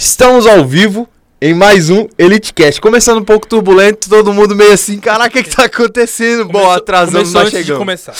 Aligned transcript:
Estamos 0.00 0.46
ao 0.46 0.64
vivo 0.64 1.06
em 1.42 1.52
mais 1.52 1.90
um 1.90 2.08
EliteCast. 2.16 2.80
Começando 2.80 3.18
um 3.18 3.24
pouco 3.24 3.46
turbulento, 3.46 4.08
todo 4.08 4.32
mundo 4.32 4.56
meio 4.56 4.72
assim, 4.72 4.98
caraca, 4.98 5.28
o 5.28 5.42
que, 5.42 5.50
que 5.50 5.54
tá 5.54 5.66
acontecendo? 5.66 6.46
Bom, 6.46 6.52
Começou- 6.52 6.72
atrasamos, 6.72 7.32
começou 7.32 7.42
mas 7.42 7.50
chegamos. 7.50 7.78
começar. 7.78 8.14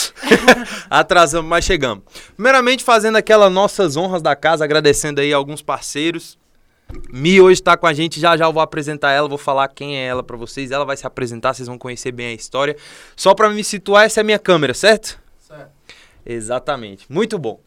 Atrasamos, 0.90 1.48
mas 1.48 1.64
chegamos. 1.64 2.04
Primeiramente, 2.36 2.84
fazendo 2.84 3.16
aquelas 3.16 3.50
nossas 3.50 3.96
honras 3.96 4.20
da 4.20 4.36
casa, 4.36 4.62
agradecendo 4.62 5.22
aí 5.22 5.32
alguns 5.32 5.62
parceiros. 5.62 6.38
Mi 7.10 7.40
hoje 7.40 7.62
tá 7.62 7.78
com 7.78 7.86
a 7.86 7.94
gente, 7.94 8.20
já 8.20 8.36
já 8.36 8.44
eu 8.44 8.52
vou 8.52 8.62
apresentar 8.62 9.12
ela, 9.12 9.26
vou 9.26 9.38
falar 9.38 9.66
quem 9.68 9.96
é 9.96 10.04
ela 10.04 10.22
pra 10.22 10.36
vocês. 10.36 10.70
Ela 10.70 10.84
vai 10.84 10.98
se 10.98 11.06
apresentar, 11.06 11.54
vocês 11.54 11.66
vão 11.66 11.78
conhecer 11.78 12.12
bem 12.12 12.26
a 12.26 12.34
história. 12.34 12.76
Só 13.16 13.32
pra 13.34 13.48
me 13.48 13.64
situar, 13.64 14.04
essa 14.04 14.20
é 14.20 14.22
a 14.22 14.24
minha 14.24 14.38
câmera, 14.38 14.74
certo? 14.74 15.18
Certo. 15.48 15.70
Exatamente. 16.26 17.06
Muito 17.08 17.38
bom. 17.38 17.58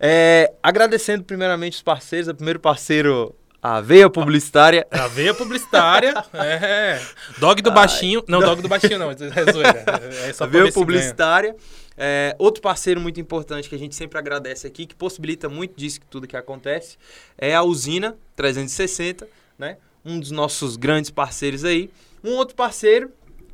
É, 0.00 0.52
agradecendo 0.60 1.22
primeiramente 1.22 1.74
os 1.74 1.82
parceiros. 1.82 2.26
O 2.26 2.34
primeiro 2.34 2.58
parceiro, 2.58 3.32
a 3.64 3.80
Veia 3.80 4.10
Publicitária. 4.10 4.86
A 4.90 5.08
veia 5.08 5.32
publicitária. 5.32 6.12
é. 6.34 7.00
Dog 7.38 7.62
do 7.62 7.70
baixinho. 7.72 8.22
Não, 8.28 8.40
dog 8.40 8.60
do 8.60 8.68
baixinho 8.68 8.98
não. 8.98 9.10
É 9.10 9.14
zoeira. 9.16 9.84
É 10.28 10.32
só 10.34 10.44
a 10.44 10.46
Veia. 10.46 10.70
Publicitária. 10.70 11.56
É, 11.96 12.36
outro 12.38 12.60
parceiro 12.60 13.00
muito 13.00 13.18
importante 13.18 13.66
que 13.66 13.74
a 13.74 13.78
gente 13.78 13.94
sempre 13.94 14.18
agradece 14.18 14.66
aqui, 14.66 14.84
que 14.84 14.94
possibilita 14.94 15.48
muito 15.48 15.74
disso 15.78 15.98
que 15.98 16.06
tudo 16.06 16.26
que 16.26 16.36
acontece, 16.36 16.98
é 17.38 17.54
a 17.54 17.62
Usina 17.62 18.14
360, 18.36 19.26
né? 19.58 19.78
Um 20.04 20.20
dos 20.20 20.30
nossos 20.30 20.76
grandes 20.76 21.10
parceiros 21.10 21.64
aí. 21.64 21.88
Um 22.22 22.32
outro 22.32 22.54
parceiro, 22.54 23.12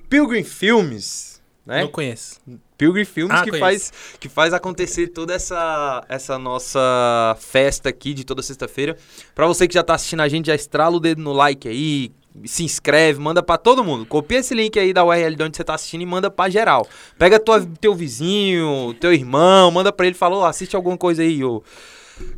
Pilgrim 0.09 0.43
Filmes, 0.43 1.41
né? 1.65 1.83
Não 1.83 1.89
conheço. 1.89 2.41
Pilgrim 2.81 3.05
Filmes 3.05 3.37
Ah, 3.39 3.45
que, 3.45 3.51
conheço. 3.51 3.61
faz, 3.61 3.93
que 4.19 4.29
faz 4.29 4.55
acontecer 4.55 5.09
toda 5.09 5.35
essa, 5.35 6.03
essa 6.09 6.39
nossa 6.39 7.37
festa 7.39 7.91
aqui 7.91 8.15
de 8.15 8.25
toda 8.25 8.43
sexta-feira. 8.43 8.97
Pra 9.35 9.47
você 9.47 9.69
que 9.69 9.75
já 9.75 9.83
tá 9.83 9.95
assistindo 9.95 10.21
a 10.21 10.29
gente, 10.29 10.47
já 10.47 10.55
estrala 10.55 10.97
o 10.97 11.01
dedo 11.01 11.21
no 11.21 11.33
like 11.35 11.69
aí, 11.69 12.11
se 12.47 12.65
inscreve, 12.65 13.21
manda 13.21 13.43
pra 13.43 13.59
todo 13.59 13.85
mundo. 13.85 14.07
Copia 14.07 14.39
esse 14.39 14.55
link 14.55 14.79
aí 14.79 14.95
da 14.95 15.05
URL 15.05 15.37
de 15.37 15.43
onde 15.43 15.57
você 15.59 15.63
tá 15.65 15.75
assistindo 15.75 16.01
e 16.01 16.07
manda 16.07 16.31
pra 16.31 16.49
geral. 16.49 16.89
Pega 17.19 17.39
tua, 17.39 17.61
teu 17.81 17.95
vizinho, 17.95 18.95
teu 18.99 19.13
irmão, 19.13 19.71
manda 19.71 19.93
pra 19.93 20.07
ele 20.07 20.15
fala, 20.15 20.37
"Ô, 20.37 20.45
assiste 20.47 20.75
alguma 20.75 20.97
coisa 20.97 21.21
aí, 21.23 21.45
ô 21.45 21.63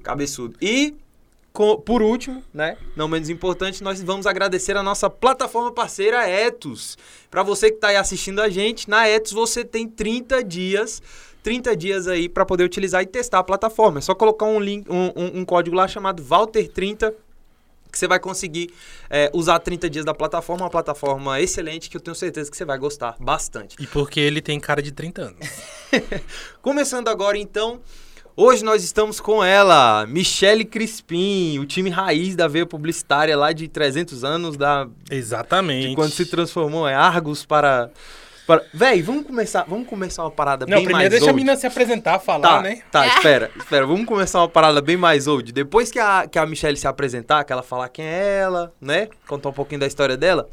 cabeçudo. 0.02 0.56
E 0.60 0.94
co- 1.52 1.78
por 1.78 2.02
último, 2.02 2.42
né, 2.52 2.76
não 2.96 3.06
menos 3.08 3.28
importante, 3.28 3.82
nós 3.82 4.02
vamos 4.02 4.26
agradecer 4.26 4.76
a 4.76 4.82
nossa 4.82 5.08
plataforma 5.10 5.72
parceira 5.72 6.28
Etos. 6.28 6.96
Para 7.30 7.42
você 7.42 7.68
que 7.70 7.76
está 7.76 7.88
aí 7.88 7.96
assistindo 7.96 8.40
a 8.40 8.48
gente, 8.48 8.88
na 8.88 9.06
Etos 9.08 9.32
você 9.32 9.64
tem 9.64 9.86
30 9.88 10.42
dias, 10.42 11.02
30 11.42 11.76
dias 11.76 12.06
aí 12.08 12.28
para 12.28 12.44
poder 12.46 12.64
utilizar 12.64 13.02
e 13.02 13.06
testar 13.06 13.40
a 13.40 13.44
plataforma. 13.44 13.98
É 13.98 14.00
só 14.00 14.14
colocar 14.14 14.46
um 14.46 14.60
link, 14.60 14.88
um, 14.90 15.12
um- 15.16 15.40
um 15.40 15.44
código 15.44 15.74
lá 15.76 15.86
chamado 15.88 16.22
Walter30 16.22 17.12
que 17.90 17.98
você 17.98 18.08
vai 18.08 18.18
conseguir 18.18 18.72
é, 19.10 19.30
usar 19.34 19.58
30 19.58 19.90
dias 19.90 20.02
da 20.02 20.14
plataforma, 20.14 20.64
uma 20.64 20.70
plataforma 20.70 21.38
excelente 21.42 21.90
que 21.90 21.96
eu 21.98 22.00
tenho 22.00 22.14
certeza 22.14 22.50
que 22.50 22.56
você 22.56 22.64
vai 22.64 22.78
gostar 22.78 23.16
bastante. 23.20 23.76
E 23.78 23.86
porque 23.86 24.18
ele 24.18 24.40
tem 24.40 24.58
cara 24.58 24.80
de 24.80 24.90
30 24.92 25.20
anos. 25.20 25.46
Começando 26.62 27.08
agora 27.08 27.36
então, 27.36 27.80
hoje 28.36 28.64
nós 28.64 28.82
estamos 28.84 29.20
com 29.20 29.42
ela, 29.42 30.06
Michele 30.06 30.64
Crispim, 30.64 31.58
o 31.58 31.66
time 31.66 31.90
raiz 31.90 32.34
da 32.36 32.48
veia 32.48 32.66
publicitária 32.66 33.36
lá 33.36 33.52
de 33.52 33.68
300 33.68 34.24
anos, 34.24 34.56
da, 34.56 34.86
Exatamente. 35.10 35.88
de 35.90 35.94
quando 35.94 36.10
se 36.12 36.26
transformou 36.26 36.88
em 36.88 36.94
Argos 36.94 37.44
para... 37.44 37.90
para... 38.46 38.62
Véi, 38.72 39.02
vamos 39.02 39.26
começar, 39.26 39.64
vamos 39.68 39.86
começar 39.86 40.22
uma 40.24 40.30
parada 40.30 40.66
Não, 40.66 40.76
bem 40.76 40.84
primeiro 40.84 40.98
mais 40.98 41.10
deixa 41.10 41.26
a 41.26 41.28
old. 41.28 41.36
menina 41.36 41.56
se 41.56 41.66
apresentar, 41.66 42.18
falar, 42.18 42.40
Tá, 42.56 42.62
né? 42.62 42.82
tá, 42.90 43.06
espera, 43.16 43.50
espera, 43.56 43.86
vamos 43.86 44.06
começar 44.06 44.40
uma 44.40 44.48
parada 44.48 44.80
bem 44.80 44.96
mais 44.96 45.26
old. 45.26 45.52
Depois 45.52 45.90
que 45.90 45.98
a, 45.98 46.26
que 46.30 46.38
a 46.38 46.46
Michelle 46.46 46.76
se 46.76 46.86
apresentar, 46.86 47.44
que 47.44 47.52
ela 47.52 47.62
falar 47.62 47.88
quem 47.88 48.04
é 48.04 48.38
ela, 48.40 48.72
né? 48.80 49.08
Contar 49.26 49.50
um 49.50 49.52
pouquinho 49.52 49.80
da 49.80 49.86
história 49.86 50.16
dela. 50.16 50.48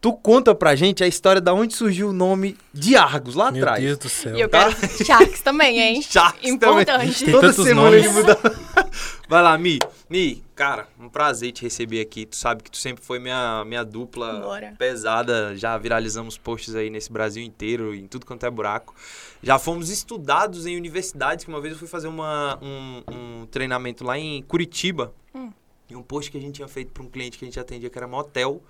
Tu 0.00 0.14
conta 0.14 0.54
pra 0.54 0.74
gente 0.74 1.04
a 1.04 1.06
história 1.06 1.42
da 1.42 1.52
onde 1.52 1.74
surgiu 1.74 2.08
o 2.08 2.12
nome 2.12 2.56
de 2.72 2.96
Argos 2.96 3.34
lá 3.34 3.50
Meu 3.50 3.62
atrás. 3.62 3.84
Deus 3.84 3.98
do 3.98 4.08
céu. 4.08 4.34
E 4.34 4.40
eu 4.40 4.48
Tá. 4.48 4.72
quero 4.72 5.04
Sharks 5.04 5.42
também, 5.42 5.78
hein? 5.78 6.00
Sharks 6.02 6.48
Importante. 6.50 6.86
também. 7.18 7.32
Toda 7.32 7.52
semana 7.52 7.90
nomes. 7.90 8.06
ele 8.06 8.08
muda. 8.14 8.38
Vai 9.28 9.42
lá, 9.42 9.58
Mi. 9.58 9.78
Mi, 10.08 10.42
cara, 10.54 10.88
um 10.98 11.10
prazer 11.10 11.52
te 11.52 11.62
receber 11.62 12.00
aqui. 12.00 12.24
Tu 12.24 12.34
sabe 12.34 12.62
que 12.62 12.70
tu 12.70 12.78
sempre 12.78 13.04
foi 13.04 13.18
minha, 13.18 13.62
minha 13.66 13.84
dupla 13.84 14.40
Bora. 14.40 14.74
pesada. 14.78 15.54
Já 15.54 15.76
viralizamos 15.76 16.38
posts 16.38 16.74
aí 16.74 16.88
nesse 16.88 17.12
Brasil 17.12 17.42
inteiro, 17.44 17.94
em 17.94 18.06
tudo 18.06 18.24
quanto 18.24 18.46
é 18.46 18.50
buraco. 18.50 18.94
Já 19.42 19.58
fomos 19.58 19.90
estudados 19.90 20.64
em 20.64 20.78
universidades, 20.78 21.44
que 21.44 21.50
uma 21.50 21.60
vez 21.60 21.74
eu 21.74 21.78
fui 21.78 21.86
fazer 21.88 22.08
uma, 22.08 22.58
um, 22.62 23.02
um 23.42 23.46
treinamento 23.50 24.02
lá 24.02 24.18
em 24.18 24.40
Curitiba. 24.44 25.12
Hum. 25.34 25.50
E 25.90 25.94
um 25.94 26.02
post 26.02 26.30
que 26.30 26.38
a 26.38 26.40
gente 26.40 26.54
tinha 26.54 26.68
feito 26.68 26.90
para 26.90 27.02
um 27.02 27.06
cliente 27.10 27.36
que 27.36 27.44
a 27.44 27.48
gente 27.48 27.60
atendia, 27.60 27.90
que 27.90 27.98
era 27.98 28.08
motel, 28.08 28.62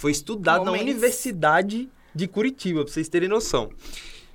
foi 0.00 0.12
estudado 0.12 0.64
na. 0.64 0.72
Universidade 0.72 1.88
de 2.14 2.26
Curitiba, 2.26 2.82
pra 2.84 2.92
vocês 2.92 3.08
terem 3.08 3.28
noção. 3.28 3.70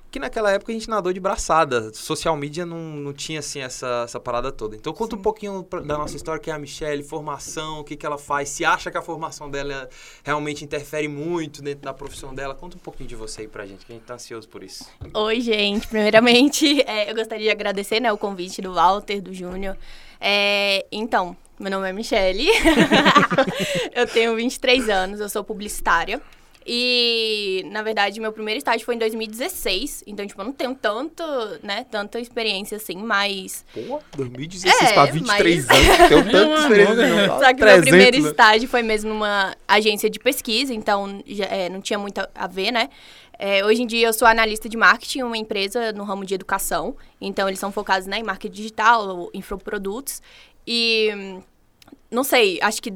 Que 0.08 0.20
naquela 0.20 0.50
época 0.52 0.70
a 0.70 0.74
gente 0.74 0.88
nadou 0.88 1.12
de 1.12 1.18
braçada. 1.18 1.92
Social 1.92 2.36
media 2.36 2.64
não, 2.64 2.78
não 2.78 3.12
tinha, 3.12 3.40
assim, 3.40 3.60
essa, 3.60 4.02
essa 4.04 4.20
parada 4.20 4.52
toda. 4.52 4.76
Então 4.76 4.92
conta 4.92 5.16
um 5.16 5.20
pouquinho 5.20 5.64
pra- 5.64 5.80
da 5.80 5.98
nossa 5.98 6.16
história, 6.16 6.40
que 6.40 6.48
é 6.48 6.54
a 6.54 6.58
Michelle, 6.58 7.02
formação, 7.02 7.80
o 7.80 7.84
que, 7.84 7.96
que 7.96 8.06
ela 8.06 8.16
faz, 8.16 8.48
se 8.48 8.64
acha 8.64 8.90
que 8.90 8.96
a 8.96 9.02
formação 9.02 9.50
dela 9.50 9.90
realmente 10.24 10.64
interfere 10.64 11.08
muito 11.08 11.60
dentro 11.60 11.82
da 11.82 11.92
profissão 11.92 12.32
dela. 12.32 12.54
Conta 12.54 12.76
um 12.76 12.80
pouquinho 12.80 13.08
de 13.08 13.16
você 13.16 13.42
aí 13.42 13.48
pra 13.48 13.66
gente, 13.66 13.84
que 13.84 13.92
a 13.92 13.96
gente 13.96 14.04
tá 14.04 14.14
ansioso 14.14 14.48
por 14.48 14.62
isso. 14.62 14.84
Oi, 15.12 15.40
gente. 15.40 15.86
Primeiramente, 15.88 16.80
é, 16.88 17.10
eu 17.10 17.14
gostaria 17.14 17.46
de 17.46 17.50
agradecer 17.50 17.98
né, 18.00 18.10
o 18.12 18.16
convite 18.16 18.62
do 18.62 18.72
Walter, 18.72 19.20
do 19.20 19.34
Júnior. 19.34 19.76
É, 20.20 20.86
então, 20.90 21.36
meu 21.58 21.70
nome 21.70 21.88
é 21.88 21.92
Michele. 21.92 22.48
eu 23.94 24.06
tenho 24.06 24.36
23 24.36 24.88
anos, 24.88 25.20
eu 25.20 25.28
sou 25.28 25.42
publicitária. 25.42 26.20
E, 26.68 27.62
na 27.70 27.80
verdade, 27.80 28.18
meu 28.20 28.32
primeiro 28.32 28.58
estágio 28.58 28.84
foi 28.84 28.96
em 28.96 28.98
2016. 28.98 30.02
Então, 30.06 30.26
tipo, 30.26 30.40
eu 30.40 30.44
não 30.46 30.52
tenho 30.52 30.74
tanto, 30.74 31.22
né, 31.62 31.86
tanta 31.88 32.18
experiência 32.18 32.76
assim, 32.76 32.96
mas 32.96 33.64
Pô, 33.72 34.00
2016 34.16 34.90
É, 34.90 34.92
pra 34.92 35.04
23 35.06 35.66
mas- 35.66 35.78
anos. 35.78 35.96
Tem 36.08 36.24
tanta 36.32 36.46
não. 37.08 37.38
Só 37.38 37.46
que 37.54 37.60
300, 37.60 37.64
meu 37.64 37.82
primeiro 37.82 38.20
né? 38.22 38.28
estágio 38.30 38.68
foi 38.68 38.82
mesmo 38.82 39.10
numa 39.10 39.54
agência 39.68 40.10
de 40.10 40.18
pesquisa, 40.18 40.74
então 40.74 41.22
já, 41.24 41.44
é, 41.44 41.68
não 41.68 41.80
tinha 41.80 41.98
muito 42.00 42.20
a 42.34 42.46
ver, 42.48 42.72
né? 42.72 42.88
É, 43.38 43.64
hoje 43.64 43.82
em 43.82 43.86
dia 43.86 44.08
eu 44.08 44.12
sou 44.12 44.26
analista 44.26 44.68
de 44.68 44.76
marketing 44.76 45.18
em 45.20 45.22
uma 45.22 45.36
empresa 45.36 45.92
no 45.92 46.02
ramo 46.04 46.24
de 46.24 46.34
educação, 46.34 46.96
então 47.20 47.46
eles 47.46 47.60
são 47.60 47.70
focados 47.70 48.06
né, 48.08 48.18
em 48.18 48.22
marketing 48.24 48.54
digital, 48.54 49.30
infoprodutos. 49.32 50.20
E 50.66 51.12
hum, 51.14 51.42
não 52.10 52.24
sei, 52.24 52.58
acho 52.60 52.82
que 52.82 52.90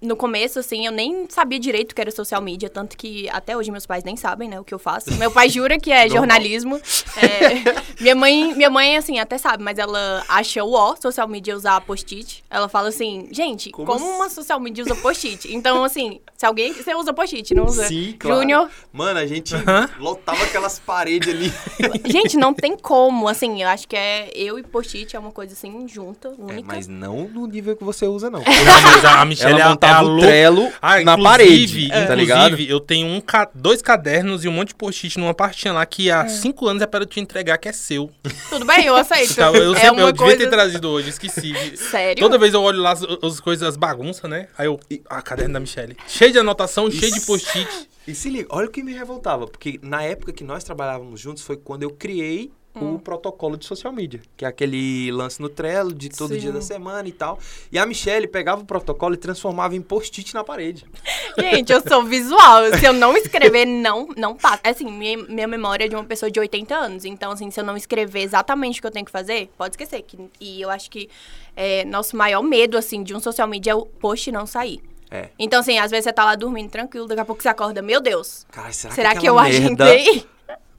no 0.00 0.14
começo, 0.16 0.60
assim, 0.60 0.86
eu 0.86 0.92
nem 0.92 1.26
sabia 1.28 1.58
direito 1.58 1.90
o 1.92 1.94
que 1.94 2.00
era 2.00 2.10
social 2.10 2.40
media, 2.40 2.68
tanto 2.70 2.96
que 2.96 3.28
até 3.30 3.56
hoje 3.56 3.70
meus 3.70 3.84
pais 3.84 4.04
nem 4.04 4.16
sabem, 4.16 4.48
né, 4.48 4.60
o 4.60 4.64
que 4.64 4.72
eu 4.72 4.78
faço. 4.78 5.12
Meu 5.16 5.30
pai 5.30 5.48
jura 5.48 5.78
que 5.78 5.90
é 5.90 6.08
jornalismo. 6.08 6.80
É, 7.16 7.82
minha 8.00 8.14
mãe, 8.14 8.54
minha 8.54 8.70
mãe, 8.70 8.96
assim, 8.96 9.18
até 9.18 9.36
sabe, 9.38 9.62
mas 9.62 9.76
ela 9.78 10.24
acha 10.28 10.62
o 10.62 10.72
ó, 10.72 10.94
social 10.94 11.26
media 11.26 11.56
usar 11.56 11.80
post-it. 11.80 12.44
Ela 12.48 12.68
fala 12.68 12.88
assim, 12.90 13.28
gente, 13.32 13.70
Como 13.70 13.86
como, 13.88 14.04
assim? 14.04 14.14
uma 14.16 14.28
social 14.28 14.60
media 14.60 14.84
usa 14.84 14.94
post-it? 14.94 15.52
Então, 15.52 15.82
assim, 15.82 16.20
se 16.36 16.46
alguém, 16.46 16.72
você 16.72 16.94
usa 16.94 17.12
post-it, 17.12 17.52
não 17.54 17.64
usa? 17.64 17.88
Sim, 17.88 18.14
claro. 18.18 18.40
Júnior, 18.40 18.70
Mano, 18.92 19.18
a 19.18 19.26
gente 19.26 19.54
Aham. 19.54 19.88
lotava 19.98 20.44
aquelas 20.44 20.78
paredes 20.78 21.28
ali. 21.28 21.52
gente, 22.06 22.36
não 22.36 22.54
tem 22.54 22.76
como, 22.76 23.26
assim, 23.26 23.62
eu 23.62 23.68
acho 23.68 23.88
que 23.88 23.96
é 23.96 24.30
eu 24.34 24.58
e 24.58 24.62
post-it 24.62 25.16
é 25.16 25.18
uma 25.18 25.32
coisa, 25.32 25.54
assim, 25.54 25.86
junta, 25.88 26.28
É, 26.28 26.40
única. 26.40 26.62
mas 26.68 26.86
não 26.86 27.26
no 27.28 27.46
nível 27.46 27.76
que 27.76 27.82
você 27.82 28.06
usa, 28.06 28.30
não. 28.30 28.40
Não, 28.40 28.82
mas 28.82 29.04
a, 29.04 29.24
Michelle 29.24 29.60
Ela 29.60 29.62
é 29.62 29.72
a- 29.94 30.00
é 30.00 30.02
o 30.02 30.18
trelo 30.18 30.72
Ah, 30.80 30.94
na 30.96 31.00
inclusive- 31.12 31.22
parede, 31.22 31.88
tá 31.88 31.96
inclusive, 31.98 32.16
ligado? 32.16 32.60
eu 32.62 32.80
tenho 32.80 33.06
um 33.06 33.20
ca- 33.20 33.50
dois 33.54 33.80
cadernos 33.82 34.44
e 34.44 34.48
um 34.48 34.52
monte 34.52 34.68
de 34.68 34.74
post-it 34.74 35.18
numa 35.18 35.34
pastinha 35.34 35.72
lá 35.74 35.84
que 35.86 36.10
É. 36.10 36.12
há 36.12 36.28
cinco 36.28 36.66
anos 36.68 36.82
é 36.82 36.86
para 36.86 37.02
eu 37.04 37.06
te 37.06 37.20
entregar 37.20 37.58
que 37.58 37.68
é 37.68 37.72
seu. 37.72 38.10
Tudo 38.48 38.64
bem, 38.64 38.84
eu 38.86 38.96
aceito. 38.96 39.34
Tá, 39.36 39.50
eu 39.52 39.72
é 39.74 39.80
sempre, 39.80 40.00
uma 40.02 40.08
eu 40.08 40.12
devia 40.12 40.26
coisa... 40.26 40.38
ter 40.44 40.50
trazido 40.50 40.88
hoje, 40.88 41.10
esqueci. 41.10 41.52
Sério? 41.76 42.20
Toda 42.20 42.38
vez 42.38 42.52
eu 42.54 42.62
olho 42.62 42.80
lá 42.80 42.92
as, 42.92 43.02
as 43.22 43.40
coisas, 43.40 43.66
as 43.68 43.76
bagunças, 43.76 44.28
né? 44.30 44.48
Aí 44.56 44.66
eu. 44.66 44.78
Ah, 45.08 45.22
caderno 45.22 45.54
da 45.54 45.60
Michelle. 45.60 45.96
Cheio 46.06 46.32
de 46.32 46.38
anotação, 46.38 46.90
cheio 46.90 47.12
de 47.12 47.18
Isso. 47.18 47.26
post-it. 47.26 47.68
E 48.06 48.14
se 48.14 48.30
liga, 48.30 48.46
olha 48.50 48.66
o 48.66 48.70
que 48.70 48.82
me 48.82 48.92
revoltava, 48.94 49.46
porque 49.46 49.78
na 49.82 50.02
época 50.02 50.32
que 50.32 50.42
nós 50.42 50.64
trabalhávamos 50.64 51.20
juntos 51.20 51.42
foi 51.42 51.56
quando 51.58 51.82
eu 51.82 51.90
criei 51.90 52.50
Hum. 52.74 52.94
o 52.94 52.98
protocolo 52.98 53.56
de 53.56 53.66
social 53.66 53.92
media, 53.92 54.20
que 54.36 54.44
é 54.44 54.48
aquele 54.48 55.10
lance 55.10 55.40
no 55.40 55.48
Trello 55.48 55.92
de 55.92 56.08
todo 56.08 56.34
Sim. 56.34 56.40
dia 56.40 56.52
da 56.52 56.60
semana 56.60 57.08
e 57.08 57.12
tal. 57.12 57.38
E 57.72 57.78
a 57.78 57.84
Michelle 57.84 58.28
pegava 58.28 58.62
o 58.62 58.64
protocolo 58.64 59.14
e 59.14 59.16
transformava 59.16 59.74
em 59.74 59.80
post-it 59.80 60.32
na 60.34 60.44
parede. 60.44 60.86
Gente, 61.38 61.72
eu 61.72 61.82
sou 61.86 62.04
visual. 62.04 62.72
Se 62.78 62.84
eu 62.84 62.92
não 62.92 63.16
escrever, 63.16 63.66
não, 63.66 64.08
não 64.16 64.36
passa. 64.36 64.60
Assim, 64.64 64.90
minha, 64.90 65.16
minha 65.16 65.48
memória 65.48 65.86
é 65.86 65.88
de 65.88 65.96
uma 65.96 66.04
pessoa 66.04 66.30
de 66.30 66.38
80 66.38 66.74
anos. 66.74 67.04
Então, 67.04 67.32
assim, 67.32 67.50
se 67.50 67.58
eu 67.58 67.64
não 67.64 67.76
escrever 67.76 68.20
exatamente 68.20 68.78
o 68.78 68.82
que 68.82 68.86
eu 68.86 68.92
tenho 68.92 69.06
que 69.06 69.12
fazer, 69.12 69.50
pode 69.56 69.74
esquecer. 69.74 70.02
Que, 70.02 70.18
e 70.40 70.60
eu 70.60 70.70
acho 70.70 70.90
que 70.90 71.08
é, 71.56 71.84
nosso 71.84 72.16
maior 72.16 72.42
medo, 72.42 72.76
assim, 72.78 73.02
de 73.02 73.14
um 73.14 73.20
social 73.20 73.48
media 73.48 73.72
é 73.72 73.74
o 73.74 73.84
post 73.84 74.30
não 74.30 74.46
sair. 74.46 74.80
É. 75.10 75.30
Então, 75.38 75.60
assim, 75.60 75.78
às 75.78 75.90
vezes 75.90 76.04
você 76.04 76.12
tá 76.12 76.24
lá 76.24 76.34
dormindo 76.34 76.70
tranquilo, 76.70 77.06
daqui 77.06 77.20
a 77.20 77.24
pouco 77.24 77.42
você 77.42 77.48
acorda, 77.48 77.80
meu 77.80 78.00
Deus, 78.00 78.46
Cara, 78.50 78.70
será, 78.72 78.94
será 78.94 79.14
que, 79.14 79.20
que, 79.20 79.28
eu 79.28 79.34
merda 79.36 79.48
agendei? 79.48 80.26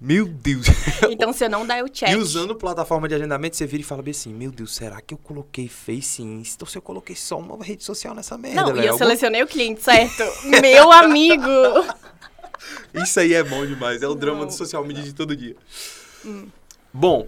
Meu 0.01 0.25
Deus. 0.25 0.65
Então, 1.09 1.33
se 1.33 1.43
eu 1.45 1.49
não 1.49 1.65
der 1.65 1.83
o 1.83 1.89
check... 1.89 2.09
E 2.09 2.15
usando 2.15 2.55
plataforma 2.55 3.07
de 3.07 3.15
agendamento, 3.15 3.55
você 3.55 3.65
vira 3.65 3.81
e 3.81 3.85
fala 3.85 4.01
bem 4.01 4.11
assim, 4.11 4.33
meu 4.33 4.51
Deus, 4.51 4.75
será 4.75 5.01
que 5.01 5.13
eu 5.13 5.17
coloquei 5.17 5.67
Face 5.67 6.21
e 6.21 6.25
Insta 6.25 6.63
ou 6.63 6.69
se 6.69 6.77
eu 6.77 6.81
coloquei 6.81 7.15
só 7.15 7.37
uma 7.39 7.63
rede 7.63 7.83
social 7.83 8.13
nessa 8.13 8.37
merda, 8.37 8.61
Não, 8.61 8.69
e 8.69 8.73
velho? 8.73 8.85
eu 8.85 8.91
Alguma- 8.91 9.05
selecionei 9.07 9.41
o 9.43 9.47
cliente, 9.47 9.81
certo? 9.81 10.23
Meu 10.45 10.91
amigo! 10.93 11.43
Isso 12.93 13.19
aí 13.19 13.33
é 13.33 13.43
bom 13.43 13.65
demais, 13.65 14.01
é 14.01 14.07
o 14.07 14.13
drama 14.15 14.45
do 14.45 14.53
social 14.53 14.83
media 14.85 15.03
de 15.03 15.13
todo 15.13 15.35
dia. 15.35 15.55
Bom, 16.93 17.27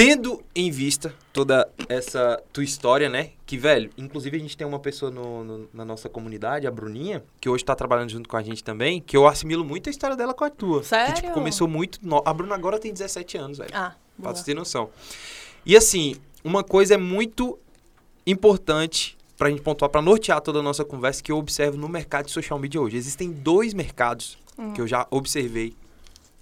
tendo 0.00 0.42
em 0.54 0.70
vista 0.70 1.14
toda 1.30 1.68
essa 1.86 2.42
tua 2.54 2.64
história, 2.64 3.10
né? 3.10 3.32
Que, 3.44 3.58
velho, 3.58 3.90
inclusive 3.98 4.34
a 4.34 4.40
gente 4.40 4.56
tem 4.56 4.66
uma 4.66 4.78
pessoa 4.78 5.10
no- 5.10 5.44
no- 5.44 5.68
na 5.74 5.84
nossa 5.84 6.08
comunidade, 6.08 6.66
a 6.66 6.70
Bruninha, 6.70 7.22
que 7.38 7.50
hoje 7.50 7.62
tá 7.62 7.74
trabalhando 7.74 8.08
junto 8.08 8.26
com 8.26 8.34
a 8.38 8.42
gente 8.42 8.64
também, 8.64 9.02
que 9.02 9.14
eu 9.14 9.26
assimilo 9.28 9.62
muito 9.62 9.88
a 9.88 9.90
história 9.90 10.16
dela 10.16 10.32
com 10.32 10.42
a 10.42 10.48
tua. 10.48 10.78
Que, 10.80 10.84
tipo, 10.88 10.88
Sério? 11.18 11.30
começou 11.32 11.68
muito... 11.68 11.98
no- 12.02 12.22
A 12.24 12.32
Bruna 12.32 12.54
agora 12.54 12.78
tem 12.78 12.90
17 12.94 13.36
anos, 13.36 13.58
velho. 13.58 13.70
Ah, 13.74 13.94
Pra 14.22 14.34
você 14.34 14.42
ter 14.44 14.54
noção. 14.54 14.88
E 15.66 15.76
assim, 15.76 16.16
uma 16.42 16.64
coisa 16.64 16.94
é 16.94 16.96
muito 16.96 17.58
importante 18.26 19.18
pra 19.36 19.50
gente 19.50 19.60
pontuar, 19.60 19.90
pra 19.90 20.00
nortear 20.00 20.40
toda 20.40 20.60
a 20.60 20.62
nossa 20.62 20.82
conversa, 20.82 21.22
que 21.22 21.30
eu 21.30 21.36
observo 21.36 21.76
no 21.76 21.88
mercado 21.90 22.24
de 22.26 22.32
social 22.32 22.58
media 22.58 22.80
hoje. 22.80 22.96
Existem 22.96 23.30
dois 23.30 23.74
mercados 23.74 24.38
Hum. 24.58 24.72
que 24.72 24.80
eu 24.80 24.86
já 24.86 25.06
observei 25.10 25.74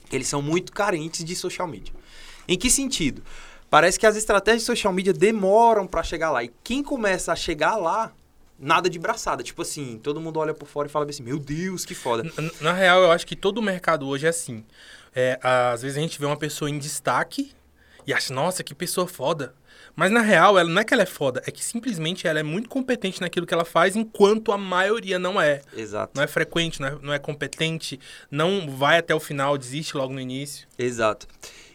que 0.09 0.15
eles 0.15 0.29
são 0.29 0.41
muito 0.43 0.73
carentes 0.73 1.25
de 1.25 1.35
social 1.35 1.67
media. 1.67 1.93
Em 2.49 2.57
que 2.57 2.71
sentido? 2.71 3.23
Parece 3.70 3.99
que 3.99 4.06
as 4.06 4.17
estratégias 4.17 4.62
de 4.62 4.67
social 4.67 4.93
media 4.93 5.12
demoram 5.12 5.87
pra 5.87 6.03
chegar 6.03 6.31
lá. 6.31 6.43
E 6.43 6.50
quem 6.65 6.82
começa 6.82 7.32
a 7.32 7.37
chegar 7.37 7.76
lá, 7.76 8.12
nada 8.59 8.88
de 8.88 8.99
braçada. 8.99 9.43
Tipo 9.43 9.62
assim, 9.62 9.99
todo 10.03 10.20
mundo 10.20 10.38
olha 10.41 10.55
por 10.55 10.67
fora 10.67 10.88
e 10.88 10.91
fala 10.91 11.05
assim, 11.09 11.23
meu 11.23 11.38
Deus, 11.38 11.85
que 11.85 11.94
foda. 11.94 12.23
N- 12.38 12.50
Na 12.61 12.73
real, 12.73 13.03
eu 13.03 13.11
acho 13.12 13.26
que 13.26 13.37
todo 13.37 13.59
o 13.59 13.62
mercado 13.62 14.06
hoje 14.09 14.26
é 14.26 14.31
assim. 14.31 14.65
É, 15.15 15.38
às 15.43 15.82
vezes 15.82 15.99
a 15.99 16.00
gente 16.00 16.19
vê 16.19 16.26
uma 16.26 16.37
pessoa 16.37 16.70
em 16.70 16.79
destaque 16.79 17.53
e 18.06 18.12
acha, 18.12 18.32
nossa, 18.32 18.62
que 18.65 18.75
pessoa 18.75 19.06
foda. 19.06 19.55
Mas 19.94 20.11
na 20.12 20.21
real, 20.21 20.56
ela 20.56 20.69
não 20.71 20.81
é 20.81 20.85
que 20.85 20.94
ela 20.94 21.03
é 21.03 21.06
foda, 21.06 21.43
é 21.44 21.50
que 21.50 21.62
simplesmente 21.64 22.26
ela 22.29 22.38
é 22.38 22.43
muito 22.43 22.69
competente 22.69 23.21
naquilo 23.21 23.44
que 23.44 23.53
ela 23.53 23.64
faz, 23.64 23.97
enquanto 23.97 24.53
a 24.53 24.56
maioria 24.59 25.19
não 25.19 25.41
é. 25.41 25.61
Exato. 25.76 26.12
Não 26.14 26.23
é 26.23 26.26
frequente, 26.29 26.81
não 26.81 26.88
é, 26.88 26.99
não 27.03 27.12
é 27.12 27.19
competente, 27.19 27.99
não 28.31 28.71
vai 28.71 28.99
até 28.99 29.12
o 29.12 29.19
final, 29.19 29.59
desiste 29.59 29.97
logo 29.97 30.14
no 30.14 30.21
início. 30.21 30.69
Exato. 30.79 31.26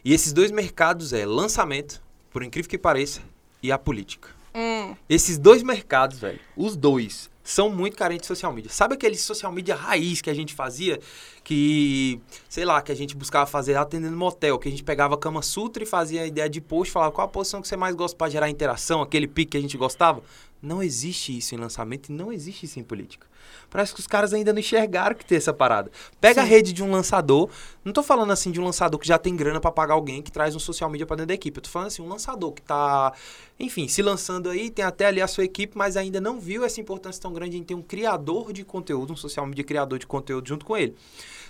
E 0.04 0.12
esses 0.12 0.32
dois 0.32 0.50
mercados 0.50 1.12
é 1.12 1.24
lançamento, 1.24 2.02
por 2.30 2.42
incrível 2.42 2.68
que 2.68 2.76
pareça, 2.76 3.22
e 3.62 3.72
a 3.72 3.78
política. 3.78 4.28
Hum, 4.54 4.94
Esses 5.08 5.38
dois 5.38 5.62
mercados, 5.62 6.18
velho, 6.18 6.38
os 6.56 6.76
dois, 6.76 7.30
são 7.42 7.68
muito 7.70 7.96
carentes 7.96 8.22
de 8.22 8.26
social 8.28 8.52
media. 8.52 8.70
Sabe 8.70 8.94
aquele 8.94 9.16
social 9.16 9.50
media 9.50 9.74
raiz 9.74 10.20
que 10.20 10.30
a 10.30 10.34
gente 10.34 10.54
fazia? 10.54 11.00
Que, 11.42 12.20
sei 12.48 12.64
lá, 12.64 12.80
que 12.80 12.92
a 12.92 12.94
gente 12.94 13.16
buscava 13.16 13.46
fazer 13.46 13.76
atendendo 13.76 14.16
motel, 14.16 14.58
que 14.58 14.68
a 14.68 14.70
gente 14.70 14.84
pegava 14.84 15.14
a 15.14 15.18
Kama 15.18 15.42
Sutra 15.42 15.82
e 15.82 15.86
fazia 15.86 16.22
a 16.22 16.26
ideia 16.26 16.48
de 16.48 16.60
post, 16.60 16.92
falava 16.92 17.10
qual 17.12 17.26
a 17.26 17.28
posição 17.28 17.60
que 17.60 17.68
você 17.68 17.76
mais 17.76 17.94
gosta 17.94 18.16
pra 18.16 18.28
gerar 18.28 18.48
interação, 18.48 19.02
aquele 19.02 19.26
pique 19.26 19.52
que 19.52 19.56
a 19.56 19.60
gente 19.60 19.76
gostava. 19.76 20.22
Não 20.64 20.82
existe 20.82 21.36
isso 21.36 21.54
em 21.54 21.58
lançamento 21.58 22.08
e 22.08 22.12
não 22.12 22.32
existe 22.32 22.64
isso 22.64 22.80
em 22.80 22.82
política. 22.82 23.26
Parece 23.68 23.92
que 23.92 24.00
os 24.00 24.06
caras 24.06 24.32
ainda 24.32 24.52
não 24.52 24.60
enxergaram 24.60 25.14
que 25.14 25.24
tem 25.24 25.36
essa 25.36 25.52
parada. 25.52 25.90
Pega 26.20 26.40
a 26.40 26.44
Sim. 26.44 26.50
rede 26.50 26.72
de 26.72 26.82
um 26.82 26.90
lançador, 26.90 27.50
não 27.84 27.92
tô 27.92 28.02
falando 28.02 28.32
assim 28.32 28.50
de 28.50 28.60
um 28.60 28.64
lançador 28.64 28.98
que 28.98 29.06
já 29.06 29.18
tem 29.18 29.36
grana 29.36 29.60
pra 29.60 29.70
pagar 29.70 29.94
alguém 29.94 30.22
que 30.22 30.32
traz 30.32 30.56
um 30.56 30.58
social 30.58 30.88
media 30.88 31.06
pra 31.06 31.16
dentro 31.16 31.28
da 31.28 31.34
equipe. 31.34 31.58
Eu 31.58 31.62
tô 31.62 31.68
falando 31.68 31.88
assim, 31.88 32.00
um 32.00 32.08
lançador 32.08 32.52
que 32.52 32.62
tá, 32.62 33.12
enfim, 33.60 33.86
se 33.88 34.00
lançando 34.00 34.48
aí, 34.48 34.70
tem 34.70 34.84
até 34.84 35.06
ali 35.06 35.20
a 35.20 35.26
sua 35.26 35.44
equipe, 35.44 35.76
mas 35.76 35.96
ainda 35.96 36.20
não 36.20 36.40
viu 36.40 36.64
essa 36.64 36.80
importância 36.80 37.20
tão 37.20 37.32
grande 37.32 37.58
em 37.58 37.62
ter 37.62 37.74
um 37.74 37.82
criador 37.82 38.52
de 38.52 38.64
conteúdo, 38.64 39.12
um 39.12 39.16
social 39.16 39.46
media 39.46 39.64
criador 39.64 39.98
de 39.98 40.06
conteúdo 40.06 40.48
junto 40.48 40.64
com 40.64 40.76
ele. 40.76 40.96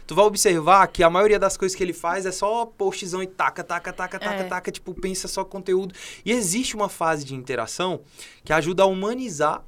Tu 0.06 0.14
vai 0.14 0.24
observar 0.26 0.86
que 0.88 1.02
a 1.02 1.08
maioria 1.08 1.38
das 1.38 1.56
coisas 1.56 1.74
que 1.74 1.82
ele 1.82 1.92
faz 1.94 2.26
é 2.26 2.32
só 2.32 2.66
postzão 2.66 3.22
e 3.22 3.26
taca, 3.26 3.64
taca, 3.64 3.92
taca, 3.92 4.18
taca, 4.18 4.42
É. 4.42 4.44
taca, 4.44 4.70
tipo, 4.70 4.92
pensa 4.92 5.26
só 5.26 5.44
conteúdo. 5.44 5.94
E 6.24 6.30
existe 6.32 6.76
uma 6.76 6.88
fase 6.88 7.24
de 7.24 7.34
interação 7.34 8.00
que 8.44 8.52
ajuda 8.52 8.82
a 8.82 8.86
humanizar 8.86 9.64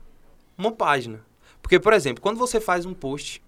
uma 0.58 0.70
página. 0.72 1.24
Porque, 1.62 1.80
por 1.80 1.92
exemplo, 1.92 2.20
quando 2.22 2.36
você 2.38 2.60
faz 2.60 2.84
um 2.84 2.92
post 2.94 3.42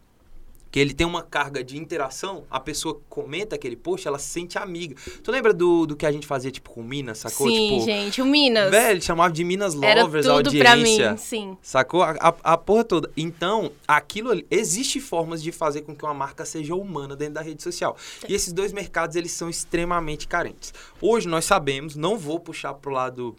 que 0.71 0.79
ele 0.79 0.93
tem 0.93 1.07
uma 1.07 1.23
carga 1.23 1.65
de 1.65 1.79
interação, 1.79 2.45
a 2.51 2.61
pessoa 2.61 3.01
comenta 3.09 3.57
aquele 3.57 3.77
post, 3.77 4.07
ela 4.07 4.19
se 4.19 4.29
sente 4.29 4.59
amiga. 4.59 4.95
Tu 5.23 5.31
lembra 5.31 5.55
do, 5.55 5.87
do 5.87 5.97
que 5.97 6.05
a 6.05 6.13
gente 6.13 6.27
fazia, 6.27 6.51
tipo, 6.51 6.71
com 6.71 6.83
Minas, 6.83 7.19
sacou? 7.19 7.49
sim, 7.49 7.69
tipo, 7.71 7.85
gente, 7.85 8.23
o 8.23 8.27
Minas. 8.27 8.71
velho, 8.71 9.01
chamava 9.01 9.33
de 9.33 9.45
Minas 9.45 9.75
era 9.83 10.03
Lovers 10.03 10.27
a 10.27 10.35
tudo 10.37 10.59
pra 10.59 10.73
audiência. 10.73 11.13
mim, 11.13 11.17
sim. 11.17 11.59
Sacou? 11.63 12.03
A, 12.03 12.11
a, 12.21 12.35
a 12.53 12.57
porra 12.59 12.85
toda. 12.85 13.11
Então, 13.17 13.73
aquilo 13.87 14.31
ali, 14.31 14.47
existe 14.51 15.01
formas 15.01 15.43
de 15.43 15.51
fazer 15.53 15.83
com 15.83 15.97
que 15.97 16.05
uma 16.05 16.15
marca 16.15 16.45
seja 16.45 16.75
humana 16.75 17.17
dentro 17.17 17.35
da 17.35 17.41
rede 17.41 17.63
social. 17.63 17.97
E 18.29 18.35
esses 18.35 18.53
dois 18.53 18.73
mercados, 18.73 19.17
eles 19.17 19.33
são 19.33 19.49
extremamente 19.49 20.29
carentes. 20.29 20.75
Hoje 21.01 21.27
nós 21.29 21.45
sabemos, 21.45 21.97
não 21.97 22.19
vou 22.19 22.39
puxar 22.39 22.75
pro 22.75 22.91
lado 22.93 23.35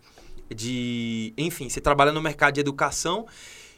de, 0.53 1.33
enfim, 1.37 1.69
você 1.69 1.79
trabalha 1.79 2.11
no 2.11 2.21
mercado 2.21 2.55
de 2.55 2.59
educação 2.59 3.27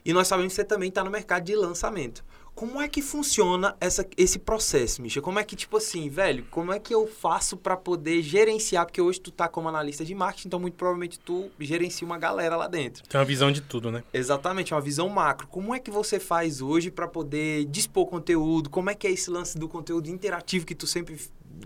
e 0.06 0.14
nós 0.14 0.28
sabemos 0.28 0.54
que 0.54 0.56
você 0.56 0.64
também 0.64 0.90
está 0.90 1.04
no 1.04 1.12
mercado 1.12 1.44
de 1.44 1.56
lançamento. 1.56 2.24
Como 2.54 2.82
é 2.82 2.88
que 2.88 3.02
funciona 3.02 3.76
essa, 3.80 4.06
esse 4.18 4.38
processo, 4.38 5.02
Misha? 5.02 5.22
Como 5.22 5.40
é 5.40 5.44
que, 5.44 5.56
tipo 5.56 5.78
assim, 5.78 6.10
velho, 6.10 6.46
como 6.52 6.72
é 6.72 6.80
que 6.80 6.94
eu 6.94 7.08
faço 7.08 7.58
para 7.58 7.76
poder 7.76 8.22
gerenciar? 8.22 8.86
Porque 8.86 9.02
hoje 9.02 9.20
tu 9.20 9.32
tá 9.32 9.48
como 9.48 9.68
analista 9.68 10.06
de 10.06 10.14
marketing, 10.14 10.48
então 10.48 10.60
muito 10.60 10.76
provavelmente 10.76 11.20
tu 11.20 11.50
gerencia 11.60 12.06
uma 12.06 12.18
galera 12.18 12.56
lá 12.56 12.68
dentro. 12.68 13.04
Tem 13.08 13.20
uma 13.20 13.26
visão 13.26 13.52
de 13.52 13.62
tudo, 13.62 13.92
né? 13.92 14.04
Exatamente, 14.14 14.74
uma 14.74 14.82
visão 14.82 15.10
macro. 15.10 15.48
Como 15.48 15.74
é 15.74 15.80
que 15.80 15.90
você 15.90 16.20
faz 16.20 16.62
hoje 16.62 16.92
para 16.92 17.08
poder 17.08 17.66
dispor 17.66 18.06
conteúdo? 18.06 18.70
Como 18.70 18.90
é 18.90 18.96
que 18.96 19.08
é 19.08 19.12
esse 19.12 19.30
lance 19.30 19.58
do 19.58 19.68
conteúdo 19.68 20.10
interativo 20.10 20.66
que 20.66 20.76
tu 20.76 20.86
sempre, 20.86 21.20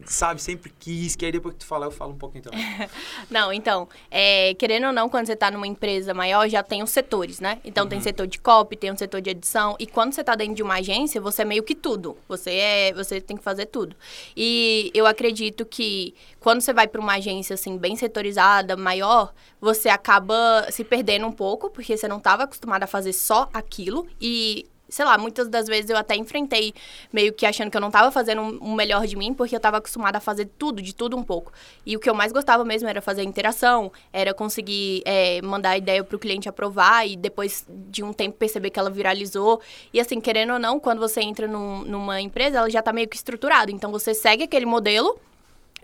sabe, 0.06 0.42
sempre 0.42 0.71
quis? 0.80 1.15
Que 1.15 1.25
aí 1.25 1.31
depois 1.31 1.53
que 1.53 1.59
tu 1.59 1.65
falar, 1.65 1.86
eu 1.88 1.92
falo 1.92 2.12
um 2.12 2.18
pouquinho 2.18 2.44
também. 2.44 2.59
Não, 3.30 3.51
então, 3.53 3.88
é, 4.12 4.53
querendo 4.56 4.88
ou 4.88 4.94
não, 4.94 5.09
quando 5.09 5.25
você 5.27 5.36
tá 5.36 5.50
numa 5.50 5.68
empresa 5.68 6.13
maior, 6.13 6.47
já 6.50 6.62
tem 6.63 6.83
os 6.83 6.89
setores, 6.89 7.39
né? 7.39 7.59
Então 7.63 7.83
Uhum. 7.83 7.89
tem 7.89 8.01
setor 8.01 8.27
de 8.27 8.39
copy, 8.39 8.75
tem 8.75 8.92
um 8.92 8.97
setor 8.97 9.21
de 9.21 9.30
edição. 9.30 9.75
E 9.80 9.86
quando 9.88 10.13
você 10.13 10.24
tá 10.24 10.36
dentro 10.36 10.56
de 10.56 10.63
uma 10.63 10.75
agência, 10.75 11.19
você 11.21 11.42
é 11.42 11.45
meio 11.45 11.63
que 11.63 11.75
tudo. 11.75 12.18
Você 12.27 12.51
é, 12.51 12.94
você 12.94 13.19
tem 13.21 13.38
que 13.38 13.44
fazer 13.44 13.65
tudo. 13.68 13.95
E 14.36 14.92
eu 14.94 15.06
acredito 15.06 15.65
que 15.65 16.13
quando 16.39 16.62
você 16.62 16.74
vai 16.74 16.88
para 16.88 17.01
uma 17.01 17.13
agência 17.15 17.53
assim 17.53 17.77
bem 17.77 17.95
setorizada, 17.95 18.75
maior, 18.75 19.33
você 19.59 19.89
acaba 19.89 20.68
se 20.71 20.83
perdendo 20.83 21.25
um 21.25 21.31
pouco, 21.31 21.69
porque 21.69 21.95
você 21.98 22.07
não 22.07 22.18
estava 22.18 22.44
acostumado 22.44 22.83
a 22.83 22.88
fazer 22.88 23.13
só 23.13 23.50
aquilo 23.53 24.07
e 24.21 24.65
sei 24.90 25.06
lá, 25.06 25.18
muitas 25.18 25.48
das 25.48 25.68
vezes 25.68 25.90
eu 25.90 25.98
até 25.98 26.16
enfrentei 26.16 26.74
meio 27.12 27.34
que 27.34 27.46
achando 27.46 27.72
que 27.72 27.78
eu 27.78 27.82
não 27.82 27.92
tava 27.92 28.12
fazendo 28.12 28.42
um- 28.42 28.58
o 28.60 28.76
melhor 28.76 29.06
de 29.06 29.16
mim, 29.16 29.34
porque 29.34 29.56
eu 29.56 29.60
tava 29.60 29.78
acostumada 29.78 30.18
a 30.18 30.22
fazer 30.22 30.50
tudo, 30.58 30.82
de 30.82 30.94
tudo 30.94 31.18
um 31.18 31.24
pouco. 31.24 31.52
E 31.86 31.96
o 31.96 32.00
que 32.00 32.10
eu 32.10 32.14
mais 32.14 32.32
gostava 32.32 32.64
mesmo 32.64 32.88
era 32.88 33.02
fazer 33.02 33.24
interação, 33.24 33.92
era 34.14 34.34
conseguir 34.34 35.02
é, 35.06 35.42
mandar 35.42 35.72
a 35.72 35.78
ideia 35.78 36.04
pro 36.04 36.20
cliente 36.20 36.48
aprovar 36.50 37.08
e 37.08 37.16
depois 37.16 37.66
de 37.68 38.04
um 38.04 38.14
tempo 38.14 38.38
perceber 38.38 38.70
que 38.70 38.80
ela 38.80 38.89
viralizou. 38.89 39.62
E 39.94 40.00
assim, 40.00 40.20
querendo 40.22 40.54
ou 40.54 40.60
não, 40.60 40.80
quando 40.80 41.00
você 41.00 41.22
entra 41.22 41.48
num- 41.48 41.84
numa 41.84 42.22
empresa, 42.22 42.58
ela 42.60 42.70
já 42.70 42.82
tá 42.82 42.92
meio 42.94 43.08
que 43.08 43.15
estruturada. 43.15 43.72
Então 43.72 43.92
você 43.92 44.13
segue 44.13 44.44
aquele 44.44 44.65
modelo 44.65 45.20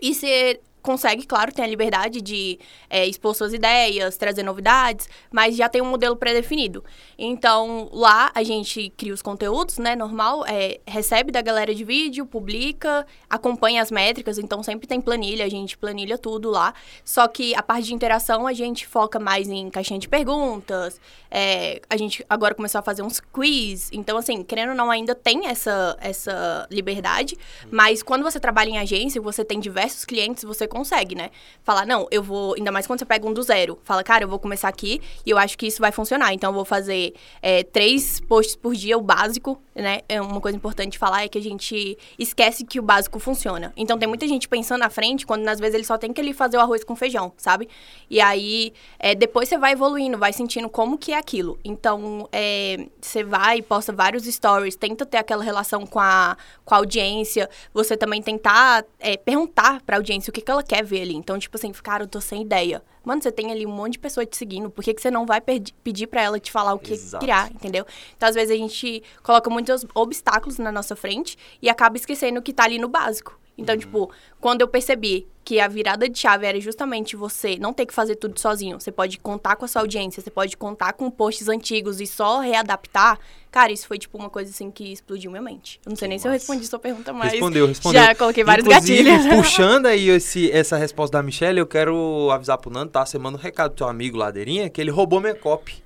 e 0.00 0.14
você 0.14 0.60
consegue, 0.82 1.24
claro, 1.24 1.52
tem 1.52 1.64
a 1.64 1.68
liberdade 1.68 2.20
de 2.20 2.58
é, 2.90 3.06
expor 3.06 3.34
suas 3.34 3.54
ideias, 3.54 4.16
trazer 4.16 4.42
novidades, 4.42 5.08
mas 5.30 5.56
já 5.56 5.68
tem 5.68 5.80
um 5.80 5.86
modelo 5.86 6.16
pré-definido. 6.16 6.84
Então, 7.16 7.88
lá 7.92 8.32
a 8.34 8.42
gente 8.42 8.92
cria 8.96 9.14
os 9.14 9.22
conteúdos, 9.22 9.78
né, 9.78 9.94
normal, 9.94 10.44
é, 10.46 10.80
recebe 10.86 11.30
da 11.30 11.40
galera 11.40 11.74
de 11.74 11.84
vídeo, 11.84 12.26
publica, 12.26 13.06
acompanha 13.30 13.80
as 13.80 13.90
métricas, 13.90 14.38
então 14.38 14.62
sempre 14.62 14.86
tem 14.86 15.00
planilha, 15.00 15.44
a 15.44 15.48
gente 15.48 15.78
planilha 15.78 16.18
tudo 16.18 16.50
lá. 16.50 16.74
Só 17.04 17.28
que 17.28 17.54
a 17.54 17.62
parte 17.62 17.86
de 17.86 17.94
interação 17.94 18.46
a 18.46 18.52
gente 18.52 18.86
foca 18.86 19.20
mais 19.20 19.48
em 19.48 19.70
caixinha 19.70 20.00
de 20.00 20.08
perguntas, 20.08 21.00
é, 21.30 21.80
a 21.88 21.96
gente 21.96 22.24
agora 22.28 22.54
começou 22.54 22.80
a 22.80 22.82
fazer 22.82 23.02
uns 23.02 23.20
quiz, 23.20 23.88
então 23.92 24.18
assim, 24.18 24.42
querendo 24.42 24.70
ou 24.70 24.74
não, 24.74 24.90
ainda 24.90 25.14
tem 25.14 25.46
essa, 25.46 25.96
essa 26.00 26.66
liberdade, 26.70 27.38
mas 27.70 28.02
quando 28.02 28.22
você 28.22 28.40
trabalha 28.40 28.70
em 28.70 28.78
agência, 28.78 29.20
você 29.20 29.44
tem 29.44 29.60
diversos 29.60 30.04
clientes, 30.04 30.42
você 30.42 30.66
consegue, 30.72 31.14
né? 31.14 31.30
Falar, 31.62 31.86
não, 31.86 32.08
eu 32.10 32.22
vou, 32.22 32.54
ainda 32.54 32.72
mais 32.72 32.86
quando 32.86 32.98
você 32.98 33.04
pega 33.04 33.26
um 33.26 33.32
do 33.32 33.42
zero, 33.42 33.78
fala, 33.84 34.02
cara, 34.02 34.24
eu 34.24 34.28
vou 34.28 34.38
começar 34.38 34.68
aqui 34.68 35.00
e 35.24 35.30
eu 35.30 35.38
acho 35.38 35.56
que 35.58 35.66
isso 35.66 35.80
vai 35.80 35.92
funcionar, 35.92 36.32
então 36.32 36.50
eu 36.50 36.54
vou 36.54 36.64
fazer 36.64 37.14
é, 37.40 37.62
três 37.62 38.20
posts 38.20 38.56
por 38.56 38.74
dia, 38.74 38.96
o 38.96 39.02
básico, 39.02 39.60
né? 39.74 40.00
É 40.08 40.20
uma 40.20 40.40
coisa 40.40 40.56
importante 40.56 40.98
falar 40.98 41.24
é 41.24 41.28
que 41.28 41.38
a 41.38 41.42
gente 41.42 41.96
esquece 42.18 42.64
que 42.64 42.78
o 42.78 42.82
básico 42.82 43.18
funciona. 43.18 43.72
Então 43.76 43.98
tem 43.98 44.08
muita 44.08 44.26
gente 44.26 44.48
pensando 44.48 44.80
na 44.80 44.90
frente, 44.90 45.26
quando 45.26 45.46
às 45.48 45.60
vezes 45.60 45.74
ele 45.74 45.84
só 45.84 45.98
tem 45.98 46.12
que 46.12 46.20
ele 46.20 46.32
fazer 46.32 46.56
o 46.56 46.60
arroz 46.60 46.84
com 46.84 46.96
feijão, 46.96 47.32
sabe? 47.36 47.68
E 48.08 48.20
aí, 48.20 48.72
é, 48.98 49.14
depois 49.14 49.48
você 49.48 49.58
vai 49.58 49.72
evoluindo, 49.72 50.18
vai 50.18 50.32
sentindo 50.32 50.68
como 50.68 50.96
que 50.96 51.12
é 51.12 51.16
aquilo. 51.16 51.58
Então, 51.64 52.28
é, 52.32 52.86
você 53.00 53.22
vai, 53.22 53.60
posta 53.62 53.92
vários 53.92 54.24
stories, 54.24 54.76
tenta 54.76 55.04
ter 55.04 55.18
aquela 55.18 55.42
relação 55.42 55.86
com 55.86 56.00
a, 56.00 56.36
com 56.64 56.74
a 56.74 56.78
audiência, 56.78 57.48
você 57.72 57.96
também 57.96 58.22
tentar 58.22 58.84
é, 58.98 59.16
perguntar 59.16 59.80
pra 59.82 59.96
audiência 59.96 60.30
o 60.30 60.34
que, 60.34 60.40
que 60.40 60.50
ela 60.50 60.61
quer 60.62 60.84
ver 60.84 61.02
ali. 61.02 61.14
Então, 61.14 61.38
tipo 61.38 61.56
assim, 61.56 61.70
cara, 61.72 62.04
eu 62.04 62.08
tô 62.08 62.20
sem 62.20 62.42
ideia. 62.42 62.82
Mano, 63.04 63.20
você 63.20 63.32
tem 63.32 63.50
ali 63.50 63.66
um 63.66 63.72
monte 63.72 63.94
de 63.94 63.98
pessoa 63.98 64.24
te 64.24 64.36
seguindo, 64.36 64.70
por 64.70 64.84
que, 64.84 64.94
que 64.94 65.02
você 65.02 65.10
não 65.10 65.26
vai 65.26 65.40
pedir 65.40 66.06
pra 66.06 66.22
ela 66.22 66.38
te 66.38 66.52
falar 66.52 66.72
o 66.72 66.78
que 66.78 66.92
Exato. 66.92 67.24
criar, 67.24 67.50
entendeu? 67.50 67.84
Então, 68.16 68.28
às 68.28 68.34
vezes, 68.34 68.54
a 68.54 68.56
gente 68.56 69.02
coloca 69.22 69.50
muitos 69.50 69.84
obstáculos 69.94 70.58
na 70.58 70.70
nossa 70.70 70.94
frente 70.94 71.36
e 71.60 71.68
acaba 71.68 71.96
esquecendo 71.96 72.40
que 72.40 72.52
tá 72.52 72.64
ali 72.64 72.78
no 72.78 72.88
básico. 72.88 73.41
Então, 73.56 73.76
tipo, 73.76 74.10
quando 74.40 74.62
eu 74.62 74.68
percebi 74.68 75.26
que 75.44 75.60
a 75.60 75.68
virada 75.68 76.08
de 76.08 76.18
chave 76.18 76.46
era 76.46 76.58
justamente 76.60 77.16
você 77.16 77.56
não 77.58 77.72
ter 77.72 77.84
que 77.84 77.92
fazer 77.92 78.16
tudo 78.16 78.38
sozinho, 78.40 78.80
você 78.80 78.90
pode 78.90 79.18
contar 79.18 79.56
com 79.56 79.64
a 79.64 79.68
sua 79.68 79.82
audiência, 79.82 80.22
você 80.22 80.30
pode 80.30 80.56
contar 80.56 80.92
com 80.94 81.10
posts 81.10 81.48
antigos 81.48 82.00
e 82.00 82.06
só 82.06 82.38
readaptar, 82.40 83.18
cara, 83.50 83.70
isso 83.72 83.86
foi, 83.86 83.98
tipo, 83.98 84.16
uma 84.16 84.30
coisa, 84.30 84.50
assim, 84.50 84.70
que 84.70 84.92
explodiu 84.92 85.30
minha 85.30 85.42
mente. 85.42 85.78
Eu 85.84 85.90
não 85.90 85.96
sei 85.96 86.06
Que 86.06 86.10
nem 86.10 86.18
se 86.18 86.26
eu 86.26 86.32
massa. 86.32 86.40
respondi 86.46 86.66
sua 86.66 86.78
pergunta, 86.78 87.12
mas 87.12 87.32
Respondeu, 87.32 87.66
respondeu. 87.66 88.02
já 88.02 88.14
coloquei 88.14 88.42
vários 88.44 88.66
Inclusive, 88.66 89.02
gatilhos. 89.10 89.34
puxando 89.36 89.86
aí 89.86 90.08
esse, 90.08 90.50
essa 90.50 90.76
resposta 90.76 91.18
da 91.18 91.22
Michelle, 91.22 91.58
eu 91.58 91.66
quero 91.66 92.30
avisar 92.32 92.56
pro 92.58 92.70
Nando, 92.70 92.90
tá? 92.92 93.04
Você 93.04 93.18
manda 93.18 93.36
um 93.36 93.40
recado 93.40 93.70
pro 93.70 93.78
teu 93.78 93.88
amigo 93.88 94.16
Ladeirinha, 94.16 94.70
que 94.70 94.80
ele 94.80 94.90
roubou 94.90 95.20
minha 95.20 95.34
copy. 95.34 95.82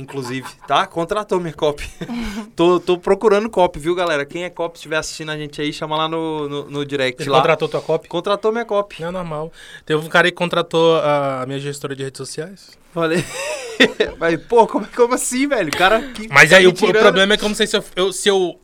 Inclusive, 0.00 0.46
tá? 0.66 0.86
Contratou 0.86 1.38
minha 1.40 1.52
copy. 1.52 1.88
tô, 2.56 2.80
tô 2.80 2.96
procurando 2.98 3.48
copy, 3.50 3.78
viu, 3.78 3.94
galera? 3.94 4.24
Quem 4.24 4.44
é 4.44 4.50
copy, 4.50 4.76
estiver 4.78 4.96
assistindo 4.96 5.30
a 5.30 5.36
gente 5.36 5.60
aí, 5.60 5.72
chama 5.72 5.96
lá 5.96 6.08
no, 6.08 6.48
no, 6.48 6.70
no 6.70 6.84
direct 6.86 7.22
Ele 7.22 7.30
lá. 7.30 7.38
contratou 7.38 7.68
tua 7.68 7.80
copy? 7.82 8.08
Contratou 8.08 8.50
minha 8.52 8.64
copy. 8.64 9.00
Não 9.02 9.08
é 9.08 9.12
normal. 9.12 9.52
Teve 9.84 10.04
um 10.04 10.08
cara 10.08 10.26
aí 10.28 10.32
que 10.32 10.38
contratou 10.38 10.96
a 10.96 11.44
minha 11.46 11.58
gestora 11.58 11.94
de 11.94 12.02
redes 12.02 12.18
sociais. 12.18 12.70
Falei. 12.92 13.24
Mas, 14.18 14.40
pô, 14.42 14.66
como, 14.66 14.86
como 14.94 15.14
assim, 15.14 15.46
velho? 15.46 15.68
O 15.68 15.76
cara 15.76 16.00
que. 16.12 16.28
Mas 16.28 16.50
tá 16.50 16.56
aí 16.56 16.66
o, 16.66 16.70
o 16.70 16.74
problema 16.74 17.34
é 17.34 17.36
que 17.36 17.44
eu 17.44 17.48
não 17.48 17.56
sei 17.56 17.66
se 17.66 17.76
eu, 17.76 17.84
eu- 17.96 18.12
se 18.12 18.28
eu, 18.28 18.60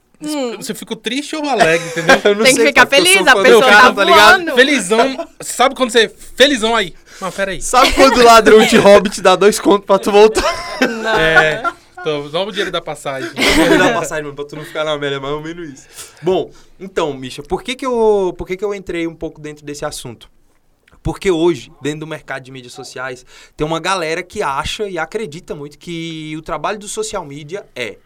se 0.61 0.73
eu 0.73 0.77
fico 0.77 0.95
triste 0.97 1.35
ou 1.37 1.49
alegre, 1.49 1.87
entendeu? 1.89 2.17
Eu 2.25 2.35
não 2.35 2.45
Tem 2.45 2.55
que 2.55 2.61
sei, 2.61 2.67
ficar 2.69 2.87
feliz, 2.87 3.27
a 3.27 3.37
pessoa 3.37 3.63
cara, 3.63 3.93
tá 3.93 4.05
ligado? 4.05 4.45
voando. 4.45 4.55
Felizão. 4.57 5.29
Sabe 5.41 5.75
quando 5.75 5.91
você. 5.91 6.09
Felizão 6.09 6.75
aí. 6.75 6.95
Não, 7.21 7.33
pera 7.33 7.51
aí. 7.51 7.63
Sabe 7.63 7.93
quando 7.93 8.19
o 8.19 8.25
ladrão 8.25 8.65
de 8.65 8.77
Hobbit 8.77 9.21
dá 9.21 9.37
dois 9.37 9.59
contos 9.59 9.87
pra 9.87 9.99
tu 9.99 10.13
voltar? 10.13 10.79
Não. 10.81 11.19
É. 11.19 11.63
Então, 11.99 12.29
vamos 12.29 12.49
o 12.49 12.51
dinheiro 12.53 12.71
da 12.71 12.81
passagem. 12.81 13.29
Vou 13.31 13.79
dar 13.79 13.93
passagem, 13.93 14.23
mano, 14.23 14.37
pra 14.37 14.45
tu 14.45 14.55
não 14.55 14.65
ficar 14.65 14.85
na 14.85 14.97
merda, 14.97 15.17
é 15.17 15.19
mais 15.19 15.35
ou 15.35 15.43
menos 15.43 15.69
isso. 15.69 15.89
Bom, 16.23 16.53
então, 16.79 17.13
Misha, 17.13 17.43
por 17.43 17.63
que 17.65 17.75
que 17.75 17.85
eu, 17.85 18.33
por 18.39 18.47
que 18.47 18.57
que 18.57 18.65
eu 18.65 18.73
entrei 18.73 19.09
um 19.09 19.15
pouco 19.15 19.41
dentro 19.41 19.65
desse 19.65 19.85
assunto? 19.85 20.31
Porque 21.03 21.31
hoje, 21.31 21.73
dentro 21.81 22.01
do 22.01 22.07
mercado 22.07 22.43
de 22.45 22.53
mídias 22.53 22.73
sociais, 22.73 23.25
tem 23.57 23.67
uma 23.67 23.81
galera 23.81 24.23
que 24.23 24.43
acha 24.43 24.89
e 24.89 24.99
acredita 24.99 25.55
muito 25.55 25.79
que 25.79 26.35
o 26.37 26.43
trabalho 26.43 26.79
do 26.79 26.87
social 26.87 27.25
media 27.25 27.67
é. 27.75 27.99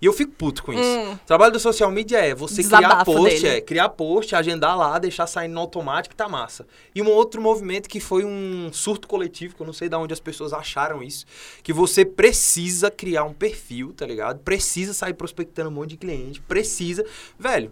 E 0.00 0.06
eu 0.06 0.12
fico 0.12 0.32
puto 0.32 0.62
com 0.62 0.72
isso. 0.72 0.82
Hum. 0.82 1.12
O 1.12 1.26
trabalho 1.26 1.52
do 1.52 1.60
social 1.60 1.90
media 1.90 2.18
é 2.18 2.34
você 2.34 2.62
criar 2.62 2.80
Desabafo 2.80 3.12
post, 3.12 3.42
dele. 3.42 3.56
é 3.56 3.60
criar 3.60 3.88
post, 3.90 4.34
agendar 4.34 4.76
lá, 4.76 4.98
deixar 4.98 5.26
saindo 5.26 5.52
no 5.52 5.60
automático, 5.60 6.14
tá 6.14 6.28
massa. 6.28 6.66
E 6.94 7.02
um 7.02 7.08
outro 7.08 7.40
movimento 7.40 7.88
que 7.88 8.00
foi 8.00 8.24
um 8.24 8.70
surto 8.72 9.06
coletivo, 9.06 9.54
que 9.54 9.60
eu 9.60 9.66
não 9.66 9.74
sei 9.74 9.88
de 9.88 9.96
onde 9.96 10.12
as 10.12 10.20
pessoas 10.20 10.52
acharam 10.52 11.02
isso, 11.02 11.26
que 11.62 11.72
você 11.72 12.04
precisa 12.04 12.90
criar 12.90 13.24
um 13.24 13.34
perfil, 13.34 13.92
tá 13.92 14.06
ligado? 14.06 14.38
Precisa 14.40 14.94
sair 14.94 15.12
prospectando 15.12 15.68
um 15.68 15.72
monte 15.72 15.90
de 15.90 15.96
cliente, 15.98 16.40
precisa. 16.40 17.04
Velho, 17.38 17.70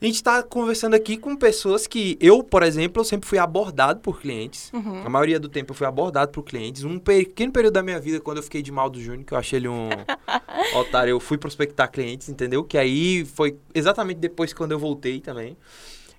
a 0.00 0.04
gente 0.04 0.22
tá 0.22 0.42
conversando 0.42 0.94
aqui 0.94 1.16
com 1.16 1.34
pessoas 1.34 1.86
que 1.86 2.18
eu, 2.20 2.42
por 2.42 2.62
exemplo, 2.62 3.00
eu 3.00 3.04
sempre 3.04 3.26
fui 3.26 3.38
abordado 3.38 4.00
por 4.00 4.20
clientes. 4.20 4.70
Uhum. 4.74 5.02
A 5.06 5.08
maioria 5.08 5.40
do 5.40 5.48
tempo 5.48 5.72
eu 5.72 5.74
fui 5.76 5.86
abordado 5.86 6.30
por 6.32 6.42
clientes. 6.42 6.84
Um 6.84 6.98
pequeno 6.98 7.50
período 7.50 7.74
da 7.74 7.82
minha 7.82 7.98
vida, 7.98 8.20
quando 8.20 8.36
eu 8.36 8.42
fiquei 8.42 8.60
de 8.60 8.70
mal 8.70 8.90
do 8.90 9.00
Júnior, 9.00 9.24
que 9.24 9.32
eu 9.32 9.38
achei 9.38 9.58
ele 9.58 9.68
um 9.68 9.88
otário, 10.76 11.12
eu 11.12 11.20
fui 11.20 11.38
prospectar 11.38 11.90
clientes, 11.90 12.28
entendeu? 12.28 12.62
Que 12.62 12.76
aí 12.76 13.24
foi 13.24 13.56
exatamente 13.74 14.18
depois 14.18 14.52
quando 14.52 14.72
eu 14.72 14.78
voltei 14.78 15.18
também. 15.18 15.56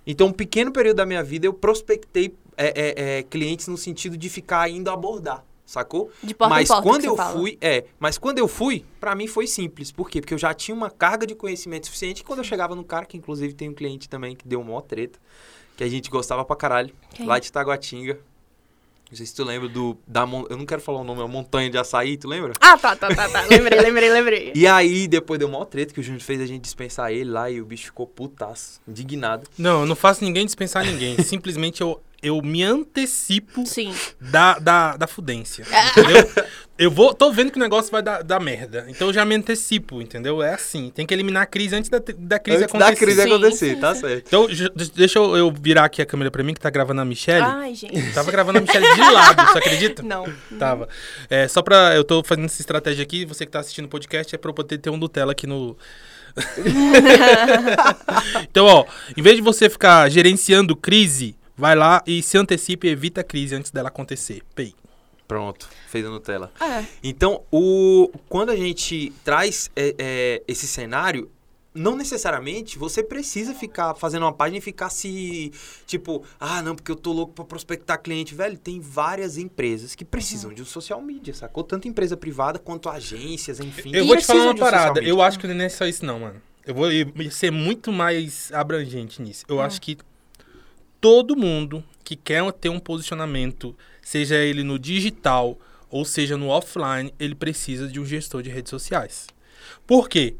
Então, 0.08 0.28
um 0.28 0.34
pequeno 0.34 0.72
período 0.72 0.98
da 0.98 1.06
minha 1.06 1.22
vida, 1.22 1.46
eu 1.46 1.54
prospectei 1.54 2.34
é, 2.56 2.68
é, 2.68 3.18
é, 3.20 3.24
clientes 3.24 3.68
no 3.68 3.78
sentido 3.78 4.18
de 4.18 4.30
ficar 4.30 4.68
indo 4.70 4.90
abordar, 4.90 5.46
sacou? 5.68 6.10
De 6.24 6.34
porta 6.34 6.56
mas 6.56 6.68
em 6.70 6.74
porta, 6.74 6.90
quando 6.90 7.02
que 7.02 7.08
eu 7.08 7.16
fala. 7.16 7.38
fui, 7.38 7.58
é, 7.62 7.84
mas 8.00 8.18
quando 8.18 8.40
eu 8.40 8.48
fui, 8.48 8.86
pra 9.00 9.14
mim 9.14 9.28
foi 9.28 9.46
simples. 9.46 9.92
Por 9.92 10.10
quê? 10.10 10.22
Porque 10.22 10.34
eu 10.34 10.38
já 10.38 10.54
tinha 10.54 10.74
uma 10.74 10.90
carga 10.90 11.28
de 11.28 11.36
conhecimento 11.36 11.86
suficiente. 11.86 12.22
E 12.22 12.24
quando 12.24 12.40
eu 12.40 12.46
chegava 12.46 12.74
no 12.74 12.84
cara, 12.84 13.06
que 13.06 13.18
inclusive 13.18 13.54
tem 13.54 13.70
um 13.70 13.74
cliente 13.74 14.08
também 14.10 14.36
que 14.36 14.48
deu 14.48 14.62
uma 14.62 14.82
treta, 14.82 15.20
que 15.76 15.84
a 15.84 15.90
gente 15.90 16.10
gostava 16.10 16.44
pra 16.46 16.56
caralho, 16.56 16.94
Quem? 17.12 17.26
lá 17.28 17.38
de 17.38 17.52
Taguatinga. 17.52 18.18
Não 19.10 19.16
sei 19.16 19.26
se 19.26 19.34
tu 19.34 19.44
lembra 19.46 19.70
do. 19.70 19.98
Da, 20.06 20.24
eu 20.50 20.58
não 20.58 20.66
quero 20.66 20.82
falar 20.82 21.00
o 21.00 21.04
nome, 21.04 21.22
é 21.22 21.24
a 21.24 21.28
Montanha 21.28 21.70
de 21.70 21.78
Açaí, 21.78 22.18
tu 22.18 22.28
lembra? 22.28 22.54
Ah, 22.60 22.78
tá, 22.78 22.94
tá, 22.94 23.08
tá, 23.08 23.30
tá. 23.30 23.42
Lembrei, 23.50 23.80
lembrei, 23.80 24.10
lembrei. 24.12 24.52
E 24.54 24.68
aí, 24.68 25.08
depois 25.08 25.40
deu 25.40 25.48
uma 25.48 25.66
treta 25.66 25.94
que 25.94 26.00
o 26.02 26.04
Júnior 26.04 26.22
fez 26.22 26.42
a 26.42 26.46
gente 26.46 26.64
dispensar 26.64 27.10
ele 27.12 27.30
lá 27.30 27.50
e 27.50 27.62
o 27.62 27.66
bicho 27.66 27.86
ficou 27.86 28.06
putaço, 28.06 28.82
indignado. 28.86 29.50
Não, 29.58 29.82
eu 29.82 29.86
não 29.86 29.96
faço 29.96 30.26
ninguém 30.26 30.46
dispensar 30.46 30.86
ninguém. 30.86 31.18
Simplesmente 31.24 31.80
eu, 31.80 32.02
eu 32.22 32.42
me 32.42 32.64
antecipo 32.64 33.66
Sim. 33.66 33.94
da, 34.20 34.60
da, 34.60 34.98
da 34.98 35.08
fudência. 35.08 35.66
Entendeu? 35.92 36.30
Eu 36.78 36.92
vou, 36.92 37.12
tô 37.12 37.32
vendo 37.32 37.52
que 37.52 37.58
o 37.58 37.62
negócio 37.62 37.92
vai 37.92 38.04
dar, 38.04 38.24
dar 38.24 38.40
merda. 38.40 38.86
Então 38.88 39.08
eu 39.08 39.14
já 39.14 39.26
me 39.26 39.36
antecipo, 39.36 40.00
entendeu? 40.00 40.44
É 40.44 40.54
assim. 40.54 40.92
Tem 40.94 41.08
que 41.08 41.14
eliminar 41.14 41.44
a 41.44 41.46
crise 41.46 41.76
antes 41.76 41.90
da, 41.90 41.98
da 41.98 42.38
crise 42.38 42.64
Antes 42.64 42.74
da 42.74 42.88
acontecer. 42.88 43.06
crise 43.06 43.24
Sim, 43.24 43.34
acontecer, 43.34 43.80
tá 43.80 43.96
certo. 43.96 44.28
Então, 44.28 44.48
deixa 44.96 45.18
eu, 45.18 45.36
eu 45.36 45.52
virar 45.52 45.86
aqui 45.86 46.04
a 46.04 46.06
câmera 46.06 46.30
pra 46.30 46.44
mim, 46.44 46.54
que 46.54 46.60
tá 46.60 46.70
gravando 46.70 47.02
a 47.02 47.06
Michelle. 47.06 47.46
Ai, 47.46 47.74
gente. 47.74 48.14
Tava 48.14 48.32
gravando 48.32 48.60
a 48.60 48.62
Michelle 48.62 48.94
de 48.94 49.02
lado, 49.02 49.44
você 49.44 49.58
acredita? 49.58 50.04
Não. 50.04 50.32
Tava. 50.60 50.88
É, 51.30 51.48
só 51.48 51.64
pra. 51.64 51.96
Eu 51.96 52.04
tô 52.04 52.24
fazendo 52.24 52.46
essa 52.46 52.62
estratégia 52.62 53.02
aqui, 53.02 53.26
você 53.26 53.46
que 53.46 53.52
tá 53.52 53.60
assistindo 53.60 53.86
o 53.86 53.90
podcast, 53.90 54.36
é 54.36 54.38
pra 54.38 54.50
eu 54.50 54.54
poder 54.54 54.78
ter 54.78 54.92
um 54.92 54.98
Nutella 54.98 55.32
aqui 55.32 55.48
no. 55.48 55.76
então, 58.44 58.66
ó, 58.66 58.86
em 59.16 59.22
vez 59.24 59.36
de 59.36 59.42
você 59.42 59.68
ficar 59.68 60.08
gerenciando 60.10 60.76
crise, 60.76 61.36
vai 61.58 61.76
lá 61.76 62.04
e 62.06 62.22
se 62.22 62.38
antecipe 62.38 62.88
e 62.88 62.92
evita 62.92 63.22
a 63.22 63.24
crise 63.24 63.56
antes 63.56 63.72
dela 63.72 63.90
acontecer. 63.90 64.44
Pei. 64.54 64.76
Pronto, 65.28 65.68
fez 65.90 66.06
a 66.06 66.10
Nutella. 66.10 66.52
É. 66.62 66.86
Então, 67.04 67.44
o, 67.52 68.10
quando 68.30 68.50
a 68.50 68.56
gente 68.56 69.12
traz 69.26 69.70
é, 69.76 69.94
é, 69.98 70.44
esse 70.48 70.66
cenário, 70.66 71.30
não 71.74 71.98
necessariamente 71.98 72.78
você 72.78 73.04
precisa 73.04 73.54
ficar 73.54 73.94
fazendo 73.94 74.24
uma 74.24 74.32
página 74.32 74.58
e 74.60 74.62
ficar 74.62 74.90
se. 74.90 75.52
Tipo, 75.86 76.24
ah, 76.40 76.62
não, 76.62 76.76
porque 76.76 76.90
eu 76.90 76.96
tô 76.96 77.12
louco 77.12 77.34
pra 77.34 77.44
prospectar 77.44 78.02
cliente. 78.02 78.34
Velho, 78.34 78.58
tem 78.58 78.80
várias 78.80 79.38
empresas 79.38 79.96
que 79.96 80.06
precisam 80.06 80.54
de 80.54 80.62
um 80.62 80.66
social 80.66 81.02
media, 81.02 81.34
sacou? 81.34 81.62
Tanto 81.62 81.90
empresa 81.90 82.16
privada 82.16 82.58
quanto 82.58 82.88
agências, 82.90 83.60
enfim. 83.60 83.92
Eu 83.94 84.08
vou 84.08 84.16
te 84.16 84.26
falar 84.26 84.44
uma 84.44 84.52
um 84.52 84.58
parada. 84.58 84.94
media. 85.02 85.10
Eu 85.10 85.22
acho 85.22 85.38
que 85.38 85.46
não 85.46 85.66
é 85.66 85.70
só 85.70 85.86
isso, 85.86 86.06
não, 86.06 86.22
mano. 86.22 86.42
Eu 86.66 86.74
vou 86.74 86.90
ser 87.32 87.52
muito 87.52 87.92
mais 87.92 88.52
abrangente 88.54 89.22
nisso. 89.22 89.46
Eu 89.48 89.60
acho 89.62 89.82
que 89.82 89.98
todo 91.00 91.36
mundo 91.36 91.84
que 92.04 92.16
quer 92.16 92.52
ter 92.54 92.70
um 92.70 92.80
posicionamento, 92.80 93.76
seja 94.02 94.36
ele 94.38 94.64
no 94.64 94.80
digital 94.80 95.58
ou 95.90 96.04
seja 96.04 96.38
no 96.38 96.48
offline, 96.48 97.14
ele 97.20 97.36
precisa 97.36 97.88
de 97.88 98.00
um 98.00 98.06
gestor 98.06 98.42
de 98.42 98.50
redes 98.50 98.70
sociais. 98.70 99.28
Por 99.86 100.10
quê? 100.10 100.36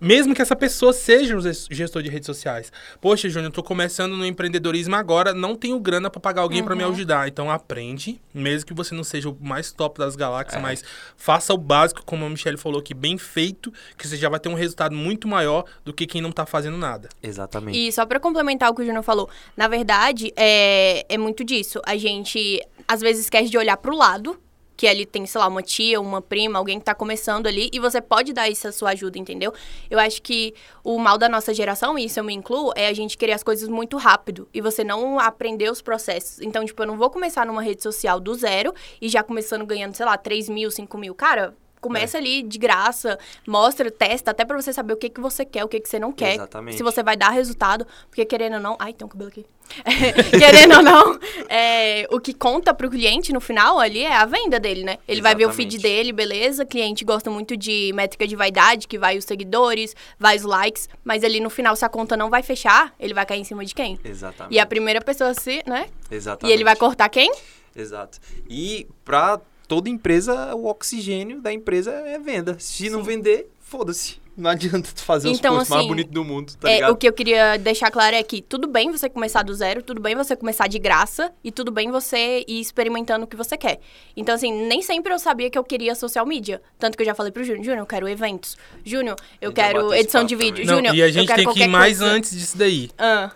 Mesmo 0.00 0.34
que 0.34 0.40
essa 0.40 0.54
pessoa 0.54 0.92
seja 0.92 1.36
um 1.36 1.40
ges- 1.40 1.66
gestor 1.70 2.02
de 2.02 2.08
redes 2.08 2.26
sociais. 2.26 2.70
Poxa, 3.00 3.28
Júnior, 3.28 3.48
eu 3.48 3.52
tô 3.54 3.62
começando 3.62 4.16
no 4.16 4.24
empreendedorismo 4.24 4.94
agora, 4.94 5.34
não 5.34 5.56
tenho 5.56 5.78
grana 5.80 6.08
pra 6.08 6.20
pagar 6.20 6.42
alguém 6.42 6.62
pra 6.62 6.76
me 6.76 6.84
Uhum. 6.84 6.92
ajudar. 6.92 7.26
Então 7.26 7.50
aprende, 7.50 8.20
mesmo 8.32 8.66
que 8.66 8.74
você 8.74 8.94
não 8.94 9.02
seja 9.02 9.28
o 9.28 9.36
mais 9.40 9.72
top 9.72 9.98
das 9.98 10.14
galáxias, 10.14 10.60
É. 10.60 10.62
mas 10.62 10.84
faça 11.16 11.52
o 11.52 11.58
básico, 11.58 12.04
como 12.04 12.24
a 12.24 12.30
Michelle 12.30 12.56
falou 12.56 12.78
aqui, 12.80 12.94
bem 12.94 13.18
feito, 13.18 13.72
que 13.96 14.06
você 14.06 14.16
já 14.16 14.28
vai 14.28 14.38
ter 14.38 14.48
um 14.48 14.54
resultado 14.54 14.94
muito 14.94 15.26
maior 15.26 15.64
do 15.84 15.92
que 15.92 16.06
quem 16.06 16.20
não 16.20 16.30
tá 16.30 16.46
fazendo 16.46 16.78
nada. 16.78 17.08
Exatamente. 17.22 17.76
E 17.76 17.90
só 17.90 18.06
pra 18.06 18.20
complementar 18.20 18.70
o 18.70 18.74
que 18.74 18.82
o 18.82 18.84
Júnior 18.86 19.02
falou, 19.02 19.28
na 19.56 19.66
verdade, 19.66 20.32
é, 20.36 21.04
é 21.12 21.18
muito 21.18 21.42
disso. 21.44 21.80
A 21.84 21.96
gente, 21.96 22.60
às 22.86 23.00
vezes, 23.00 23.24
esquece 23.24 23.50
de 23.50 23.58
olhar 23.58 23.76
pro 23.76 23.96
lado, 23.96 24.38
que 24.78 24.86
ali 24.86 25.04
tem, 25.04 25.26
sei 25.26 25.40
lá, 25.40 25.48
uma 25.48 25.60
tia, 25.60 26.00
uma 26.00 26.22
prima, 26.22 26.56
alguém 26.56 26.78
que 26.78 26.84
tá 26.84 26.94
começando 26.94 27.48
ali, 27.48 27.68
e 27.72 27.80
você 27.80 28.00
pode 28.00 28.32
dar 28.32 28.48
essa 28.48 28.70
sua 28.70 28.90
ajuda, 28.90 29.18
entendeu? 29.18 29.52
Eu 29.90 29.98
acho 29.98 30.22
que 30.22 30.54
o 30.84 30.96
mal 30.98 31.18
da 31.18 31.28
nossa 31.28 31.52
geração, 31.52 31.98
e 31.98 32.04
isso 32.04 32.20
eu 32.20 32.22
me 32.22 32.32
incluo, 32.32 32.72
é 32.76 32.86
a 32.86 32.92
gente 32.92 33.18
querer 33.18 33.32
as 33.32 33.42
coisas 33.42 33.68
muito 33.68 33.96
rápido, 33.96 34.48
e 34.54 34.60
você 34.60 34.84
não 34.84 35.18
aprender 35.18 35.68
os 35.68 35.82
processos. 35.82 36.40
Então, 36.40 36.64
tipo, 36.64 36.80
eu 36.80 36.86
não 36.86 36.96
vou 36.96 37.10
começar 37.10 37.44
numa 37.44 37.60
rede 37.60 37.82
social 37.82 38.20
do 38.20 38.32
zero, 38.34 38.72
e 39.02 39.08
já 39.08 39.20
começando 39.20 39.66
ganhando, 39.66 39.96
sei 39.96 40.06
lá, 40.06 40.16
3 40.16 40.48
mil, 40.48 40.70
5 40.70 40.96
mil. 40.96 41.12
Cara... 41.12 41.52
Começa 41.80 42.18
ali 42.18 42.42
de 42.42 42.58
graça, 42.58 43.18
mostra, 43.46 43.90
testa, 43.90 44.30
até 44.30 44.44
pra 44.44 44.60
você 44.60 44.72
saber 44.72 44.92
o 44.92 44.96
que, 44.96 45.08
que 45.08 45.20
você 45.20 45.44
quer, 45.44 45.64
o 45.64 45.68
que, 45.68 45.80
que 45.80 45.88
você 45.88 45.98
não 45.98 46.12
quer. 46.12 46.34
Exatamente. 46.34 46.76
Se 46.76 46.82
você 46.82 47.02
vai 47.02 47.16
dar 47.16 47.30
resultado, 47.30 47.86
porque 48.08 48.24
querendo 48.24 48.54
ou 48.54 48.60
não. 48.60 48.76
Ai, 48.78 48.92
tem 48.92 49.04
um 49.04 49.08
cabelo 49.08 49.30
aqui. 49.30 49.46
querendo 50.38 50.76
ou 50.76 50.82
não, 50.82 51.18
é, 51.48 52.06
o 52.10 52.18
que 52.18 52.32
conta 52.32 52.72
pro 52.72 52.88
cliente 52.88 53.32
no 53.32 53.40
final 53.40 53.78
ali 53.78 54.02
é 54.02 54.14
a 54.14 54.24
venda 54.24 54.58
dele, 54.58 54.82
né? 54.82 54.96
Ele 55.06 55.20
vai 55.20 55.34
ver 55.34 55.46
o 55.46 55.52
feed 55.52 55.74
Exatamente. 55.74 55.96
dele, 55.96 56.12
beleza. 56.12 56.64
Cliente 56.64 57.04
gosta 57.04 57.30
muito 57.30 57.56
de 57.56 57.92
métrica 57.94 58.26
de 58.26 58.34
vaidade, 58.34 58.88
que 58.88 58.98
vai 58.98 59.18
os 59.18 59.24
seguidores, 59.24 59.94
vai 60.18 60.36
os 60.36 60.42
likes, 60.42 60.88
mas 61.04 61.22
ali 61.22 61.38
no 61.38 61.50
final, 61.50 61.76
se 61.76 61.84
a 61.84 61.88
conta 61.88 62.16
não 62.16 62.30
vai 62.30 62.42
fechar, 62.42 62.94
ele 62.98 63.12
vai 63.12 63.26
cair 63.26 63.40
em 63.40 63.44
cima 63.44 63.64
de 63.64 63.74
quem? 63.74 63.98
Exatamente. 64.02 64.54
E 64.54 64.58
a 64.58 64.66
primeira 64.66 65.00
pessoa 65.00 65.34
se, 65.34 65.62
né? 65.66 65.88
Exatamente. 66.10 66.50
E 66.50 66.54
ele 66.54 66.64
vai 66.64 66.76
cortar 66.76 67.08
quem? 67.08 67.30
Exato. 67.76 68.18
E 68.48 68.88
pra 69.04 69.40
toda 69.68 69.88
empresa, 69.88 70.54
o 70.56 70.66
oxigênio 70.66 71.40
da 71.40 71.52
empresa 71.52 71.92
é 71.92 72.18
venda. 72.18 72.56
Se 72.58 72.88
não 72.90 73.02
vender, 73.04 73.48
foda-se. 73.60 74.16
Não 74.36 74.50
adianta 74.50 74.88
tu 74.94 75.02
fazer 75.02 75.30
Então, 75.30 75.54
os 75.54 75.58
posts 75.58 75.70
mais 75.70 75.80
assim, 75.80 75.88
bonitos 75.88 76.12
do 76.12 76.24
mundo, 76.24 76.54
tá 76.60 76.70
É, 76.70 76.74
ligado? 76.76 76.92
o 76.92 76.96
que 76.96 77.08
eu 77.08 77.12
queria 77.12 77.56
deixar 77.56 77.90
claro 77.90 78.14
é 78.14 78.22
que 78.22 78.40
tudo 78.40 78.68
bem 78.68 78.88
você 78.92 79.08
começar 79.08 79.42
do 79.42 79.52
zero, 79.52 79.82
tudo 79.82 80.00
bem 80.00 80.14
você 80.14 80.36
começar 80.36 80.68
de 80.68 80.78
graça 80.78 81.32
e 81.42 81.50
tudo 81.50 81.72
bem 81.72 81.90
você 81.90 82.44
ir 82.46 82.60
experimentando 82.60 83.24
o 83.24 83.28
que 83.28 83.34
você 83.34 83.56
quer. 83.56 83.80
Então, 84.16 84.36
assim, 84.36 84.52
nem 84.68 84.80
sempre 84.80 85.12
eu 85.12 85.18
sabia 85.18 85.50
que 85.50 85.58
eu 85.58 85.64
queria 85.64 85.92
social 85.96 86.24
media. 86.24 86.62
Tanto 86.78 86.96
que 86.96 87.02
eu 87.02 87.06
já 87.06 87.16
falei 87.16 87.32
pro 87.32 87.42
Júnior, 87.42 87.64
Júnior, 87.64 87.80
eu 87.82 87.86
quero 87.86 88.08
eventos. 88.08 88.56
Júnior, 88.84 89.16
eu 89.40 89.52
quero 89.52 89.92
edição 89.92 90.22
de 90.22 90.36
vídeo. 90.36 90.64
Júnior, 90.64 90.94
e 90.94 91.02
a 91.02 91.10
gente 91.10 91.34
tem 91.34 91.52
que 91.52 91.64
ir 91.64 91.68
mais 91.68 91.98
coisa. 91.98 92.12
antes 92.14 92.30
disso 92.30 92.56
daí. 92.56 92.90
Ah, 92.96 93.32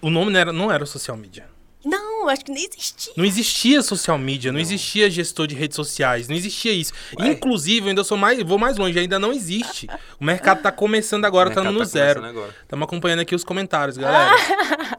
o 0.00 0.10
nome 0.10 0.30
não 0.30 0.38
era, 0.40 0.52
não 0.52 0.70
era 0.70 0.86
social 0.86 1.16
media. 1.16 1.52
Não, 1.84 2.28
acho 2.28 2.44
que 2.44 2.52
nem 2.52 2.66
existia. 2.66 3.12
Não 3.16 3.24
existia 3.24 3.82
social 3.82 4.18
media, 4.18 4.50
não, 4.50 4.58
existia 4.58 5.10
gestor 5.10 5.46
de 5.46 5.54
redes 5.54 5.76
sociais, 5.76 6.28
não 6.28 6.36
existia 6.36 6.72
isso. 6.72 6.92
Ué. 7.18 7.28
Inclusive, 7.28 7.86
eu 7.86 7.90
ainda 7.90 8.04
sou 8.04 8.16
mais, 8.16 8.42
vou 8.42 8.58
mais 8.58 8.76
longe, 8.78 8.98
ainda 8.98 9.18
não 9.18 9.32
existe. 9.32 9.86
O 10.18 10.24
mercado 10.24 10.62
tá 10.62 10.72
começando 10.72 11.24
agora, 11.24 11.50
tá 11.50 11.62
no 11.62 11.78
tá 11.78 11.84
zero. 11.84 12.22
Estamos 12.62 12.84
acompanhando 12.84 13.20
aqui 13.20 13.34
os 13.34 13.44
comentários, 13.44 13.96
galera. 13.98 14.34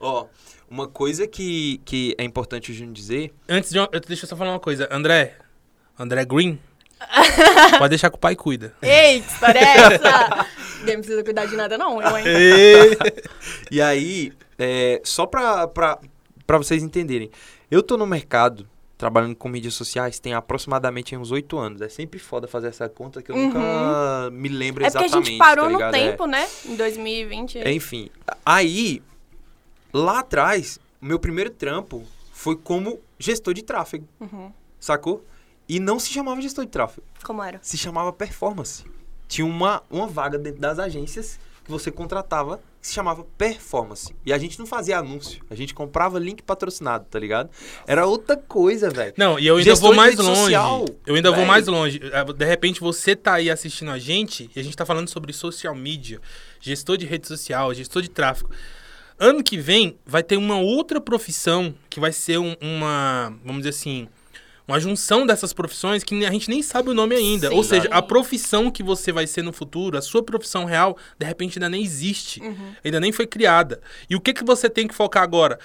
Ó, 0.00 0.26
uma 0.70 0.86
coisa 0.88 1.26
que, 1.26 1.80
que 1.84 2.14
é 2.18 2.24
importante 2.24 2.70
o 2.70 2.74
Júnior 2.74 2.94
dizer. 2.94 3.32
Antes 3.48 3.70
de. 3.70 3.78
eu- 3.78 3.88
Deixa 4.06 4.24
eu 4.24 4.28
só 4.28 4.36
falar 4.36 4.50
uma 4.52 4.60
coisa. 4.60 4.88
André. 4.90 5.34
André 5.98 6.24
Green. 6.24 6.58
pode 7.78 7.90
deixar 7.90 8.08
que 8.10 8.16
o 8.16 8.18
pai 8.18 8.34
cuida. 8.34 8.74
Ei, 8.80 9.20
que 9.20 9.30
história 9.30 9.58
é 9.58 9.76
essa? 9.94 10.46
Ninguém 10.80 10.98
precisa 10.98 11.22
cuidar 11.22 11.44
de 11.46 11.54
nada, 11.56 11.76
não, 11.76 12.00
eu, 12.00 12.16
hein? 12.16 12.24
E 13.70 13.82
aí, 13.82 14.32
é, 14.58 15.00
só 15.04 15.26
pra 15.26 15.68
vocês 16.58 16.82
entenderem, 16.82 17.30
eu 17.70 17.82
tô 17.82 17.96
no 17.96 18.06
mercado 18.06 18.68
trabalhando 18.98 19.36
com 19.36 19.46
mídias 19.50 19.74
sociais 19.74 20.18
tem 20.18 20.32
aproximadamente 20.32 21.14
uns 21.14 21.30
oito 21.30 21.58
anos. 21.58 21.82
É 21.82 21.88
sempre 21.88 22.18
foda 22.18 22.48
fazer 22.48 22.68
essa 22.68 22.88
conta 22.88 23.20
que 23.20 23.30
eu 23.30 23.36
nunca 23.36 24.30
me 24.32 24.48
lembro 24.48 24.82
É 24.84 24.86
porque 24.90 25.02
a 25.02 25.06
exatamente. 25.06 25.28
gente 25.32 25.38
parou 25.38 25.64
tá 25.66 25.70
no 25.70 25.76
ligado? 25.76 25.94
É. 25.96 26.10
tempo, 26.10 26.26
né? 26.26 26.48
Em 26.64 26.76
2020. 26.76 27.58
É, 27.58 27.72
Enfim, 27.72 28.08
aí, 28.44 29.02
lá 29.92 30.20
atrás, 30.20 30.78
o 31.00 31.04
meu 31.04 31.18
primeiro 31.18 31.50
trampo 31.50 32.04
foi 32.32 32.56
como 32.56 32.98
gestor 33.18 33.52
de 33.52 33.62
tráfego, 33.62 34.06
Uhum. 34.18 34.50
sacou? 34.80 35.22
E 35.68 35.78
não 35.78 35.98
se 35.98 36.10
chamava 36.10 36.40
gestor 36.40 36.64
de 36.64 36.70
tráfego, 36.70 37.06
Como 37.22 37.42
era? 37.42 37.58
se 37.60 37.76
chamava 37.76 38.12
performance. 38.14 38.82
Tinha 39.28 39.44
uma, 39.46 39.82
uma 39.90 40.06
vaga 40.06 40.38
dentro 40.38 40.60
das 40.60 40.78
agências 40.78 41.38
que 41.64 41.70
você 41.70 41.90
contratava 41.90 42.60
que 42.86 42.90
se 42.90 42.94
chamava 42.94 43.24
performance. 43.36 44.14
E 44.24 44.32
a 44.32 44.38
gente 44.38 44.58
não 44.58 44.66
fazia 44.66 44.98
anúncio, 44.98 45.42
a 45.50 45.54
gente 45.54 45.74
comprava 45.74 46.18
link 46.18 46.42
patrocinado, 46.42 47.04
tá 47.10 47.18
ligado? 47.18 47.50
Era 47.86 48.06
outra 48.06 48.36
coisa, 48.36 48.88
velho. 48.88 49.12
Não, 49.16 49.38
e 49.38 49.46
eu 49.46 49.56
ainda 49.56 49.74
vou 49.74 49.94
mais 49.94 50.16
longe. 50.16 50.40
social, 50.40 50.84
eu 51.06 51.14
ainda 51.16 51.30
vou 51.30 51.36
velho. 51.38 51.48
mais 51.48 51.66
longe. 51.66 52.00
Eh, 52.02 52.24
De 52.32 52.44
repente 52.44 52.80
você 52.80 53.16
tá 53.16 53.34
aí 53.34 53.50
assistindo 53.50 53.90
a 53.90 53.98
gente 53.98 54.50
e 54.54 54.60
a 54.60 54.62
gente 54.62 54.76
tá 54.76 54.86
falando 54.86 55.08
sobre 55.08 55.32
social 55.32 55.74
media, 55.74 56.20
gestor 56.60 56.96
de 56.96 57.06
rede 57.06 57.26
social, 57.26 57.74
gestor 57.74 58.02
de 58.02 58.08
tráfego. 58.10 58.50
Ano 59.18 59.42
que 59.42 59.56
vem 59.56 59.96
vai 60.04 60.22
ter 60.22 60.36
uma 60.36 60.58
outra 60.58 61.00
profissão 61.00 61.74
que 61.88 61.98
vai 61.98 62.12
ser 62.12 62.38
um- 62.38 62.54
uma, 62.60 63.32
vamos 63.42 63.62
dizer 63.62 63.70
assim, 63.70 64.08
uma 64.66 64.80
junção 64.80 65.24
dessas 65.24 65.52
profissões 65.52 66.02
que 66.02 66.24
a 66.24 66.30
gente 66.30 66.50
nem 66.50 66.62
sabe 66.62 66.90
o 66.90 66.94
nome 66.94 67.14
ainda. 67.14 67.48
Sim. 67.48 67.54
Ou 67.54 67.62
seja, 67.62 67.88
a 67.90 68.02
profissão 68.02 68.70
que 68.70 68.82
você 68.82 69.12
vai 69.12 69.26
ser 69.26 69.42
no 69.42 69.52
futuro, 69.52 69.96
a 69.96 70.02
sua 70.02 70.22
profissão 70.22 70.64
real, 70.64 70.96
de 71.18 71.24
repente 71.24 71.58
ainda 71.58 71.68
nem 71.68 71.82
existe. 71.82 72.40
Uhum. 72.40 72.72
Ainda 72.84 72.98
nem 72.98 73.12
foi 73.12 73.26
criada. 73.26 73.80
E 74.10 74.16
o 74.16 74.20
que, 74.20 74.34
que 74.34 74.44
você 74.44 74.68
tem 74.68 74.88
que 74.88 74.94
focar 74.94 75.22
agora? 75.22 75.58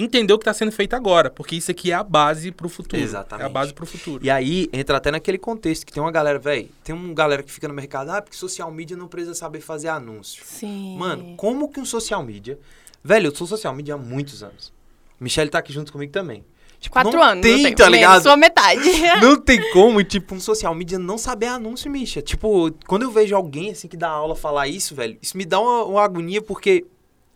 Entender 0.00 0.32
o 0.32 0.38
que 0.38 0.42
está 0.42 0.54
sendo 0.54 0.70
feito 0.70 0.94
agora, 0.94 1.28
porque 1.28 1.56
isso 1.56 1.72
aqui 1.72 1.90
é 1.90 1.94
a 1.94 2.04
base 2.04 2.52
para 2.52 2.66
o 2.66 2.70
futuro. 2.70 3.02
Exatamente. 3.02 3.42
É 3.42 3.46
a 3.46 3.48
base 3.48 3.74
para 3.74 3.82
o 3.82 3.86
futuro. 3.86 4.24
E 4.24 4.30
aí 4.30 4.70
entra 4.72 4.96
até 4.96 5.10
naquele 5.10 5.38
contexto 5.38 5.84
que 5.84 5.92
tem 5.92 6.00
uma 6.00 6.12
galera, 6.12 6.38
velho, 6.38 6.68
tem 6.84 6.94
uma 6.94 7.12
galera 7.12 7.42
que 7.42 7.50
fica 7.50 7.66
no 7.66 7.74
mercado, 7.74 8.10
ah, 8.10 8.22
porque 8.22 8.36
social 8.36 8.70
media 8.70 8.96
não 8.96 9.08
precisa 9.08 9.34
saber 9.34 9.60
fazer 9.60 9.88
anúncio. 9.88 10.44
Sim. 10.46 10.96
Mano, 10.96 11.34
como 11.36 11.68
que 11.68 11.80
um 11.80 11.84
social 11.84 12.22
media. 12.22 12.58
Velho, 13.02 13.26
eu 13.26 13.34
sou 13.34 13.46
social 13.46 13.74
media 13.74 13.94
há 13.94 13.98
muitos 13.98 14.42
anos. 14.42 14.72
Michelle 15.18 15.50
tá 15.50 15.58
aqui 15.58 15.72
junto 15.72 15.92
comigo 15.92 16.12
também. 16.12 16.44
Tipo, 16.80 16.92
Quatro 16.92 17.18
não 17.18 17.22
anos. 17.22 17.42
Tem, 17.42 17.66
eu 17.66 17.74
tá 17.74 17.88
ligado? 17.88 18.22
Sua 18.22 18.36
metade. 18.36 18.88
Não 19.20 19.36
tem 19.36 19.60
como, 19.72 20.02
tipo, 20.04 20.34
um 20.34 20.40
social 20.40 20.74
media 20.74 20.98
não 20.98 21.18
saber 21.18 21.46
anúncio, 21.46 21.90
Misha. 21.90 22.22
Tipo, 22.22 22.70
quando 22.86 23.02
eu 23.02 23.10
vejo 23.10 23.34
alguém 23.34 23.70
assim 23.70 23.88
que 23.88 23.96
dá 23.96 24.08
aula 24.08 24.36
falar 24.36 24.68
isso, 24.68 24.94
velho, 24.94 25.18
isso 25.20 25.36
me 25.36 25.44
dá 25.44 25.58
uma, 25.60 25.84
uma 25.84 26.04
agonia, 26.04 26.40
porque 26.40 26.86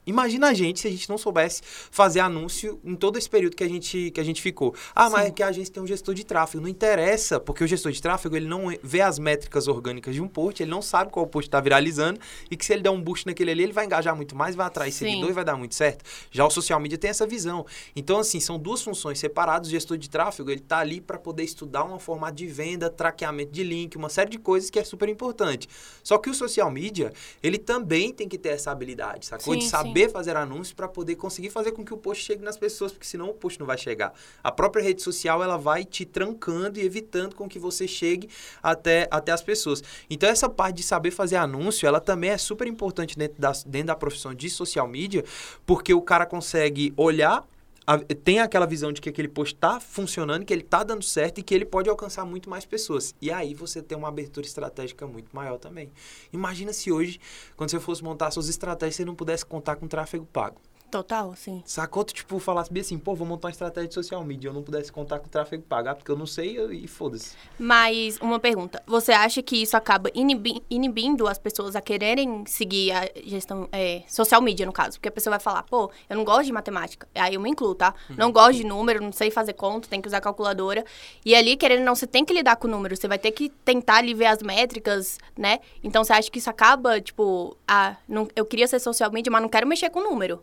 imagina 0.07 0.49
a 0.49 0.55
gente 0.55 0.81
se 0.81 0.89
a 0.89 0.91
gente 0.91 1.09
não 1.09 1.19
soubesse 1.19 1.63
fazer 1.91 2.21
anúncio 2.21 2.81
em 2.85 2.95
todo 2.95 3.19
esse 3.19 3.29
período 3.29 3.57
que 3.57 3.65
a 3.65 3.69
gente, 3.69 4.11
que 4.11 4.21
a 4.21 4.25
gente 4.25 4.41
ficou. 4.41 4.75
Ah, 4.95 5.09
mas 5.11 5.27
é 5.27 5.31
que 5.31 5.43
a 5.43 5.49
agência 5.49 5.73
tem 5.73 5.83
um 5.83 5.87
gestor 5.87 6.15
de 6.15 6.25
tráfego. 6.25 6.63
Não 6.63 6.69
interessa, 6.69 7.39
porque 7.39 7.63
o 7.65 7.67
gestor 7.67 7.93
de 7.93 8.01
tráfego, 8.01 8.37
ele 8.37 8.47
não 8.47 8.75
vê 8.83 9.01
as 9.01 9.19
métricas 9.19 9.69
orgânicas 9.69 10.15
de 10.15 10.21
um 10.21 10.29
post, 10.29 10.63
ele 10.63 10.71
não 10.71 10.83
sabe 10.83 11.11
qual 11.11 11.27
post 11.27 11.49
tá 11.51 11.61
viralizando, 11.61 12.19
e 12.51 12.57
que 12.57 12.65
se 12.65 12.73
ele 12.73 12.83
der 12.83 12.91
um 12.91 13.01
boost 13.01 13.27
naquele 13.27 13.51
ali, 13.51 13.63
ele 13.63 13.73
vai 13.73 13.85
engajar 13.85 14.15
muito 14.17 14.35
mais, 14.35 14.55
vai 14.55 14.67
atrair 14.67 14.93
Sim. 14.93 15.07
seguidor 15.07 15.31
e 15.31 15.33
vai 15.33 15.45
dar 15.45 15.57
muito 15.57 15.75
certo. 15.75 16.05
Já 16.31 16.45
o 16.45 16.51
social 16.51 16.81
media 16.81 16.99
tem 16.99 17.11
essa 17.11 17.27
visão. 17.27 17.65
Então, 17.95 18.19
assim, 18.19 18.41
são 18.41 18.59
duas 18.59 18.83
funções 18.83 19.19
separadas. 19.19 19.69
O 19.69 19.71
gestor 19.71 19.97
de 19.97 20.09
tráfego, 20.09 20.51
ele 20.51 20.61
tá 20.61 20.79
ali 20.79 21.01
para 21.01 21.19
poder 21.19 21.45
estudar 21.45 21.85
uma 21.85 21.99
formato 21.99 22.35
de 22.35 22.47
venda, 22.47 22.91
traqueamento 22.91 23.53
de 23.53 23.63
link, 23.63 23.97
uma 23.97 24.09
série 24.09 24.31
de 24.31 24.39
coisas 24.39 24.71
que 24.71 24.79
é 24.79 24.85
super 24.85 25.09
importante. 25.09 25.69
Só 26.03 26.19
que 26.19 26.31
o 26.31 26.35
social 26.35 26.71
media, 26.71 27.13
ele 27.43 27.59
também 27.59 28.13
tem 28.13 28.29
que 28.29 28.39
ter 28.39 28.51
essa 28.51 28.71
habilidade, 28.71 29.27
sacou? 29.27 29.55
Sim, 29.55 29.61
de 29.61 29.65
sim. 29.67 29.71
Saber 29.93 30.11
fazer 30.11 30.37
anúncios 30.37 30.73
para 30.73 30.89
poder 30.89 31.17
conseguir 31.17 31.51
fazer 31.51 31.73
com 31.73 31.85
que 31.85 31.93
o 31.93 31.99
post 31.99 32.25
chegue 32.25 32.43
nas 32.43 32.57
pessoas, 32.57 32.93
porque 32.93 33.07
senão 33.07 33.29
o 33.29 33.35
post 33.35 33.61
não 33.61 33.67
vai 33.67 33.77
chegar. 33.77 34.15
A 34.43 34.51
própria 34.51 34.83
rede 34.83 35.03
social, 35.03 35.43
ela 35.43 35.59
vai 35.59 35.85
te 35.85 36.07
trancando 36.07 36.81
e 36.81 36.83
evitando 36.83 37.37
com 37.37 37.47
que 37.47 37.59
você 37.59 37.87
chegue 37.87 38.29
até, 38.63 39.07
até 39.11 39.33
as 39.33 39.43
pessoas. 39.43 39.83
Então, 40.09 40.31
essa 40.31 40.49
parte 40.49 40.77
de 40.77 40.83
saber 40.83 41.11
fazer 41.11 41.37
anúncio, 41.37 41.87
ela 41.87 42.01
também 42.01 42.31
é 42.31 42.39
super 42.39 42.67
importante 42.67 43.19
dentro 43.19 43.39
da, 43.39 43.53
dentro 43.67 43.89
da 43.89 43.95
profissão 43.95 44.33
de 44.33 44.49
social 44.49 44.89
media, 44.89 45.23
porque 45.67 45.93
o 45.93 46.01
cara 46.01 46.25
consegue 46.25 46.95
olhar 46.97 47.47
a- 47.87 47.99
tem 47.99 48.41
aquela 48.41 48.67
visão 48.67 48.93
de 48.93 49.01
que 49.01 49.09
aquele 49.09 49.29
post 49.29 49.55
tá 49.55 49.81
funcionando, 49.81 50.45
que 50.45 50.53
ele 50.53 50.63
tá 50.63 50.83
dando 50.83 51.03
certo 51.03 51.39
e 51.39 51.43
que 51.43 51.55
ele 51.55 51.65
pode 51.65 51.89
alcançar 51.91 52.25
muito 52.25 52.49
mais 52.49 52.65
pessoas. 52.65 53.15
E 53.21 53.31
aí 53.31 53.55
você 53.55 53.83
tem 53.83 53.97
uma 53.97 54.09
abertura 54.09 54.47
estratégica 54.47 55.07
muito 55.07 55.35
maior 55.35 55.59
também. 55.59 55.91
Imagina 56.33 56.73
se 56.73 56.93
hoje, 56.93 57.21
quando 57.57 57.71
você 57.71 57.81
fosse 57.81 58.03
montar 58.03 58.31
suas 58.31 58.49
estratégias, 58.49 58.97
você 58.97 59.05
não 59.05 59.15
pudesse 59.15 59.45
contar 59.45 59.77
com 59.77 59.87
tráfego 59.89 60.27
pago. 60.33 60.61
Total, 60.93 61.35
sim. 61.35 61.63
Sacou? 61.65 62.05
Tu, 62.05 62.13
tipo, 62.13 62.39
falasse 62.39 62.71
bem 62.71 62.83
assim, 62.83 62.99
pô, 62.99 63.15
vou 63.15 63.27
montar 63.27 63.49
uma 63.49 63.51
estratégia 63.53 63.89
de 63.89 63.95
social 63.95 64.23
media, 64.23 64.51
eu 64.51 64.53
não 64.53 64.63
pudesse 64.63 64.93
contar 64.93 65.19
com 65.21 65.27
tráfego 65.27 65.63
pago, 65.63 65.89
ah, 65.89 65.95
porque 65.95 66.11
eu 66.11 66.17
não 66.19 66.27
sei 66.27 66.59
eu- 66.59 66.71
e 66.71 66.87
foda-se. 66.87 67.35
Mas 67.59 68.19
uma 68.21 68.39
pergunta. 68.39 68.83
Você 68.87 69.11
acha 69.11 69.43
que 69.43 69.57
isso 69.63 69.75
acaba 69.75 70.11
inibi- 70.15 70.63
inibindo 70.69 71.27
as 71.27 71.39
pessoas 71.39 71.75
a 71.75 71.81
quererem 71.81 72.45
seguir 72.47 72.93
a 72.93 73.09
gestão 73.25 73.71
é, 73.73 74.03
social 74.07 74.43
media, 74.43 74.67
no 74.67 74.73
caso? 74.73 74.99
Porque 74.99 75.09
a 75.09 75.13
pessoa 75.13 75.31
vai 75.33 75.41
falar, 75.41 75.63
pô, 75.63 75.91
eu 76.11 76.17
não 76.17 76.25
gosto 76.25 76.45
de 76.45 76.53
matemática. 76.53 77.09
Aí 77.15 77.37
eu 77.37 77.41
me 77.41 77.49
incluo, 77.49 77.75
tá? 77.75 77.95
Não 78.11 78.31
gosto 78.31 78.59
de 78.59 78.65
número, 78.65 79.03
não 79.03 79.13
sei 79.13 79.31
fazer 79.31 79.55
conta, 79.55 79.89
tem 79.89 79.99
que 80.03 80.09
usar 80.09 80.21
calculadora. 80.21 80.85
E 81.25 81.35
ali, 81.35 81.57
querendo 81.57 81.79
ou 81.81 81.87
não, 81.87 81.95
você 81.95 82.07
tem 82.07 82.23
que 82.23 82.35
lidar 82.35 82.57
com 82.57 82.69
números. 82.69 82.99
Você 82.99 83.09
vai 83.09 83.19
ter 83.19 83.33
que 83.33 83.49
tentar 83.65 83.97
ali 83.97 84.13
ver 84.13 84.27
as 84.27 84.43
métricas, 84.43 85.17
né? 85.39 85.61
Então 85.83 86.05
você 86.05 86.13
acha 86.13 86.31
que 86.31 86.39
isso 86.39 86.51
acaba, 86.51 87.01
tipo, 87.01 87.57
ah, 87.67 87.97
não, 88.07 88.29
eu 88.37 88.45
queria 88.45 88.69
ser 88.69 88.79
social 88.79 89.11
media, 89.11 89.33
mas 89.33 89.41
não 89.41 89.49
quero 89.49 89.67
mexer 89.67 89.89
com 89.89 90.03
número. 90.03 90.43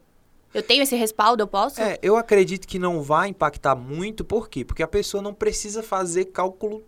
Eu 0.54 0.64
tenho 0.64 0.82
esse 0.82 0.96
respaldo, 0.96 1.44
eu 1.44 1.48
posso? 1.48 1.82
É, 1.82 2.00
eu 2.02 2.16
acredito 2.16 2.68
que 2.68 2.80
não 2.80 3.02
vai 3.02 3.30
impactar 3.30 3.76
muito, 3.76 4.26
por 4.26 4.50
quê? 4.50 4.66
Porque 4.66 4.82
a 4.82 4.88
pessoa 4.88 5.22
não 5.22 5.34
precisa 5.34 5.84
fazer 5.84 6.26
cálculo, 6.26 6.84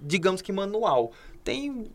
digamos 0.00 0.42
que 0.42 0.52
manual. 0.52 1.12
Tem. 1.42 1.90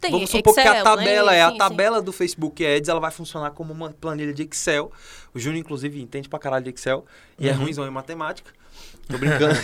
Tem 0.00 0.12
vamos 0.12 0.30
supor 0.30 0.54
que 0.54 0.60
a 0.60 0.72
Excel, 0.72 0.84
tabela 0.84 1.30
né? 1.30 1.38
é 1.38 1.42
a 1.42 1.48
Sim, 1.48 1.52
sim. 1.52 1.58
tabela 1.58 2.00
do 2.00 2.10
Facebook 2.10 2.64
Ads, 2.64 2.88
ela 2.88 3.00
vai 3.00 3.10
funcionar 3.10 3.50
como 3.50 3.70
uma 3.70 3.90
planilha 3.90 4.32
de 4.32 4.44
Excel. 4.44 4.90
O 5.34 5.38
Júnior, 5.38 5.60
inclusive, 5.60 6.00
entende 6.00 6.28
pra 6.28 6.38
caralho 6.38 6.64
de 6.64 6.70
Excel 6.70 7.04
e 7.38 7.48
é 7.48 7.52
Uhum. 7.52 7.58
ruimzão 7.58 7.86
em 7.86 7.90
matemática. 7.90 8.50
Tô 9.08 9.18
brincando. 9.18 9.54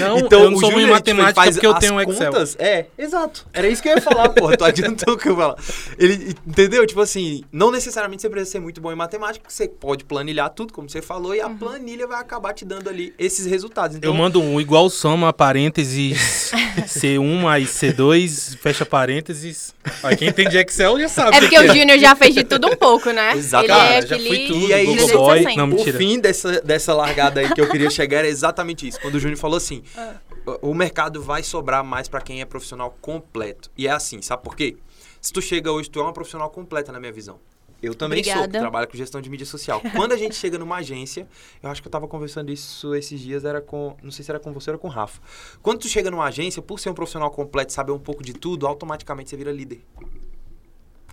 Não, 0.00 0.18
então, 0.18 0.42
eu 0.44 0.50
não 0.50 0.56
o 0.56 0.60
sou 0.60 0.70
ruim 0.70 0.82
em 0.82 0.86
Júnior, 0.86 0.96
tipo, 0.98 1.10
ele 1.10 1.18
matemática 1.22 1.34
faz 1.34 1.54
porque 1.54 1.66
eu 1.66 1.74
tenho 1.74 1.94
um 1.94 2.00
Excel. 2.00 2.32
contas- 2.32 2.56
É, 2.58 2.86
exato. 2.98 3.46
Era 3.52 3.68
isso 3.68 3.80
que 3.82 3.88
eu 3.88 3.94
ia 3.94 4.00
falar, 4.02 4.28
porra. 4.30 4.56
Tu 4.56 4.64
adiantou 4.64 5.14
o 5.14 5.16
que 5.18 5.28
eu 5.28 5.32
ia 5.32 5.38
falar. 5.38 5.56
Ele, 5.98 6.34
entendeu? 6.46 6.84
Tipo 6.86 7.00
assim, 7.00 7.44
não 7.52 7.70
necessariamente 7.70 8.22
você 8.22 8.28
precisa 8.28 8.50
ser 8.52 8.60
muito 8.60 8.80
bom 8.80 8.90
em 8.92 8.96
matemática, 8.96 9.42
porque 9.42 9.54
você 9.54 9.68
pode 9.68 10.04
planilhar 10.04 10.50
tudo, 10.50 10.72
como 10.72 10.88
você 10.90 11.00
falou, 11.00 11.34
e 11.34 11.40
a 11.40 11.48
planilha 11.48 12.06
vai 12.08 12.20
acabar 12.20 12.52
te 12.52 12.64
dando 12.64 12.88
ali 12.88 13.14
esses 13.18 13.46
resultados. 13.46 13.96
Então, 13.96 14.10
Eu 14.10 14.14
mando 14.14 14.40
um 14.42 14.60
igual 14.60 14.90
soma, 14.90 15.32
parênteses, 15.32 16.50
C1 16.88 17.40
mais 17.42 17.68
C2, 17.70 18.56
fecha 18.56 18.84
parênteses. 18.84 19.74
Aí 20.02 20.16
quem 20.16 20.28
entende 20.28 20.58
Excel 20.58 20.98
já 21.00 21.08
sabe. 21.08 21.36
É 21.36 21.40
porque 21.40 21.56
que 21.56 21.62
o 21.62 21.74
Júnior 21.74 21.98
já 21.98 22.16
fez 22.16 22.34
de 22.34 22.44
tudo 22.44 22.66
um 22.68 22.76
pouco, 22.76 23.10
né? 23.12 23.36
Exato. 23.36 23.64
Ele 23.64 23.72
Cara, 23.72 23.92
é 23.94 24.02
já 24.06 24.16
aquele... 24.16 24.28
fui 24.28 24.46
tudo, 24.48 24.59
E 24.68 24.72
aí, 24.72 24.86
Google 24.86 25.06
gente, 25.06 25.16
Boy. 25.16 25.46
assim. 25.46 25.56
Não, 25.56 25.74
o 25.74 25.78
fim 25.92 26.18
dessa, 26.20 26.60
dessa 26.60 26.94
largada 26.94 27.40
aí 27.40 27.52
que 27.52 27.60
eu 27.60 27.68
queria 27.68 27.90
chegar 27.90 28.18
era 28.18 28.28
exatamente 28.28 28.86
isso. 28.86 29.00
Quando 29.00 29.14
o 29.14 29.20
Júnior 29.20 29.38
falou 29.38 29.56
assim: 29.56 29.82
Ah. 29.96 30.14
o 30.62 30.74
mercado 30.74 31.22
vai 31.22 31.42
sobrar 31.42 31.84
mais 31.84 32.08
pra 32.08 32.20
quem 32.20 32.40
é 32.40 32.44
profissional 32.44 32.96
completo. 33.00 33.70
E 33.76 33.86
é 33.86 33.90
assim, 33.90 34.20
sabe 34.22 34.42
por 34.42 34.56
quê? 34.56 34.76
Se 35.20 35.32
tu 35.32 35.42
chega 35.42 35.70
hoje, 35.70 35.90
tu 35.90 36.00
é 36.00 36.02
uma 36.02 36.12
profissional 36.12 36.48
completa 36.50 36.90
na 36.92 36.98
minha 36.98 37.12
visão. 37.12 37.38
Eu 37.82 37.94
também 37.94 38.22
sou, 38.22 38.32
Obrigada. 38.34 38.58
trabalho 38.58 38.86
com 38.88 38.94
gestão 38.96 39.22
de 39.22 39.30
mídia 39.30 39.46
social. 39.46 39.80
Quando 39.96 40.12
a 40.12 40.16
gente 40.16 40.34
chega 40.34 40.58
numa 40.58 40.76
agência, 40.76 41.26
eu 41.62 41.70
acho 41.70 41.80
que 41.80 41.88
eu 41.88 41.92
tava 41.92 42.06
conversando 42.06 42.52
isso 42.52 42.94
esses 42.94 43.18
dias, 43.18 43.44
era 43.44 43.60
com, 43.60 43.96
não 44.02 44.10
sei 44.10 44.22
se 44.22 44.30
era 44.30 44.38
com 44.38 44.52
você 44.52 44.70
ou 44.70 44.74
era 44.74 44.78
com 44.78 44.88
o 44.88 44.90
Rafa. 44.90 45.18
Quando 45.62 45.78
tu 45.80 45.88
chega 45.88 46.10
numa 46.10 46.24
agência, 46.26 46.60
por 46.60 46.78
ser 46.78 46.90
um 46.90 46.94
profissional 46.94 47.30
completo, 47.30 47.70
e 47.70 47.74
saber 47.74 47.92
um 47.92 47.98
pouco 47.98 48.22
de 48.22 48.34
tudo, 48.34 48.66
automaticamente 48.66 49.30
você 49.30 49.36
vira 49.36 49.50
líder. 49.50 49.80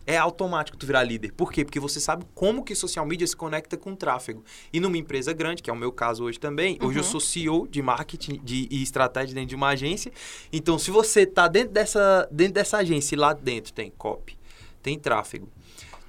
É 0.09 0.17
automático 0.17 0.77
tu 0.77 0.85
virar 0.87 1.03
líder. 1.03 1.33
Por 1.33 1.51
quê? 1.51 1.65
Porque 1.65 1.81
você 1.81 1.99
sabe 1.99 2.25
como 2.33 2.63
que 2.63 2.73
social 2.73 3.05
media 3.05 3.27
se 3.27 3.35
conecta 3.35 3.75
com 3.75 3.93
tráfego. 3.93 4.41
E 4.71 4.79
numa 4.79 4.97
empresa 4.97 5.33
grande, 5.33 5.61
que 5.61 5.69
é 5.69 5.73
o 5.73 5.75
meu 5.75 5.91
caso 5.91 6.23
hoje 6.23 6.39
também, 6.39 6.77
hoje 6.81 6.97
eu 6.97 7.03
Uhum. 7.03 7.09
sou 7.09 7.19
CEO 7.19 7.67
de 7.67 7.81
marketing 7.81 8.39
de, 8.41 8.69
e 8.71 8.81
estratégia 8.81 9.35
dentro 9.35 9.49
de 9.49 9.55
uma 9.55 9.67
agência. 9.67 10.09
Então, 10.51 10.79
se 10.79 10.89
você 10.91 11.25
tá 11.25 11.49
dentro 11.49 11.73
dessa, 11.73 12.25
dentro 12.31 12.53
dessa 12.53 12.77
agência 12.77 13.15
e 13.15 13.17
lá 13.17 13.33
dentro 13.33 13.73
tem 13.73 13.91
copy, 13.97 14.37
tem 14.81 14.97
tráfego, 14.97 15.49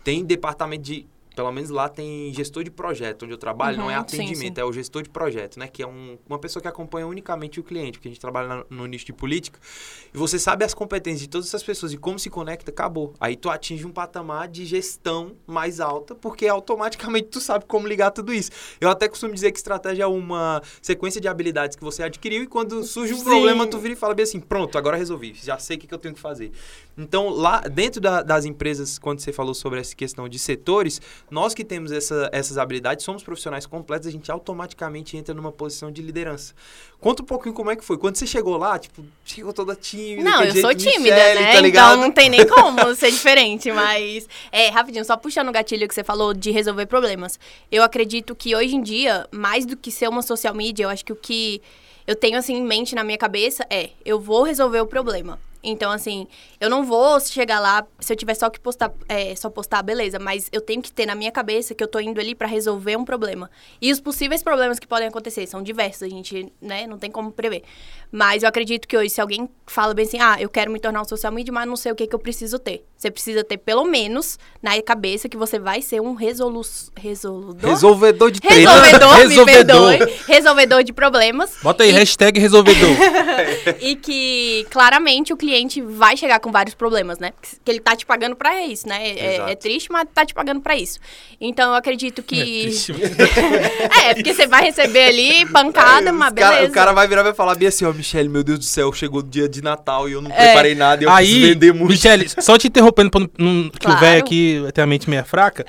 tem 0.04 0.24
departamento 0.24 0.84
de 0.84 1.04
pelo 1.38 1.52
menos 1.52 1.70
lá 1.70 1.88
tem 1.88 2.34
gestor 2.34 2.64
de 2.64 2.70
projeto, 2.70 3.22
onde 3.22 3.32
eu 3.32 3.38
trabalho, 3.38 3.78
não 3.78 3.88
é 3.88 3.96
Uhum, 3.96 4.08
sim, 4.08 4.16
atendimento, 4.16 4.56
sim. 4.56 4.60
é 4.60 4.64
o 4.64 4.72
gestor 4.72 5.04
de 5.04 5.08
projeto, 5.08 5.56
né? 5.56 5.68
Que 5.68 5.84
é 5.84 5.86
um- 5.86 6.18
uma 6.28 6.36
pessoa 6.36 6.60
que 6.60 6.66
acompanha 6.66 7.06
unicamente 7.06 7.60
o 7.60 7.62
cliente, 7.62 7.92
porque 7.96 8.08
a 8.08 8.10
gente 8.10 8.20
trabalha 8.20 8.48
na- 8.48 8.64
no 8.68 8.86
nicho 8.86 9.06
de 9.06 9.12
política. 9.12 9.60
E 10.12 10.18
você 10.18 10.36
sabe 10.36 10.64
as 10.64 10.74
competências 10.74 11.20
de 11.20 11.28
todas 11.28 11.46
essas 11.46 11.62
pessoas 11.62 11.92
e 11.92 11.96
como 11.96 12.18
se 12.18 12.28
conecta, 12.28 12.72
acabou. 12.72 13.14
Aí 13.20 13.36
tu 13.36 13.48
atinge 13.48 13.86
um 13.86 13.92
patamar 13.92 14.48
de 14.48 14.64
gestão 14.66 15.36
mais 15.46 15.78
alta, 15.78 16.12
porque 16.12 16.48
automaticamente 16.48 17.28
tu 17.28 17.40
sabe 17.40 17.66
como 17.66 17.86
ligar 17.86 18.10
tudo 18.10 18.32
isso. 18.34 18.50
Eu 18.80 18.90
até 18.90 19.06
costumo 19.08 19.32
dizer 19.32 19.52
que 19.52 19.58
estratégia 19.58 20.02
é 20.02 20.06
uma 20.08 20.60
sequência 20.82 21.20
de 21.20 21.28
habilidades 21.28 21.76
que 21.76 21.84
você 21.84 22.02
adquiriu 22.02 22.42
e 22.42 22.46
quando 22.48 22.82
surge 22.82 23.14
um 23.14 23.18
Sim. 23.18 23.24
problema, 23.24 23.64
tu 23.64 23.78
vira 23.78 23.94
e 23.94 23.96
fala 23.96 24.12
bem 24.12 24.24
assim, 24.24 24.40
pronto, 24.40 24.76
agora 24.76 24.96
resolvi, 24.96 25.34
já 25.40 25.56
sei 25.56 25.76
o 25.76 25.80
que, 25.80 25.86
que 25.86 25.94
eu 25.94 25.98
tenho 25.98 26.14
que 26.14 26.20
fazer. 26.20 26.50
Então, 26.98 27.28
lá 27.28 27.60
dentro 27.60 28.00
da- 28.00 28.22
das 28.22 28.44
empresas, 28.44 28.98
quando 28.98 29.20
você 29.20 29.32
falou 29.32 29.54
sobre 29.54 29.78
essa 29.78 29.94
questão 29.94 30.28
de 30.28 30.38
setores, 30.38 31.00
nós 31.30 31.54
que 31.54 31.64
temos 31.64 31.92
essa- 31.92 32.28
essas 32.32 32.58
habilidades, 32.58 33.04
somos 33.04 33.22
profissionais 33.22 33.66
completos, 33.66 34.08
a 34.08 34.10
gente 34.10 34.30
automaticamente 34.32 35.16
entra 35.16 35.32
numa 35.32 35.52
posição 35.52 35.92
de 35.92 36.02
liderança. 36.02 36.52
Conta 37.00 37.22
um 37.22 37.26
pouquinho 37.26 37.54
como 37.54 37.70
é 37.70 37.76
que 37.76 37.84
foi. 37.84 37.96
Quando 37.96 38.16
você 38.16 38.26
chegou 38.26 38.56
lá, 38.56 38.76
tipo, 38.78 39.04
chegou 39.24 39.52
toda 39.52 39.76
tímida. 39.76 40.28
Não, 40.28 40.42
eu 40.42 40.52
sou 40.60 40.74
tímida, 40.74 41.14
Michele, 41.16 41.40
né? 41.40 41.52
Tá 41.52 41.68
então 41.68 41.96
não 41.96 42.10
tem 42.10 42.28
nem 42.28 42.44
como 42.44 42.92
ser 42.96 43.12
diferente, 43.12 43.70
mas. 43.70 44.28
É, 44.50 44.68
rapidinho, 44.68 45.04
só 45.04 45.16
puxando 45.16 45.48
o 45.48 45.52
gatilho 45.52 45.86
que 45.86 45.94
você 45.94 46.02
falou 46.02 46.34
de 46.34 46.50
resolver 46.50 46.86
problemas. 46.86 47.38
Eu 47.70 47.84
acredito 47.84 48.34
que 48.34 48.56
hoje 48.56 48.74
em 48.74 48.82
dia, 48.82 49.26
mais 49.30 49.64
do 49.64 49.76
que 49.76 49.92
ser 49.92 50.08
uma 50.08 50.22
social 50.22 50.52
media, 50.52 50.84
eu 50.86 50.88
acho 50.88 51.04
que 51.04 51.12
o 51.12 51.16
que 51.16 51.62
eu 52.08 52.16
tenho 52.16 52.36
assim 52.36 52.54
em 52.56 52.64
mente 52.64 52.96
na 52.96 53.04
minha 53.04 53.18
cabeça 53.18 53.64
é: 53.70 53.90
eu 54.04 54.18
vou 54.18 54.42
resolver 54.42 54.80
o 54.80 54.86
problema. 54.86 55.38
Então, 55.70 55.90
assim, 55.90 56.26
eu 56.60 56.70
não 56.70 56.84
vou 56.84 57.20
chegar 57.20 57.60
lá, 57.60 57.86
se 58.00 58.12
eu 58.12 58.16
tiver 58.16 58.34
só 58.34 58.48
que 58.48 58.58
postar, 58.58 58.92
é, 59.08 59.34
só 59.36 59.50
postar, 59.50 59.82
beleza, 59.82 60.18
mas 60.18 60.48
eu 60.52 60.60
tenho 60.60 60.80
que 60.80 60.90
ter 60.90 61.06
na 61.06 61.14
minha 61.14 61.30
cabeça 61.30 61.74
que 61.74 61.82
eu 61.82 61.88
tô 61.88 62.00
indo 62.00 62.20
ali 62.20 62.34
pra 62.34 62.46
resolver 62.46 62.96
um 62.96 63.04
problema. 63.04 63.50
E 63.80 63.92
os 63.92 64.00
possíveis 64.00 64.42
problemas 64.42 64.78
que 64.78 64.86
podem 64.86 65.08
acontecer 65.08 65.46
são 65.46 65.62
diversos, 65.62 66.02
a 66.02 66.08
gente, 66.08 66.52
né, 66.60 66.86
não 66.86 66.98
tem 66.98 67.10
como 67.10 67.30
prever. 67.30 67.62
Mas 68.10 68.42
eu 68.42 68.48
acredito 68.48 68.88
que 68.88 68.96
hoje, 68.96 69.10
se 69.10 69.20
alguém 69.20 69.48
fala 69.66 69.92
bem 69.92 70.06
assim, 70.06 70.18
ah, 70.18 70.36
eu 70.40 70.48
quero 70.48 70.70
me 70.70 70.80
tornar 70.80 71.02
um 71.02 71.04
social 71.04 71.32
media, 71.32 71.52
mas 71.52 71.68
não 71.68 71.76
sei 71.76 71.92
o 71.92 71.94
que, 71.94 72.06
que 72.06 72.14
eu 72.14 72.18
preciso 72.18 72.58
ter. 72.58 72.84
Você 72.96 73.10
precisa 73.10 73.44
ter, 73.44 73.58
pelo 73.58 73.84
menos, 73.84 74.38
na 74.62 74.80
cabeça 74.82 75.28
que 75.28 75.36
você 75.36 75.58
vai 75.58 75.82
ser 75.82 76.00
um 76.00 76.14
resolu... 76.14 76.62
resoludor? 76.96 77.70
Resolvedor 77.70 78.30
de 78.30 78.40
treta. 78.40 78.56
Resolvedor, 78.56 79.16
me 79.16 79.22
Resolvedor. 79.28 79.98
perdoe. 79.98 80.14
Resolvedor 80.26 80.84
de 80.84 80.92
problemas. 80.92 81.56
Bota 81.62 81.84
aí, 81.84 81.90
hashtag 81.90 82.40
resolvedor. 82.40 82.88
e 83.80 83.94
que 83.94 84.66
claramente 84.70 85.32
o 85.32 85.36
cliente 85.36 85.57
vai 85.88 86.16
chegar 86.16 86.40
com 86.40 86.50
vários 86.52 86.74
problemas, 86.74 87.18
né? 87.18 87.32
Que 87.64 87.70
ele 87.70 87.80
tá 87.80 87.94
te 87.96 88.04
pagando 88.06 88.36
pra 88.36 88.64
isso, 88.64 88.88
né? 88.88 89.08
É, 89.10 89.34
Exato. 89.34 89.50
é 89.50 89.54
triste, 89.56 89.90
mas 89.90 90.06
tá 90.14 90.24
te 90.24 90.34
pagando 90.34 90.60
pra 90.60 90.76
isso. 90.76 90.98
Então 91.40 91.70
eu 91.70 91.74
acredito 91.74 92.22
que. 92.22 92.36
Triste, 92.40 92.92
é, 94.04 94.14
porque 94.14 94.34
você 94.34 94.46
vai 94.46 94.62
receber 94.62 95.04
ali 95.04 95.46
pancada, 95.46 96.12
mas 96.12 96.28
Os 96.32 96.34
cara- 96.38 96.54
beleza. 96.56 96.70
o 96.70 96.74
cara 96.74 96.92
vai 96.92 97.08
virar 97.08 97.20
e 97.20 97.24
vai 97.24 97.34
falar 97.34 97.54
bem 97.54 97.68
assim, 97.68 97.84
ó, 97.84 97.92
Michele, 97.92 98.28
meu 98.28 98.42
Deus 98.44 98.58
do 98.58 98.64
céu, 98.64 98.92
chegou 98.92 99.20
o 99.20 99.22
dia 99.22 99.48
de 99.48 99.62
Natal 99.62 100.08
e 100.08 100.12
eu 100.12 100.20
não 100.22 100.30
É. 100.30 100.34
preparei 100.46 100.74
nada 100.74 101.02
e 101.02 101.06
eu 101.06 101.12
preciso 101.12 101.36
Aí, 101.36 101.42
vender 101.52 101.72
muito. 101.72 101.90
Michele, 101.90 102.28
só 102.28 102.56
te 102.58 102.68
interrompendo, 102.68 103.10
pra 103.10 103.20
não, 103.20 103.28
não- 103.38 103.70
que 103.70 103.88
o 103.88 103.96
velho 103.98 104.20
aqui 104.20 104.62
tem 104.74 104.84
a 104.84 104.86
mente 104.86 105.08
meio 105.08 105.24
fraca. 105.24 105.64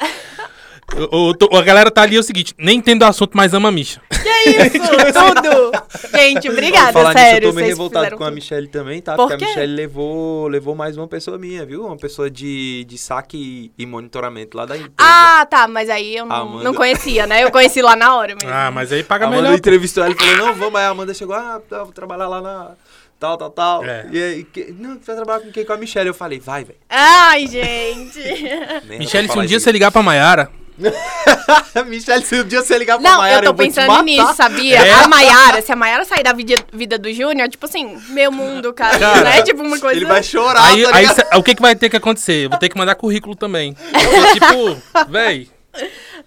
O- 1.12 1.30
o- 1.30 1.34
tô- 1.34 1.56
a 1.56 1.62
galera 1.62 1.90
tá 1.92 2.02
ali 2.02 2.16
é 2.18 2.20
o 2.20 2.24
seguinte, 2.24 2.54
nem 2.58 2.78
entendo 2.80 3.04
o 3.04 3.06
assunto, 3.06 3.32
mas 3.36 3.54
ama 3.54 3.70
a 3.70 3.72
Misha. 3.72 4.02
Que 4.10 4.50
isso, 4.50 4.80
tudo! 5.14 5.72
Gente, 6.18 6.50
obrigada, 6.50 6.92
Falar 6.94 7.14
nisso, 7.14 7.26
sério. 7.26 7.48
eu 7.48 7.52
tô 7.52 7.56
meio 7.56 7.68
revoltado 7.68 8.18
com 8.18 8.24
a 8.24 8.28
tudo. 8.28 8.36
Michelle 8.36 8.68
também, 8.68 9.02
tá? 9.02 9.16
Por 9.16 9.28
Porque 9.30 9.36
a 9.36 9.38
quê? 9.38 9.46
Michelle 9.46 9.74
levou, 9.76 10.48
levou 10.48 10.76
mais 10.76 10.98
uma 10.98 11.08
pessoa 11.08 11.38
minha, 11.38 11.66
viu? 11.66 11.86
Uma 11.86 11.98
pessoa 11.98 12.30
de, 12.30 12.84
de 12.86 12.98
saque 12.98 13.72
e, 13.78 13.86
monitoramento 13.86 14.58
lá 14.58 14.66
da 14.66 14.76
empresa. 14.76 14.96
Ah, 14.98 15.46
tá, 15.50 15.68
mas 15.68 15.90
aí 15.90 16.16
eu 16.18 16.26
não, 16.26 16.36
Amanda. 16.36 16.64
não 16.64 16.74
conhecia, 16.74 17.26
né? 17.28 17.44
Eu 17.44 17.52
conheci 17.52 17.82
lá 17.82 17.96
na 17.96 18.16
hora 18.16 18.36
mesmo. 18.36 18.50
Ah, 18.52 18.72
mas 18.72 18.92
aí 18.92 19.02
a 19.02 19.04
paga 19.04 19.26
Amanda 19.28 19.44
melhor. 19.44 19.58
entrevistou 19.58 20.04
ela 20.04 20.14
e 20.14 20.18
falou, 20.18 20.38
não, 20.38 20.54
vamos. 20.56 20.80
Aí 20.80 20.86
a 20.86 20.90
Amanda 20.90 21.14
chegou, 21.14 21.36
ah, 21.36 21.62
tá, 21.70 21.84
vou 21.84 21.94
trabalhar 21.94 22.28
lá 22.28 22.42
na... 22.42 22.72
Tal, 23.20 23.38
tal, 23.38 23.50
tal. 23.50 23.84
É. 23.84 24.08
E 24.14 24.24
aí, 24.24 24.44
que, 24.46 24.74
não, 24.80 24.92
você 24.94 25.08
vai 25.08 25.16
trabalhar 25.18 25.40
com 25.42 25.52
quem? 25.52 25.66
Com 25.66 25.74
a 25.74 25.78
Michelle. 25.78 26.08
Eu 26.08 26.14
falei, 26.14 26.40
vai, 26.40 26.64
velho. 26.64 26.80
Ai, 26.90 27.48
gente. 27.48 28.18
Vou 28.88 29.08
se 29.08 29.18
um 29.40 29.46
dia 29.46 29.58
isso. 29.58 29.66
você 29.66 29.74
ligar 29.74 29.92
pra 29.92 30.02
Maiara, 30.02 30.50
Michelle, 31.88 32.26
se 32.26 32.40
um 32.40 32.44
dia 32.44 32.62
você 32.62 32.78
ligar 32.78 32.98
pra 33.00 33.10
Não, 33.10 33.18
Maiara, 33.20 33.46
eu 33.46 33.54
tô 33.54 33.64
te 33.64 33.66
pensando 33.68 34.02
nisso, 34.04 34.34
sabia? 34.34 34.78
É? 34.80 34.92
A 34.92 35.08
Maiara, 35.08 35.62
se 35.62 35.72
a 35.72 35.76
Maiara 35.76 36.06
sair 36.06 36.24
da 36.24 36.34
vida, 36.34 36.56
vida 36.72 36.98
do 36.98 37.12
Júnior, 37.12 37.50
tipo 37.50 37.66
assim, 37.66 37.98
meu 38.10 38.32
mundo, 38.32 38.74
cara, 38.74 38.98
Cara, 38.98 39.24
né? 39.24 39.42
Tipo 39.42 39.62
uma 39.62 39.80
coisa... 39.80 39.98
Ele 39.98 40.06
vai 40.06 40.24
chorar, 40.24 40.64
aí, 40.64 40.84
tá 40.84 40.96
aí 40.96 41.08
cê- 41.10 41.28
o 41.36 41.44
que, 41.44 41.56
que 41.56 41.62
vai 41.62 41.76
ter 41.76 41.90
que 41.90 41.98
acontecer? 41.98 42.46
Eu 42.46 42.50
vou 42.50 42.60
ter 42.60 42.70
que 42.70 42.78
mandar 42.78 42.96
currículo 42.96 43.36
também. 43.36 43.74
Porque, 43.74 44.34
tipo, 44.40 44.82
véi, 45.12 45.50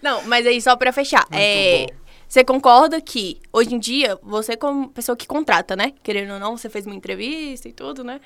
Não, 0.02 0.22
mas 0.24 0.46
aí 0.46 0.60
só 0.60 0.76
pra 0.76 0.92
fechar, 0.92 1.26
é... 1.32 1.86
Você 2.28 2.42
concorda 2.42 2.98
que, 2.98 3.38
hoje 3.52 3.74
em 3.74 3.78
dia, 3.78 4.18
você 4.22 4.56
como 4.56 4.88
pessoa 4.88 5.14
que 5.14 5.26
contrata, 5.26 5.76
né? 5.76 5.92
Querendo 6.02 6.32
ou 6.32 6.40
não, 6.40 6.56
você 6.56 6.70
fez 6.70 6.86
uma 6.86 6.94
entrevista 6.94 7.68
e 7.68 7.74
tudo, 7.74 8.02
né? 8.02 8.22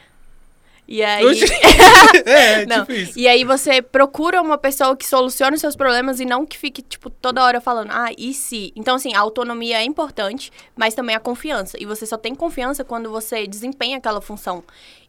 E 0.88 1.03
aí... 1.03 1.25
Oxi. 1.25 1.44
é, 2.25 2.64
Não. 2.64 2.81
tipo 2.81 2.92
isso. 2.92 3.18
E 3.18 3.27
aí 3.27 3.42
você 3.42 3.83
procura 3.83 4.40
uma 4.40 4.57
pessoa 4.57 4.96
que 4.96 5.05
solucione 5.05 5.57
os 5.57 5.61
seus 5.61 5.75
problemas 5.75 6.20
e 6.20 6.25
não 6.25 6.46
que 6.46 6.57
fique, 6.57 6.81
tipo, 6.81 7.11
toda 7.11 7.42
hora 7.42 7.61
falando, 7.61 7.90
ah, 7.90 8.11
e 8.16 8.33
se? 8.33 8.72
Então, 8.77 8.94
assim, 8.94 9.12
a 9.14 9.20
autonomia 9.20 9.79
é 9.79 9.85
importante, 9.85 10.53
mas 10.77 10.94
também 10.94 11.16
a 11.16 11.20
confiança. 11.20 11.77
E 11.81 11.85
você 11.85 12.07
só 12.07 12.16
tem 12.16 12.35
confiança 12.35 12.85
quando 12.85 13.11
você 13.11 13.46
desempenha 13.46 13.99
aquela 13.99 14.20
função. 14.20 14.62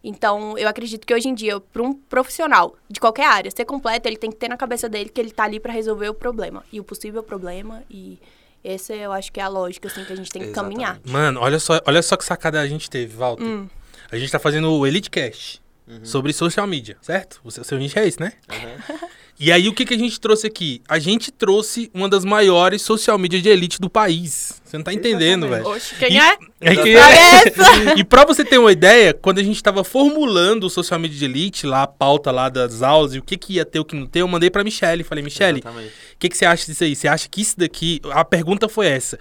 Então, 0.03 0.57
eu 0.57 0.67
acredito 0.67 1.05
que 1.05 1.13
hoje 1.13 1.27
em 1.27 1.35
dia, 1.35 1.59
para 1.59 1.83
um 1.83 1.93
profissional 1.93 2.75
de 2.89 2.99
qualquer 2.99 3.27
área 3.27 3.51
ser 3.51 3.65
completo, 3.65 4.07
ele 4.07 4.17
tem 4.17 4.31
que 4.31 4.37
ter 4.37 4.47
na 4.47 4.57
cabeça 4.57 4.89
dele 4.89 5.09
que 5.09 5.21
ele 5.21 5.31
tá 5.31 5.43
ali 5.43 5.59
para 5.59 5.73
resolver 5.73 6.09
o 6.09 6.13
problema. 6.13 6.63
E 6.71 6.79
o 6.79 6.83
possível 6.83 7.21
problema. 7.21 7.83
E 7.89 8.17
essa 8.63 8.95
eu 8.95 9.11
acho 9.11 9.31
que 9.31 9.39
é 9.39 9.43
a 9.43 9.47
lógica, 9.47 9.87
assim, 9.87 10.03
que 10.05 10.13
a 10.13 10.15
gente 10.15 10.31
tem 10.31 10.41
que 10.41 10.49
Exatamente. 10.49 10.75
caminhar. 10.75 10.99
Mano, 11.05 11.39
olha 11.41 11.59
só, 11.59 11.79
olha 11.85 12.01
só 12.01 12.17
que 12.17 12.25
sacada 12.25 12.59
a 12.59 12.67
gente 12.67 12.89
teve, 12.89 13.15
Walter. 13.15 13.43
Hum. 13.43 13.67
A 14.11 14.17
gente 14.17 14.31
tá 14.31 14.39
fazendo 14.39 14.71
o 14.71 14.87
Elite 14.87 15.09
Cast 15.09 15.61
Uhum. 15.87 16.03
sobre 16.03 16.33
social 16.33 16.67
media, 16.67 16.97
certo? 17.01 17.39
O 17.43 17.49
seu, 17.49 17.63
seu 17.63 17.77
nicho 17.77 17.97
é 17.97 18.05
esse, 18.05 18.19
né? 18.19 18.33
E 19.39 19.51
aí, 19.51 19.69
o 19.69 19.73
que, 19.73 19.85
que 19.85 19.93
a 19.93 19.97
gente 19.97 20.19
trouxe 20.19 20.47
aqui? 20.47 20.81
A 20.87 20.97
gente 20.97 21.31
trouxe 21.31 21.91
uma 21.93 22.09
das 22.09 22.25
maiores 22.25 22.81
social 22.81 23.19
media 23.19 23.39
de 23.39 23.47
elite 23.47 23.79
do 23.79 23.87
país. 23.87 24.59
Você 24.67 24.77
não 24.77 24.83
tá 24.83 24.93
entendendo, 24.93 25.47
velho. 25.47 25.65
Quem 25.97 26.13
E- 26.13 26.19
é? 26.19 26.37
É 26.59 26.75
que 26.75 26.95
Olha 26.97 27.93
e 27.97 28.03
pra 28.03 28.25
você 28.25 28.43
ter 28.43 28.57
uma 28.57 28.71
ideia, 28.71 29.13
quando 29.13 29.39
a 29.39 29.43
gente 29.43 29.61
tava 29.63 29.83
formulando 29.83 30.65
o 30.65 30.69
social 30.69 30.99
media 30.99 31.17
de 31.17 31.25
elite, 31.25 31.65
lá 31.65 31.83
a 31.83 31.87
pauta 31.87 32.31
lá 32.31 32.49
das 32.49 32.81
aulas 32.81 33.13
e 33.13 33.19
o 33.19 33.23
que 33.23 33.37
que 33.37 33.53
ia 33.53 33.65
ter, 33.65 33.79
o 33.79 33.85
que 33.85 33.95
não 33.95 34.05
ter, 34.07 34.21
eu 34.21 34.27
mandei 34.27 34.49
pra 34.49 34.63
Michelle. 34.63 35.03
Falei, 35.03 35.23
Michelle, 35.23 35.61
o 35.61 36.17
que, 36.19 36.27
que 36.29 36.35
você 36.37 36.45
acha 36.45 36.65
disso 36.65 36.83
aí? 36.83 36.95
Você 36.95 37.07
acha 37.07 37.29
que 37.29 37.41
isso 37.41 37.57
daqui. 37.57 38.01
A 38.11 38.25
pergunta 38.25 38.67
foi 38.67 38.87
essa. 38.87 39.17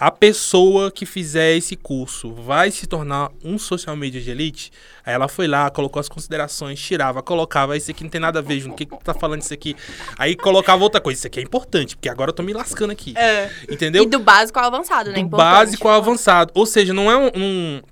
A 0.00 0.12
pessoa 0.12 0.92
que 0.92 1.04
fizer 1.04 1.56
esse 1.56 1.74
curso 1.74 2.32
vai 2.32 2.70
se 2.70 2.86
tornar 2.86 3.30
um 3.44 3.58
social 3.58 3.96
media 3.96 4.20
de 4.20 4.30
elite? 4.30 4.70
Aí 5.04 5.12
ela 5.12 5.26
foi 5.26 5.48
lá, 5.48 5.68
colocou 5.70 5.98
as 5.98 6.08
considerações, 6.08 6.80
tirava, 6.80 7.20
colocava. 7.20 7.76
Isso 7.76 7.90
aqui 7.90 8.04
não 8.04 8.10
tem 8.10 8.20
nada 8.20 8.38
a 8.38 8.42
ver. 8.42 8.64
O 8.68 8.74
que, 8.74 8.86
que 8.86 8.96
tu 8.96 9.02
tá 9.02 9.12
falando 9.12 9.42
isso 9.42 9.52
aqui? 9.52 9.74
Aí 10.16 10.36
colocava 10.36 10.84
outra 10.84 11.00
coisa. 11.00 11.18
Isso 11.18 11.26
aqui 11.26 11.40
é 11.40 11.42
importante, 11.42 11.96
porque 11.96 12.08
agora 12.08 12.30
eu 12.30 12.34
tô 12.34 12.44
me 12.44 12.52
lascando 12.52 12.92
aqui. 12.92 13.12
É. 13.16 13.50
Entendeu? 13.68 14.04
E 14.04 14.06
do 14.06 14.20
básico 14.20 14.58
ao 14.60 14.66
avançado, 14.66 14.87
né? 15.10 15.14
do 15.14 15.20
Importante. 15.20 15.50
básico 15.52 15.88
ao 15.88 15.94
avançado. 15.94 16.52
Ou 16.54 16.66
seja, 16.66 16.92
não 16.94 17.10
é 17.10 17.16
um, 17.16 17.30
um- 17.34 17.82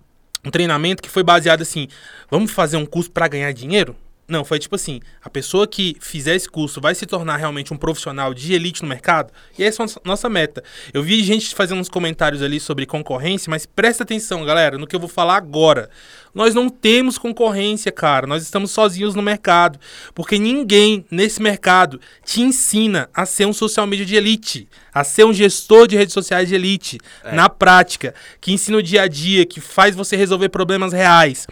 um 0.47 0.51
treinamento 0.51 1.03
que 1.03 1.09
foi 1.11 1.23
baseado 1.23 1.63
assim, 1.63 1.89
vamos 2.31 2.51
fazer 2.51 2.77
um 2.77 2.87
curso 2.87 3.11
para 3.11 3.27
ganhar 3.29 3.53
dinheiro? 3.53 3.97
Não, 4.29 4.45
foi 4.45 4.59
tipo 4.59 4.75
assim, 4.75 5.01
a 5.23 5.31
pessoa 5.31 5.69
que 5.69 5.97
fizer 6.01 6.35
esse 6.35 6.49
curso 6.49 6.81
vai 6.81 6.97
se 6.97 7.07
tornar 7.07 7.37
realmente 7.37 7.73
um 7.73 7.77
profissional 7.77 8.35
de 8.35 8.53
elite 8.55 8.83
no 8.83 8.89
mercado? 8.89 9.33
E 9.57 9.63
essa 9.63 9.83
é 9.83 9.87
a 9.87 10.01
nossa- 10.05 10.29
meta. 10.29 10.65
Eu 10.93 11.03
vi 11.03 11.23
gente 11.23 11.55
fazendo 11.55 11.79
uns 11.81 11.89
comentários 11.89 12.43
ali 12.43 12.59
sobre 12.59 12.85
concorrência, 12.85 13.49
mas 13.49 13.65
presta 13.65 14.03
atenção, 14.03 14.45
galera, 14.45 14.77
no 14.77 14.87
que 14.87 14.97
eu 14.97 15.01
vou 15.01 15.09
falar 15.09 15.37
agora. 15.37 15.89
Nós 16.35 16.53
não 16.55 16.69
temos 16.69 17.17
concorrência, 17.17 17.93
cara. 17.93 18.27
Nós 18.27 18.43
estamos 18.43 18.73
sozinhos 18.73 19.15
no 19.15 19.23
mercado. 19.23 19.79
Porque 20.15 20.39
ninguém 20.39 21.07
nesse 21.11 21.41
mercado 21.41 22.01
te 22.25 22.43
ensina 22.43 23.09
a 23.15 23.25
ser 23.25 23.47
um 23.47 23.53
social 23.53 23.87
media 23.87 24.05
de 24.05 24.17
elite, 24.17 24.69
a 24.93 25.05
ser 25.05 25.25
um 25.25 25.33
gestor 25.33 25.87
de 25.87 25.97
redes 25.97 26.13
sociais 26.13 26.49
de 26.49 26.55
elite, 26.57 26.99
na 27.33 27.49
prática, 27.49 28.15
que 28.41 28.53
ensina 28.53 28.77
o 28.77 28.83
dia 28.83 29.03
a 29.03 29.09
dia, 29.09 29.47
que 29.47 29.61
faz 29.61 29.95
você 29.95 30.17
resolver 30.17 30.49
problemas 30.49 30.93
reais. 30.93 31.47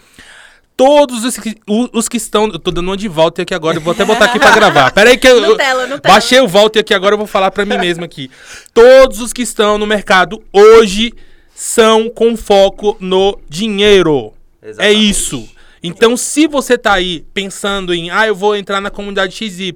Todos 0.77 1.25
os 1.25 1.37
que, 1.37 1.57
os 1.67 2.09
que 2.09 2.17
estão. 2.17 2.49
Eu 2.49 2.59
tô 2.59 2.71
dando 2.71 2.89
uma 2.89 2.97
de 2.97 3.07
Walter 3.07 3.43
aqui 3.43 3.55
agora, 3.55 3.77
eu 3.77 3.81
vou 3.81 3.93
até 3.93 4.05
botar 4.05 4.25
aqui 4.25 4.39
pra 4.41 4.51
gravar. 4.51 4.91
Pera 4.93 5.11
aí 5.11 5.17
que 5.17 5.29
eu. 5.29 5.41
Nutella, 5.47 5.87
Nutella. 5.87 6.15
baixei 6.15 6.41
o 6.41 6.49
Walter 6.49 6.81
aqui 6.81 6.93
agora, 6.93 7.15
eu 7.15 7.19
vou 7.19 7.27
falar 7.27 7.51
pra 7.51 7.65
mim 7.65 7.79
mesmo 7.79 8.05
aqui. 8.05 8.31
Todos 8.73 9.21
os 9.21 9.33
que 9.33 9.43
estão 9.43 9.79
no 9.79 9.87
mercado 9.87 10.43
hoje 10.53 11.13
são 11.55 12.11
com 12.11 12.37
foco 12.37 12.97
no 12.99 13.39
dinheiro. 13.49 14.33
É 14.61 14.71
Exatamente. 14.71 15.11
isso. 15.11 15.49
Então, 15.87 16.17
se 16.17 16.47
você 16.47 16.79
tá 16.79 16.95
aí 16.95 17.25
pensando 17.35 17.93
em, 17.93 18.11
ah, 18.11 18.27
eu 18.27 18.35
vou 18.35 18.57
entrar 18.57 18.81
na 18.81 18.91
comunidade 18.91 19.35
XY, 19.37 19.75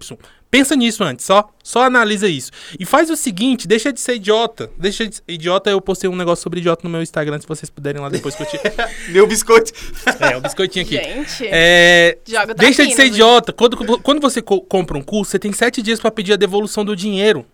Pensa 0.50 0.74
nisso 0.74 1.04
antes, 1.04 1.26
só, 1.26 1.50
só 1.62 1.82
analisa 1.84 2.26
isso. 2.26 2.50
E 2.80 2.86
faz 2.86 3.10
o 3.10 3.16
seguinte, 3.16 3.68
deixa 3.68 3.92
de 3.92 4.00
ser 4.00 4.14
idiota. 4.14 4.70
Deixa 4.78 5.06
de 5.06 5.16
ser 5.16 5.22
idiota, 5.28 5.68
eu 5.68 5.78
postei 5.78 6.08
um 6.08 6.16
negócio 6.16 6.42
sobre 6.42 6.60
idiota 6.60 6.80
no 6.84 6.90
meu 6.90 7.02
Instagram, 7.02 7.38
se 7.38 7.46
vocês 7.46 7.68
puderem 7.68 8.00
lá 8.00 8.08
depois 8.08 8.34
curtir. 8.34 8.58
Meu 9.12 9.26
biscoito. 9.26 9.72
é, 10.20 10.36
o 10.38 10.40
biscoitinho 10.40 10.86
aqui. 10.86 10.94
Gente, 10.96 11.46
É, 11.50 12.16
joga 12.26 12.54
deixa 12.54 12.86
de 12.86 12.94
ser 12.94 13.02
hein? 13.02 13.08
idiota. 13.08 13.52
Quando, 13.52 13.76
quando 14.00 14.20
você 14.22 14.40
co- 14.40 14.62
compra 14.62 14.96
um 14.96 15.02
curso, 15.02 15.30
você 15.32 15.38
tem 15.38 15.52
sete 15.52 15.82
dias 15.82 16.00
pra 16.00 16.10
pedir 16.10 16.32
a 16.32 16.36
devolução 16.36 16.82
do 16.82 16.96
dinheiro. 16.96 17.44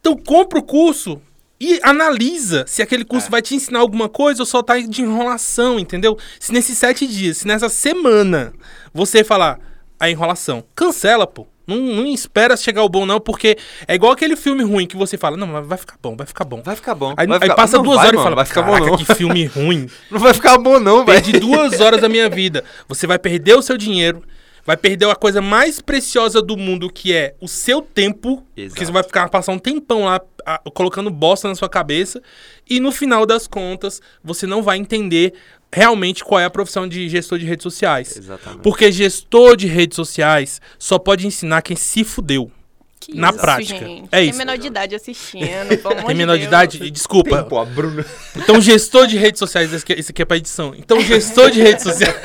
Então 0.00 0.16
compra 0.16 0.58
o 0.60 0.62
curso 0.62 1.20
e 1.58 1.80
analisa 1.82 2.64
se 2.68 2.82
aquele 2.82 3.04
curso 3.04 3.26
É. 3.26 3.30
vai 3.30 3.42
te 3.42 3.54
ensinar 3.56 3.80
alguma 3.80 4.08
coisa 4.08 4.42
ou 4.42 4.46
só 4.46 4.62
tá 4.62 4.78
de 4.78 5.02
enrolação, 5.02 5.78
entendeu? 5.78 6.16
Se 6.38 6.52
nesses 6.52 6.78
sete 6.78 7.04
dias, 7.06 7.38
se 7.38 7.46
nessa 7.48 7.68
semana 7.68 8.52
você 8.94 9.24
falar 9.24 9.58
a 9.98 10.08
enrolação, 10.08 10.62
cancela, 10.74 11.26
pô. 11.26 11.46
Não, 11.66 11.76
não 11.76 12.06
espera 12.06 12.56
chegar 12.56 12.82
o 12.84 12.88
bom, 12.88 13.04
não, 13.04 13.18
porque 13.20 13.56
é 13.88 13.94
igual 13.94 14.12
aquele 14.12 14.36
filme 14.36 14.62
ruim 14.62 14.86
que 14.86 14.96
você 14.96 15.18
fala, 15.18 15.36
não, 15.36 15.46
mas 15.46 15.66
vai 15.66 15.76
ficar 15.76 15.96
bom, 16.00 16.14
vai 16.16 16.26
ficar 16.26 16.44
bom. 16.44 16.62
Vai 16.62 16.76
ficar 16.76 16.94
bom. 16.94 17.12
Aí, 17.16 17.26
aí 17.30 17.40
ficar- 17.40 17.54
passa 17.56 17.76
Não, 17.78 17.84
duas 17.84 17.96
vai, 17.96 18.06
horas 18.06 18.12
e 18.12 18.16
mano, 18.16 18.24
fala, 18.24 18.36
vai 18.36 18.44
ficar 18.46 18.62
bom 18.62 18.72
"Caraca, 18.72 18.90
não. 18.90 18.98
que 18.98 19.14
filme 19.14 19.44
ruim. 19.52 19.88
Não 20.10 20.18
vai 20.20 20.32
ficar 20.32 20.58
bom 20.58 20.78
não, 20.78 21.04
velho. 21.04 21.06
Perdi 21.22 21.40
duas 21.40 21.80
horas 21.80 22.00
da 22.00 22.08
minha 22.08 22.28
vida. 22.28 22.62
Você 22.88 23.06
vai 23.06 23.18
perder 23.18 23.54
o 23.56 23.62
seu 23.62 23.76
dinheiro, 23.76 24.22
vai 24.64 24.76
perder 24.76 25.08
a 25.10 25.14
coisa 25.16 25.40
mais 25.42 25.80
preciosa 25.80 26.40
do 26.40 26.56
mundo, 26.56 26.88
que 26.88 27.12
é 27.12 27.34
o 27.40 27.48
seu 27.48 27.82
tempo. 27.82 28.44
Exato. 28.56 28.70
Porque 28.70 28.84
você 28.86 28.92
vai 28.92 29.02
ficar 29.02 29.28
passar 29.28 29.52
um 29.52 29.58
tempão 29.58 30.04
lá 30.04 30.20
a- 30.44 30.60
colocando 30.72 31.10
bosta 31.10 31.48
na 31.48 31.54
sua 31.56 31.68
cabeça. 31.68 32.22
E 32.68 32.78
no 32.80 32.90
final 32.92 33.26
das 33.26 33.46
contas, 33.48 34.00
você 34.22 34.46
não 34.46 34.62
vai 34.62 34.76
entender 34.78 35.34
realmente 35.72 36.24
qual 36.24 36.40
é 36.40 36.44
a 36.44 36.50
profissão 36.50 36.88
de 36.88 37.08
gestor 37.08 37.38
de 37.38 37.46
redes 37.46 37.62
sociais. 37.62 38.16
Exatamente. 38.16 38.62
Porque 38.62 38.90
gestor 38.90 39.56
de 39.56 39.66
redes 39.66 39.96
sociais 39.96 40.60
só 40.78 40.98
pode 40.98 41.26
ensinar 41.26 41.62
quem 41.62 41.76
se 41.76 42.04
fudeu. 42.04 42.50
Que 42.98 43.14
na 43.14 43.28
isso, 43.28 43.38
prática. 43.38 43.78
gente. 43.78 44.08
É 44.10 44.18
Tem 44.18 44.30
isso. 44.30 44.38
menor 44.38 44.58
de 44.58 44.66
idade 44.66 44.94
assistindo, 44.94 45.78
pelo 45.80 46.06
Tem 46.06 46.14
menor 46.16 46.36
de 46.38 46.44
idade? 46.44 46.90
Desculpa. 46.90 47.44
Pô, 47.44 47.58
a 47.60 47.64
Bruna. 47.64 48.04
Então, 48.34 48.60
gestor 48.60 49.06
de 49.06 49.16
redes 49.16 49.38
sociais, 49.38 49.72
esse 49.72 49.84
aqui, 49.84 49.92
esse 49.92 50.10
aqui 50.10 50.22
é 50.22 50.24
pra 50.24 50.36
edição. 50.36 50.74
Então, 50.76 51.00
gestor 51.00 51.50
de 51.50 51.60
redes 51.60 51.84
sociais. 51.84 52.16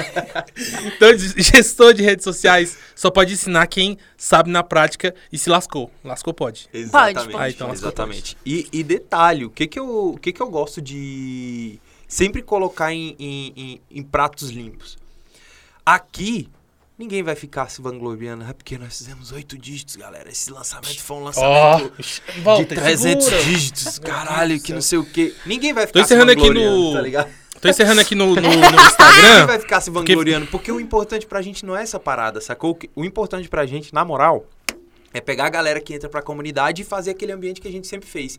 então, 0.86 1.10
gestor 1.38 1.94
de 1.94 2.02
redes 2.02 2.24
sociais 2.24 2.78
só 2.96 3.12
pode 3.12 3.34
ensinar 3.34 3.68
quem 3.68 3.98
sabe 4.18 4.50
na 4.50 4.64
prática 4.64 5.14
e 5.32 5.38
se 5.38 5.50
lascou. 5.50 5.92
Lascou 6.04 6.34
pode. 6.34 6.68
Exatamente. 6.74 7.32
pode. 7.32 7.44
Ah, 7.44 7.50
então, 7.50 7.72
exatamente. 7.72 8.38
E, 8.44 8.68
e 8.72 8.82
detalhe, 8.82 9.46
o 9.46 9.52
que 9.52 9.68
que 9.68 9.78
eu, 9.78 10.14
o 10.14 10.18
que 10.18 10.32
que 10.32 10.42
eu 10.42 10.50
gosto 10.50 10.82
de 10.82 11.80
sempre 12.12 12.42
colocar 12.42 12.92
em, 12.94 13.16
em, 13.18 13.54
em- 13.56 13.82
em 13.90 14.04
pratos 14.04 14.50
limpos? 14.50 14.98
Aqui, 15.86 16.50
ninguém 16.98 17.24
vai 17.24 17.36
ficar 17.36 17.70
se 17.70 17.82
vangloriando, 17.82 18.44
é 18.44 18.54
porque 18.54 18.78
nós 18.78 18.98
fizemos 18.98 19.32
oito 19.32 19.58
dígitos, 19.58 19.96
galera. 19.96 20.30
Esse 20.30 20.52
lançamento 20.52 21.02
foi 21.02 21.18
um 21.18 21.24
lançamento 21.24 21.92
volta, 22.44 22.64
de 22.64 22.76
300 22.76 23.26
segura. 23.26 23.44
dígitos, 23.46 24.00
caralho, 24.00 24.62
que 24.62 24.74
não 24.74 24.82
sei 24.82 24.98
o 25.00 25.06
quê. 25.06 25.34
Ninguém 25.46 25.74
vai 25.74 25.88
ficar 25.88 26.02
encerrando 26.02 26.32
se 26.32 26.38
aqui 26.38 26.48
vangloriando, 26.48 26.78
no- 26.84 26.94
tá 26.94 27.02
ligado? 27.02 27.32
Tô 27.62 27.70
encerrando 27.70 28.02
aqui 28.02 28.16
no, 28.16 28.28
no, 28.28 28.42
no 28.42 28.42
Ninguém 28.50 28.86
Instagram. 28.86 29.46
vai 29.48 29.60
ficar 29.60 29.82
se 29.82 29.90
vangloriando, 29.90 30.48
porque 30.48 30.72
o 30.72 30.80
importante 30.80 31.26
pra 31.26 31.42
gente 31.42 31.66
não 31.66 31.76
é 31.78 31.84
essa 31.84 32.00
parada, 32.00 32.42
sacou? 32.42 32.78
O 32.96 33.06
importante 33.06 33.48
pra 33.48 33.66
gente, 33.66 33.94
na 33.94 34.04
moral, 34.04 34.46
é 35.14 35.20
pegar 35.22 35.46
a 35.46 35.50
galera 35.50 35.80
que 35.80 35.94
entra 35.94 36.10
pra 36.10 36.22
comunidade 36.22 36.82
e 36.82 36.86
fazer 36.86 37.12
aquele 37.12 37.32
ambiente 37.32 37.60
que 37.62 37.68
a 37.68 37.72
gente 37.72 37.86
sempre 37.88 38.08
fez. 38.10 38.38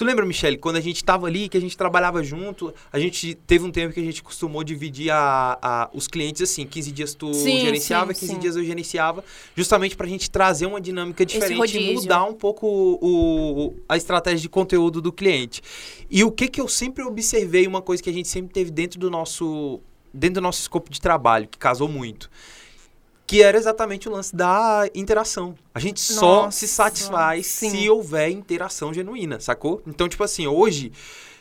Tu 0.00 0.04
lembra, 0.06 0.24
Michele, 0.24 0.56
quando 0.56 0.76
a 0.76 0.80
gente 0.80 1.04
tava 1.04 1.26
ali, 1.26 1.46
que 1.46 1.58
a 1.58 1.60
gente 1.60 1.76
trabalhava 1.76 2.22
junto, 2.24 2.72
a 2.90 2.98
gente 2.98 3.34
teve 3.34 3.66
um 3.66 3.70
tempo 3.70 3.92
que 3.92 4.00
a 4.00 4.02
gente 4.02 4.22
costumou 4.22 4.64
dividir 4.64 5.10
a, 5.10 5.58
a- 5.60 5.90
os 5.92 6.08
clientes 6.08 6.40
assim, 6.40 6.64
15 6.64 6.90
dias 6.90 7.14
tu 7.14 7.34
Sim, 7.34 7.60
gerenciava, 7.60 8.14
sim, 8.14 8.20
15 8.20 8.32
sim. 8.32 8.38
dias 8.38 8.56
eu 8.56 8.64
gerenciava, 8.64 9.22
justamente 9.54 9.94
pra 9.94 10.06
gente 10.08 10.30
trazer 10.30 10.64
uma 10.64 10.80
dinâmica 10.80 11.26
diferente 11.26 11.76
e 11.76 11.92
mudar 11.92 12.24
um 12.24 12.32
pouco 12.32 12.66
o, 12.66 13.66
o- 13.66 13.74
a 13.86 13.94
estratégia 13.98 14.40
de 14.40 14.48
conteúdo 14.48 15.02
do 15.02 15.12
cliente. 15.12 15.60
E 16.10 16.24
o 16.24 16.32
que 16.32 16.48
que 16.48 16.62
eu 16.62 16.66
sempre 16.66 17.04
observei, 17.04 17.66
uma 17.66 17.82
coisa 17.82 18.02
que 18.02 18.08
a 18.08 18.12
gente 18.14 18.26
sempre 18.28 18.54
teve 18.54 18.70
dentro 18.70 18.98
do 18.98 19.10
nosso 19.10 19.80
dentro 20.14 20.36
do 20.36 20.40
nosso 20.40 20.62
escopo 20.62 20.90
de 20.90 20.98
trabalho, 20.98 21.46
que 21.46 21.58
casou 21.58 21.86
muito, 21.88 22.30
que 23.30 23.44
era 23.44 23.56
exatamente 23.56 24.08
o 24.08 24.12
lance 24.12 24.34
da 24.34 24.90
interação. 24.92 25.54
A 25.72 25.78
gente 25.78 26.00
só 26.00 26.46
Nossa, 26.46 26.58
se 26.58 26.66
satisfaz 26.66 27.46
sim. 27.46 27.70
se 27.70 27.88
houver 27.88 28.28
interação 28.28 28.92
genuína, 28.92 29.38
sacou? 29.38 29.80
Então, 29.86 30.08
tipo 30.08 30.24
assim, 30.24 30.48
hoje, 30.48 30.90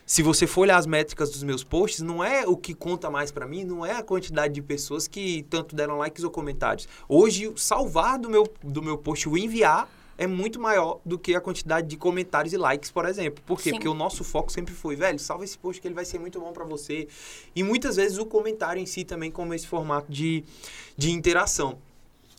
se 0.05 0.21
você 0.21 0.45
for 0.45 0.61
olhar 0.61 0.77
as 0.77 0.85
métricas 0.85 1.31
dos 1.31 1.41
meus 1.41 1.63
posts, 1.63 2.01
não 2.01 2.23
é 2.23 2.45
o 2.45 2.55
que 2.55 2.75
conta 2.75 3.09
mais 3.09 3.31
pra 3.31 3.47
mim, 3.47 3.63
não 3.63 3.83
é 3.83 3.93
a 3.93 4.03
quantidade 4.03 4.53
de 4.53 4.61
pessoas 4.61 5.07
que 5.07 5.43
tanto 5.49 5.75
deram 5.75 5.97
likes 5.97 6.23
ou 6.23 6.29
comentários. 6.29 6.87
Hoje, 7.07 7.51
salvar 7.55 8.19
do 8.19 8.29
meu, 8.29 8.47
do 8.63 8.83
meu 8.83 8.95
post, 8.95 9.27
o 9.27 9.35
enviar, 9.35 9.89
é 10.19 10.27
muito 10.27 10.59
maior 10.59 10.99
do 11.05 11.17
que 11.17 11.33
a 11.33 11.39
quantidade 11.39 11.87
de 11.87 11.95
comentários 11.95 12.51
e 12.51 12.57
likes, 12.57 12.91
por 12.91 13.05
exemplo. 13.05 13.41
Por 13.45 13.57
quê? 13.57 13.69
Sim. 13.69 13.71
Porque 13.71 13.87
o 13.87 13.93
nosso 13.93 14.21
foco 14.25 14.51
sempre 14.51 14.73
foi, 14.73 14.93
velho, 14.97 15.17
salva 15.17 15.45
esse 15.45 15.57
post 15.57 15.81
que 15.81 15.87
ele 15.87 15.95
vai 15.95 16.03
ser 16.03 16.19
muito 16.19 16.41
bom 16.41 16.51
pra 16.51 16.65
você. 16.65 17.07
E 17.55 17.63
muitas 17.63 17.95
vezes 17.95 18.17
o 18.17 18.25
comentário 18.25 18.81
em 18.81 18.85
si 18.85 19.05
também 19.05 19.31
como 19.31 19.53
esse 19.53 19.65
formato 19.65 20.11
de, 20.11 20.43
de 20.97 21.09
interação. 21.11 21.77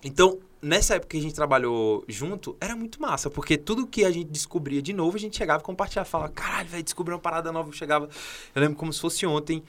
Então, 0.04 0.38
nessa 0.60 0.96
época 0.96 1.12
que 1.12 1.16
a 1.16 1.22
gente 1.22 1.34
trabalhou 1.34 2.04
junto, 2.06 2.54
era 2.60 2.76
muito 2.76 3.00
massa, 3.00 3.30
porque 3.30 3.56
tudo 3.56 3.86
que 3.86 4.04
a 4.04 4.10
gente 4.10 4.28
descobria 4.28 4.82
de 4.82 4.92
novo, 4.92 5.16
a 5.16 5.20
gente 5.20 5.38
chegava 5.38 5.62
e 5.62 5.64
compartilhava, 5.64 6.06
falava, 6.06 6.32
caralho, 6.32 6.68
velho, 6.68 6.84
descobri 6.84 7.14
uma 7.14 7.20
parada 7.20 7.50
nova, 7.50 7.70
eu 7.70 7.72
chegava, 7.72 8.10
eu 8.54 8.60
lembro 8.60 8.76
como 8.76 8.92
se 8.92 9.00
fosse 9.00 9.24
ontem, 9.24 9.62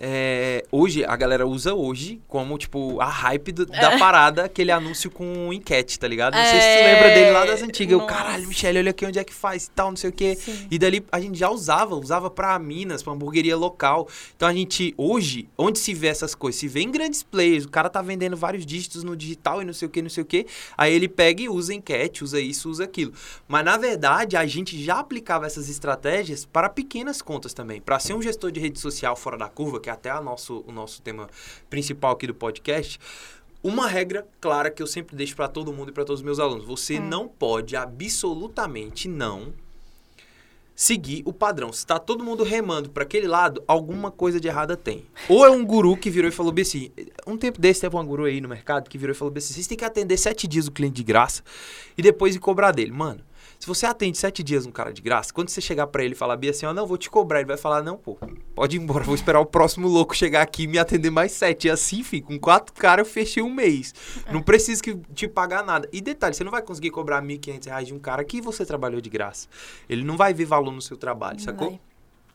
é, 0.00 0.64
hoje, 0.70 1.04
a 1.04 1.16
galera 1.16 1.44
usa 1.46 1.74
hoje 1.74 2.20
como, 2.28 2.56
tipo, 2.56 3.00
a 3.00 3.06
hype 3.06 3.50
do- 3.50 3.66
da 3.66 3.98
parada, 3.98 4.44
aquele 4.44 4.70
anúncio 4.70 5.10
com 5.10 5.52
enquete, 5.52 5.98
tá 5.98 6.06
ligado? 6.06 6.34
Não 6.34 6.44
sei 6.44 6.60
se 6.60 6.66
tu 6.66 6.78
É, 6.84 6.94
lembra 6.94 7.08
dele 7.14 7.30
lá 7.32 7.44
das 7.44 7.62
antigas. 7.62 7.92
Eu, 7.92 7.98
nossa. 7.98 8.12
caralho, 8.14 8.46
Michele, 8.46 8.78
olha 8.78 8.90
aqui 8.90 9.04
onde 9.04 9.18
é 9.18 9.24
que 9.24 9.34
faz 9.34 9.64
e 9.66 9.70
tal, 9.70 9.90
não 9.90 9.96
sei 9.96 10.10
o 10.10 10.12
quê. 10.12 10.36
Sim. 10.36 10.68
E 10.70 10.78
dali 10.78 11.04
a 11.10 11.20
gente 11.20 11.36
já 11.38 11.50
usava, 11.50 11.96
usava 11.96 12.30
pra 12.30 12.56
Minas, 12.60 13.02
pra 13.02 13.12
hamburgueria 13.12 13.56
local. 13.56 14.08
Então 14.36 14.48
a 14.48 14.52
gente, 14.52 14.94
hoje, 14.96 15.48
onde 15.58 15.78
se 15.80 15.92
vê 15.94 16.06
essas 16.06 16.34
coisas? 16.34 16.60
Se 16.60 16.68
vê 16.68 16.80
em 16.82 16.90
grandes 16.90 17.22
players, 17.24 17.64
o 17.64 17.68
cara 17.68 17.88
tá 17.88 18.00
vendendo 18.00 18.36
vários 18.36 18.64
dígitos 18.64 19.02
no 19.02 19.16
digital 19.16 19.60
e 19.60 19.64
não 19.64 19.72
sei 19.72 19.86
o 19.86 19.90
que, 19.90 20.00
não 20.00 20.10
sei 20.10 20.22
o 20.22 20.26
que. 20.26 20.46
Aí 20.76 20.92
ele 20.94 21.08
pega 21.08 21.42
e 21.42 21.48
usa 21.48 21.74
enquete, 21.74 22.22
usa 22.22 22.40
isso, 22.40 22.70
usa 22.70 22.84
aquilo. 22.84 23.12
Mas 23.48 23.64
na 23.64 23.76
verdade, 23.76 24.36
a 24.36 24.46
gente 24.46 24.80
já 24.80 25.00
aplicava 25.00 25.44
essas 25.46 25.68
estratégias 25.68 26.44
para 26.44 26.68
pequenas 26.68 27.20
contas 27.20 27.52
também. 27.52 27.80
Para 27.80 27.98
ser 27.98 28.14
um 28.14 28.22
gestor 28.22 28.52
de 28.52 28.60
rede 28.60 28.78
social 28.78 29.16
fora 29.16 29.36
da 29.36 29.48
curva, 29.48 29.80
que 29.80 29.87
é 29.88 29.92
até 29.92 30.10
a 30.10 30.20
nosso, 30.20 30.64
o 30.66 30.72
nosso 30.72 31.02
tema 31.02 31.28
principal 31.68 32.12
aqui 32.12 32.26
do 32.26 32.34
podcast. 32.34 32.98
Uma 33.62 33.88
regra 33.88 34.26
clara 34.40 34.70
que 34.70 34.82
eu 34.82 34.86
sempre 34.86 35.16
deixo 35.16 35.34
para 35.34 35.48
todo 35.48 35.72
mundo 35.72 35.90
e 35.90 35.92
para 35.92 36.04
todos 36.04 36.20
os 36.20 36.24
meus 36.24 36.38
alunos: 36.38 36.64
você 36.64 37.00
não 37.00 37.26
pode 37.26 37.74
absolutamente 37.74 39.08
não 39.08 39.52
seguir 40.78 41.22
o 41.24 41.32
padrão. 41.32 41.72
Se 41.72 41.84
tá 41.84 41.98
todo 41.98 42.22
mundo 42.22 42.44
remando 42.44 42.88
para 42.88 43.02
aquele 43.02 43.26
lado, 43.26 43.60
alguma 43.66 44.12
coisa 44.12 44.38
de 44.38 44.46
errada 44.46 44.76
tem. 44.76 45.04
Ou 45.28 45.44
é 45.44 45.50
um 45.50 45.66
guru 45.66 45.96
que 45.96 46.08
virou 46.08 46.28
e 46.28 46.32
falou 46.32 46.52
bem 46.52 46.62
assim, 46.62 46.92
um 47.26 47.36
tempo 47.36 47.60
desse 47.60 47.80
teve 47.80 47.96
um 47.96 48.06
guru 48.06 48.26
aí 48.26 48.40
no 48.40 48.48
mercado 48.48 48.88
que 48.88 48.96
virou 48.96 49.12
e 49.12 49.18
falou 49.18 49.34
bem 49.34 49.40
assim, 49.40 49.54
vocês 49.54 49.66
têm 49.66 49.76
que 49.76 49.84
atender 49.84 50.16
sete 50.16 50.46
dias 50.46 50.68
o 50.68 50.70
cliente 50.70 50.94
de 50.94 51.02
graça 51.02 51.42
e 51.96 52.02
depois 52.02 52.36
ir 52.36 52.38
cobrar 52.38 52.70
dele. 52.70 52.92
Mano, 52.92 53.24
se 53.58 53.66
você 53.66 53.86
atende 53.86 54.16
sete 54.16 54.42
dias 54.42 54.66
um 54.66 54.70
cara 54.70 54.92
de 54.92 55.02
graça, 55.02 55.32
quando 55.32 55.48
você 55.48 55.60
chegar 55.60 55.88
para 55.88 56.04
ele 56.04 56.14
e 56.14 56.16
falar 56.16 56.36
bem 56.36 56.50
assim, 56.50 56.64
ó, 56.64 56.72
não, 56.72 56.86
vou 56.86 56.96
te 56.96 57.10
cobrar, 57.10 57.40
ele 57.40 57.48
vai 57.48 57.56
falar, 57.56 57.82
não, 57.82 57.96
pô, 57.96 58.16
pode 58.54 58.76
ir 58.76 58.80
embora, 58.80 59.02
vou 59.04 59.14
esperar 59.14 59.40
o 59.40 59.46
próximo 59.46 59.88
louco 59.88 60.16
chegar 60.16 60.42
aqui 60.42 60.62
e 60.62 60.66
me 60.66 60.78
atender 60.78 61.10
mais 61.10 61.32
sete. 61.32 61.66
E 61.66 61.70
assim, 61.70 62.02
fica, 62.02 62.28
com 62.28 62.38
quatro 62.38 62.72
caras 62.72 63.06
eu 63.06 63.12
fechei 63.12 63.42
um 63.42 63.52
mês. 63.52 63.94
Não 64.32 64.40
preciso 64.40 64.82
que 64.82 64.94
te 65.12 65.26
pagar 65.26 65.64
nada. 65.64 65.88
E 65.92 66.00
detalhe, 66.00 66.34
você 66.34 66.44
não 66.44 66.52
vai 66.52 66.62
conseguir 66.62 66.90
cobrar 66.90 67.20
1.500 67.22 67.66
reais 67.66 67.86
de 67.88 67.94
um 67.94 67.98
cara 67.98 68.24
que 68.24 68.40
você 68.40 68.64
trabalhou 68.64 69.00
de 69.00 69.10
graça. 69.10 69.48
Ele 69.88 70.04
não 70.04 70.16
vai 70.16 70.32
ver 70.32 70.44
valor 70.44 70.72
no 70.72 70.82
seu 70.82 70.96
trabalho, 70.96 71.40
sacou? 71.40 71.70
Vai. 71.70 71.80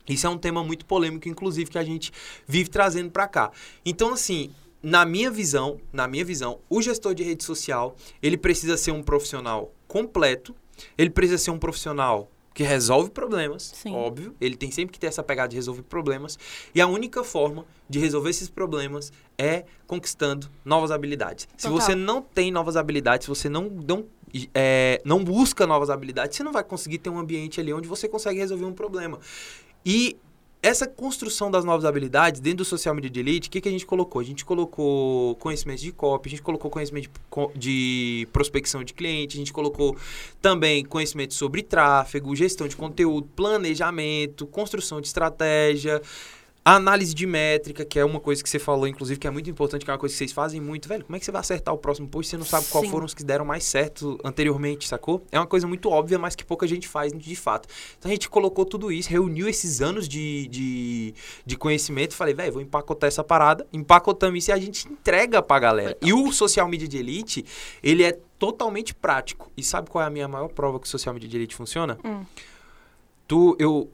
Isso 0.06 0.26
é 0.26 0.30
um 0.30 0.36
tema 0.36 0.62
muito 0.62 0.84
polêmico, 0.84 1.28
inclusive, 1.28 1.70
que 1.70 1.78
a 1.78 1.84
gente 1.84 2.12
vive 2.46 2.68
trazendo 2.68 3.10
para 3.10 3.26
cá. 3.26 3.50
Então, 3.84 4.12
assim, 4.12 4.50
na 4.82 5.06
minha 5.06 5.30
visão, 5.30 5.80
na 5.90 6.06
minha 6.06 6.24
visão, 6.24 6.60
o 6.68 6.82
gestor 6.82 7.14
de 7.14 7.22
rede 7.22 7.42
social, 7.42 7.96
ele 8.22 8.36
precisa 8.36 8.76
ser 8.76 8.90
um 8.90 9.02
profissional 9.02 9.72
completo, 9.88 10.54
ele 10.96 11.10
precisa 11.10 11.38
ser 11.38 11.50
um 11.50 11.58
profissional 11.58 12.30
que 12.54 12.62
resolve 12.62 13.10
problemas, 13.10 13.72
Sim. 13.74 13.92
óbvio. 13.92 14.34
Ele 14.40 14.56
tem 14.56 14.70
sempre 14.70 14.92
que 14.92 14.98
ter 14.98 15.08
essa 15.08 15.24
pegada 15.24 15.48
de 15.48 15.56
resolver 15.56 15.82
problemas. 15.82 16.38
E 16.72 16.80
a 16.80 16.86
única 16.86 17.24
forma 17.24 17.66
de 17.88 17.98
resolver 17.98 18.30
esses 18.30 18.48
problemas 18.48 19.12
é 19.36 19.64
conquistando 19.88 20.48
novas 20.64 20.92
habilidades. 20.92 21.48
Se 21.56 21.66
Total. 21.66 21.80
você 21.80 21.94
não 21.96 22.22
tem 22.22 22.52
novas 22.52 22.76
habilidades, 22.76 23.24
se 23.24 23.28
você 23.28 23.48
não, 23.48 23.68
não, 23.68 24.06
é, 24.54 25.02
não 25.04 25.24
busca 25.24 25.66
novas 25.66 25.90
habilidades, 25.90 26.36
você 26.36 26.44
não 26.44 26.52
vai 26.52 26.62
conseguir 26.62 26.98
ter 26.98 27.10
um 27.10 27.18
ambiente 27.18 27.60
ali 27.60 27.72
onde 27.72 27.88
você 27.88 28.08
consegue 28.08 28.38
resolver 28.38 28.64
um 28.64 28.72
problema. 28.72 29.18
E 29.84 30.16
essa 30.64 30.86
construção 30.86 31.50
das 31.50 31.62
novas 31.62 31.84
habilidades 31.84 32.40
dentro 32.40 32.58
do 32.58 32.64
Social 32.64 32.94
Media 32.94 33.10
de 33.10 33.20
Elite, 33.20 33.48
o 33.48 33.52
que, 33.52 33.60
que 33.60 33.68
a 33.68 33.70
gente 33.70 33.84
colocou? 33.84 34.18
A 34.18 34.24
gente 34.24 34.46
colocou 34.46 35.36
conhecimento 35.36 35.82
de 35.82 35.92
copy, 35.92 36.26
a 36.26 36.30
gente 36.30 36.42
colocou 36.42 36.70
conhecimento 36.70 37.10
de, 37.10 37.58
de 37.58 38.28
prospecção 38.32 38.82
de 38.82 38.94
cliente, 38.94 39.36
a 39.36 39.38
gente 39.38 39.52
colocou 39.52 39.94
também 40.40 40.82
conhecimento 40.82 41.34
sobre 41.34 41.62
tráfego, 41.62 42.34
gestão 42.34 42.66
de 42.66 42.76
conteúdo, 42.76 43.28
planejamento, 43.36 44.46
construção 44.46 45.02
de 45.02 45.06
estratégia. 45.06 46.00
A 46.64 46.76
análise 46.76 47.14
de 47.14 47.26
métrica, 47.26 47.84
que 47.84 47.98
é 47.98 48.04
uma 48.04 48.18
coisa 48.18 48.42
que 48.42 48.48
você 48.48 48.58
falou, 48.58 48.88
inclusive, 48.88 49.20
que 49.20 49.26
é 49.26 49.30
muito 49.30 49.50
importante, 49.50 49.84
que 49.84 49.90
é 49.90 49.92
uma 49.92 49.98
coisa 49.98 50.14
que 50.14 50.18
vocês 50.18 50.32
fazem 50.32 50.62
muito. 50.62 50.88
Velho, 50.88 51.04
como 51.04 51.14
é 51.14 51.18
que 51.18 51.24
você 51.26 51.30
vai 51.30 51.40
acertar 51.40 51.74
o 51.74 51.76
próximo 51.78 52.08
post 52.08 52.26
se 52.26 52.30
você 52.30 52.36
não 52.38 52.46
sabe 52.46 52.66
qual 52.70 52.82
Sim. 52.82 52.90
foram 52.90 53.04
os 53.04 53.12
que 53.12 53.22
deram 53.22 53.44
mais 53.44 53.64
certo 53.64 54.18
anteriormente, 54.24 54.88
sacou? 54.88 55.22
É 55.30 55.38
uma 55.38 55.46
coisa 55.46 55.66
muito 55.66 55.90
óbvia, 55.90 56.18
mas 56.18 56.34
que 56.34 56.42
pouca 56.42 56.66
gente 56.66 56.88
faz 56.88 57.12
de 57.12 57.36
fato. 57.36 57.68
Então 57.98 58.10
a 58.10 58.14
gente 58.14 58.30
colocou 58.30 58.64
tudo 58.64 58.90
isso, 58.90 59.10
reuniu 59.10 59.46
esses 59.46 59.82
anos 59.82 60.08
de, 60.08 60.48
de, 60.48 61.14
de 61.44 61.56
conhecimento 61.56 62.14
falei, 62.14 62.32
velho, 62.32 62.54
vou 62.54 62.62
empacotar 62.62 63.08
essa 63.08 63.22
parada, 63.22 63.66
empacotamos 63.70 64.38
isso 64.38 64.50
e 64.50 64.52
a 64.52 64.58
gente 64.58 64.88
entrega 64.88 65.42
pra 65.42 65.58
galera. 65.58 65.98
E 66.00 66.14
o 66.14 66.32
Social 66.32 66.66
Media 66.66 66.88
de 66.88 66.96
Elite, 66.96 67.44
ele 67.82 68.02
é 68.02 68.18
totalmente 68.38 68.94
prático. 68.94 69.50
E 69.54 69.62
sabe 69.62 69.90
qual 69.90 70.02
é 70.02 70.06
a 70.06 70.10
minha 70.10 70.26
maior 70.26 70.48
prova 70.48 70.80
que 70.80 70.86
o 70.86 70.90
Social 70.90 71.12
Media 71.12 71.28
de 71.28 71.36
Elite 71.36 71.54
funciona? 71.54 71.98
Hum. 72.02 72.24
Tu, 73.28 73.56
eu... 73.58 73.90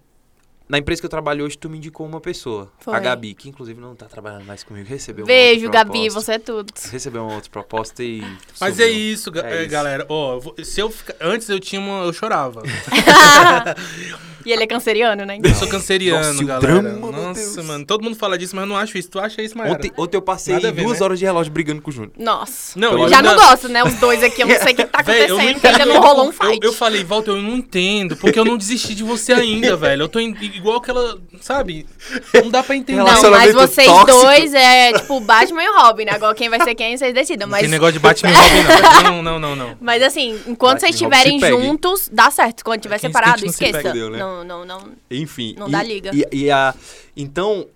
Na 0.71 0.79
empresa 0.79 1.03
que 1.03 1.07
eu 1.07 1.11
trabalho 1.11 1.45
hoje, 1.45 1.59
tu 1.59 1.69
me 1.69 1.79
indicou 1.79 2.07
uma 2.07 2.21
pessoa. 2.21 2.71
Foi. 2.79 2.95
A 2.95 3.01
Gabi, 3.01 3.35
que 3.35 3.49
inclusive 3.49 3.81
não 3.81 3.97
tá 3.97 4.07
trabalhando 4.07 4.45
mais 4.45 4.63
comigo, 4.63 4.89
recebeu 4.89 5.25
uma 5.25 5.27
Beijo, 5.27 5.65
outra 5.67 5.83
Gabi, 5.83 5.99
proposta. 6.03 6.21
você 6.21 6.33
é 6.35 6.39
tudo. 6.39 6.73
Recebeu 6.93 7.23
uma 7.25 7.35
outra 7.35 7.51
proposta 7.51 8.05
e... 8.05 8.23
Mas 8.61 8.79
é 8.79 8.89
isso, 8.89 9.33
É 9.37 9.53
é, 9.53 9.61
isso. 9.63 9.71
galera. 9.71 10.07
Ó, 10.09 10.35
eu 10.35 10.41
vou- 10.41 10.55
se 10.63 10.81
eu 10.81 10.89
ficar- 10.89 11.17
antes 11.21 11.49
eu 11.49 11.59
tinha 11.59 11.81
uma, 11.81 12.05
eu 12.05 12.13
chorava. 12.13 12.63
e 14.47 14.53
ele 14.53 14.63
é 14.63 14.67
canceriano, 14.67 15.25
né? 15.27 15.39
Eu 15.43 15.55
sou 15.55 15.69
canceriano, 15.69 16.25
Nossa, 16.29 16.43
o 16.43 16.47
galera. 16.47 16.83
drama, 16.83 17.11
Nossa, 17.13 17.41
Deus. 17.55 17.67
mano. 17.67 17.85
Todo 17.85 18.03
mundo 18.03 18.17
fala 18.17 18.39
disso, 18.39 18.55
mas 18.57 18.63
eu 18.63 18.69
não 18.69 18.77
acho 18.77 18.97
isso. 18.97 19.11
Tu 19.11 19.19
acha 19.19 19.43
isso, 19.43 19.57
Maera? 19.59 19.75
Ontem, 19.75 19.93
ontem 19.97 20.17
eu 20.17 20.23
passei 20.23 20.59
ver, 20.59 20.73
duas 20.73 20.99
né? 20.99 21.05
horas 21.05 21.19
de 21.19 21.25
relógio 21.25 21.53
brigando 21.53 21.83
com 21.83 21.91
o 21.91 21.93
Júnior. 21.93 22.13
Nossa. 22.19 22.79
Não, 22.79 22.93
eu 22.99 23.09
Já 23.09 23.21
não- 23.21 23.35
não 23.37 23.43
gosto, 23.45 23.69
né? 23.69 23.85
Os 23.85 23.95
dois 23.95 24.23
aqui, 24.23 24.43
eu 24.43 24.47
não 24.47 24.57
sei 24.61 24.73
o 24.73 24.77
que 24.77 24.85
tá 24.85 25.03
Véi, 25.03 25.29
eu 25.29 25.37
acontecendo, 25.37 25.37
não 25.37 25.39
ainda 25.41 25.69
entendo. 25.71 25.89
não 25.89 26.01
rolou 26.01 26.25
um 26.27 26.29
Eu- 26.29 26.33
fight. 26.33 26.65
Eu, 26.65 26.73
falei, 26.73 27.05
Walter, 27.05 27.31
eu 27.33 27.43
não 27.43 27.57
entendo, 27.57 28.17
porque 28.17 28.39
eu 28.39 28.45
não 28.45 28.57
desisti 28.57 28.95
de 28.95 29.03
você 29.03 29.33
ainda, 29.33 29.77
velho. 29.77 30.03
Eu 30.05 30.09
tô 30.09 30.19
em- 30.21 30.60
igual 30.61 30.79
aquela, 30.79 31.19
sabe? 31.41 31.87
Não 32.35 32.51
dá 32.51 32.63
pra 32.63 32.77
entender. 32.77 33.03
Não, 33.03 33.31
mas 33.31 33.53
vocês 33.53 33.87
tóxico. 33.87 34.21
dois 34.21 34.55
é 34.55 34.93
tipo 34.93 35.21
Batman 35.21 35.63
e 35.65 35.69
o 35.69 35.79
Robin, 35.81 36.05
né? 36.05 36.13
Agora 36.13 36.35
quem 36.35 36.49
vai 36.49 36.63
ser 36.63 36.75
quem, 36.75 36.97
vocês 36.97 37.13
decidam. 37.13 37.49
Mas, 37.49 37.61
tem 37.63 37.69
negócio 37.69 37.95
de 37.95 37.99
Batman 37.99 38.31
e 38.31 38.35
Robin, 38.35 38.63
não. 38.63 39.01
Não, 39.11 39.23
não, 39.23 39.39
não, 39.39 39.57
não. 39.57 39.77
mas 39.81 40.03
assim, 40.03 40.39
enquanto 40.47 40.81
vocês 40.81 40.95
Batman 41.01 41.17
Robin 41.17 41.37
estiverem 41.37 41.63
juntos, 41.63 42.09
dá 42.13 42.31
certo. 42.31 42.65
Quando 42.65 42.81
tiver 42.81 42.99
Quem 42.99 43.11
se 43.11 43.13
separado, 43.13 43.45
esqueça. 43.45 43.93
né? 43.93 44.19
Não, 44.19 44.45
não, 44.45 44.65
não. 44.65 44.89
Enfim. 45.11 45.55
Não 45.59 45.69
e, 45.69 45.73
dá 45.73 45.83
liga. 45.83 46.11
E, 46.13 46.27
e 46.33 46.51
a, 46.51 46.75
então, 47.17 47.67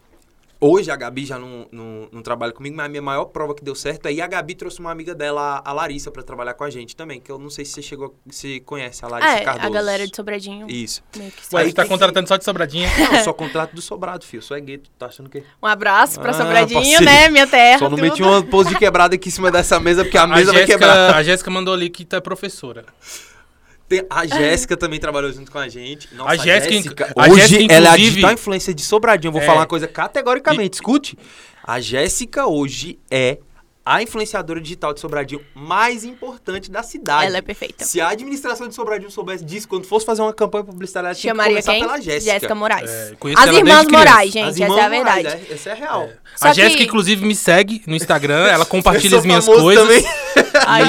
hoje 0.67 0.91
a 0.91 0.97
Gabi 0.97 1.25
já 1.27 1.39
não, 1.39 1.67
não, 1.71 2.09
não 2.13 2.23
trabalha 2.23 2.53
comigo, 2.53 2.77
mas 2.77 2.87
a 2.87 2.89
minha 2.89 3.03
maior 3.03 3.27
prova 3.27 3.55
que 3.55 3.63
deu 3.65 3.75
certo 3.75 4.07
é 4.07 4.13
e 4.13 4.21
a 4.21 4.27
Gabi 4.27 4.55
trouxe 4.55 4.81
uma 4.81 4.91
amiga 4.91 5.15
dela, 5.15 5.63
a 5.65 5.73
Larissa, 5.73 6.11
pra 6.11 6.23
trabalhar 6.23 6.55
com 6.55 6.65
a 6.65 6.71
gente 6.71 6.95
também, 6.97 7.21
que 7.21 7.31
eu 7.31 7.39
não 7.39 7.51
sei 7.51 7.65
se 7.65 7.73
você 7.73 7.83
chegou, 7.83 8.15
se 8.31 8.61
conhece 8.61 9.05
a 9.05 9.09
Larissa 9.09 9.33
É, 9.37 9.41
Cardoso. 9.45 9.67
a 9.67 9.71
galera 9.71 10.07
de 10.07 10.15
Sobradinho. 10.17 10.67
Isso. 10.71 11.03
meio 11.17 11.31
que 11.31 11.43
Ué, 11.55 11.65
você 11.67 11.73
tá 11.73 11.87
contratando 11.87 12.29
só 12.29 12.37
de 12.37 12.45
sobradinha? 12.45 12.89
Não, 13.13 13.25
só 13.25 13.33
contrato 13.33 13.75
do 13.75 13.83
sobrado, 13.83 14.25
filho. 14.25 14.43
Só 14.43 14.57
é 14.57 14.61
gay, 14.61 14.79
tu 14.79 14.91
tá 14.99 15.07
achando 15.07 15.29
que... 15.29 15.43
Um 15.63 15.67
abraço 15.67 16.21
pra 16.21 16.31
Ah, 16.31 16.35
Sobradinho, 16.35 16.81
parceiro. 16.81 17.05
né? 17.05 17.29
Minha 17.29 17.47
terra. 17.47 17.79
Só 17.79 17.85
não 17.89 17.97
tudo. 17.97 18.03
meti 18.03 18.23
uma 18.23 18.43
pose 18.43 18.71
de 18.71 18.79
quebrada 18.79 19.15
aqui 19.15 19.29
em 19.29 19.33
cima 19.33 19.51
dessa 19.51 19.79
mesa, 19.81 20.05
porque 20.05 20.17
a 20.19 20.23
A 20.23 20.27
mesa 20.27 20.53
vai 20.53 20.65
quebrar. 20.65 20.95
Jéssica, 20.95 21.17
a 21.19 21.23
Jéssica 21.23 21.51
mandou 21.51 21.75
ali 21.75 21.91
que 21.91 22.05
tu 22.05 22.17
é 22.17 22.21
professora. 22.21 22.85
Tem- 23.89 24.05
a 24.09 24.27
Jéssica 24.27 24.77
também 24.77 24.99
trabalhou 24.99 25.31
junto 25.33 25.51
com 25.53 25.59
a 25.59 25.69
gente. 25.69 26.09
Nossa, 26.15 26.31
A 26.33 26.37
Jéssica, 26.37 27.13
a 27.17 27.31
hoje 27.31 27.41
Jéssica, 27.49 27.75
ela 27.75 27.89
é 27.89 27.93
a 27.93 27.97
digital 27.97 28.33
influencer 28.33 28.75
de 28.75 28.83
Sobradinho. 28.83 29.29
Eu 29.29 29.33
vou 29.33 29.43
É. 29.43 29.45
falar 29.47 29.61
uma 29.61 29.67
coisa 29.67 29.87
categoricamente. 29.87 30.75
Escute. 30.77 31.19
A 31.63 31.81
Jéssica 31.81 32.47
hoje 32.47 32.99
é 33.11 33.39
a 33.87 34.03
influenciadora 34.03 34.59
digital 34.63 34.95
de 34.95 35.01
Sobradinho 35.01 35.43
mais 35.55 36.05
importante 36.05 36.71
da 36.71 36.83
cidade. 36.83 37.27
Ela 37.27 37.37
é 37.37 37.43
perfeita. 37.43 37.85
Se 37.85 38.01
a 38.01 38.09
administração 38.09 38.67
de 38.67 38.75
Sobradinho 38.75 39.11
soubesse 39.11 39.45
disso, 39.45 39.69
quando 39.69 39.85
fosse 39.87 40.07
fazer 40.07 40.23
uma 40.23 40.33
campanha 40.33 40.65
publicitária, 40.65 41.09
ela 41.09 41.15
tinha 41.15 41.31
que 41.35 41.37
Chamaria 41.39 41.53
começar 41.53 41.73
quem? 41.73 41.81
pela 41.83 42.01
Jéssica. 42.01 42.55
Moraes. 42.55 42.91
É, 42.91 43.13
As 43.37 43.51
irmãs. 43.55 43.87
Moraes, 43.87 44.33
gente, 44.33 44.45
As 44.49 44.55
essa 44.55 44.63
irmãs 44.65 44.79
é 44.79 44.85
a 44.85 44.89
Moraes, 44.89 45.23
verdade. 45.25 45.47
é, 45.51 45.55
essa 45.55 45.71
é 45.71 45.75
real. 45.75 46.09
Só 46.35 46.49
a 46.49 46.53
Jéssica, 46.55 46.79
que- 46.79 46.85
inclusive, 46.85 47.27
me 47.27 47.35
segue 47.35 47.83
no 47.87 47.95
Instagram, 47.95 48.47
ela 48.47 48.65
compartilha 48.65 49.19
as 49.19 49.25
minhas 49.27 49.45
coisas. 49.45 49.83
também. 49.87 50.03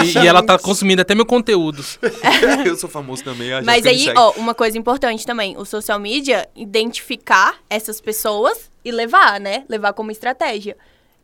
E, 0.05 0.17
e 0.17 0.27
ela 0.27 0.43
tá 0.43 0.57
consumindo 0.57 1.01
até 1.01 1.13
meu 1.15 1.25
conteúdo. 1.25 1.83
eu 2.65 2.75
sou 2.75 2.89
famoso 2.89 3.23
também. 3.23 3.53
a 3.53 3.61
Mas 3.61 3.85
aí, 3.85 4.11
ó, 4.15 4.31
uma 4.31 4.53
coisa 4.53 4.77
importante 4.77 5.25
também, 5.25 5.55
o 5.57 5.65
social 5.65 5.99
media, 5.99 6.47
identificar 6.55 7.57
essas 7.69 7.99
pessoas 8.01 8.69
e 8.83 8.91
levar, 8.91 9.39
né? 9.39 9.63
Levar 9.69 9.93
como 9.93 10.11
estratégia. 10.11 10.77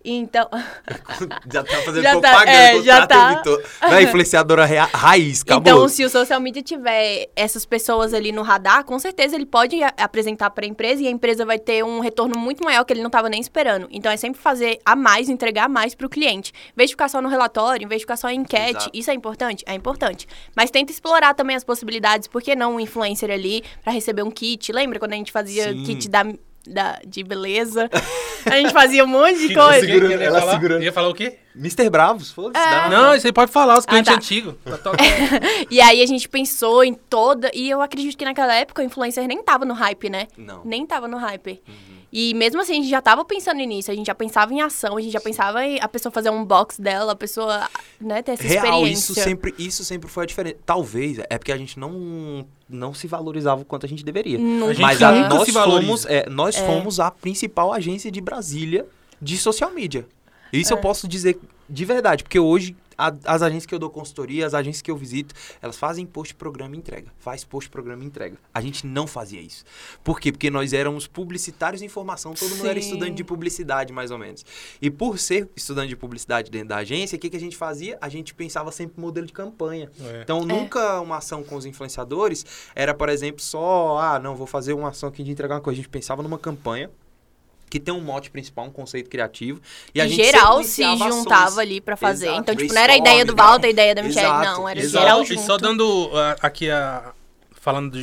Então, 0.04 0.48
Já 1.52 1.64
tá 1.64 1.78
fazendo 1.84 2.04
Já 2.04 2.12
tá, 2.20 2.30
propaganda, 2.30 2.52
é, 2.52 2.82
já 2.82 3.08
tá. 3.08 3.32
o 3.32 3.38
Vitor. 3.38 3.64
Vai, 3.82 4.04
influenciadora 4.04 4.66
rea- 4.66 4.90
raiz, 4.94 5.42
acabou. 5.42 5.62
então, 5.62 5.88
se 5.88 6.04
o 6.04 6.10
social 6.10 6.40
media 6.40 6.62
tiver 6.64 7.30
essas 7.36 7.66
pessoas 7.66 8.14
ali 8.14 8.32
no 8.32 8.42
radar, 8.42 8.84
com 8.84 8.98
certeza 9.00 9.36
ele 9.36 9.46
pode 9.46 9.80
apresentar 9.98 10.50
para 10.50 10.66
a 10.66 10.68
empresa 10.68 11.02
e 11.04 11.08
a 11.08 11.12
empresa 11.12 11.46
vai 11.46 11.60
ter 11.60 11.84
um 11.84 12.00
retorno 12.00 12.38
muito 12.38 12.64
maior 12.64 12.84
que 12.84 12.94
ele 12.94 13.02
não 13.02 13.08
estava 13.08 13.30
nem 13.30 13.40
esperando. 13.40 13.88
Então, 13.92 14.12
é 14.12 14.18
sempre 14.18 14.42
fazer 14.42 14.80
a 14.86 14.96
mais, 14.96 15.30
entregar 15.30 15.70
mais 15.70 15.94
para 15.96 16.08
o 16.08 16.10
cliente. 16.10 16.52
Em 16.70 16.76
vez 16.76 16.90
de 16.90 16.94
ficar 16.96 17.10
só 17.10 17.22
no 17.22 17.30
relatório, 17.30 17.86
em 17.86 17.88
vez 17.88 18.00
de 18.00 18.04
ficar 18.06 18.18
só 18.18 18.30
em 18.30 18.40
enquete, 18.42 18.72
Exato. 18.72 18.90
isso 18.94 19.12
é 19.12 19.14
importante? 19.14 19.64
É 19.68 19.74
importante. 19.74 20.28
Mas 20.56 20.72
tenta 20.72 20.92
explorar 20.92 21.34
também 21.34 21.56
as 21.56 21.64
possibilidades, 21.64 22.28
por 22.28 22.42
que 22.42 22.56
não 22.56 22.76
um 22.76 22.80
influencer 22.80 23.30
ali 23.30 23.64
para 23.84 23.94
receber 23.94 24.24
um 24.24 24.32
kit? 24.32 24.72
Lembra 24.72 25.00
quando 25.00 25.14
a 25.14 25.16
gente 25.18 25.32
fazia 25.32 25.72
Sim. 25.72 25.84
kit 25.84 26.10
da, 26.10 26.24
da, 26.68 27.00
de 27.06 27.24
beleza? 27.24 27.90
a 28.46 28.56
gente 28.56 28.72
fazia 28.74 29.04
um 29.04 29.08
monte 29.08 29.48
de 29.48 29.54
coisa. 29.54 29.80
segura- 29.86 30.14
ela 30.24 30.40
falar? 30.40 30.54
segurando. 30.54 30.84
Ia 30.84 30.92
falar 30.94 31.10
o 31.10 31.14
quê? 31.14 31.38
Mr. 31.56 31.90
Bravos, 31.90 32.32
foda-se. 32.32 32.66
dá. 32.66 32.90
Não, 32.90 33.16
isso 33.16 33.28
aí 33.28 33.34
pode 33.34 33.52
falar, 33.52 33.78
os 33.78 33.86
clientes 33.86 34.12
tá. 34.12 34.18
antigos. 34.18 34.56
Tá. 34.82 34.92
E 35.70 35.80
aí 35.82 36.02
a 36.02 36.06
gente 36.06 36.28
pensou 36.28 36.84
em 36.84 36.94
toda. 36.94 37.52
E 37.54 37.70
eu 37.70 37.82
acredito 37.82 38.18
que 38.18 38.26
naquela 38.26 38.54
época 38.56 38.82
o 38.82 38.86
influencer 38.86 39.28
nem 39.28 39.44
tava 39.44 39.66
no 39.66 39.74
hype, 39.74 40.10
né? 40.10 40.28
Não. 40.38 40.62
Nem 40.64 40.86
tava 40.86 41.08
no 41.08 41.18
hype. 41.18 41.62
E 42.12 42.34
mesmo 42.34 42.60
assim, 42.60 42.74
a 42.74 42.76
gente 42.76 42.90
já 42.90 43.02
tava 43.02 43.24
pensando 43.24 43.60
nisso, 43.60 43.90
a 43.90 43.96
gente 43.96 44.08
já 44.08 44.16
pensava 44.16 44.54
em 44.54 44.60
ação, 44.62 44.98
a 44.98 45.02
gente 45.02 45.14
já 45.14 45.22
pensava 45.22 45.66
em 45.66 45.80
a 45.80 45.88
pessoa 45.88 46.12
fazer 46.12 46.30
um 46.30 46.44
box 46.44 46.80
dela, 46.80 47.14
a 47.14 47.16
pessoa, 47.16 47.70
né, 48.02 48.22
ter 48.22 48.34
essa 48.34 48.44
Real, 48.44 48.66
experiência. 48.66 48.94
isso 48.94 49.14
sempre, 49.14 49.56
isso 49.58 49.86
sempre 49.86 50.10
foi 50.10 50.24
a 50.26 50.28
diferença. 50.28 50.58
Talvez, 50.66 51.20
é 51.30 51.38
porque 51.38 51.54
a 51.54 51.58
gente 51.58 51.80
não, 51.80 52.46
não 52.68 52.94
se 52.94 53.08
valorizava 53.08 53.62
o 53.62 53.66
quanto 53.66 53.86
a 53.86 53.90
gente 53.90 54.04
deveria. 54.04 54.38
Nunca. 54.38 54.66
A 54.66 54.74
gente 54.74 54.82
Mas 54.82 55.02
a- 55.02 55.30
nós, 55.30 55.50
fomos, 55.50 56.06
é, 56.06 56.30
nós 56.30 56.58
fomos 56.58 57.00
a 57.00 57.10
principal 57.10 57.72
agência 57.72 58.12
de 58.12 58.20
Brasília 58.20 58.86
de 59.22 59.38
social 59.38 59.72
media. 59.72 60.06
Isso 60.54 60.74
eu 60.74 60.78
É. 60.78 60.82
posso 60.82 61.08
dizer 61.08 61.40
de 61.70 61.86
verdade, 61.86 62.24
porque 62.24 62.38
hoje 62.40 62.76
a- 62.98 63.16
as 63.26 63.42
agências 63.42 63.66
que 63.66 63.74
eu 63.74 63.80
dou 63.80 63.90
consultoria, 63.90 64.46
as 64.46 64.54
agências 64.54 64.82
que 64.82 64.92
eu 64.92 64.96
visito, 64.98 65.34
elas 65.62 65.76
fazem 65.78 66.06
post, 66.06 66.36
programa 66.36 66.76
e 66.76 66.78
entrega. 66.78 67.08
Faz 67.18 67.44
post, 67.44 67.68
programa 67.70 68.04
e 68.04 68.06
entrega. 68.06 68.38
A 68.54 68.62
gente 68.62 68.86
não 68.86 69.08
fazia 69.08 69.42
isso. 69.42 69.64
Por 70.04 70.20
quê? 70.20 70.32
Porque 70.32 70.52
nós 70.52 70.72
éramos 70.74 71.08
publicitários 71.08 71.82
em 71.82 71.88
formação, 71.88 72.34
todo 72.36 72.52
mundo 72.56 72.68
era 72.68 72.80
Sim. 72.80 72.88
estudante 72.90 73.14
de 73.16 73.24
publicidade, 73.24 73.92
mais 73.92 74.12
ou 74.12 74.20
menos. 74.20 74.46
E 74.80 74.92
por 74.92 75.18
ser 75.18 75.50
estudante 75.56 75.88
de 75.90 75.96
publicidade 75.96 76.52
dentro 76.52 76.68
da 76.68 76.78
agência, 76.78 77.16
o 77.16 77.20
que, 77.20 77.30
que 77.30 77.38
a 77.38 77.40
gente 77.40 77.56
fazia? 77.58 77.98
A 78.02 78.10
gente 78.10 78.36
pensava 78.36 78.72
sempre 78.72 78.96
em 78.98 79.02
modelo 79.02 79.26
de 79.26 79.34
campanha. 79.34 79.90
É. 80.00 80.22
Então, 80.22 80.46
nunca 80.46 81.00
uma 81.00 81.18
ação 81.18 81.44
com 81.44 81.56
os 81.56 81.66
influenciadores 81.66 82.46
era, 82.76 82.94
por 82.94 83.10
exemplo, 83.10 83.42
só, 83.42 83.98
ah, 83.98 84.20
não, 84.20 84.36
vou 84.36 84.46
fazer 84.46 84.74
uma 84.74 84.90
ação 84.90 85.10
aqui 85.10 85.24
de 85.24 85.32
entregar 85.32 85.56
uma 85.56 85.62
coisa. 85.62 85.76
A 85.76 85.82
gente 85.82 85.90
pensava 85.90 86.22
numa 86.22 86.38
campanha 86.38 86.92
que 87.72 87.80
tem 87.80 87.92
um 87.94 88.02
mote 88.02 88.30
principal, 88.30 88.66
um 88.66 88.70
conceito 88.70 89.10
criativo. 89.10 89.60
E 89.96 89.98
E 89.98 90.02
a 90.02 90.08
gente 90.08 90.24
geral 90.24 90.62
se 90.62 90.70
sequenciava 90.70 91.06
ações. 91.06 91.24
juntava 91.24 91.62
ali 91.62 91.82
pra 91.82 91.96
fazer. 91.98 92.28
Exato, 92.28 92.42
então, 92.42 92.56
tipo, 92.56 92.74
não 92.74 92.82
era 92.82 92.94
a 92.94 92.98
ideia 92.98 93.26
do 93.26 93.36
Walter, 93.36 93.68
a 93.68 93.70
ideia 93.72 93.96
da 93.96 94.04
Michelle, 94.04 94.28
Exato, 94.28 94.46
não, 94.60 94.70
era 94.70 94.80
exato. 94.80 95.04
geral 95.06 95.26
junto. 95.26 95.42
e 95.42 95.46
só 95.46 95.58
dando 95.58 96.12
ah, 96.14 96.36
aqui 96.42 96.70
a. 96.70 97.14
Falando 97.64 97.92
do. 97.92 98.00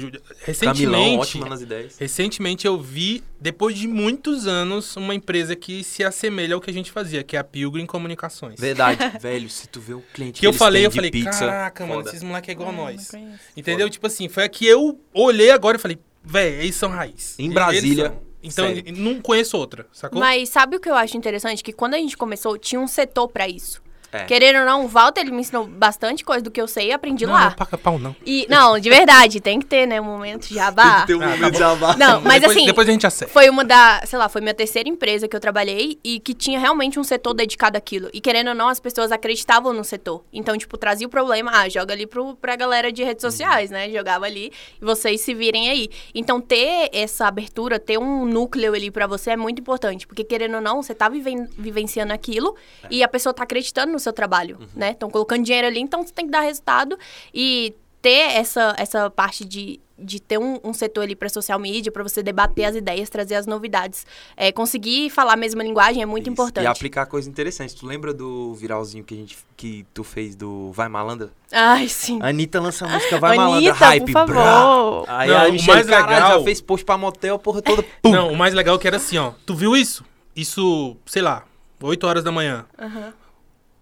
Camilão, 0.60 1.18
Recentemente. 1.18 1.62
ideias. 1.62 1.98
Recentemente 1.98 2.64
eu 2.66 2.78
vi, 2.78 3.24
depois 3.40 3.76
de 3.76 3.88
muitos 3.88 4.46
anos, 4.46 4.94
uma 4.96 5.14
empresa 5.16 5.56
que 5.56 5.82
se 5.82 6.04
assemelha 6.04 6.54
ao 6.54 6.60
que 6.60 6.70
a 6.70 6.72
gente 6.72 6.92
fazia, 6.92 7.24
que 7.24 7.36
é 7.36 7.40
a 7.40 7.44
Pilgrim 7.44 7.84
Comunicações. 7.84 8.58
Verdade, 8.60 9.00
velho, 9.20 9.50
se 9.50 9.66
tu 9.66 9.80
vê 9.80 9.94
o 9.94 10.00
cliente 10.14 10.38
Que 10.38 10.46
eu 10.46 10.50
eles 10.50 10.58
falei, 10.60 10.86
eu 10.86 10.90
de 10.90 10.94
falei, 10.96 11.10
pizza, 11.10 11.40
caraca, 11.40 11.84
mano, 11.84 12.02
foda. 12.02 12.10
esses 12.10 12.22
moleques 12.22 12.48
é 12.48 12.52
igual 12.52 12.68
a 12.68 12.72
Ah, 12.72 12.76
nós. 12.76 13.10
Entendeu? 13.56 13.86
Foda. 13.86 13.90
Tipo 13.90 14.06
assim, 14.06 14.28
foi 14.28 14.44
a 14.44 14.48
que 14.48 14.64
eu 14.64 14.96
olhei 15.12 15.50
agora 15.50 15.76
e 15.76 15.80
falei, 15.80 15.98
velho, 16.22 16.62
eles 16.62 16.76
são 16.76 16.90
raiz. 16.90 17.34
Em 17.36 17.44
Eles 17.46 17.54
Brasília, 17.54 18.06
são. 18.10 18.27
Então, 18.42 18.66
sério. 18.66 18.84
não 18.96 19.20
conheço 19.20 19.56
outra, 19.56 19.86
sacou? 19.92 20.20
Mas 20.20 20.48
sabe 20.48 20.76
o 20.76 20.80
que 20.80 20.88
eu 20.88 20.94
acho 20.94 21.16
interessante? 21.16 21.62
Que 21.62 21.72
quando 21.72 21.94
a 21.94 21.98
gente 21.98 22.16
começou, 22.16 22.56
tinha 22.56 22.80
um 22.80 22.86
setor 22.86 23.28
pra 23.28 23.48
isso. 23.48 23.82
É. 24.10 24.24
Querendo 24.24 24.60
ou 24.60 24.64
não, 24.64 24.84
o 24.86 24.88
Walter 24.88 25.20
ele 25.20 25.30
me 25.32 25.40
ensinou 25.40 25.66
bastante 25.66 26.24
coisa 26.24 26.42
do 26.42 26.50
que 26.50 26.58
eu 26.60 26.66
sei 26.66 26.88
e 26.88 26.92
aprendi 26.92 27.26
não, 27.26 27.34
lá. 27.34 27.44
não 27.50 27.52
paga 27.52 27.76
pau, 27.76 27.98
não. 27.98 28.16
E, 28.24 28.46
não, 28.48 28.78
de 28.78 28.88
verdade, 28.88 29.38
tem 29.38 29.58
que 29.60 29.66
ter, 29.66 29.86
né? 29.86 30.00
Um 30.00 30.04
momento 30.04 30.48
de 30.48 30.54
jabá. 30.54 31.04
Tem 31.04 31.14
um 31.14 31.20
Ah, 31.22 31.26
tá 31.26 31.30
momento 31.36 31.52
de 31.52 31.58
jabá. 31.58 31.96
Não, 31.96 32.20
mas 32.22 32.40
depois, 32.40 32.56
assim, 32.56 32.66
Depois 32.66 32.88
a 32.88 32.92
gente 32.92 33.06
acerta. 33.06 33.32
foi 33.34 33.50
uma 33.50 33.64
da, 33.64 34.00
sei 34.06 34.18
lá, 34.18 34.28
foi 34.30 34.40
minha 34.40 34.54
terceira 34.54 34.88
empresa 34.88 35.28
que 35.28 35.36
eu 35.36 35.40
trabalhei 35.40 35.98
e 36.02 36.20
que 36.20 36.32
tinha 36.32 36.58
realmente 36.58 36.98
um 36.98 37.04
setor 37.04 37.34
dedicado 37.34 37.76
àquilo. 37.76 38.08
E 38.14 38.20
querendo 38.20 38.48
ou 38.48 38.54
não, 38.54 38.68
as 38.68 38.80
pessoas 38.80 39.12
acreditavam 39.12 39.74
no 39.74 39.84
setor. 39.84 40.24
Então, 40.32 40.56
tipo, 40.56 40.78
trazia 40.78 41.06
o 41.06 41.10
problema, 41.10 41.50
ah, 41.54 41.68
joga 41.68 41.92
ali 41.92 42.06
pro, 42.06 42.34
pra 42.36 42.56
galera 42.56 42.90
de 42.90 43.04
redes 43.04 43.20
sociais, 43.20 43.70
né? 43.70 43.90
Jogava 43.90 44.24
ali 44.24 44.50
e 44.80 44.84
vocês 44.84 45.20
se 45.20 45.34
virem 45.34 45.68
aí. 45.68 45.90
Então, 46.14 46.40
ter 46.40 46.88
essa 46.94 47.26
abertura, 47.26 47.78
ter 47.78 47.98
um 47.98 48.24
núcleo 48.24 48.72
ali 48.72 48.90
pra 48.90 49.06
você 49.06 49.32
é 49.32 49.36
muito 49.36 49.60
importante. 49.60 50.06
Porque 50.06 50.24
querendo 50.24 50.54
ou 50.54 50.60
não, 50.62 50.82
você 50.82 50.94
tá 50.94 51.10
viven- 51.10 51.46
vivenciando 51.58 52.12
aquilo 52.14 52.56
e 52.90 53.02
a 53.02 53.08
pessoa 53.08 53.34
tá 53.34 53.42
acreditando 53.42 53.97
no 53.98 54.00
seu 54.00 54.12
trabalho, 54.12 54.58
né? 54.74 54.92
Estão 54.92 55.10
colocando 55.10 55.44
dinheiro 55.44 55.66
ali, 55.66 55.80
então 55.80 56.02
você 56.06 56.12
tem 56.12 56.24
que 56.26 56.30
dar 56.32 56.40
resultado 56.40 56.98
e 57.34 57.74
ter 58.00 58.30
essa, 58.36 58.74
essa 58.78 59.10
parte 59.10 59.44
de 59.44 59.80
de 60.00 60.20
ter 60.20 60.38
um, 60.38 60.60
um 60.62 60.72
setor 60.72 61.02
ali 61.02 61.16
para 61.16 61.28
social 61.28 61.58
media, 61.58 61.90
para 61.90 62.04
você 62.04 62.22
debater 62.22 62.66
as 62.66 62.76
ideias, 62.76 63.10
trazer 63.10 63.34
as 63.34 63.46
novidades. 63.48 64.06
É, 64.36 64.52
conseguir 64.52 65.10
falar 65.10 65.32
a 65.32 65.36
mesma 65.36 65.60
linguagem 65.60 66.00
é 66.00 66.06
muito 66.06 66.26
Isso. 66.26 66.30
importante. 66.34 66.62
E 66.62 66.68
aplicar 66.68 67.04
coisa 67.06 67.28
interessante. 67.28 67.74
Tu 67.74 67.84
lembra 67.84 68.14
do 68.14 68.54
viralzinho 68.54 69.02
que 69.02 69.12
a 69.12 69.16
gente 69.16 69.36
que 69.56 69.84
tu 69.92 70.04
fez 70.04 70.36
do 70.36 70.70
Vai 70.70 70.88
Malandra? 70.88 71.30
Ai, 71.50 71.88
sim. 71.88 72.20
A 72.22 72.28
Anitta 72.28 72.60
lança 72.60 72.86
a 72.86 72.88
música 72.88 73.18
Vai 73.18 73.36
Malandra, 73.36 73.70
Anitta, 73.70 73.84
hype, 73.86 74.04
por 74.04 74.12
favor. 74.12 74.32
brá. 74.34 75.18
Aí 75.18 75.28
Não, 75.30 75.36
a 75.36 75.48
o 75.48 75.66
mais 75.66 75.86
caralho, 75.88 76.14
legal- 76.14 76.38
já 76.38 76.44
fez 76.44 76.60
post 76.60 76.86
pra 76.86 76.96
motel, 76.96 77.34
a 77.34 77.38
porra 77.40 77.60
toda. 77.60 77.84
Pum. 78.00 78.12
Não, 78.12 78.30
o 78.30 78.36
mais 78.36 78.54
legal 78.54 78.76
é 78.76 78.78
que 78.78 78.86
era 78.86 78.98
assim, 78.98 79.18
ó. 79.18 79.32
Tu 79.44 79.52
viu 79.56 79.76
isso? 79.76 80.04
Isso, 80.36 80.96
sei 81.06 81.22
lá, 81.22 81.42
8 81.82 82.06
horas 82.06 82.22
da 82.22 82.30
manhã. 82.30 82.64
Aham. 82.78 83.12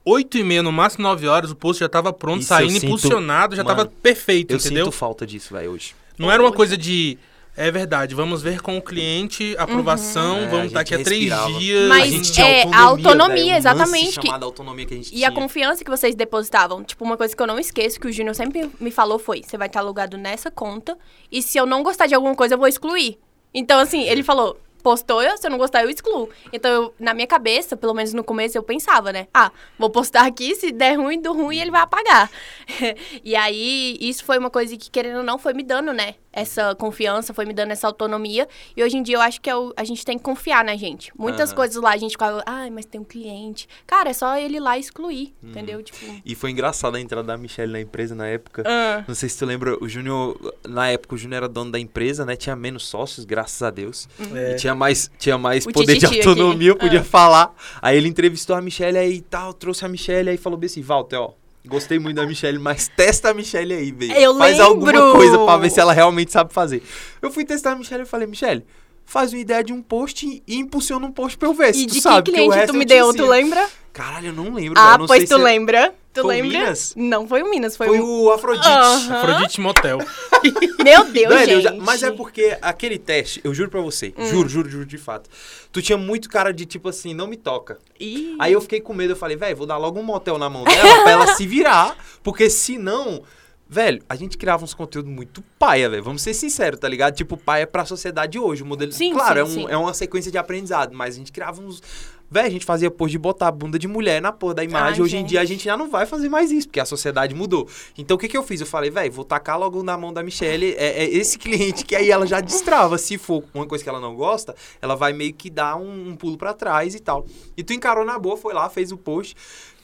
8 0.07 0.39
e 0.39 0.45
meia, 0.45 0.63
no 0.63 0.71
máximo 0.71 1.03
9 1.03 1.27
horas, 1.27 1.51
o 1.51 1.57
post 1.57 1.81
já 1.81 1.89
tava 1.89 2.13
pronto, 2.13 2.41
Isso 2.43 2.53
eu 2.55 2.57
saindo, 2.59 2.73
sinto- 2.75 2.87
impulsionado, 2.87 3.57
já 3.57 3.65
Mano, 3.65 3.77
tava 3.77 3.93
perfeito, 4.03 4.53
Eu 4.53 4.59
entendeu? 4.59 4.85
sinto 4.87 4.93
falta 4.97 5.27
disso, 5.27 5.53
velho, 5.53 5.73
hoje. 5.73 5.95
Não 6.17 6.31
era 6.31 6.41
uma 6.43 6.53
coisa 6.53 6.77
de. 6.77 7.19
É 7.59 7.71
verdade, 7.71 8.15
vamos 8.15 8.43
ver 8.43 8.61
com 8.61 8.77
o 8.77 8.83
cliente, 8.83 9.57
aprovação, 9.59 10.37
É, 10.41 10.45
a 10.45 10.49
vamos 10.49 10.67
estar 10.67 10.81
gente 10.81 10.95
aqui 10.95 11.03
a 11.03 11.05
três 11.05 11.21
respirava. 11.23 11.53
dias. 11.59 11.89
Mas 11.89 12.03
a 12.03 12.07
gente 12.07 12.33
tinha 12.33 12.47
é, 12.47 12.63
autonomia, 12.63 12.77
a 12.79 12.83
autonomia, 12.85 13.45
lance 13.47 13.57
exatamente, 13.59 14.21
que- 14.21 14.29
autonomia 14.31 14.85
que 14.87 14.93
a 14.93 14.97
gente 14.99 15.11
E 15.15 15.25
a 15.25 15.31
tinha. 15.31 15.41
confiança 15.41 15.83
que 15.83 15.91
vocês 15.91 16.15
depositavam. 16.15 16.85
Tipo, 16.85 17.03
uma 17.03 17.17
coisa 17.17 17.35
que 17.35 17.43
eu 17.43 17.47
não 17.47 17.59
esqueço, 17.59 17.99
que 17.99 18.07
o 18.07 18.13
Júnior 18.13 18.35
sempre 18.35 18.71
me 18.79 18.91
falou 18.91 19.19
foi: 19.19 19.43
você 19.43 19.57
vai 19.57 19.69
estar 19.69 19.81
alugado 19.81 20.19
nessa 20.19 20.51
conta, 20.51 20.99
e 21.33 21.41
se 21.43 21.57
eu 21.59 21.65
não 21.65 21.83
gostar 21.83 22.07
de 22.07 22.15
alguma 22.15 22.35
coisa, 22.35 22.55
eu 22.55 22.59
vou 22.59 22.69
excluir. 22.69 23.19
Então, 23.55 23.81
assim, 23.81 24.03
ele 24.03 24.23
falou. 24.23 24.61
Postou, 24.87 25.21
eu, 25.21 25.37
se 25.37 25.45
eu 25.45 25.51
não 25.51 25.59
gostar, 25.59 25.83
eu 25.83 25.91
excluo. 25.91 26.29
Então, 26.53 26.71
eu- 26.71 26.95
na 26.97 27.13
minha 27.13 27.27
cabeça, 27.27 27.77
pelo 27.77 27.93
menos 27.93 28.13
no 28.15 28.23
começo, 28.23 28.57
eu 28.57 28.63
pensava, 28.63 29.13
né? 29.13 29.27
Ah, 29.35 29.51
vou 29.77 29.91
postar 29.91 30.25
aqui, 30.25 30.55
se 30.55 30.71
der 30.71 30.95
ruim, 30.97 31.21
do 31.21 31.33
ruim, 31.33 31.59
ele 31.59 31.73
vai 31.73 31.81
apagar. 31.81 32.31
e 33.25 33.35
aí, 33.35 33.97
isso 34.01 34.25
foi 34.25 34.39
uma 34.39 34.49
coisa 34.49 34.77
que, 34.77 34.89
querendo 34.89 35.17
ou 35.17 35.25
não, 35.25 35.39
foi 35.41 35.55
me 35.55 35.65
dando, 35.65 35.93
né? 35.93 36.15
Essa 36.37 36.75
confiança, 36.75 37.33
foi 37.33 37.47
me 37.47 37.55
dando 37.55 37.71
essa 37.71 37.87
autonomia. 37.87 38.47
E 38.77 38.85
hoje 38.85 38.97
em 38.99 39.03
dia, 39.03 39.17
eu 39.17 39.21
acho 39.23 39.41
que 39.41 39.49
é 39.49 39.57
o- 39.57 39.73
a 39.77 39.83
gente 39.85 40.05
tem 40.05 40.19
que 40.19 40.23
confiar 40.23 40.63
na 40.65 40.77
gente. 40.77 41.11
Muitas 41.19 41.49
Aham. 41.51 41.57
coisas 41.57 41.83
lá, 41.83 41.91
a 41.93 41.97
gente 41.97 42.13
ficava, 42.13 42.43
ai, 42.45 42.69
mas 42.69 42.85
tem 42.85 43.01
um 43.01 43.05
cliente. 43.05 43.67
Cara, 43.87 44.11
é 44.11 44.13
só 44.13 44.37
ele 44.39 44.61
lá 44.61 44.77
excluir, 44.79 45.33
entendeu? 45.43 45.83
Tipo... 45.83 45.99
E 46.25 46.35
foi 46.35 46.51
engraçado 46.51 46.95
a 46.97 47.01
entrada 47.01 47.27
da 47.27 47.37
Michelle 47.39 47.73
na 47.73 47.81
empresa 47.81 48.15
na 48.15 48.27
época. 48.27 48.63
Ah. 48.67 49.03
Não 49.09 49.15
sei 49.15 49.29
se 49.31 49.39
tu 49.39 49.47
lembra, 49.47 49.83
o 49.83 49.89
Júnior, 49.89 50.55
na 50.69 50.89
época 50.89 51.15
o 51.15 51.19
Júnior 51.19 51.39
era 51.39 51.49
dono 51.49 51.71
da 51.73 51.81
empresa, 51.81 52.27
né? 52.27 52.37
Tinha 52.37 52.55
menos 52.55 52.87
sócios, 52.87 53.25
graças 53.25 53.63
a 53.63 53.71
Deus. 53.71 54.07
É. 54.35 54.53
E 54.53 54.57
tinha 54.57 54.75
mais, 54.75 55.11
tinha 55.19 55.39
mais 55.39 55.65
O 55.65 55.73
poder 55.73 55.97
de 55.97 56.05
aqui. 56.05 56.19
autonomia, 56.19 56.69
eu 56.69 56.77
podia 56.77 57.01
Ah. 57.01 57.05
falar. 57.05 57.55
Aí 57.81 57.97
ele 57.97 58.09
entrevistou 58.09 58.55
a 58.55 58.61
Michelle 58.61 58.99
aí 58.99 59.15
e 59.15 59.21
tal, 59.23 59.55
trouxe 59.55 59.85
a 59.87 59.89
Michelle 59.89 60.29
aí 60.29 60.37
falou 60.37 60.59
bem 60.59 60.67
assim, 60.67 60.83
Walter, 60.83 61.17
ó, 61.17 61.33
gostei 61.67 61.99
muito 61.99 62.17
da 62.17 62.27
Michelle, 62.27 62.59
mas 62.59 62.89
testa 62.89 63.31
a 63.31 63.35
Michelle 63.35 63.75
aí, 63.75 63.93
velho. 63.93 64.13
Eu 64.13 64.37
Faz 64.39 64.59
alguma 64.61 64.93
lembro. 64.93 65.13
coisa 65.13 65.39
pra 65.39 65.57
ver 65.57 65.71
se 65.71 65.81
ela 65.81 65.93
realmente 65.93 66.33
sabe 66.33 66.53
fazer. 66.53 66.83
Eu 67.21 67.31
fui 67.31 67.45
testar 67.45 67.73
a 67.73 67.77
Michelle 67.77 68.03
e 68.03 68.07
falei, 68.07 68.27
Michelle, 68.27 68.65
faz 69.07 69.33
uma 69.33 69.39
ideia 69.41 69.65
de 69.65 69.73
um 69.73 69.81
post 69.81 70.27
e 70.47 70.57
impulsiona 70.57 71.07
um 71.07 71.13
post 71.13 71.39
pra 71.39 71.49
eu 71.49 71.55
ver 71.55 71.73
se 71.75 71.85
E 71.85 71.87
tu 71.87 71.95
de 71.95 72.01
sabe, 72.01 72.23
que 72.25 72.33
cliente 72.33 72.55
resto 72.55 72.73
tu 72.73 72.77
me 72.79 72.85
deu, 72.85 73.15
tu 73.15 73.25
lembra? 73.27 73.67
Caralho, 73.93 74.27
eu 74.29 74.33
não 74.35 74.53
lembro, 74.53 74.79
Ah, 74.79 74.99
não 74.99 75.07
pois 75.07 75.21
sei 75.21 75.27
tu 75.29 75.37
se- 75.39 75.43
lembra? 75.43 75.95
Tu 76.13 76.21
Foi 76.23 76.41
o 76.41 76.43
lembra? 76.45 76.59
Minas? 76.61 76.93
Não 76.97 77.29
foi 77.29 77.43
o 77.43 77.51
Minas, 77.51 77.77
foi, 77.77 77.87
Foi 77.89 78.01
o... 78.01 78.23
o 78.25 78.33
Afrodite. 78.33 78.67
Afrodite 78.69 79.61
Motel. 79.61 79.99
Meu 80.83 81.05
Deus, 81.05 81.33
eu 81.33 81.47
gente. 81.47 81.63
já- 81.63 81.73
mas 81.75 82.03
é 82.03 82.11
porque 82.11 82.57
aquele 82.61 82.99
teste, 82.99 83.41
eu 83.45 83.55
juro 83.55 83.71
pra 83.71 83.81
você, 83.81 84.13
Hum. 84.17 84.27
juro, 84.27 84.49
juro, 84.49 84.69
juro 84.69 84.87
de 84.87 84.99
fato. 84.99 85.29
Tu 85.73 85.81
tinha 85.83 85.97
muito 85.99 86.29
cara 86.29 86.53
de 86.53 86.65
tipo 86.67 86.89
assim, 86.89 87.13
não 87.15 87.27
me 87.27 87.37
toca. 87.37 87.79
Ih. 88.01 88.35
Aí 88.39 88.53
eu 88.53 88.61
fiquei 88.61 88.81
com 88.81 88.93
medo, 88.95 89.13
eu 89.13 89.17
falei, 89.17 89.37
velho, 89.37 89.57
vou 89.57 89.67
dar 89.67 89.77
logo 89.77 89.99
um 90.01 90.03
motel 90.03 90.39
na 90.39 90.49
mão 90.51 90.65
dela 90.65 91.03
pra 91.03 91.11
ela 91.13 91.27
se 91.35 91.47
virar, 91.47 91.97
porque 92.23 92.49
senão. 92.51 93.23
Velho, 93.69 94.01
a 94.09 94.15
gente 94.15 94.39
criava 94.39 94.63
uns 94.63 94.73
conteúdos 94.75 95.11
muito 95.11 95.43
paia, 95.59 95.91
velho. 95.91 96.03
Vamos 96.05 96.23
ser 96.23 96.33
sinceros, 96.35 96.79
tá 96.79 96.89
ligado? 96.89 97.15
Tipo, 97.17 97.37
paia 97.37 97.67
pra 97.67 97.85
sociedade 97.85 98.39
hoje. 98.39 98.63
O 98.63 98.67
modelo. 98.67 98.93
Sim, 98.93 99.13
claro, 99.13 99.45
sim, 99.47 99.61
é, 99.63 99.65
um- 99.65 99.67
sim. 99.67 99.73
é 99.73 99.77
uma 99.77 99.93
sequência 99.93 100.31
de 100.31 100.39
aprendizado, 100.39 100.95
mas 100.95 101.17
a 101.17 101.19
gente 101.19 101.33
criava 101.33 101.61
uns. 101.61 101.83
Velho, 102.31 102.47
a 102.47 102.51
gente 102.51 102.65
fazia 102.65 102.91
post 102.91 103.11
de 103.13 103.19
botar 103.19 103.49
a 103.49 103.53
bunda 103.53 103.77
de 103.79 103.87
mulher 103.89 104.21
na 104.23 104.31
porra 104.33 104.55
da 104.55 104.65
imagem. 104.65 104.95
Ai, 104.99 105.01
Hoje 105.01 105.17
em 105.17 105.21
gente. 105.21 105.29
dia 105.31 105.41
a 105.41 105.45
gente 105.45 105.65
já 105.65 105.77
não 105.77 105.89
vai 105.91 106.07
fazer 106.07 106.29
mais 106.29 106.51
isso, 106.53 106.67
porque 106.69 106.81
a 106.81 106.85
sociedade 106.85 107.35
mudou. 107.35 107.69
Então 107.99 108.17
o 108.17 108.19
que, 108.19 108.29
que 108.29 108.37
eu 108.37 108.43
fiz? 108.43 108.61
Eu 108.61 108.67
falei, 108.67 108.91
velho, 108.91 109.13
vou 109.13 109.25
tacar 109.25 109.59
logo 109.59 109.81
na 109.83 109.97
mão 109.97 110.13
da 110.13 110.23
Michelle. 110.25 110.75
É, 110.77 111.05
é 111.05 111.09
esse 111.09 111.37
cliente 111.39 111.85
que 111.85 111.95
aí 111.95 112.11
ela 112.11 112.27
já 112.27 112.41
destrava. 112.41 112.99
Se 112.99 113.17
for 113.19 113.45
uma 113.55 113.67
coisa 113.67 113.83
que 113.83 113.91
ela 113.91 114.01
não 114.01 114.15
gosta, 114.17 114.55
ela 114.83 114.95
vai 114.97 115.13
meio 115.13 115.33
que 115.35 115.49
dar 115.51 115.77
um, 115.77 116.09
um 116.11 116.17
pulo 116.17 116.37
pra 116.37 116.53
trás 116.53 116.95
e 116.97 117.01
tal. 117.01 117.27
E 117.57 117.63
tu 117.65 117.73
encarou 117.73 118.05
na 118.05 118.19
boa, 118.19 118.37
foi 118.37 118.53
lá, 118.55 118.69
fez 118.69 118.91
o 118.93 118.97
post. 118.97 119.37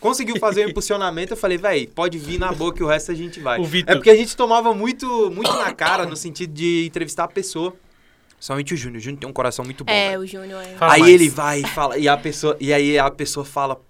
Conseguiu 0.03 0.36
fazer 0.40 0.66
o 0.66 0.70
impulsionamento, 0.70 1.32
eu 1.32 1.36
falei, 1.36 1.57
velho, 1.57 1.88
pode 1.90 2.18
vir 2.18 2.36
na 2.36 2.53
boa 2.53 2.74
que 2.74 2.82
o 2.82 2.86
resto 2.88 3.12
a 3.12 3.14
gente 3.14 3.38
vai. 3.38 3.61
É 3.86 3.94
porque 3.94 4.11
a 4.11 4.16
gente 4.16 4.36
tomava 4.36 4.74
muito, 4.74 5.30
muito 5.30 5.53
na 5.53 5.72
cara 5.72 6.05
no 6.05 6.16
sentido 6.16 6.53
de 6.53 6.84
entrevistar 6.86 7.24
a 7.24 7.28
pessoa. 7.28 7.72
Somente 8.40 8.74
o 8.74 8.76
Júnior. 8.76 8.98
O 8.98 9.00
Júnior 9.00 9.20
tem 9.20 9.30
um 9.30 9.32
coração 9.32 9.64
muito 9.64 9.84
bom. 9.84 9.92
É, 9.92 10.11
velho. 10.11 10.22
o 10.22 10.26
Júnior 10.26 10.61
é... 10.61 10.74
Fala 10.74 10.94
aí 10.94 11.03
mais. 11.03 11.12
ele 11.14 11.28
vai 11.28 11.61
e 11.61 11.66
fala, 11.68 11.96
e 11.96 12.09
a 12.09 12.16
pessoa, 12.16 12.57
e 12.59 12.72
aí 12.72 12.98
a 12.98 13.09
pessoa 13.09 13.46
fala, 13.46 13.80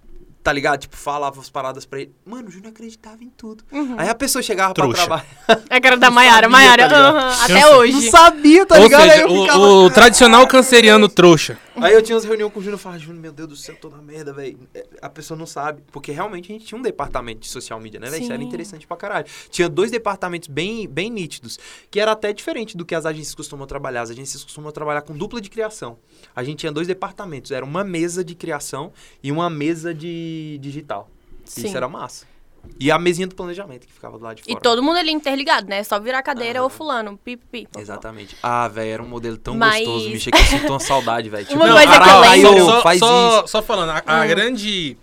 tá 0.43 0.53
ligado? 0.53 0.81
Tipo, 0.81 0.95
falava 0.95 1.41
as 1.41 1.49
paradas 1.49 1.83
pra 1.87 2.01
ele. 2.01 2.13
Mano, 2.23 2.47
o 2.49 2.51
Júnior 2.51 2.69
acreditava 2.69 3.23
em 3.23 3.29
tudo. 3.35 3.63
Aí 3.97 4.07
a 4.07 4.13
pessoa 4.13 4.43
chegava 4.43 4.75
Trouxa. 4.75 5.07
pra 5.07 5.21
trabalhar. 5.21 5.65
É 5.67 5.77
a 5.77 5.81
cara 5.81 5.97
da 5.97 6.11
Maiara. 6.11 6.47
Maiara, 6.47 6.87
tá 6.87 6.95
Eu 6.95 7.55
até 7.57 7.75
hoje. 7.75 7.93
Não 7.93 8.11
sabia, 8.11 8.63
tá 8.67 8.75
Ou 8.75 8.83
ligado? 8.83 9.01
seja, 9.01 9.13
aí 9.13 9.21
eu 9.21 9.31
o, 9.31 9.41
ficava, 9.41 9.59
o 9.59 9.89
tradicional 9.89 10.45
canceriano 10.45 11.09
trouxa. 11.09 11.57
Aí 11.75 11.93
eu 11.93 12.01
tinha 12.01 12.15
umas 12.15 12.23
reuniões 12.23 12.53
com 12.53 12.59
o 12.59 12.61
Júnior 12.63 12.79
e 12.79 12.81
falava, 12.81 12.99
Júnior, 13.01 13.21
meu 13.21 13.31
Deus 13.31 13.49
do 13.49 13.55
céu, 13.55 13.75
tô 13.75 13.89
na 13.89 14.01
merda, 14.01 14.31
velho. 14.31 14.59
É, 14.73 14.85
A 15.01 15.09
pessoa 15.09 15.37
não 15.37 15.45
sabe. 15.45 15.81
Porque 15.91 16.11
realmente 16.11 16.51
a 16.51 16.53
gente 16.53 16.65
tinha 16.65 16.77
um 16.77 16.81
departamento 16.81 17.41
de 17.41 17.47
social 17.47 17.79
media, 17.79 17.99
né, 17.99 18.09
velho? 18.09 18.23
Isso 18.23 18.31
era 18.31 18.43
interessante 18.43 18.85
pra 18.85 18.95
caralho. 18.95 19.25
Tinha 19.49 19.67
dois 19.67 19.89
departamentos 19.89 20.47
bem, 20.47 20.87
bem 20.87 21.09
nítidos, 21.09 21.57
que 21.89 21.99
era 21.99 22.11
até 22.11 22.31
diferente 22.31 22.77
do 22.77 22.85
que 22.85 22.93
as 22.93 23.05
agências 23.05 23.33
costumam 23.33 23.65
trabalhar. 23.65 24.01
As 24.01 24.11
agências 24.11 24.43
costumam 24.43 24.71
trabalhar 24.71 25.01
com 25.01 25.15
dupla 25.15 25.41
de 25.41 25.49
criação. 25.49 25.97
A 26.35 26.43
gente 26.43 26.59
tinha 26.59 26.71
dois 26.71 26.87
departamentos. 26.87 27.51
Era 27.51 27.65
uma 27.65 27.83
mesa 27.83 28.23
de 28.23 28.35
criação 28.35 28.93
e 29.21 29.31
uma 29.31 29.49
mesa 29.49 29.93
de 29.93 30.59
digital. 30.61 31.09
Sim. 31.45 31.67
Isso 31.67 31.75
era 31.77 31.87
massa. 31.89 32.32
E 32.79 32.91
a 32.91 32.97
mesinha 32.97 33.27
do 33.27 33.35
planejamento 33.35 33.85
que 33.87 33.93
ficava 33.93 34.17
do 34.17 34.23
lado 34.23 34.37
de 34.37 34.43
E 34.43 34.51
fora. 34.51 34.59
todo 34.61 34.81
mundo 34.83 34.97
ali 34.97 35.11
interligado, 35.11 35.67
né? 35.67 35.83
Só 35.83 35.99
virar 35.99 36.19
a 36.19 36.23
cadeira 36.23 36.61
ou 36.63 36.69
fulano. 36.69 37.17
Pi, 37.17 37.37
pi, 37.37 37.45
pi, 37.51 37.63
pó, 37.65 37.69
pó. 37.73 37.79
Exatamente. 37.79 38.35
Ah, 38.41 38.67
velho, 38.67 38.89
era 38.91 39.03
um 39.03 39.07
modelo 39.07 39.37
tão 39.37 39.55
Mas- 39.55 39.85
gostoso, 39.85 40.09
bicho, 40.09 40.31
que 40.31 40.37
eu 40.37 40.43
sinto 40.45 40.69
uma 40.69 40.79
saudade, 40.79 41.29
velho. 41.29 41.45
Tipo, 41.47 41.57
Uma 41.59 41.67
Não, 41.67 41.75
coisa 41.75 41.91
que 41.99 42.39
eu 42.45 42.51
lembro- 42.51 42.65
só, 42.65 42.81
faz 42.81 42.99
só, 42.99 43.39
isso. 43.39 43.47
só 43.47 43.61
falando, 43.61 43.89
a, 43.91 44.03
a 44.05 44.23
Hum. 44.23 44.27
grande 44.27 44.97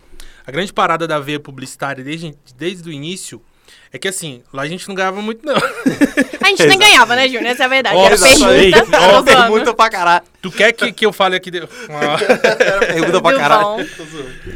a 0.47 0.51
grande 0.51 0.73
parada 0.73 1.07
da 1.07 1.19
veia 1.21 1.39
publicitária 1.39 2.03
desde, 2.03 2.35
desde 2.57 2.89
o 2.89 2.93
início 2.93 3.41
é 3.93 3.99
que 3.99 4.09
assim, 4.09 4.43
lá 4.53 4.63
a 4.63 4.69
gente 4.69 4.89
não 4.89 4.95
ganhava 4.95 5.21
muito 5.23 5.45
não. 5.47 5.55
A 6.53 6.57
gente 6.57 6.67
nem 6.67 6.79
ganhava, 6.79 7.17
né, 7.17 7.29
Júnior? 7.29 7.47
Essa 7.47 7.63
é 7.63 7.67
a 7.67 7.69
verdade. 7.69 7.97
Ó, 7.97 8.07
Era 8.07 8.19
pergunta. 8.19 8.85
Zoando. 8.85 9.25
pergunta 9.25 9.75
pra 9.75 9.91
caralho. 9.91 10.25
Tu 10.43 10.51
quer 10.51 10.73
que, 10.73 10.91
que 10.93 11.05
eu 11.05 11.13
fale 11.13 11.37
aqui? 11.37 11.51
De... 11.51 11.59
Era 11.61 12.87
pergunta 12.87 13.21
pra 13.21 13.37
caralho. 13.37 13.89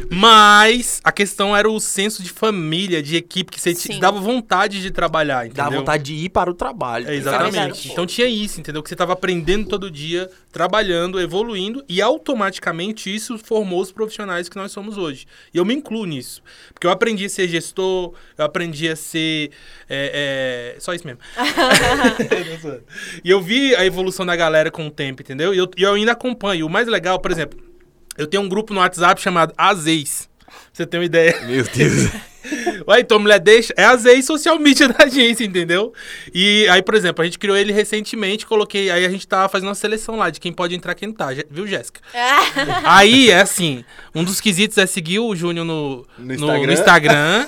Mas 0.09 0.99
a 1.03 1.11
questão 1.11 1.55
era 1.55 1.69
o 1.69 1.79
senso 1.79 2.23
de 2.23 2.29
família, 2.29 3.03
de 3.03 3.15
equipe, 3.15 3.51
que 3.51 3.61
você 3.61 3.73
te 3.73 3.99
dava 3.99 4.19
vontade 4.19 4.81
de 4.81 4.89
trabalhar, 4.89 5.45
entendeu? 5.45 5.69
Dá 5.69 5.77
vontade 5.77 6.03
de 6.03 6.13
ir 6.13 6.29
para 6.29 6.49
o 6.49 6.53
trabalho. 6.53 7.07
É, 7.07 7.15
exatamente. 7.15 7.91
então 7.91 8.05
tinha 8.05 8.27
isso, 8.27 8.59
entendeu? 8.59 8.81
Que 8.81 8.89
você 8.89 8.95
tava 8.95 9.13
aprendendo 9.13 9.67
todo 9.67 9.91
dia, 9.91 10.29
trabalhando, 10.51 11.19
evoluindo, 11.19 11.83
e 11.87 12.01
automaticamente 12.01 13.13
isso 13.13 13.37
formou 13.37 13.81
os 13.81 13.91
profissionais 13.91 14.49
que 14.49 14.55
nós 14.55 14.71
somos 14.71 14.97
hoje. 14.97 15.25
E 15.53 15.57
eu 15.57 15.65
me 15.65 15.73
incluo 15.73 16.05
nisso. 16.05 16.41
Porque 16.73 16.87
eu 16.87 16.91
aprendi 16.91 17.25
a 17.25 17.29
ser 17.29 17.47
gestor, 17.47 18.13
eu 18.37 18.45
aprendi 18.45 18.89
a 18.89 18.95
ser. 18.95 19.51
é, 19.87 20.75
é, 20.75 20.79
só 20.79 20.93
isso 20.93 21.05
mesmo. 21.05 21.19
e 23.23 23.29
eu 23.29 23.41
vi 23.41 23.75
a 23.75 23.85
evolução 23.85 24.25
da 24.25 24.35
galera 24.35 24.69
com 24.71 24.87
o 24.87 24.91
tempo, 24.91 25.21
entendeu? 25.21 25.53
E 25.53 25.57
eu, 25.57 25.69
e 25.77 25.83
eu 25.83 25.93
ainda 25.93 26.11
acompanho. 26.13 26.65
O 26.65 26.69
mais 26.69 26.87
legal, 26.87 27.19
por 27.19 27.31
exemplo, 27.31 27.59
eu 28.17 28.27
tenho 28.27 28.43
um 28.43 28.49
grupo 28.49 28.73
no 28.73 28.79
WhatsApp 28.79 29.21
chamado 29.21 29.53
Azeis. 29.57 30.29
Pra 30.47 30.55
você 30.73 30.85
ter 30.85 30.97
uma 30.97 31.05
ideia. 31.05 31.41
Meu 31.45 31.63
Deus. 31.63 32.09
Ué, 32.87 32.99
então 32.99 33.17
mulher 33.17 33.39
deixa. 33.39 33.73
É 33.75 33.83
a 33.85 33.95
Zei 33.97 34.21
social 34.21 34.59
media 34.59 34.87
da 34.93 35.05
agência, 35.05 35.43
entendeu? 35.43 35.91
E 36.33 36.67
aí, 36.69 36.81
por 36.83 36.93
exemplo, 36.93 37.23
a 37.23 37.25
gente 37.25 37.39
criou 37.39 37.57
ele 37.57 37.73
recentemente, 37.73 38.45
coloquei. 38.45 38.91
Aí 38.91 39.03
a 39.03 39.09
gente 39.09 39.27
tava 39.27 39.49
fazendo 39.49 39.69
uma 39.69 39.75
seleção 39.75 40.15
lá 40.15 40.29
de 40.29 40.39
quem 40.39 40.53
pode 40.53 40.75
entrar 40.75 40.93
quem 40.93 41.07
não 41.07 41.15
tá, 41.15 41.29
viu, 41.49 41.65
Jéssica? 41.65 41.99
Aí 42.83 43.31
é 43.31 43.41
assim: 43.41 43.83
um 44.13 44.23
dos 44.23 44.39
quesitos 44.39 44.77
é 44.77 44.85
seguir 44.85 45.19
o 45.19 45.35
Júnior 45.35 45.65
no, 45.65 46.05
No 46.19 46.25
no- 46.25 46.33
Instagram. 46.35 46.67
no 46.67 46.73
Instagram. 46.73 47.47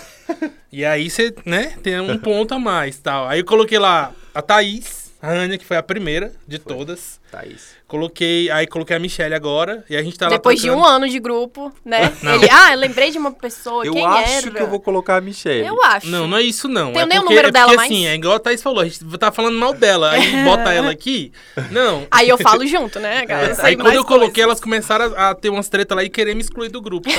E 0.71 0.83
aí 0.85 1.09
você, 1.09 1.33
né, 1.45 1.73
tem 1.81 1.99
um 1.99 2.17
ponto 2.17 2.53
a 2.53 2.59
mais 2.59 2.97
tal. 2.97 3.27
Aí 3.27 3.39
eu 3.39 3.45
coloquei 3.45 3.79
lá 3.79 4.11
a 4.33 4.41
Thaís, 4.41 5.11
a 5.21 5.29
Ania, 5.31 5.57
que 5.57 5.65
foi 5.65 5.77
a 5.77 5.83
primeira 5.83 6.31
de 6.47 6.57
Foi. 6.57 6.75
todas. 6.75 7.19
Thaís. 7.31 7.77
Coloquei, 7.87 8.49
aí 8.51 8.67
coloquei 8.67 8.95
a 8.97 8.99
Michelle 8.99 9.33
agora. 9.33 9.83
E 9.89 9.95
a 9.95 10.03
gente 10.03 10.17
tá 10.17 10.25
lá 10.25 10.31
Depois 10.31 10.59
de 10.59 10.69
um 10.69 10.83
ano 10.83 11.07
de 11.07 11.19
grupo, 11.19 11.71
né? 11.85 12.11
Não. 12.21 12.35
Ele, 12.35 12.49
ah, 12.51 12.73
eu 12.73 12.79
lembrei 12.79 13.11
de 13.11 13.17
uma 13.17 13.31
pessoa. 13.31 13.85
Eu 13.85 13.93
Quem 13.93 14.05
acho 14.05 14.47
era? 14.47 14.51
que 14.51 14.61
eu 14.61 14.67
vou 14.67 14.79
colocar 14.81 15.15
a 15.15 15.21
Michelle. 15.21 15.65
Eu 15.65 15.81
acho. 15.83 16.07
Não, 16.07 16.27
não 16.27 16.37
é 16.37 16.41
isso 16.41 16.67
não. 16.67 16.91
Tenho 16.91 17.03
é 17.03 17.05
nem 17.05 17.17
o 17.17 17.21
porque, 17.21 17.33
número 17.35 17.47
é 17.47 17.51
dela 17.51 17.65
porque, 17.67 17.77
mais. 17.77 17.91
assim, 17.91 18.05
é 18.07 18.15
igual 18.15 18.35
a 18.35 18.39
Thaís 18.39 18.61
falou, 18.61 18.81
a 18.81 18.85
gente 18.85 18.99
tá 19.17 19.31
falando 19.31 19.57
mal 19.57 19.73
dela. 19.73 20.11
Aí 20.11 20.21
bota 20.43 20.73
ela 20.73 20.91
aqui. 20.91 21.31
Não. 21.71 22.05
Aí 22.11 22.27
eu 22.27 22.37
falo 22.37 22.65
junto, 22.67 22.99
né, 22.99 23.25
cara? 23.25 23.47
Eu 23.49 23.55
sei 23.55 23.63
É, 23.63 23.67
Aí 23.67 23.75
quando 23.77 23.93
eu 23.95 24.03
coloquei, 24.03 24.27
coisas. 24.33 24.43
elas 24.43 24.59
começaram 24.59 25.13
a, 25.15 25.29
a 25.29 25.35
ter 25.35 25.49
umas 25.49 25.69
tretas 25.69 25.95
lá 25.95 26.03
e 26.03 26.09
querer 26.09 26.35
me 26.35 26.41
excluir 26.41 26.69
do 26.69 26.81
grupo. 26.81 27.09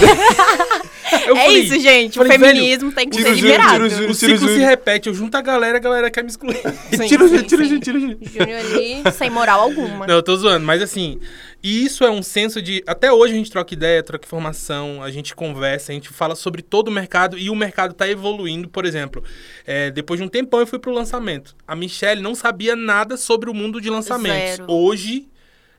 Eu 1.26 1.36
é 1.36 1.44
falei- 1.44 1.60
isso, 1.62 1.80
gente. 1.80 2.18
falei, 2.18 2.36
o 2.36 2.40
feminismo 2.40 2.92
tem 2.92 3.08
que 3.08 3.16
tira 3.16 3.30
ser 3.34 3.40
o 3.40 3.42
liberado. 3.42 3.72
tira 3.72 3.84
o 3.84 3.88
júnior. 3.90 4.10
O 4.10 4.14
ciclo 4.14 4.48
se 4.48 4.58
repete, 4.58 5.08
eu 5.08 5.14
junto 5.14 5.34
a 5.36 5.40
galera, 5.40 5.78
a 5.78 5.80
galera 5.80 6.10
quer 6.10 6.22
me 6.22 6.28
excluir. 6.30 6.60
Sim, 6.90 7.06
tira 7.06 7.24
o 7.24 7.42
tira 7.42 7.62
o 7.64 7.80
tira 7.80 7.98
o. 7.98 8.00
Júnior 8.00 8.58
ali, 8.60 9.02
sem 9.12 9.30
moral 9.30 9.60
alguma. 9.60 9.97
Não, 10.06 10.14
eu 10.14 10.22
tô 10.22 10.36
zoando, 10.36 10.64
mas 10.64 10.80
assim, 10.82 11.18
isso 11.62 12.04
é 12.04 12.10
um 12.10 12.22
senso 12.22 12.60
de. 12.62 12.82
Até 12.86 13.12
hoje 13.12 13.34
a 13.34 13.36
gente 13.36 13.50
troca 13.50 13.74
ideia, 13.74 14.02
troca 14.02 14.24
informação, 14.26 15.02
a 15.02 15.10
gente 15.10 15.34
conversa, 15.34 15.90
a 15.92 15.94
gente 15.94 16.08
fala 16.10 16.34
sobre 16.34 16.62
todo 16.62 16.88
o 16.88 16.90
mercado 16.92 17.36
e 17.38 17.50
o 17.50 17.54
mercado 17.54 17.94
tá 17.94 18.08
evoluindo. 18.08 18.68
Por 18.68 18.84
exemplo, 18.84 19.22
é, 19.66 19.90
depois 19.90 20.20
de 20.20 20.24
um 20.24 20.28
tempão 20.28 20.60
eu 20.60 20.66
fui 20.66 20.78
pro 20.78 20.92
lançamento. 20.92 21.56
A 21.66 21.74
Michelle 21.74 22.20
não 22.22 22.34
sabia 22.34 22.76
nada 22.76 23.16
sobre 23.16 23.50
o 23.50 23.54
mundo 23.54 23.80
de 23.80 23.90
lançamentos. 23.90 24.56
Zero. 24.56 24.70
Hoje, 24.72 25.26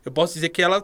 eu 0.05 0.11
posso 0.11 0.33
dizer 0.33 0.49
que 0.49 0.61
ela 0.61 0.83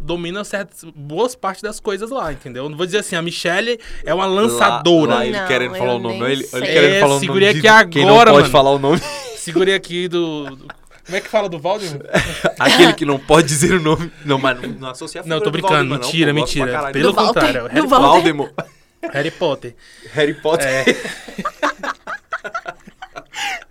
domina 0.00 0.42
certas 0.42 0.82
boas 0.94 1.36
partes 1.36 1.62
das 1.62 1.78
coisas 1.78 2.10
lá, 2.10 2.32
entendeu? 2.32 2.64
Eu 2.64 2.68
Não 2.68 2.76
vou 2.76 2.84
dizer 2.84 2.98
assim, 2.98 3.14
a 3.14 3.22
Michelle 3.22 3.78
é 4.04 4.12
uma 4.12 4.26
lançadora. 4.26 5.10
Lá, 5.12 5.16
lá 5.18 5.26
ele 5.26 5.38
Não, 5.38 5.46
querendo 5.46 5.74
falar 5.76 5.94
o 5.94 5.98
nome. 6.00 6.16
Ele, 6.16 6.32
ele 6.52 6.66
querendo 6.66 6.94
É, 6.94 7.00
falar 7.00 7.12
o 7.12 7.14
nome. 7.14 7.26
segurei 7.26 7.52
de 7.54 7.66
aqui 7.68 7.90
quem 7.90 8.04
agora, 8.04 8.24
não 8.30 8.32
pode 8.38 8.42
mano. 8.42 8.52
falar 8.52 8.70
o 8.72 8.78
nome. 8.78 9.00
Segurei 9.36 9.74
aqui 9.74 10.08
do. 10.08 10.56
do- 10.56 10.66
Como 11.04 11.16
é 11.16 11.20
que 11.20 11.28
fala 11.28 11.48
do 11.48 11.58
Valdemar? 11.58 12.00
Aquele 12.58 12.92
que 12.94 13.04
não 13.04 13.18
pode 13.18 13.46
dizer 13.48 13.74
o 13.74 13.80
nome. 13.80 14.10
Não, 14.24 14.38
mas 14.38 14.60
não, 14.60 14.68
não 14.70 14.88
associa 14.90 15.20
a 15.20 15.24
Não, 15.24 15.38
tô 15.38 15.44
do 15.46 15.50
brincando, 15.52 15.74
Valdemar, 15.74 15.98
não, 15.98 16.06
mentira, 16.06 16.30
pô, 16.30 16.34
mentira. 16.34 16.92
Pelo 16.92 17.10
Do 17.10 17.14
Walter, 17.14 17.40
contrário, 17.40 17.60
o 17.60 17.68
do 17.68 17.74
Harry, 17.74 17.86
Walter. 17.86 18.06
Valdemar. 18.08 18.52
Harry 19.12 19.30
Potter. 19.30 19.76
Harry 20.12 20.34
Potter. 20.34 20.66
É, 20.66 20.84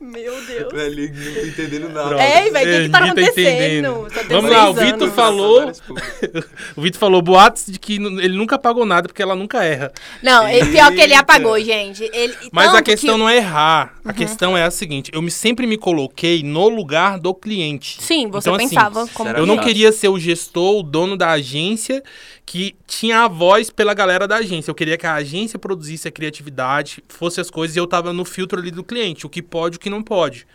Meu 0.04 0.46
Deus. 0.46 0.74
Velho, 0.74 1.14
não 1.16 1.34
tô 1.34 1.40
entendendo 1.48 1.90
nada. 1.90 2.22
É, 2.22 2.50
velho, 2.50 2.70
o 2.70 2.78
que, 2.78 2.84
que 2.86 2.90
tá 2.90 3.00
tá 3.00 3.06
acontecendo? 3.06 4.08
tem 4.10 4.28
Vamos 4.28 4.52
lá, 4.52 4.70
o. 4.70 4.74
Vitor 4.74 5.12
falou- 5.12 5.72
o 6.76 6.82
Vitor 6.82 7.00
falou 7.00 7.22
boatos 7.22 7.66
de 7.68 7.80
que 7.80 7.96
ele 7.96 8.36
nunca 8.38 8.60
pagou 8.60 8.86
nada 8.86 9.08
porque 9.08 9.22
ela 9.22 9.36
nunca 9.36 9.64
erra. 9.64 9.92
Não, 10.22 10.48
ele- 10.48 10.72
pior 10.72 10.92
que 10.92 11.00
ele 11.02 11.14
Eita. 11.14 11.20
apagou, 11.20 11.60
gente. 11.62 12.04
Ele, 12.14 12.36
Mas 12.52 12.74
a 12.74 12.82
questão 12.82 13.14
que- 13.16 13.20
não 13.20 13.30
é 13.30 13.38
errar. 13.38 13.94
Uhum. 14.04 14.12
A 14.12 14.14
questão 14.14 14.58
é 14.58 14.64
a 14.64 14.72
seguinte: 14.72 15.10
eu 15.14 15.22
me, 15.22 15.32
sempre 15.32 15.66
me 15.66 15.78
coloquei 15.78 16.44
no 16.44 16.68
lugar 16.68 17.18
do 17.18 17.34
cliente. 17.34 17.98
Sim, 18.02 18.28
você 18.28 18.50
Então, 18.50 18.56
assim, 18.56 18.70
pensava 18.76 19.08
como 19.14 19.30
será 19.30 19.40
Eu 19.40 19.46
não 19.46 19.58
queria 19.58 19.92
ser 19.92 20.10
o 20.10 20.20
gestor, 20.20 20.80
o 20.80 20.84
dono 20.84 21.16
da 21.16 21.32
agência 21.32 22.04
que 22.46 22.76
tinha 22.86 23.22
a 23.22 23.28
voz 23.30 23.70
pela 23.70 23.94
galera 23.94 24.28
da 24.28 24.36
agência. 24.36 24.70
Eu 24.70 24.76
queria 24.76 24.98
que 24.98 25.08
a 25.08 25.14
agência 25.14 25.58
produzisse 25.58 26.10
a 26.10 26.12
criatividade, 26.12 27.02
fosse 27.08 27.40
as 27.40 27.50
coisas 27.50 27.76
e 27.76 27.80
eu 27.80 27.88
tava 27.88 28.12
no 28.12 28.26
filtro 28.26 28.60
ali 28.60 28.70
do 28.70 28.84
cliente, 28.84 29.26
o 29.26 29.30
que 29.30 29.42
pode 29.42 29.78
o 29.78 29.80
que 29.80 29.90
não 29.90 30.03
pode. 30.04 30.46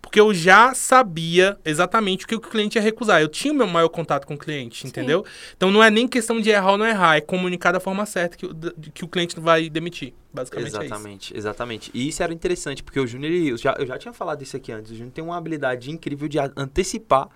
Porque 0.00 0.20
eu 0.20 0.34
já 0.34 0.74
sabia 0.74 1.58
exatamente 1.64 2.24
o 2.26 2.28
que 2.28 2.34
o 2.34 2.40
cliente 2.40 2.76
ia 2.76 2.82
recusar. 2.82 3.22
Eu 3.22 3.28
tinha 3.28 3.52
o 3.54 3.56
meu 3.56 3.66
maior 3.66 3.88
contato 3.88 4.26
com 4.26 4.34
o 4.34 4.38
cliente, 4.38 4.86
entendeu? 4.86 5.24
Então 5.56 5.70
não 5.70 5.82
é 5.82 5.90
nem 5.90 6.06
questão 6.06 6.38
de 6.40 6.50
errar 6.50 6.72
ou 6.72 6.78
não 6.78 6.86
errar, 6.86 7.16
é 7.16 7.22
comunicar 7.22 7.72
da 7.72 7.80
forma 7.80 8.04
certa 8.04 8.36
que, 8.36 8.44
o- 8.44 8.54
que 8.92 9.02
o 9.02 9.08
cliente 9.08 9.40
vai 9.40 9.70
demitir. 9.70 10.12
Basicamente 10.32 10.66
é 10.66 10.68
isso. 10.68 10.82
Exatamente, 10.82 11.36
exatamente. 11.36 11.90
E 11.94 12.06
isso 12.08 12.22
era 12.22 12.34
interessante, 12.34 12.82
porque 12.82 13.00
o 13.00 13.06
Júnior, 13.06 13.32
eu 13.32 13.56
já, 13.56 13.74
eu 13.78 13.86
já 13.86 13.96
tinha 13.96 14.12
falado 14.12 14.42
isso 14.42 14.54
aqui 14.56 14.70
antes, 14.72 14.90
o 14.92 14.94
Júnior 14.94 15.12
tem 15.12 15.24
uma 15.24 15.38
habilidade 15.38 15.90
incrível 15.90 16.28
de 16.28 16.38
antecipar 16.54 17.28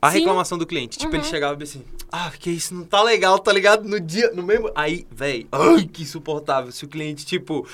a 0.00 0.10
Sim. 0.10 0.18
reclamação 0.18 0.58
do 0.58 0.66
cliente. 0.66 0.98
Tipo, 0.98 1.14
ele 1.14 1.22
chegava 1.22 1.60
e 1.60 1.62
assim, 1.62 1.84
ah, 2.10 2.32
que 2.36 2.50
isso 2.50 2.74
não 2.74 2.82
tá 2.84 3.00
legal, 3.00 3.38
tá 3.38 3.52
ligado? 3.52 3.88
No 3.88 4.00
dia, 4.00 4.32
no 4.32 4.42
mesmo... 4.42 4.72
Aí, 4.74 5.06
véi, 5.08 5.46
ai, 5.52 5.84
que 5.84 6.02
insuportável. 6.02 6.72
Se 6.72 6.84
o 6.84 6.88
cliente, 6.88 7.24
tipo, 7.24 7.64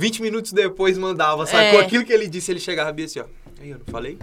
20 0.00 0.22
minutos 0.22 0.52
depois 0.52 0.96
mandava, 0.96 1.44
sacou 1.44 1.78
É. 1.80 1.84
aquilo 1.84 2.04
que 2.04 2.12
ele 2.12 2.26
disse, 2.26 2.50
ele 2.50 2.58
chegava 2.58 2.90
bem 2.90 3.04
assim, 3.04 3.20
ó, 3.20 3.24
aí 3.60 3.68
eu 3.70 3.78
não 3.78 3.84
falei? 3.92 4.18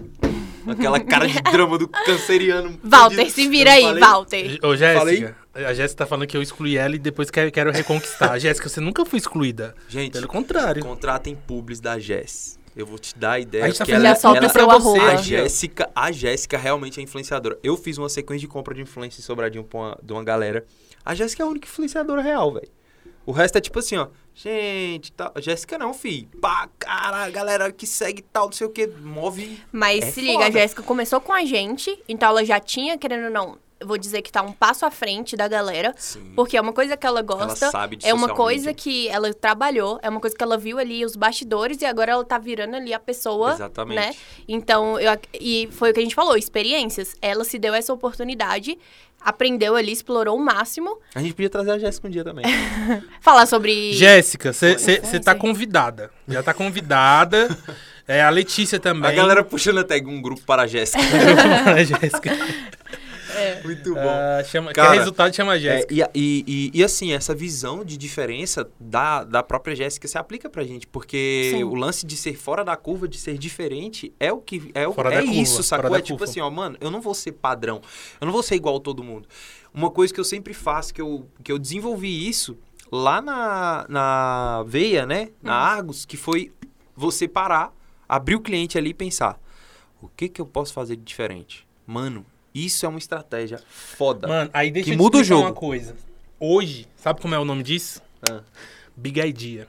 Aquela 0.67 0.99
cara 0.99 1.27
de 1.27 1.39
drama 1.43 1.77
do 1.77 1.87
canceriano. 1.87 2.77
Walter, 2.83 3.29
se 3.29 3.47
vira 3.47 3.71
aí, 3.71 3.83
falei? 3.83 4.01
Walter. 4.01 4.59
Ô? 4.63 4.75
Jéssica, 4.75 5.35
a 5.53 5.73
Jéssica 5.73 5.99
tá 5.99 6.05
falando 6.05 6.27
que 6.27 6.35
eu 6.35 6.41
excluí 6.41 6.75
ela 6.77 6.95
e 6.95 6.99
depois 6.99 7.29
quero, 7.29 7.49
quero 7.51 7.71
reconquistar. 7.71 8.37
Jéssica, 8.41 8.67
você 8.67 8.81
nunca 8.81 9.05
foi 9.05 9.17
excluída. 9.19 9.75
Gente, 9.87 10.13
Pelo 10.13 10.27
contrário. 10.27 10.83
contratem 10.83 11.35
publis 11.35 11.79
da 11.79 11.97
Jess. 11.99 12.57
Eu 12.75 12.85
vou 12.85 12.99
te 12.99 13.17
dar 13.17 13.33
a 13.33 13.39
ideia. 13.39 13.63
A 13.63 13.67
gente 13.69 13.77
tá 13.77 13.85
que 13.85 13.91
ela, 13.93 14.13
solta 14.15 14.39
ela, 14.39 14.49
pra 14.49 14.63
arroba. 14.63 15.01
A 15.03 15.11
aqui, 15.13 15.19
ó. 15.19 15.23
Jéssica, 15.23 15.89
a 15.95 16.11
Jéssica 16.11 16.57
realmente 16.57 16.99
é 16.99 17.03
influenciadora. 17.03 17.57
Eu 17.63 17.77
fiz 17.77 17.97
uma 17.97 18.09
sequência 18.09 18.41
de 18.41 18.47
compra 18.47 18.73
de 18.75 18.81
influência 18.81 19.19
em 19.19 19.23
Sobradinho 19.23 19.63
pra 19.63 19.79
uma- 19.79 19.99
de 20.03 20.11
uma 20.13 20.23
galera. 20.23 20.65
A 21.05 21.15
Jéssica 21.15 21.43
é 21.43 21.45
a 21.45 21.49
única 21.49 21.67
influenciadora 21.67 22.21
real, 22.21 22.53
velho. 22.53 22.67
O 23.25 23.31
resto 23.31 23.57
é 23.57 23.61
tipo 23.61 23.79
assim, 23.79 23.95
ó. 23.97 24.07
Gente, 24.39 25.11
tá... 25.13 25.31
Jéssica 25.37 25.79
não, 25.79 25.95
fi. 25.95 26.29
Pá, 26.39 26.69
cara, 26.77 27.27
galera 27.31 27.71
que 27.71 27.87
segue 27.87 28.21
tal, 28.21 28.45
não 28.45 28.51
sei 28.51 28.67
o 28.67 28.69
que, 28.69 28.85
move. 28.85 29.59
Mas 29.71 30.03
É 30.03 30.11
se 30.11 30.21
liga, 30.21 30.43
a 30.43 30.45
foda. 30.45 30.51
Jéssica 30.59 30.83
começou 30.83 31.19
com 31.19 31.33
a 31.33 31.43
gente, 31.43 31.99
então 32.07 32.29
ela 32.29 32.45
já 32.45 32.59
tinha, 32.59 32.99
querendo 32.99 33.25
ou 33.25 33.31
não, 33.31 33.57
vou 33.83 33.97
dizer 33.97 34.21
que 34.21 34.31
tá 34.31 34.41
um 34.41 34.51
passo 34.51 34.85
à 34.85 34.91
frente 34.91 35.35
da 35.35 35.47
galera. 35.47 35.93
Sim. 35.97 36.33
Porque 36.35 36.57
é 36.57 36.61
uma 36.61 36.73
coisa 36.73 36.97
que 36.97 37.05
ela 37.05 37.21
gosta, 37.21 37.69
sabe 37.71 37.97
de 37.97 38.07
é 38.07 38.13
uma 38.13 38.29
coisa 38.29 38.73
que 38.73 39.07
ela 39.09 39.33
trabalhou, 39.33 39.99
é 40.01 40.09
uma 40.09 40.19
coisa 40.19 40.35
que 40.35 40.43
ela 40.43 40.57
viu 40.57 40.79
ali 40.79 41.05
os 41.05 41.15
bastidores 41.15 41.81
e 41.81 41.85
agora 41.85 42.11
ela 42.11 42.25
tá 42.25 42.37
virando 42.37 42.75
ali 42.75 42.93
a 42.93 42.99
pessoa, 42.99 43.53
Exatamente. 43.53 43.99
né? 43.99 44.15
Então, 44.47 44.99
eu, 44.99 45.17
e 45.33 45.69
foi 45.71 45.91
o 45.91 45.93
que 45.93 45.99
a 45.99 46.03
gente 46.03 46.15
falou, 46.15 46.37
experiências. 46.37 47.15
Ela 47.21 47.43
se 47.43 47.59
deu 47.59 47.73
essa 47.73 47.93
oportunidade, 47.93 48.77
aprendeu 49.21 49.75
ali, 49.75 49.91
explorou 49.91 50.37
o 50.37 50.43
máximo. 50.43 50.99
A 51.13 51.21
gente 51.21 51.33
podia 51.33 51.49
trazer 51.49 51.71
a 51.71 51.79
Jéssica 51.79 52.07
um 52.07 52.11
dia 52.11 52.23
também. 52.23 52.45
Falar 53.21 53.45
sobre... 53.45 53.93
Jéssica, 53.93 54.53
você 54.53 55.19
tá 55.23 55.35
convidada. 55.35 56.11
Já 56.27 56.41
tá 56.41 56.53
convidada. 56.53 57.47
É, 58.07 58.23
a 58.23 58.29
Letícia 58.29 58.79
também. 58.79 59.11
a 59.11 59.13
galera 59.13 59.43
puxando 59.43 59.79
até 59.79 59.97
um 59.97 60.21
grupo 60.21 60.41
para 60.43 60.61
a 60.61 60.67
Jéssica. 60.67 61.03
a 61.75 61.83
Jéssica. 61.83 62.31
Muito 63.63 63.93
bom. 63.93 63.99
Ah, 64.01 64.43
chama, 64.43 64.73
Cara, 64.73 64.91
quer 64.91 64.97
resultado, 64.99 65.35
chama 65.35 65.53
a 65.53 65.55
É, 65.57 65.59
Jéssica. 65.59 65.93
e, 65.93 66.03
e, 66.15 66.43
e, 66.47 66.71
e, 66.79 66.83
assim, 66.83 67.13
essa 67.13 67.33
visão 67.35 67.83
de 67.83 67.97
diferença 67.97 68.69
da, 68.79 69.23
da 69.23 69.43
própria 69.43 69.75
Jéssica 69.75 70.07
se 70.07 70.17
aplica 70.17 70.49
pra 70.49 70.63
gente, 70.63 70.85
porque 70.87 71.51
Sim. 71.53 71.63
o 71.63 71.75
lance 71.75 72.05
de 72.05 72.15
ser 72.17 72.35
fora 72.35 72.63
da 72.63 72.75
curva, 72.75 73.07
de 73.07 73.17
ser 73.17 73.37
diferente, 73.37 74.13
é 74.19 74.31
o 74.31 74.39
que 74.39 74.71
é, 74.73 74.87
o, 74.87 74.93
Fora 74.93 75.13
é 75.13 75.17
da 75.17 75.23
curva, 75.23 75.41
isso, 75.41 75.63
fora 75.63 75.63
sacou? 75.83 75.95
É 75.97 76.01
tipo 76.01 76.17
curva. 76.17 76.29
assim, 76.31 76.39
ó, 76.39 76.49
mano, 76.49 76.77
eu 76.81 76.89
não 76.91 77.01
vou 77.01 77.13
ser 77.13 77.31
padrão, 77.33 77.81
eu 78.19 78.25
não 78.25 78.31
vou 78.33 78.43
ser 78.43 78.55
igual 78.55 78.77
a 78.77 78.79
todo 78.79 79.03
mundo. 79.03 79.27
Uma 79.73 79.91
coisa 79.91 80.13
que 80.13 80.19
eu 80.19 80.23
sempre 80.23 80.53
faço, 80.53 80.93
que 80.93 81.01
eu, 81.01 81.27
que 81.43 81.51
eu 81.51 81.59
desenvolvi 81.59 82.27
isso 82.27 82.57
lá 82.91 83.21
na, 83.21 83.85
na 83.89 84.63
veia, 84.65 85.05
né, 85.05 85.29
na 85.41 85.51
Uhum. 85.51 85.57
Argos, 85.77 86.05
que 86.05 86.15
foi 86.17 86.51
você 86.95 87.27
parar, 87.27 87.73
abrir 88.07 88.35
o 88.35 88.39
cliente 88.39 88.77
ali 88.77 88.89
e 88.91 88.93
pensar, 88.93 89.39
o 90.01 90.07
que 90.07 90.29
que 90.29 90.39
eu 90.41 90.45
posso 90.45 90.73
fazer 90.73 90.95
de 90.95 91.03
diferente? 91.03 91.67
Mano, 91.85 92.25
isso 92.65 92.85
é 92.85 92.89
uma 92.89 92.97
estratégia 92.99 93.59
foda. 93.67 94.27
Mano, 94.27 94.49
aí 94.53 94.71
deixa 94.71 94.85
Que 94.85 94.91
eu 94.93 94.97
te 94.97 95.01
muda 95.01 95.17
o 95.19 95.23
jogo. 95.23 95.43
uma 95.43 95.53
coisa. 95.53 95.95
Hoje, 96.39 96.87
sabe 96.95 97.19
como 97.21 97.33
é 97.35 97.39
o 97.39 97.45
nome 97.45 97.63
disso? 97.63 98.01
Ah. 98.29 98.41
Big 98.95 99.19
Idea. 99.19 99.67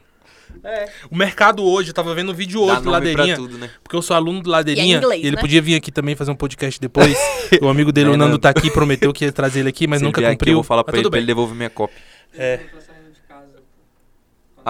É. 0.64 0.88
O 1.10 1.16
mercado 1.16 1.62
hoje, 1.62 1.90
eu 1.90 1.94
tava 1.94 2.14
vendo 2.14 2.32
um 2.32 2.34
vídeo 2.34 2.64
Dá 2.66 2.72
hoje 2.72 2.82
do 2.82 2.90
nome 2.90 3.12
pra 3.12 3.22
Ladeirinha. 3.22 3.36
tudo, 3.36 3.58
né? 3.58 3.70
Porque 3.82 3.94
eu 3.94 4.00
sou 4.02 4.16
aluno 4.16 4.40
do 4.42 4.48
Ladeirinha. 4.50 4.86
E 4.86 4.94
é 4.94 4.96
inglês, 4.98 5.24
ele 5.24 5.36
né? 5.36 5.40
podia 5.42 5.60
vir 5.60 5.74
aqui 5.74 5.92
também 5.92 6.16
fazer 6.16 6.30
um 6.30 6.34
podcast 6.34 6.80
depois. 6.80 7.16
o 7.60 7.68
amigo 7.68 7.92
dele, 7.92 8.08
o 8.10 8.14
É, 8.14 8.16
Nando, 8.16 8.32
não. 8.32 8.38
tá 8.38 8.48
aqui, 8.48 8.70
prometeu 8.70 9.12
que 9.12 9.24
ia 9.26 9.32
trazer 9.32 9.60
ele 9.60 9.68
aqui, 9.68 9.86
mas 9.86 9.98
Se 9.98 10.04
nunca 10.04 10.20
ele 10.20 10.26
vier 10.26 10.32
aqui, 10.32 10.38
cumpriu. 10.38 10.52
eu 10.52 10.56
vou 10.56 10.64
falar 10.64 10.84
pra 10.84 10.96
ele, 10.98 11.08
pra 11.10 11.18
ele 11.18 11.26
devolver 11.26 11.54
minha 11.54 11.68
cópia. 11.70 11.96
É. 12.34 12.60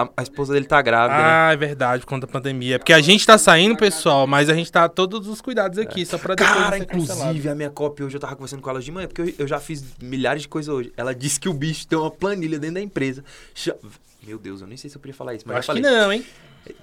A, 0.03 0.09
a 0.17 0.23
esposa 0.23 0.53
dele 0.53 0.65
tá 0.65 0.81
grávida, 0.81 1.17
né? 1.17 1.23
Ah, 1.29 1.49
é 1.53 1.57
verdade, 1.57 2.01
por 2.03 2.09
conta 2.09 2.25
da 2.27 2.31
pandemia. 2.33 2.79
Porque 2.79 2.93
a 2.93 3.01
gente 3.01 3.25
tá 3.25 3.37
saindo, 3.37 3.75
pessoal, 3.77 4.25
mas 4.27 4.49
a 4.49 4.53
gente 4.53 4.71
tá 4.71 4.87
todos 4.89 5.27
os 5.27 5.41
cuidados 5.41 5.77
aqui, 5.79 6.05
só 6.05 6.17
pra 6.17 6.35
depois 6.35 6.53
Cara, 6.55 6.85
cancelado. 6.85 7.21
inclusive, 7.31 7.49
a 7.49 7.55
minha 7.55 7.69
cópia 7.69 8.05
hoje 8.05 8.15
eu 8.15 8.19
tava 8.19 8.35
conversando 8.35 8.61
com 8.61 8.69
ela 8.69 8.79
de 8.81 8.91
manhã, 8.91 9.07
porque 9.07 9.21
eu, 9.21 9.33
eu 9.39 9.47
já 9.47 9.59
fiz 9.59 9.83
milhares 10.01 10.41
de 10.43 10.47
coisas 10.47 10.73
hoje. 10.73 10.91
Ela 10.97 11.13
disse 11.13 11.39
que 11.39 11.49
o 11.49 11.53
bicho 11.53 11.87
tem 11.87 11.97
uma 11.97 12.11
planilha 12.11 12.59
dentro 12.59 12.75
da 12.75 12.81
empresa. 12.81 13.23
Cha- 13.53 13.75
Meu 14.25 14.37
Deus, 14.37 14.61
eu 14.61 14.67
nem 14.67 14.77
sei 14.77 14.89
se 14.89 14.95
eu 14.97 14.99
podia 15.01 15.13
falar 15.13 15.33
isso, 15.35 15.45
Eu 15.45 15.49
mas 15.53 15.59
acho 15.59 15.71
que 15.73 15.81
falei. 15.81 15.99
não, 15.99 16.11
hein? 16.13 16.25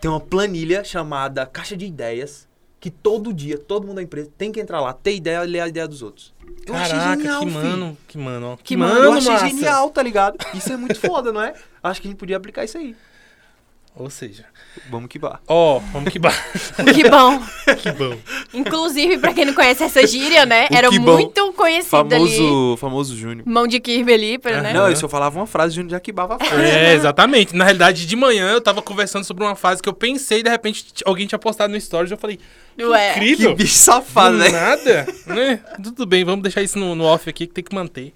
Tem 0.01 0.11
uma 0.11 0.21
planilha 0.21 0.83
chamada 0.83 1.45
Caixa 1.47 1.77
de 1.77 1.85
Ideias, 1.87 2.46
que 2.79 2.91
todo 2.91 3.33
dia, 3.33 3.59
todo 3.59 3.87
mundo 3.87 3.97
da 3.97 4.03
empresa 4.03 4.31
tem 4.37 4.53
que 4.53 4.61
entrar 4.61 4.81
lá, 4.81 4.93
ter 4.93 5.15
ideia 5.17 5.45
e 5.45 5.49
ler 5.49 5.61
a 5.61 5.69
ideia 5.69 5.89
dos 5.89 6.03
outros. 6.03 6.33
Eu 6.67 6.75
achei 6.75 6.97
Caraca, 6.97 7.17
genial, 7.23 7.41
que 7.41 7.47
filho. 7.47 7.61
mano, 7.61 7.99
que 8.07 8.19
mano, 8.19 8.47
ó. 8.53 8.57
Que, 8.57 8.63
Que 8.65 8.77
mano, 8.77 8.95
mano, 8.95 9.05
Eu 9.07 9.13
achei 9.15 9.33
massa. 9.33 9.49
genial, 9.49 9.91
tá 9.91 10.03
ligado? 10.03 10.37
Isso 10.55 10.73
é 10.73 10.77
muito 10.77 11.01
foda, 11.01 11.33
não 11.33 11.41
é? 11.43 11.55
Acho 11.83 12.01
que 12.01 12.09
a 12.09 12.11
gente 12.11 12.19
podia 12.19 12.37
aplicar 12.37 12.65
isso 12.65 12.77
aí. 12.79 12.95
Ou 13.97 14.11
seja, 14.11 14.45
Vamos 14.91 15.09
que 15.09 15.19
ó, 15.49 15.79
vamos 15.93 16.13
que. 16.13 16.19
Que 16.95 17.09
bom. 17.09 17.41
que 17.79 17.93
bom. 17.93 18.17
Inclusive, 18.53 19.19
pra 19.19 19.33
quem 19.33 19.45
não 19.45 19.55
conhece 19.55 19.83
essa 19.83 20.07
gíria, 20.07 20.45
né? 20.45 20.69
O 20.71 20.75
era 20.75 20.89
que 20.91 20.99
muito 20.99 21.53
conhecida 21.55 22.17
ali. 22.17 22.37
Famoso, 22.37 22.77
famoso 22.77 23.17
Júnior. 23.17 23.47
Mão 23.47 23.67
de 23.67 23.81
Kirby 23.81 24.13
ali, 24.13 24.41
né? 24.45 24.73
Não, 24.73 24.89
eu 24.89 24.97
só 24.97 25.09
falava 25.09 25.39
uma 25.39 25.47
frase, 25.47 25.75
Júnior 25.75 25.93
já 25.93 26.01
quibava 26.01 26.37
a 26.37 26.39
frase. 26.39 26.63
É, 26.63 26.95
exatamente. 26.95 27.57
Na 27.57 27.65
realidade, 27.65 28.07
de 28.07 28.17
manhã 28.17 28.51
eu 28.51 28.61
tava 28.61 28.83
conversando 28.83 29.25
sobre 29.25 29.45
uma 29.45 29.57
fase 29.57 29.83
que 29.83 29.89
eu 29.89 29.95
pensei 29.95 30.41
e 30.41 30.43
de 30.43 30.51
repente 30.51 30.87
alguém 31.05 31.27
tinha 31.27 31.39
postado 31.39 31.73
no 31.73 31.81
stories 31.81 32.11
e 32.11 32.15
eu 32.15 32.19
falei, 32.19 32.39
que 32.77 32.85
Ué. 32.85 33.13
Que 33.15 33.19
incrível. 33.21 33.55
bicho 33.57 33.75
safado, 33.75 34.37
Do 34.37 34.43
né? 34.43 34.51
Nada, 34.51 35.07
né? 35.27 35.61
Tudo 35.83 36.07
bem, 36.07 36.25
vamos 36.25 36.43
deixar 36.43 36.63
isso 36.63 36.79
no, 36.79 36.95
no 36.95 37.05
off 37.05 37.29
aqui 37.29 37.47
que 37.47 37.55
tem 37.55 37.65
que 37.65 37.75
manter. 37.75 38.13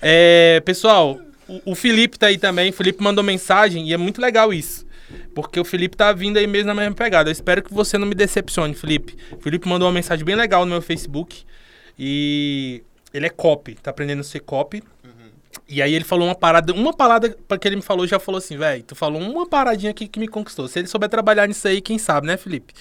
É, 0.00 0.60
pessoal, 0.64 1.20
o, 1.64 1.74
Felipe 1.74 2.18
tá 2.18 2.26
aí 2.26 2.38
também. 2.38 2.70
O 2.70 2.72
Felipe 2.72 3.02
mandou 3.02 3.22
mensagem 3.22 3.88
e 3.88 3.92
é 3.92 3.96
muito 3.96 4.20
legal 4.20 4.52
isso. 4.52 4.86
Porque 5.34 5.60
o 5.60 5.64
Felipe 5.64 5.96
tá 5.96 6.12
vindo 6.12 6.38
aí 6.38 6.46
mesmo 6.46 6.68
na 6.68 6.74
mesma 6.74 6.94
pegada. 6.94 7.28
Eu 7.28 7.32
espero 7.32 7.62
que 7.62 7.72
você 7.72 7.98
não 7.98 8.06
me 8.06 8.14
decepcione, 8.14 8.74
Felipe. 8.74 9.16
O 9.32 9.40
Felipe 9.40 9.68
mandou 9.68 9.86
uma 9.86 9.94
mensagem 9.94 10.24
bem 10.24 10.36
legal 10.36 10.64
no 10.64 10.70
meu 10.70 10.82
Facebook. 10.82 11.44
E 11.98 12.82
ele 13.12 13.26
é 13.26 13.30
copy, 13.30 13.74
tá 13.74 13.90
aprendendo 13.90 14.20
a 14.20 14.24
ser 14.24 14.40
copy. 14.40 14.82
E 15.68 15.80
aí 15.80 15.94
ele 15.94 16.04
falou 16.04 16.28
uma 16.28 16.34
parada, 16.34 16.72
uma 16.72 16.92
parada 16.92 17.36
que 17.60 17.68
ele 17.68 17.76
me 17.76 17.82
falou, 17.82 18.06
já 18.06 18.18
falou 18.18 18.38
assim, 18.38 18.56
velho, 18.56 18.82
tu 18.82 18.94
falou 18.94 19.20
uma 19.20 19.46
paradinha 19.46 19.90
aqui 19.90 20.06
que 20.08 20.18
me 20.18 20.28
conquistou. 20.28 20.68
Se 20.68 20.78
ele 20.78 20.88
souber 20.88 21.08
trabalhar 21.08 21.46
nisso 21.46 21.66
aí, 21.68 21.80
quem 21.80 21.98
sabe, 21.98 22.26
né, 22.26 22.36
Felipe? 22.36 22.74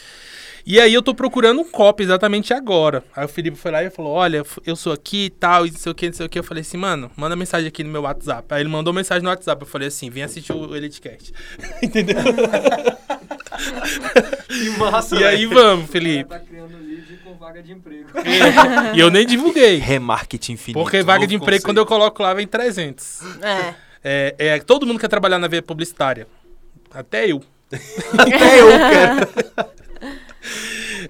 E 0.66 0.80
aí 0.80 0.94
eu 0.94 1.02
tô 1.02 1.14
procurando 1.14 1.62
um 1.62 1.64
copy 1.64 2.04
exatamente 2.04 2.54
agora. 2.54 3.04
Aí 3.16 3.26
o 3.26 3.28
Felipe 3.28 3.58
foi 3.58 3.72
lá 3.72 3.84
e 3.84 3.90
falou, 3.90 4.14
olha, 4.14 4.44
eu 4.66 4.76
sou 4.76 4.94
aqui 4.94 5.26
e 5.26 5.30
tal, 5.30 5.66
e 5.66 5.72
não 5.72 5.78
sei 5.78 5.92
o 5.92 5.96
que, 5.96 6.06
não 6.08 6.14
sei 6.14 6.26
o 6.26 6.30
que. 6.30 6.40
Eu 6.40 6.44
falei 6.44 6.62
assim, 6.62 6.78
mano, 6.78 7.12
manda 7.16 7.36
mensagem 7.36 7.68
aqui 7.68 7.84
no 7.84 7.90
meu 7.90 8.04
WhatsApp. 8.04 8.54
Aí 8.54 8.62
ele 8.62 8.70
mandou 8.70 8.94
mensagem 8.94 9.24
no 9.24 9.30
WhatsApp. 9.30 9.62
Eu 9.62 9.68
falei 9.68 9.88
assim, 9.88 10.10
vem 10.10 10.24
assistir 10.24 10.54
o 10.54 10.76
EliteCast. 10.76 11.34
Entendeu? 11.82 12.18
Que 14.48 14.70
massa, 14.78 15.16
e 15.16 15.24
aí 15.24 15.46
velho. 15.46 15.62
vamos, 15.62 15.90
Felipe. 15.90 16.30
Tá 16.30 16.40
criando 16.40 16.78
lead 16.78 17.20
com 17.24 17.34
vaga 17.36 17.62
de 17.62 17.72
emprego. 17.72 18.10
E 18.94 19.00
eu 19.00 19.10
nem 19.10 19.26
divulguei. 19.26 19.78
Remarketing 19.78 20.54
infinito. 20.54 20.80
Porque 20.80 21.02
vaga 21.04 21.26
de 21.26 21.36
emprego, 21.36 21.64
quando 21.64 21.78
eu 21.78 21.86
coloco 21.86 22.22
lá, 22.22 22.34
vem 22.34 22.48
300. 22.48 23.22
É. 23.42 23.74
É, 24.04 24.36
é, 24.38 24.60
todo 24.60 24.86
mundo 24.86 25.00
quer 25.00 25.08
trabalhar 25.08 25.38
na 25.38 25.48
veia 25.48 25.62
publicitária. 25.62 26.28
Até 26.94 27.32
eu. 27.32 27.44
Até 28.18 28.60
eu 28.60 28.68
quero. 28.68 29.72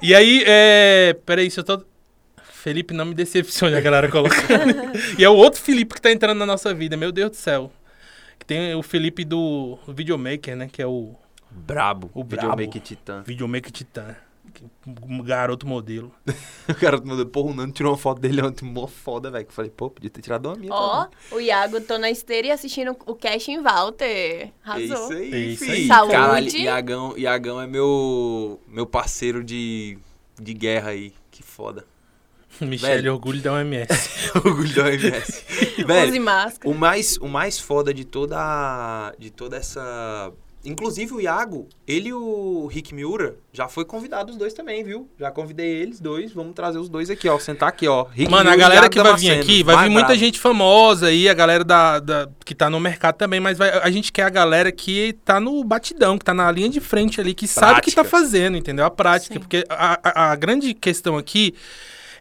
E 0.01 0.15
aí, 0.15 0.43
é. 0.45 1.15
Peraí, 1.25 1.49
se 1.49 1.59
eu 1.59 1.63
tô. 1.63 1.83
Felipe, 2.43 2.93
não 2.93 3.05
me 3.05 3.15
decepcione, 3.15 3.75
a 3.75 3.81
galera 3.81 4.09
colocando. 4.09 4.75
e 5.17 5.23
é 5.23 5.29
o 5.29 5.33
outro 5.33 5.59
Felipe 5.59 5.95
que 5.95 6.01
tá 6.01 6.11
entrando 6.11 6.37
na 6.37 6.45
nossa 6.45 6.73
vida, 6.73 6.95
meu 6.95 7.11
Deus 7.11 7.31
do 7.31 7.35
céu. 7.35 7.71
Que 8.37 8.45
tem 8.45 8.75
o 8.75 8.83
Felipe 8.83 9.25
do 9.25 9.79
Videomaker, 9.87 10.55
né? 10.55 10.69
Que 10.71 10.81
é 10.81 10.85
o 10.85 11.15
Brabo. 11.51 12.09
O 12.13 12.21
O 12.21 12.23
brabo. 12.23 12.51
Videomaker 12.51 12.81
Titã. 12.81 13.23
Videomaker 13.25 13.71
Titã. 13.71 14.15
Um 15.07 15.21
garoto 15.23 15.67
modelo. 15.67 16.11
O 16.69 16.75
cara 16.75 17.01
mandou, 17.03 17.25
porra, 17.25 17.51
o 17.51 17.53
Nando 17.53 17.73
tirou 17.73 17.91
uma 17.91 17.97
foto 17.97 18.21
dele 18.21 18.41
ontem, 18.41 18.63
mó 18.65 18.87
foda, 18.87 19.29
velho. 19.29 19.43
Que 19.43 19.51
eu 19.51 19.55
falei, 19.55 19.69
pô, 19.71 19.89
podia 19.89 20.09
ter 20.09 20.21
tirado 20.21 20.45
uma 20.47 20.55
minha. 20.55 20.73
Ó, 20.73 21.03
também. 21.05 21.17
o 21.31 21.41
Iago, 21.41 21.81
tô 21.81 21.97
na 21.97 22.09
esteira 22.09 22.47
e 22.47 22.51
assistindo 22.51 22.95
o 23.05 23.15
Cash 23.15 23.49
em 23.49 23.61
Walter. 23.61 24.05
É 24.05 24.51
Arrasou. 24.63 24.85
isso 24.85 25.11
aí, 25.13 25.33
É 25.33 25.37
isso 25.39 25.63
aí. 25.65 25.87
Saúde. 25.87 26.11
Caralho, 26.13 26.57
Iagão, 26.57 27.17
Iagão 27.17 27.61
é 27.61 27.67
meu, 27.67 28.59
meu 28.67 28.85
parceiro 28.85 29.43
de, 29.43 29.97
de 30.39 30.53
guerra 30.53 30.91
aí. 30.91 31.13
Que 31.29 31.43
foda. 31.43 31.85
Michele, 32.61 32.93
Velho. 32.95 33.13
orgulho 33.13 33.41
da 33.41 33.53
OMS. 33.53 34.31
Orgulho 34.45 34.73
da 34.75 34.83
OMS. 34.85 35.45
Use 35.77 35.83
Velho, 35.83 36.21
máscara. 36.21 36.69
o 36.69 36.77
mais, 36.77 37.17
o 37.17 37.27
mais 37.27 37.59
foda 37.59 37.93
de 37.93 38.05
toda, 38.05 39.13
de 39.17 39.29
toda 39.29 39.57
essa... 39.57 40.31
Inclusive 40.63 41.13
o 41.13 41.19
Iago, 41.19 41.67
ele 41.87 42.09
e 42.09 42.13
o 42.13 42.67
Rick 42.67 42.93
Miura 42.93 43.35
já 43.51 43.67
foi 43.67 43.83
convidado 43.83 44.31
os 44.31 44.37
dois 44.37 44.53
também, 44.53 44.83
viu? 44.83 45.09
Já 45.19 45.31
convidei 45.31 45.67
eles 45.81 45.99
dois, 45.99 46.31
vamos 46.31 46.53
trazer 46.53 46.77
os 46.77 46.87
dois 46.87 47.09
aqui, 47.09 47.27
ó. 47.27 47.39
Sentar 47.39 47.69
aqui, 47.69 47.87
ó. 47.87 48.03
Rick 48.11 48.29
Mano, 48.29 48.41
a 48.49 48.51
Miura 48.51 48.55
e 48.55 48.59
galera 48.59 48.89
que 48.89 49.01
vai 49.01 49.15
vir 49.17 49.31
aqui, 49.31 49.63
vai 49.63 49.75
mais 49.75 49.87
vir 49.87 49.93
muita 49.93 50.07
brabo. 50.09 50.19
gente 50.19 50.39
famosa 50.39 51.07
aí, 51.07 51.27
a 51.27 51.33
galera 51.33 51.63
da, 51.63 51.99
da- 51.99 52.29
que 52.45 52.53
tá 52.53 52.69
no 52.69 52.79
mercado 52.79 53.15
também, 53.15 53.39
mas 53.39 53.57
vai- 53.57 53.71
a 53.71 53.89
gente 53.89 54.11
quer 54.11 54.23
a 54.23 54.29
galera 54.29 54.71
que 54.71 55.13
tá 55.25 55.39
no 55.39 55.63
batidão, 55.63 56.17
que 56.17 56.25
tá 56.25 56.33
na 56.33 56.51
linha 56.51 56.69
de 56.69 56.79
frente 56.79 57.19
ali, 57.19 57.33
que 57.33 57.47
sabe 57.47 57.79
o 57.79 57.81
que 57.81 57.89
tá 57.91 58.03
Prática. 58.03 58.03
fazendo, 58.03 58.55
entendeu? 58.57 58.85
A 58.85 58.91
prática. 58.91 59.33
Sim. 59.33 59.39
Porque 59.39 59.65
a, 59.67 59.99
a- 60.03 60.31
a 60.31 60.35
grande 60.35 60.73
questão 60.75 61.17
aqui 61.17 61.55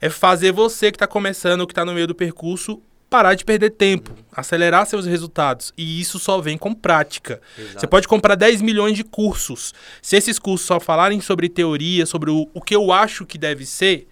é 0.00 0.08
fazer 0.08 0.50
você 0.50 0.90
que 0.90 0.96
tá 0.96 1.06
começando, 1.06 1.66
que 1.66 1.74
tá 1.74 1.84
no 1.84 1.92
meio 1.92 2.06
do 2.06 2.14
percurso, 2.14 2.80
parar 3.10 3.34
de 3.34 3.44
perder 3.44 3.70
tempo, 3.70 4.14
acelerar 4.32 4.86
seus 4.86 5.04
resultados. 5.04 5.74
E 5.76 6.00
isso 6.00 6.20
só 6.20 6.40
vem 6.40 6.56
com 6.56 6.72
prática. 6.72 7.42
Exato. 7.58 7.80
Você 7.80 7.86
pode 7.88 8.06
comprar 8.06 8.36
10 8.36 8.62
milhões 8.62 8.96
de 8.96 9.02
cursos. 9.02 9.74
Se 10.00 10.16
esses 10.16 10.38
cursos 10.38 10.66
só 10.66 10.78
falarem 10.78 11.20
sobre 11.20 11.48
teoria, 11.48 12.06
sobre 12.06 12.30
o, 12.30 12.48
o 12.54 12.60
que 12.62 12.74
eu 12.74 12.92
acho 12.92 13.26
que 13.26 13.36
deve 13.36 13.66
ser, 13.66 14.06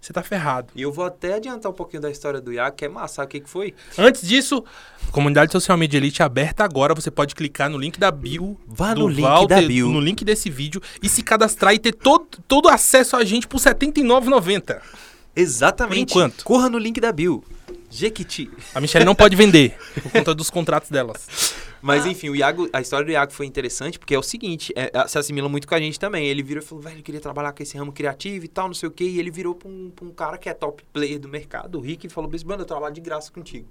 você 0.00 0.12
tá 0.12 0.22
ferrado. 0.22 0.68
E 0.74 0.80
eu 0.80 0.90
vou 0.90 1.04
até 1.04 1.34
adiantar 1.34 1.70
um 1.70 1.74
pouquinho 1.74 2.00
da 2.00 2.10
história 2.10 2.40
do 2.40 2.52
Iago, 2.52 2.74
que 2.74 2.86
é 2.86 2.88
massa. 2.88 3.22
O 3.22 3.26
que, 3.26 3.40
que 3.40 3.50
foi? 3.50 3.74
Antes 3.98 4.26
disso, 4.26 4.64
comunidade 5.10 5.52
social 5.52 5.76
media 5.76 5.98
elite 5.98 6.22
aberta 6.22 6.64
agora. 6.64 6.94
Você 6.94 7.10
pode 7.10 7.34
clicar 7.34 7.68
no 7.68 7.76
link 7.76 7.98
da 7.98 8.10
bio. 8.10 8.58
Vá 8.66 8.94
no 8.94 9.08
link 9.08 9.22
Walter, 9.22 9.60
da 9.60 9.66
bio. 9.66 9.88
No 9.88 10.00
link 10.00 10.24
desse 10.24 10.48
vídeo 10.48 10.80
e 11.02 11.08
se 11.08 11.22
cadastrar 11.22 11.74
e 11.74 11.78
ter 11.78 11.92
todo, 11.92 12.26
todo 12.46 12.68
acesso 12.68 13.16
a 13.16 13.24
gente 13.24 13.46
por 13.46 13.60
R$ 13.60 13.74
79,90. 13.74 14.80
Exatamente. 15.36 16.12
Por 16.12 16.20
enquanto. 16.20 16.44
Corra 16.44 16.70
no 16.70 16.78
link 16.78 17.00
da 17.00 17.12
Bill. 17.12 17.44
Jequiti. 17.90 18.50
A 18.74 18.80
Michelle 18.80 19.04
não 19.04 19.14
pode 19.14 19.34
vender 19.34 19.76
por 20.02 20.12
conta 20.12 20.34
dos 20.34 20.50
contratos 20.50 20.90
delas. 20.90 21.54
Mas 21.80 22.04
enfim, 22.06 22.28
o 22.28 22.36
Iago, 22.36 22.68
a 22.72 22.80
história 22.80 23.06
do 23.06 23.12
Iago 23.12 23.32
foi 23.32 23.46
interessante 23.46 23.98
porque 23.98 24.14
é 24.14 24.18
o 24.18 24.22
seguinte, 24.22 24.72
é, 24.74 24.90
se 25.06 25.16
assimila 25.16 25.48
muito 25.48 25.66
com 25.66 25.74
a 25.74 25.78
gente 25.78 25.98
também. 25.98 26.26
Ele 26.26 26.42
virou 26.42 26.62
e 26.62 26.66
falou, 26.66 26.82
velho, 26.82 26.98
eu 26.98 27.02
queria 27.02 27.20
trabalhar 27.20 27.52
com 27.52 27.62
esse 27.62 27.78
ramo 27.78 27.92
criativo 27.92 28.44
e 28.44 28.48
tal, 28.48 28.66
não 28.66 28.74
sei 28.74 28.88
o 28.88 28.92
quê. 28.92 29.04
E 29.04 29.18
ele 29.18 29.30
virou 29.30 29.54
pra 29.54 29.68
um, 29.68 29.90
pra 29.90 30.04
um 30.04 30.10
cara 30.10 30.36
que 30.36 30.48
é 30.48 30.54
top 30.54 30.84
player 30.92 31.18
do 31.18 31.28
mercado, 31.28 31.78
o 31.78 31.80
Rick, 31.80 32.06
e 32.06 32.10
falou, 32.10 32.30
mano, 32.44 32.62
eu 32.62 32.66
trabalho 32.66 32.94
de 32.94 33.00
graça 33.00 33.30
contigo. 33.30 33.68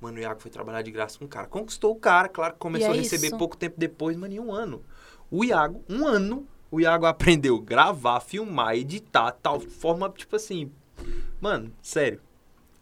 Mano, 0.00 0.16
o 0.16 0.20
Iago 0.20 0.40
foi 0.40 0.50
trabalhar 0.50 0.80
de 0.80 0.90
graça 0.90 1.18
com 1.18 1.26
o 1.26 1.28
cara. 1.28 1.46
Conquistou 1.46 1.92
o 1.92 1.96
cara, 1.96 2.28
claro, 2.28 2.54
que 2.54 2.58
começou 2.58 2.88
é 2.88 2.92
a 2.92 2.96
receber 2.96 3.26
isso. 3.26 3.36
pouco 3.36 3.56
tempo 3.56 3.76
depois, 3.78 4.16
mano, 4.16 4.32
em 4.32 4.40
um 4.40 4.52
ano. 4.52 4.82
O 5.30 5.44
Iago, 5.44 5.84
um 5.88 6.06
ano, 6.06 6.46
o 6.70 6.80
Iago 6.80 7.04
aprendeu 7.04 7.60
gravar, 7.60 8.20
filmar, 8.20 8.74
editar, 8.74 9.32
tal 9.32 9.60
forma, 9.60 10.08
tipo 10.16 10.36
assim. 10.36 10.72
Mano, 11.38 11.70
sério. 11.82 12.20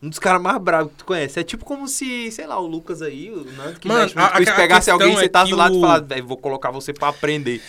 Um 0.03 0.09
dos 0.09 0.19
caras 0.19 0.41
mais 0.41 0.59
bravos 0.63 0.93
que 0.93 0.99
tu 0.99 1.05
conhece. 1.05 1.41
É 1.41 1.43
tipo 1.43 1.65
como 1.65 1.89
se, 1.89 2.31
sei 2.31 2.47
lá, 2.47 2.59
o 2.61 2.67
Lucas 2.67 3.03
aí, 3.03 3.31
o 3.31 3.45
Nando, 3.57 3.81
que 3.81 3.89
Mano, 3.89 4.11
a- 4.15 4.27
a 4.27 4.55
pegasse 4.55 4.91
alguém, 4.91 5.13
é 5.13 5.17
você 5.17 5.29
tá 5.29 5.43
do 5.45 5.57
lado 5.57 5.75
e 5.75 5.79
o- 5.79 5.81
falar, 5.81 6.01
velho, 6.03 6.27
vou 6.27 6.37
colocar 6.37 6.71
você 6.71 6.93
pra 6.93 7.09
aprender. 7.09 7.61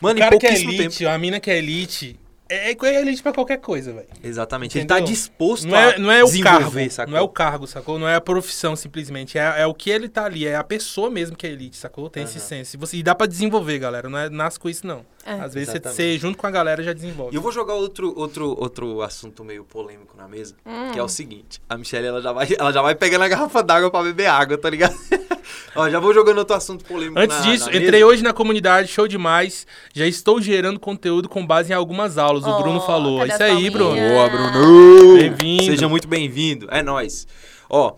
Mano, 0.00 0.14
O 0.14 0.18
em 0.18 0.20
cara 0.22 0.38
que 0.38 0.46
é 0.46 0.54
elite, 0.54 0.98
tempo. 0.98 1.10
a 1.12 1.18
mina 1.18 1.38
que 1.38 1.50
é 1.50 1.58
elite, 1.58 2.18
é, 2.48 2.70
é 2.72 3.00
elite 3.00 3.22
pra 3.22 3.32
qualquer 3.32 3.58
coisa, 3.58 3.92
velho. 3.92 4.06
Exatamente. 4.24 4.78
Ele 4.78 4.84
Entendeu? 4.84 5.04
tá 5.04 5.10
disposto 5.10 5.66
Não 5.66 5.76
é, 5.76 5.94
a 5.94 5.98
não 5.98 6.10
é 6.10 6.22
o 6.22 6.26
desenvolver, 6.26 6.60
cargo, 6.80 6.90
sacou? 6.90 7.10
não 7.12 7.18
é 7.18 7.20
o 7.22 7.28
cargo, 7.28 7.66
sacou? 7.66 7.98
Não 7.98 8.08
é 8.08 8.14
a 8.14 8.20
profissão 8.22 8.74
simplesmente, 8.74 9.36
é, 9.36 9.54
é 9.62 9.66
o 9.66 9.74
que 9.74 9.90
ele 9.90 10.08
tá 10.08 10.24
ali, 10.24 10.46
é 10.46 10.56
a 10.56 10.64
pessoa 10.64 11.10
mesmo 11.10 11.36
que 11.36 11.46
é 11.46 11.50
elite, 11.50 11.76
sacou? 11.76 12.08
Tem 12.08 12.22
esse 12.24 12.38
Aham. 12.38 12.46
senso. 12.46 12.76
E, 12.76 12.78
você, 12.78 12.96
e 12.96 13.02
dá 13.02 13.14
pra 13.14 13.26
desenvolver, 13.26 13.78
galera, 13.78 14.08
não 14.08 14.18
é 14.18 14.30
nasce 14.30 14.58
com 14.58 14.68
isso 14.70 14.86
não. 14.86 15.04
É. 15.26 15.32
Às 15.40 15.54
vezes 15.54 15.68
você, 15.70 15.76
Exatamente. 15.78 15.96
você 15.96 16.18
junto 16.18 16.38
com 16.38 16.46
a 16.46 16.50
galera 16.52 16.82
já 16.84 16.92
desenvolve. 16.92 17.34
E 17.34 17.36
eu 17.36 17.42
vou 17.42 17.50
jogar 17.50 17.74
outro, 17.74 18.14
outro, 18.16 18.56
outro 18.58 19.02
assunto 19.02 19.42
meio 19.44 19.64
polêmico 19.64 20.16
na 20.16 20.28
mesa, 20.28 20.54
Hum. 20.64 20.92
que 20.92 20.98
é 20.98 21.02
o 21.02 21.08
seguinte. 21.08 21.60
A 21.68 21.76
Michelle, 21.76 22.06
ela 22.06 22.22
já 22.22 22.32
vai, 22.32 22.46
ela 22.56 22.72
já 22.72 22.80
vai 22.80 22.94
pegando 22.94 23.22
a 23.24 23.28
garrafa 23.28 23.60
d'água 23.62 23.90
pra 23.90 24.02
beber 24.04 24.26
água, 24.26 24.56
tá 24.56 24.70
ligado? 24.70 24.94
Ó, 25.74 25.90
já 25.90 25.98
vou 26.00 26.14
jogando 26.14 26.38
outro 26.38 26.54
assunto 26.56 26.84
polêmico 26.84 27.18
Antes 27.18 27.36
na- 27.38 27.42
disso, 27.42 27.66
na 27.66 27.76
entrei 27.76 27.90
mesa. 27.90 28.06
hoje 28.06 28.22
na 28.22 28.32
comunidade, 28.32 28.88
show 28.88 29.06
demais. 29.08 29.66
Já 29.92 30.06
estou 30.06 30.40
gerando 30.40 30.78
conteúdo 30.80 31.28
com 31.28 31.44
base 31.44 31.72
em 31.72 31.74
algumas 31.74 32.16
aulas, 32.18 32.44
o 32.44 32.48
Oh, 32.50 32.62
Bruno 32.62 32.80
falou. 32.80 33.18
cadê 33.18 33.32
Isso 33.34 33.42
aí, 33.42 33.68
Bruno. 33.68 33.94
Boa, 33.96 34.28
Bruno! 34.30 35.16
Bem-vindo. 35.18 35.64
Seja 35.64 35.88
muito 35.88 36.06
bem-vindo. 36.08 36.66
É 36.70 36.82
nóis. 36.82 37.26
Ó, 37.68 37.96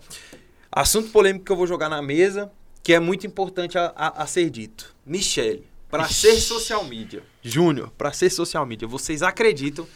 assunto 0.71 1.09
polêmico 1.11 1.45
que 1.45 1.51
eu 1.51 1.55
vou 1.55 1.67
jogar 1.67 1.89
na 1.89 2.01
mesa, 2.01 2.51
que 2.83 2.91
é 2.93 2.99
muito 2.99 3.25
importante 3.27 3.77
a, 3.77 3.93
a- 3.95 4.23
a 4.23 4.25
ser 4.25 4.49
dito. 4.49 4.93
Michele, 5.05 5.68
para 5.89 6.07
ser 6.07 6.35
social 6.39 6.85
media, 6.85 7.23
Júnior, 7.41 7.91
para 7.97 8.13
ser 8.13 8.29
social 8.29 8.65
media, 8.65 8.87
vocês 8.87 9.23
acreditam 9.23 9.87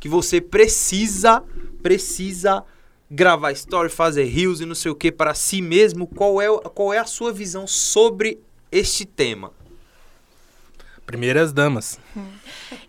que 0.00 0.08
você 0.08 0.40
precisa, 0.40 1.42
precisa 1.82 2.64
gravar 3.10 3.52
story, 3.52 3.90
fazer 3.90 4.24
reels 4.24 4.60
e 4.60 4.66
não 4.66 4.74
sei 4.74 4.90
o 4.90 4.94
que 4.94 5.12
para 5.12 5.34
si 5.34 5.60
mesmo? 5.60 6.06
Qual 6.06 6.40
é, 6.40 6.48
qual 6.70 6.92
é 6.92 6.98
a 6.98 7.04
sua 7.04 7.32
visão 7.32 7.66
sobre 7.66 8.40
este 8.70 9.04
tema? 9.04 9.52
Primeiras 11.04 11.52
damas. 11.52 12.00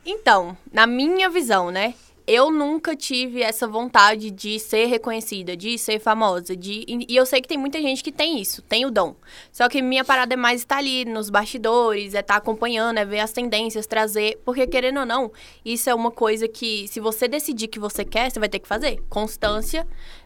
Então, 0.06 0.58
na 0.72 0.88
minha 0.88 1.30
visão, 1.30 1.70
né? 1.70 1.94
Eu 2.26 2.50
nunca 2.50 2.96
tive 2.96 3.42
essa 3.42 3.68
vontade 3.68 4.32
de 4.32 4.58
ser 4.58 4.86
reconhecida, 4.86 5.58
de 5.58 5.78
ser 5.78 6.00
famosa, 6.00 6.56
de 6.56 6.86
e 6.88 7.16
eu 7.16 7.26
sei 7.26 7.42
que 7.42 7.48
tem 7.48 7.58
muita 7.58 7.82
gente 7.82 8.02
que 8.02 8.12
tem 8.12 8.40
isso, 8.40 8.62
tem 8.62 8.86
o 8.86 8.92
dom. 8.92 9.16
Só 9.52 9.68
que 9.68 9.82
minha 9.82 10.06
parada 10.06 10.34
é 10.34 10.38
mais 10.38 10.62
estar 10.62 10.78
ali 10.78 11.04
nos 11.04 11.30
bastidores, 11.30 12.14
é 12.14 12.22
estar 12.22 12.38
acompanhando, 12.38 12.98
é 12.98 13.06
ver 13.06 13.20
as 13.20 13.34
tendências, 13.34 13.86
trazer, 13.86 14.40
porque 14.46 14.66
querendo 14.66 15.02
ou 15.02 15.06
não, 15.06 15.32
isso 15.66 15.90
é 15.90 15.94
uma 15.94 16.12
coisa 16.12 16.48
que 16.48 16.88
se 16.88 17.02
você 17.02 17.28
decidir 17.28 17.68
que 17.68 17.80
você 17.80 18.06
quer, 18.06 18.32
você 18.32 18.40
vai 18.40 18.48
ter 18.48 18.60
que 18.60 18.68
fazer. 18.68 19.04
Constância, 19.10 19.86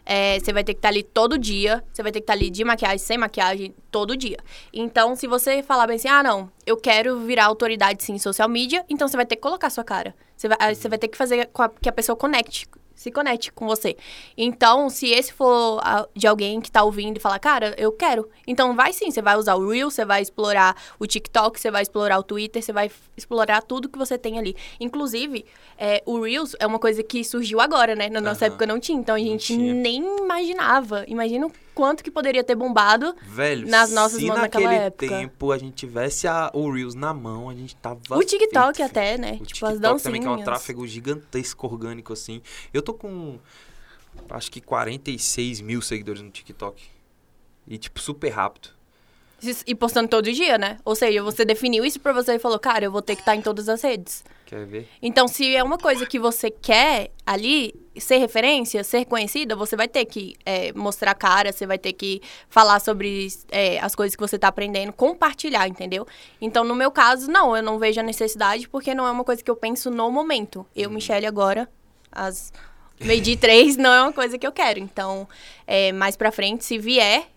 é, 0.09 0.39
você 0.39 0.53
vai 0.53 0.63
ter 0.63 0.73
que 0.73 0.79
estar 0.79 0.87
ali 0.87 1.03
todo 1.03 1.37
dia, 1.37 1.83
você 1.91 2.01
vai 2.01 2.13
ter 2.13 2.21
que 2.21 2.23
estar 2.23 2.33
ali 2.33 2.49
de 2.49 2.63
maquiagem, 2.63 2.97
sem 2.97 3.17
maquiagem, 3.17 3.75
todo 3.91 4.15
dia. 4.15 4.37
Então, 4.71 5.17
se 5.17 5.27
você 5.27 5.61
falar 5.61 5.85
bem 5.85 5.97
assim, 5.97 6.07
ah, 6.07 6.23
não, 6.23 6.49
eu 6.65 6.77
quero 6.77 7.19
virar 7.19 7.45
autoridade 7.45 8.01
sim 8.01 8.13
em 8.13 8.19
social 8.19 8.47
media, 8.47 8.85
então 8.89 9.05
você 9.07 9.17
vai 9.17 9.25
ter 9.25 9.35
que 9.35 9.41
colocar 9.41 9.69
sua 9.69 9.83
cara. 9.83 10.15
Você 10.35 10.47
vai, 10.47 10.73
você 10.73 10.87
vai 10.87 10.97
ter 10.97 11.09
que 11.09 11.17
fazer 11.17 11.49
que 11.81 11.89
a 11.89 11.91
pessoa 11.91 12.15
conecte, 12.15 12.67
se 12.97 13.11
conecte 13.11 13.51
com 13.51 13.67
você. 13.67 13.95
Então, 14.35 14.89
se 14.89 15.07
esse 15.07 15.31
for 15.31 15.79
de 16.15 16.25
alguém 16.25 16.59
que 16.59 16.71
tá 16.71 16.83
ouvindo 16.83 17.17
e 17.17 17.19
falar, 17.19 17.37
cara, 17.37 17.75
eu 17.77 17.91
quero. 17.91 18.27
Então, 18.45 18.75
vai 18.75 18.91
sim, 18.91 19.11
você 19.11 19.21
vai 19.21 19.37
usar 19.37 19.53
o 19.53 19.69
Reel, 19.69 19.89
você 19.89 20.03
vai 20.03 20.21
explorar 20.21 20.75
o 20.99 21.05
TikTok, 21.05 21.59
você 21.59 21.69
vai 21.69 21.83
explorar 21.83 22.17
o 22.17 22.23
Twitter, 22.23 22.61
você 22.61 22.73
vai 22.73 22.89
explorar 23.15 23.61
tudo 23.61 23.87
que 23.87 23.99
você 23.99 24.17
tem 24.17 24.39
ali. 24.39 24.55
Inclusive, 24.79 25.45
é, 25.77 26.01
o 26.07 26.19
Reels 26.21 26.55
é 26.59 26.65
uma 26.65 26.79
coisa 26.79 27.03
que 27.03 27.23
surgiu 27.23 27.61
agora, 27.61 27.95
né? 27.95 28.09
Na 28.09 28.19
nossa 28.19 28.45
Aham. 28.45 28.53
época 28.53 28.65
não 28.65 28.79
tinha, 28.79 28.99
então 28.99 29.15
a 29.15 29.19
gente 29.19 29.55
nem 29.55 30.03
imaginava. 30.17 31.05
Imagina 31.07 31.45
o 31.45 31.51
quanto 31.77 32.03
que 32.03 32.09
poderia 32.09 32.43
ter 32.43 32.55
bombado. 32.55 33.15
Velho, 33.21 33.67
Nas 33.67 33.91
nossas 33.91 34.19
se 34.19 34.25
mãos 34.25 34.39
naquela 34.41 34.63
naquele 34.63 34.85
época. 34.87 35.07
tempo 35.07 35.51
a 35.51 35.59
gente 35.59 35.75
tivesse 35.75 36.27
a, 36.27 36.49
o 36.51 36.71
Reels 36.71 36.95
na 36.95 37.13
mão, 37.13 37.51
a 37.51 37.53
gente 37.53 37.75
tava 37.75 37.99
o 38.17 38.23
TikTok 38.23 38.77
feito, 38.77 38.89
até, 38.89 39.15
né? 39.15 39.37
O 39.39 39.45
tipo, 39.45 39.63
as 39.63 39.73
TikTok 39.73 39.79
dancinhas. 39.79 40.01
também, 40.01 40.21
que 40.21 40.27
é 40.27 40.31
um 40.31 40.43
tráfego 40.43 40.87
gigantesco, 40.87 41.67
orgânico, 41.67 42.11
assim. 42.11 42.41
Eu 42.73 42.81
tô 42.81 42.95
com, 42.95 43.37
acho 44.31 44.51
que 44.51 44.59
46 44.59 45.61
mil 45.61 45.79
seguidores 45.79 46.23
no 46.23 46.31
TikTok. 46.31 46.83
E, 47.67 47.77
tipo, 47.77 47.99
super 47.99 48.29
rápido. 48.29 48.69
E 49.67 49.75
postando 49.75 50.07
todo 50.07 50.31
dia, 50.31 50.57
né? 50.57 50.77
Ou 50.83 50.95
seja, 50.95 51.21
você 51.21 51.45
definiu 51.45 51.85
isso 51.85 51.99
pra 51.99 52.11
você 52.11 52.33
e 52.33 52.39
falou, 52.39 52.57
cara, 52.57 52.85
eu 52.85 52.91
vou 52.91 53.03
ter 53.03 53.15
que 53.15 53.21
estar 53.21 53.35
em 53.35 53.41
todas 53.41 53.69
as 53.69 53.83
redes. 53.83 54.23
Quer 54.47 54.65
ver? 54.65 54.89
Então, 54.99 55.27
se 55.27 55.55
é 55.55 55.63
uma 55.63 55.77
coisa 55.77 56.07
que 56.07 56.17
você 56.17 56.49
quer 56.49 57.11
ali, 57.23 57.75
ser 57.99 58.17
referência, 58.17 58.83
ser 58.83 59.05
conhecida, 59.05 59.55
você 59.55 59.75
vai 59.75 59.87
ter 59.87 60.05
que 60.05 60.35
é, 60.43 60.73
mostrar 60.73 61.11
a 61.11 61.15
cara, 61.15 61.51
você 61.51 61.67
vai 61.67 61.77
ter 61.77 61.93
que 61.93 62.19
falar 62.49 62.79
sobre 62.79 63.27
é, 63.51 63.79
as 63.79 63.93
coisas 63.93 64.15
que 64.15 64.21
você 64.21 64.39
tá 64.39 64.47
aprendendo, 64.47 64.91
compartilhar, 64.91 65.67
entendeu? 65.67 66.07
Então, 66.41 66.63
no 66.63 66.73
meu 66.73 66.89
caso, 66.89 67.29
não, 67.29 67.55
eu 67.55 67.61
não 67.61 67.77
vejo 67.77 67.99
a 67.99 68.03
necessidade, 68.03 68.67
porque 68.67 68.95
não 68.95 69.05
é 69.05 69.11
uma 69.11 69.23
coisa 69.23 69.43
que 69.43 69.51
eu 69.51 69.55
penso 69.55 69.91
no 69.91 70.09
momento. 70.09 70.65
Eu, 70.75 70.89
Michelle, 70.89 71.27
agora, 71.27 71.69
às 72.11 72.51
meio 72.99 73.21
de 73.21 73.37
três, 73.37 73.75
não 73.77 73.93
é 73.93 74.01
uma 74.01 74.13
coisa 74.13 74.35
que 74.37 74.47
eu 74.47 74.51
quero. 74.51 74.79
Então, 74.79 75.27
é, 75.67 75.91
mais 75.91 76.17
pra 76.17 76.31
frente, 76.31 76.65
se 76.65 76.79
vier, 76.79 77.27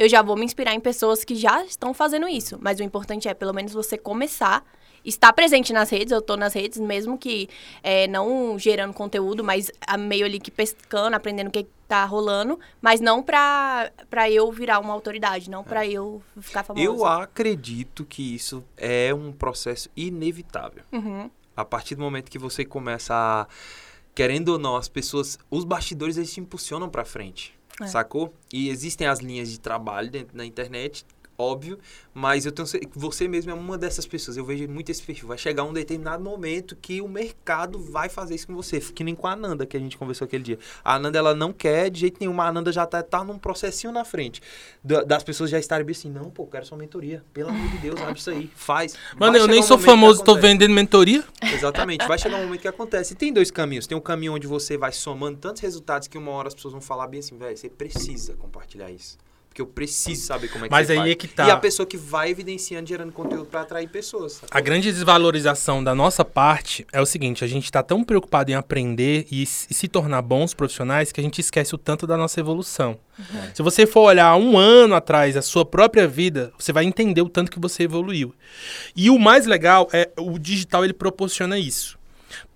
eu 0.00 0.08
já 0.08 0.22
vou 0.22 0.34
me 0.34 0.46
inspirar 0.46 0.74
em 0.74 0.80
pessoas 0.80 1.24
que 1.24 1.34
já 1.34 1.62
estão 1.62 1.92
fazendo 1.92 2.26
isso. 2.26 2.58
Mas 2.58 2.80
o 2.80 2.82
importante 2.82 3.28
é, 3.28 3.34
pelo 3.34 3.52
menos, 3.52 3.74
você 3.74 3.98
começar, 3.98 4.64
estar 5.04 5.30
presente 5.34 5.74
nas 5.74 5.90
redes. 5.90 6.10
Eu 6.10 6.22
tô 6.22 6.38
nas 6.38 6.54
redes, 6.54 6.80
mesmo 6.80 7.18
que 7.18 7.50
é, 7.82 8.06
não 8.06 8.58
gerando 8.58 8.94
conteúdo, 8.94 9.44
mas 9.44 9.70
a 9.86 9.98
meio 9.98 10.24
ali 10.24 10.40
que 10.40 10.50
pescando, 10.50 11.14
aprendendo 11.14 11.48
o 11.48 11.50
que 11.50 11.66
tá 11.86 12.02
rolando. 12.06 12.58
Mas 12.80 12.98
não 12.98 13.22
pra, 13.22 13.92
pra 14.08 14.30
eu 14.30 14.50
virar 14.50 14.78
uma 14.78 14.94
autoridade, 14.94 15.50
não 15.50 15.62
pra 15.62 15.86
eu 15.86 16.22
ficar 16.40 16.62
famosa. 16.62 16.82
Eu 16.82 17.04
acredito 17.04 18.06
que 18.06 18.34
isso 18.34 18.64
é 18.78 19.12
um 19.12 19.30
processo 19.30 19.90
inevitável. 19.94 20.82
Uhum. 20.90 21.30
A 21.54 21.62
partir 21.62 21.94
do 21.94 22.00
momento 22.00 22.30
que 22.30 22.38
você 22.38 22.64
começa 22.64 23.14
a. 23.14 23.46
Querendo 24.14 24.48
ou 24.48 24.58
não, 24.58 24.76
as 24.76 24.88
pessoas. 24.88 25.38
Os 25.50 25.62
bastidores 25.62 26.16
eles 26.16 26.32
te 26.32 26.40
impulsionam 26.40 26.88
pra 26.88 27.04
frente. 27.04 27.59
É. 27.80 27.86
Sacou? 27.86 28.32
E 28.52 28.68
existem 28.68 29.06
as 29.06 29.20
linhas 29.20 29.50
de 29.50 29.58
trabalho 29.58 30.10
dentro 30.10 30.36
da 30.36 30.44
internet, 30.44 31.04
óbvio, 31.40 31.78
mas 32.12 32.44
eu 32.46 32.52
tenho 32.52 32.68
você 32.94 33.26
mesmo 33.26 33.50
é 33.50 33.54
uma 33.54 33.78
dessas 33.78 34.06
pessoas. 34.06 34.36
Eu 34.36 34.44
vejo 34.44 34.68
muito 34.68 34.90
esse 34.90 35.02
perfil. 35.02 35.28
Vai 35.28 35.38
chegar 35.38 35.64
um 35.64 35.72
determinado 35.72 36.22
momento 36.22 36.76
que 36.76 37.00
o 37.00 37.08
mercado 37.08 37.78
vai 37.78 38.08
fazer 38.08 38.34
isso 38.34 38.46
com 38.46 38.54
você. 38.54 38.78
Que 38.80 39.02
nem 39.02 39.14
com 39.14 39.26
a 39.26 39.32
Ananda 39.32 39.64
que 39.66 39.76
a 39.76 39.80
gente 39.80 39.96
conversou 39.96 40.24
aquele 40.26 40.42
dia. 40.44 40.58
A 40.84 40.96
Ananda 40.96 41.18
ela 41.18 41.34
não 41.34 41.52
quer 41.52 41.90
de 41.90 42.00
jeito 42.00 42.18
nenhum. 42.20 42.40
A 42.40 42.46
Ananda 42.48 42.70
já 42.72 42.84
tá, 42.86 43.02
tá 43.02 43.24
num 43.24 43.38
processinho 43.38 43.92
na 43.92 44.04
frente. 44.04 44.40
Da- 44.84 45.02
das 45.02 45.22
pessoas 45.22 45.50
já 45.50 45.58
estarem 45.58 45.84
bem 45.86 45.92
assim, 45.92 46.10
não, 46.10 46.30
pô, 46.30 46.46
quero 46.46 46.64
sua 46.66 46.76
mentoria. 46.76 47.24
Pelo 47.32 47.48
amor 47.50 47.68
de 47.70 47.78
Deus, 47.78 48.00
abre 48.00 48.18
isso 48.18 48.30
aí. 48.30 48.50
Faz. 48.54 48.94
Mano, 49.18 49.32
Vai 49.32 49.40
eu 49.40 49.46
nem 49.48 49.60
um 49.60 49.62
sou 49.62 49.78
famoso, 49.78 50.22
tô 50.22 50.34
vendendo 50.36 50.72
mentoria. 50.72 51.24
Exatamente. 51.42 52.06
Vai 52.06 52.18
chegar 52.18 52.36
um 52.36 52.44
momento 52.44 52.60
que 52.60 52.68
acontece. 52.68 53.14
E 53.14 53.16
tem 53.16 53.32
dois 53.32 53.50
caminhos. 53.50 53.86
Tem 53.86 53.96
um 53.96 54.00
caminho 54.00 54.34
onde 54.34 54.46
você 54.46 54.76
vai 54.76 54.92
somando 54.92 55.38
tantos 55.38 55.62
resultados 55.62 56.08
que 56.08 56.18
uma 56.18 56.30
hora 56.32 56.48
as 56.48 56.54
pessoas 56.54 56.72
vão 56.72 56.80
falar 56.80 57.06
bem 57.06 57.20
assim, 57.20 57.36
velho, 57.38 57.56
você 57.56 57.68
precisa 57.68 58.34
compartilhar 58.34 58.90
isso. 58.90 59.16
Porque 59.50 59.60
eu 59.60 59.66
preciso 59.66 60.22
saber 60.22 60.46
como 60.46 60.64
é 60.64 60.68
que 60.68 60.72
Mas 60.72 60.86
você 60.86 60.92
aí 60.92 60.98
faz. 60.98 61.10
é 61.10 61.14
que 61.16 61.26
tá. 61.26 61.48
E 61.48 61.50
a 61.50 61.56
pessoa 61.56 61.84
que 61.84 61.96
vai 61.96 62.30
evidenciando, 62.30 62.88
gerando 62.88 63.10
conteúdo 63.10 63.46
pra 63.46 63.62
atrair 63.62 63.88
pessoas. 63.88 64.34
sacou? 64.34 64.48
A 64.56 64.60
grande 64.60 64.92
desvalorização 64.92 65.82
da 65.82 65.92
nossa 65.92 66.24
parte 66.24 66.86
é 66.92 67.00
o 67.00 67.04
seguinte: 67.04 67.42
a 67.42 67.48
gente 67.48 67.70
tá 67.70 67.82
tão 67.82 68.04
preocupado 68.04 68.52
em 68.52 68.54
aprender 68.54 69.26
e, 69.28 69.42
e 69.42 69.46
se 69.46 69.88
tornar 69.88 70.22
bons 70.22 70.54
profissionais 70.54 71.10
que 71.10 71.20
a 71.20 71.22
gente 71.22 71.40
esquece 71.40 71.74
o 71.74 71.78
tanto 71.78 72.06
da 72.06 72.16
nossa 72.16 72.38
evolução. 72.38 72.96
Se 73.52 73.60
você 73.60 73.86
for 73.86 74.02
olhar 74.02 74.34
um 74.36 74.56
ano 74.56 74.94
atrás 74.94 75.36
a 75.36 75.42
sua 75.42 75.64
própria 75.64 76.06
vida, 76.06 76.52
você 76.56 76.72
vai 76.72 76.84
entender 76.84 77.20
o 77.20 77.28
tanto 77.28 77.50
que 77.50 77.60
você 77.60 77.82
evoluiu. 77.82 78.32
E 78.94 79.10
o 79.10 79.18
mais 79.18 79.46
legal 79.46 79.88
é 79.92 80.10
o 80.16 80.38
digital 80.38 80.84
ele 80.84 80.94
proporciona 80.94 81.58
isso. 81.58 81.98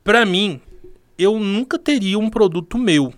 Pra 0.04 0.24
mim, 0.24 0.60
eu 1.18 1.38
nunca 1.40 1.76
teria 1.76 2.18
um 2.18 2.30
produto 2.30 2.78
meu. 2.78 3.12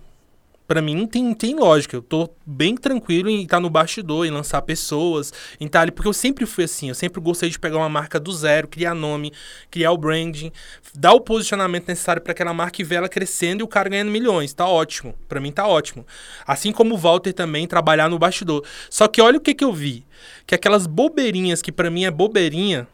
Pra 0.67 0.81
mim 0.81 1.07
tem, 1.07 1.33
tem 1.33 1.55
lógica. 1.55 1.95
Eu 1.95 2.01
tô 2.01 2.29
bem 2.45 2.75
tranquilo 2.75 3.29
em 3.29 3.43
estar 3.43 3.59
no 3.59 3.69
bastidor, 3.69 4.25
em 4.25 4.31
lançar 4.31 4.61
pessoas, 4.63 5.31
em 5.59 5.65
estar 5.65 5.81
ali. 5.81 5.91
Porque 5.91 6.09
eu 6.09 6.13
sempre 6.13 6.45
fui 6.45 6.65
assim. 6.65 6.89
Eu 6.89 6.95
sempre 6.95 7.21
gostei 7.21 7.49
de 7.49 7.57
pegar 7.57 7.77
uma 7.77 7.87
marca 7.87 8.19
do 8.19 8.31
zero, 8.33 8.67
criar 8.67 8.93
nome, 8.93 9.31
criar 9.71 9.91
o 9.91 9.97
branding, 9.97 10.51
dar 10.93 11.13
o 11.13 11.21
posicionamento 11.21 11.87
necessário 11.87 12.21
para 12.21 12.33
aquela 12.33 12.53
marca 12.53 12.81
e 12.81 12.85
ver 12.85 12.95
ela 12.95 13.07
crescendo 13.07 13.61
e 13.61 13.63
o 13.63 13.67
cara 13.67 13.87
ganhando 13.87 14.11
milhões. 14.11 14.53
Tá 14.53 14.67
ótimo. 14.67 15.15
Pra 15.29 15.39
mim 15.39 15.51
tá 15.51 15.65
ótimo. 15.65 16.05
Assim 16.45 16.73
como 16.73 16.95
o 16.95 16.97
Walter 16.97 17.31
também 17.31 17.65
trabalhar 17.65 18.09
no 18.09 18.19
bastidor. 18.19 18.65
Só 18.89 19.07
que 19.07 19.21
olha 19.21 19.37
o 19.37 19.41
que, 19.41 19.53
que 19.53 19.63
eu 19.63 19.71
vi. 19.71 20.05
Que 20.45 20.55
aquelas 20.55 20.85
bobeirinhas 20.85 21.61
que 21.61 21.71
pra 21.71 21.89
mim 21.89 22.03
é 22.03 22.11
bobeirinha. 22.11 22.87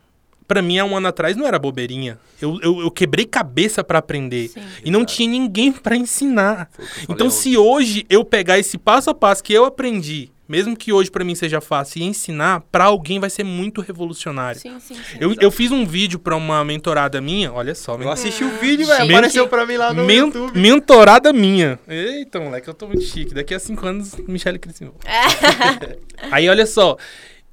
Pra 0.47 0.61
mim, 0.61 0.77
há 0.77 0.85
um 0.85 0.95
ano 0.97 1.07
atrás, 1.07 1.35
não 1.37 1.47
era 1.47 1.57
bobeirinha. 1.57 2.17
Eu, 2.41 2.59
eu, 2.61 2.81
eu 2.81 2.91
quebrei 2.91 3.25
cabeça 3.25 3.83
pra 3.83 3.99
aprender. 3.99 4.49
Sim. 4.49 4.61
E 4.83 4.91
não 4.91 5.05
tinha 5.05 5.29
ninguém 5.29 5.71
pra 5.73 5.95
ensinar. 5.95 6.69
Então, 7.09 7.29
se 7.29 7.57
hoje 7.57 8.05
eu 8.09 8.23
pegar 8.25 8.59
esse 8.59 8.77
passo 8.77 9.09
a 9.09 9.13
passo 9.13 9.43
que 9.43 9.53
eu 9.53 9.63
aprendi, 9.65 10.29
mesmo 10.47 10.75
que 10.75 10.91
hoje 10.91 11.09
pra 11.09 11.23
mim 11.23 11.33
seja 11.33 11.61
fácil, 11.61 12.01
e 12.01 12.03
ensinar, 12.03 12.61
pra 12.71 12.83
alguém 12.83 13.19
vai 13.19 13.29
ser 13.29 13.43
muito 13.45 13.79
revolucionário. 13.79 14.59
Sim, 14.59 14.77
sim, 14.81 14.95
sim. 14.95 15.17
Eu, 15.19 15.33
eu 15.39 15.49
fiz 15.49 15.71
um 15.71 15.85
vídeo 15.85 16.19
pra 16.19 16.35
uma 16.35 16.63
mentorada 16.65 17.21
minha, 17.21 17.51
olha 17.53 17.73
só, 17.73 17.93
Eu 17.93 17.99
men- 17.99 18.09
assisti 18.09 18.43
o 18.43 18.49
vídeo, 18.57 18.85
velho. 18.85 19.05
Apareceu 19.15 19.47
pra 19.47 19.65
mim 19.65 19.77
lá 19.77 19.93
no 19.93 20.03
men- 20.03 20.17
YouTube. 20.17 20.59
mentorada 20.59 21.31
minha. 21.31 21.79
Eita, 21.87 22.39
moleque, 22.41 22.67
eu 22.67 22.73
tô 22.73 22.87
muito 22.87 23.03
chique. 23.03 23.33
Daqui 23.33 23.53
a 23.53 23.59
cinco 23.59 23.85
anos, 23.87 24.15
Michelle 24.27 24.59
cresceu. 24.59 24.93
Aí, 26.31 26.49
olha 26.49 26.65
só. 26.65 26.97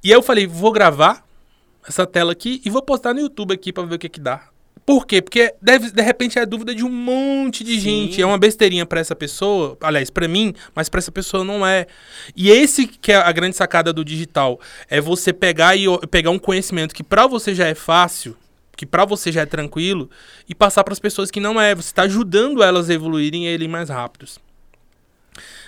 E 0.03 0.09
aí 0.11 0.17
eu 0.17 0.21
falei, 0.23 0.47
vou 0.47 0.71
gravar 0.71 1.23
essa 1.87 2.05
tela 2.05 2.31
aqui 2.31 2.61
e 2.63 2.69
vou 2.69 2.81
postar 2.81 3.13
no 3.13 3.19
YouTube 3.19 3.53
aqui 3.53 3.71
pra 3.73 3.83
ver 3.83 3.95
o 3.95 3.99
que 3.99 4.09
que 4.09 4.19
dá. 4.19 4.49
Por 4.85 5.05
quê? 5.05 5.21
Porque 5.21 5.53
deve, 5.61 5.91
de 5.91 6.01
repente 6.01 6.39
é 6.39 6.41
a 6.41 6.45
dúvida 6.45 6.73
de 6.73 6.83
um 6.83 6.89
monte 6.89 7.63
de 7.63 7.75
Sim. 7.75 7.79
gente. 7.79 8.21
É 8.21 8.25
uma 8.25 8.37
besteirinha 8.37 8.85
pra 8.85 8.99
essa 8.99 9.15
pessoa, 9.15 9.77
aliás, 9.81 10.09
pra 10.09 10.27
mim, 10.27 10.53
mas 10.73 10.89
pra 10.89 10.97
essa 10.97 11.11
pessoa 11.11 11.43
não 11.43 11.65
é. 11.65 11.85
E 12.35 12.49
esse 12.49 12.87
que 12.87 13.11
é 13.11 13.15
a 13.15 13.31
grande 13.31 13.55
sacada 13.55 13.93
do 13.93 14.03
digital, 14.03 14.59
é 14.89 14.99
você 14.99 15.31
pegar 15.31 15.75
e 15.75 15.85
pegar 16.07 16.31
um 16.31 16.39
conhecimento 16.39 16.95
que 16.95 17.03
pra 17.03 17.27
você 17.27 17.53
já 17.53 17.67
é 17.67 17.75
fácil, 17.75 18.35
que 18.75 18.85
pra 18.85 19.05
você 19.05 19.31
já 19.31 19.41
é 19.41 19.45
tranquilo 19.45 20.09
e 20.49 20.55
passar 20.55 20.83
pras 20.83 20.99
pessoas 20.99 21.29
que 21.29 21.39
não 21.39 21.61
é. 21.61 21.75
Você 21.75 21.93
tá 21.93 22.03
ajudando 22.03 22.63
elas 22.63 22.89
a 22.89 22.93
evoluírem 22.93 23.45
e 23.45 23.47
a 23.49 23.51
irem 23.51 23.67
mais 23.67 23.89
rápidos. 23.89 24.39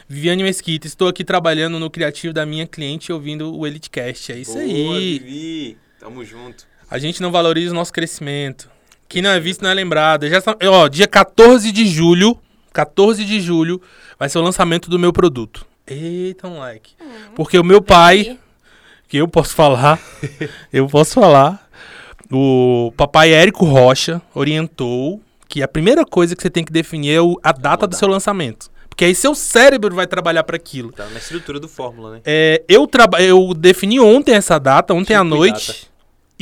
Viviane 0.07 0.43
Mesquita, 0.43 0.88
estou 0.88 1.07
aqui 1.07 1.24
trabalhando 1.24 1.80
no 1.80 1.89
criativo 1.89 2.34
da 2.34 2.45
minha 2.45 2.68
cliente 2.68 3.14
ouvindo 3.14 3.55
o 3.55 3.66
EliteCast. 3.66 4.32
É 4.32 4.38
isso 4.38 4.53
Boa, 4.53 4.64
aí. 4.64 5.20
Vivi. 5.20 5.78
Tamo 6.03 6.25
junto. 6.25 6.65
A 6.91 6.99
gente 6.99 7.21
não 7.21 7.31
valoriza 7.31 7.71
o 7.71 7.75
nosso 7.75 7.93
crescimento. 7.93 8.69
Quem 9.07 9.21
não 9.21 9.29
é 9.29 9.39
visto 9.39 9.61
não 9.61 9.69
é 9.69 9.73
lembrado. 9.73 10.27
Já 10.27 10.41
ó, 10.69 10.89
dia 10.89 11.07
14 11.07 11.71
de 11.71 11.87
julho, 11.87 12.37
14 12.73 13.23
de 13.23 13.39
julho, 13.39 13.81
vai 14.19 14.27
ser 14.27 14.37
o 14.37 14.41
lançamento 14.41 14.89
do 14.89 14.99
meu 14.99 15.13
produto. 15.13 15.65
Eita, 15.87 16.49
moleque. 16.49 16.91
Porque 17.35 17.57
o 17.57 17.63
meu 17.63 17.81
pai, 17.81 18.37
que 19.07 19.15
eu 19.15 19.29
posso 19.29 19.55
falar, 19.55 19.97
eu 20.73 20.87
posso 20.87 21.13
falar, 21.13 21.69
o 22.29 22.91
papai 22.97 23.31
Érico 23.33 23.63
Rocha 23.65 24.21
orientou 24.35 25.21
que 25.47 25.63
a 25.63 25.67
primeira 25.69 26.05
coisa 26.05 26.35
que 26.35 26.41
você 26.41 26.49
tem 26.49 26.65
que 26.65 26.71
definir 26.73 27.11
é 27.15 27.21
o- 27.21 27.39
a 27.41 27.53
data 27.53 27.87
do 27.87 27.95
seu 27.95 28.09
lançamento. 28.09 28.69
Porque 28.89 29.05
aí 29.05 29.15
seu 29.15 29.33
cérebro 29.33 29.95
vai 29.95 30.05
trabalhar 30.05 30.43
para 30.43 30.55
aquilo. 30.57 30.91
Tá 30.91 31.07
na 31.07 31.17
estrutura 31.17 31.59
do 31.61 31.67
Fórmula, 31.69 32.11
né? 32.11 32.21
É, 32.25 32.61
eu, 32.67 32.87
eu 33.19 33.53
defini 33.53 33.99
ontem 34.01 34.33
essa 34.35 34.59
data, 34.59 34.93
ontem 34.93 35.15
à 35.15 35.23
Tipo 35.23 35.35
noite. 35.35 35.67
data. 35.71 35.92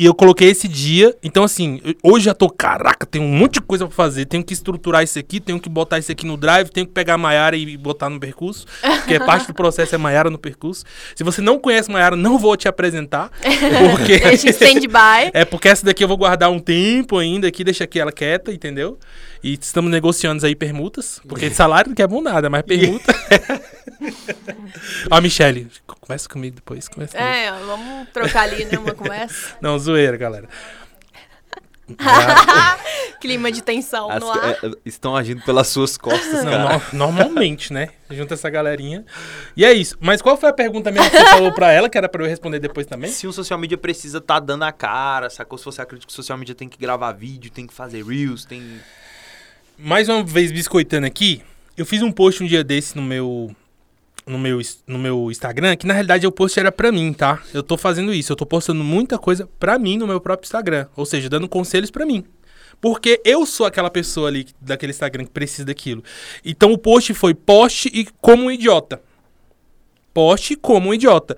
E 0.02 0.06
eu 0.06 0.16
coloquei 0.16 0.50
esse 0.50 0.68
dia. 0.68 1.16
Então, 1.22 1.44
assim, 1.44 1.80
hoje 2.02 2.26
já 2.26 2.34
tô, 2.34 2.50
caraca, 2.50 3.06
tem 3.06 3.22
um 3.22 3.28
monte 3.28 3.54
de 3.54 3.62
coisa 3.62 3.86
pra 3.86 3.96
fazer. 3.96 4.26
Tenho 4.26 4.44
que 4.44 4.52
estruturar 4.52 5.04
isso 5.04 5.20
aqui, 5.20 5.40
tenho 5.40 5.60
que 5.60 5.70
botar 5.70 6.00
isso 6.00 6.12
aqui 6.12 6.26
no 6.26 6.36
drive, 6.36 6.72
tenho 6.72 6.88
que 6.88 6.92
pegar 6.92 7.14
a 7.14 7.18
Maiara 7.20 7.56
e 7.56 7.78
botar 7.78 8.10
no 8.10 8.20
percurso. 8.20 8.66
Porque 8.82 9.20
parte 9.22 9.46
do 9.46 9.54
processo 9.54 9.94
é 9.94 10.00
Maiara 10.00 10.32
no 10.32 10.40
percurso. 10.40 10.86
Se 11.14 11.24
você 11.24 11.40
não 11.40 11.60
conhece 11.60 11.92
Maiara, 11.92 12.16
não 12.16 12.40
vou 12.40 12.58
te 12.58 12.68
apresentar. 12.68 13.30
Porque. 13.92 14.18
Deixa 14.18 14.48
em 14.48 14.50
stand-by. 14.50 15.30
É 15.34 15.46
porque 15.46 15.70
essa 15.70 15.86
daqui 15.86 16.04
eu 16.04 16.08
vou 16.08 16.18
guardar 16.18 16.50
um 16.50 16.58
tempo 16.58 17.20
ainda 17.20 17.48
aqui, 17.48 17.64
deixa 17.64 17.84
aqui 17.84 18.00
ela 18.00 18.12
quieta, 18.12 18.52
entendeu? 18.52 18.98
E 19.44 19.58
estamos 19.60 19.90
negociando 19.90 20.46
aí 20.46 20.56
permutas, 20.56 21.20
porque 21.28 21.50
salário 21.50 21.90
não 21.90 21.96
quer 21.96 22.08
bom 22.08 22.22
nada, 22.22 22.50
mas 22.50 22.62
permuta. 22.62 23.12
Ó, 25.10 25.20
Michele, 25.20 25.68
conversa 25.88 26.30
comigo 26.30 26.56
depois, 26.58 26.88
conversa 26.88 27.18
comigo. 27.18 27.34
É, 27.36 27.52
vamos 27.66 28.10
trocar 28.10 28.44
ali, 28.44 28.66
né, 28.66 28.78
uma 28.78 28.94
conversa. 28.94 29.56
Não, 29.62 29.78
zoeira, 29.80 30.16
galera. 30.16 30.48
Clima 33.20 33.52
de 33.52 33.62
tensão 33.62 34.10
As- 34.10 34.20
no 34.22 34.30
ar. 34.32 34.50
é, 34.50 34.68
é, 34.68 34.72
estão 34.86 35.16
agindo 35.16 35.42
pelas 35.44 35.68
suas 35.68 35.98
costas, 35.98 36.44
Não, 36.44 36.52
cara. 36.52 36.82
no- 36.94 36.98
normalmente, 36.98 37.74
né? 37.74 37.90
Junta 38.10 38.36
essa 38.36 38.50
galerinha. 38.50 39.04
E 39.58 39.66
é 39.66 39.74
isso. 39.74 39.98
Mas 40.00 40.22
qual 40.22 40.38
foi 40.38 40.50
a 40.50 40.54
pergunta 40.54 40.90
mesmo 40.92 41.10
que 41.10 41.18
você 41.18 41.26
falou 41.26 41.52
pra 41.52 41.72
ela, 41.72 41.90
que 41.90 41.98
era 41.98 42.08
pra 42.08 42.24
eu 42.24 42.28
responder 42.30 42.60
depois 42.60 42.88
também? 42.88 43.12
Se 43.12 43.28
um 43.28 43.32
social 43.32 43.60
media 43.60 43.78
precisa 43.78 44.22
tá 44.22 44.40
dando 44.40 44.64
a 44.64 44.72
cara, 44.72 45.30
sacou? 45.30 45.58
Se 45.58 45.66
você 45.66 45.82
acredita 45.82 46.08
que 46.08 46.14
o 46.14 46.16
social 46.16 46.38
media 46.38 46.56
tem 46.56 46.70
que 46.70 46.78
gravar 46.78 47.12
vídeo, 47.12 47.52
tem 47.52 47.68
que 47.68 47.74
fazer 47.74 48.04
reels, 48.06 48.46
tem... 48.46 48.80
Mais 49.84 50.08
uma 50.08 50.24
vez 50.24 50.52
biscoitando 50.52 51.08
aqui, 51.08 51.42
eu 51.76 51.88
fiz 51.88 52.04
um 52.04 52.12
post 52.12 52.44
um 52.44 52.46
dia 52.46 52.64
desse 52.64 52.96
no 52.96 53.02
meu 53.02 53.50
no 54.28 54.38
meu 54.38 54.62
no 54.86 55.00
meu 55.00 55.32
Instagram, 55.32 55.76
que 55.76 55.88
na 55.88 55.94
realidade 55.96 56.28
o 56.28 56.32
post 56.32 56.60
era 56.60 56.72
pra 56.72 56.92
mim, 56.92 57.12
tá? 57.12 57.42
Eu 57.52 57.64
tô 57.64 57.76
fazendo 57.76 58.14
isso, 58.14 58.32
eu 58.32 58.36
tô 58.36 58.46
postando 58.46 58.84
muita 58.84 59.18
coisa 59.18 59.50
pra 59.60 59.80
mim 59.80 59.98
no 59.98 60.06
meu 60.06 60.22
próprio 60.22 60.46
Instagram, 60.46 60.86
ou 60.96 61.04
seja, 61.04 61.28
dando 61.28 61.50
conselhos 61.50 61.90
pra 61.90 62.06
mim. 62.06 62.24
Porque 62.80 63.24
eu 63.26 63.44
sou 63.44 63.66
aquela 63.66 63.90
pessoa 63.90 64.28
ali 64.28 64.46
daquele 64.62 64.92
Instagram 64.92 65.26
que 65.26 65.32
precisa 65.32 65.66
daquilo. 65.66 66.04
Então 66.46 66.72
o 66.72 66.78
post 66.78 67.12
foi 67.16 67.34
poste 67.34 67.90
e 67.92 68.06
como 68.22 68.44
um 68.44 68.52
idiota. 68.52 69.02
Poste 70.14 70.56
como 70.56 70.90
um 70.90 70.94
idiota. 70.94 71.38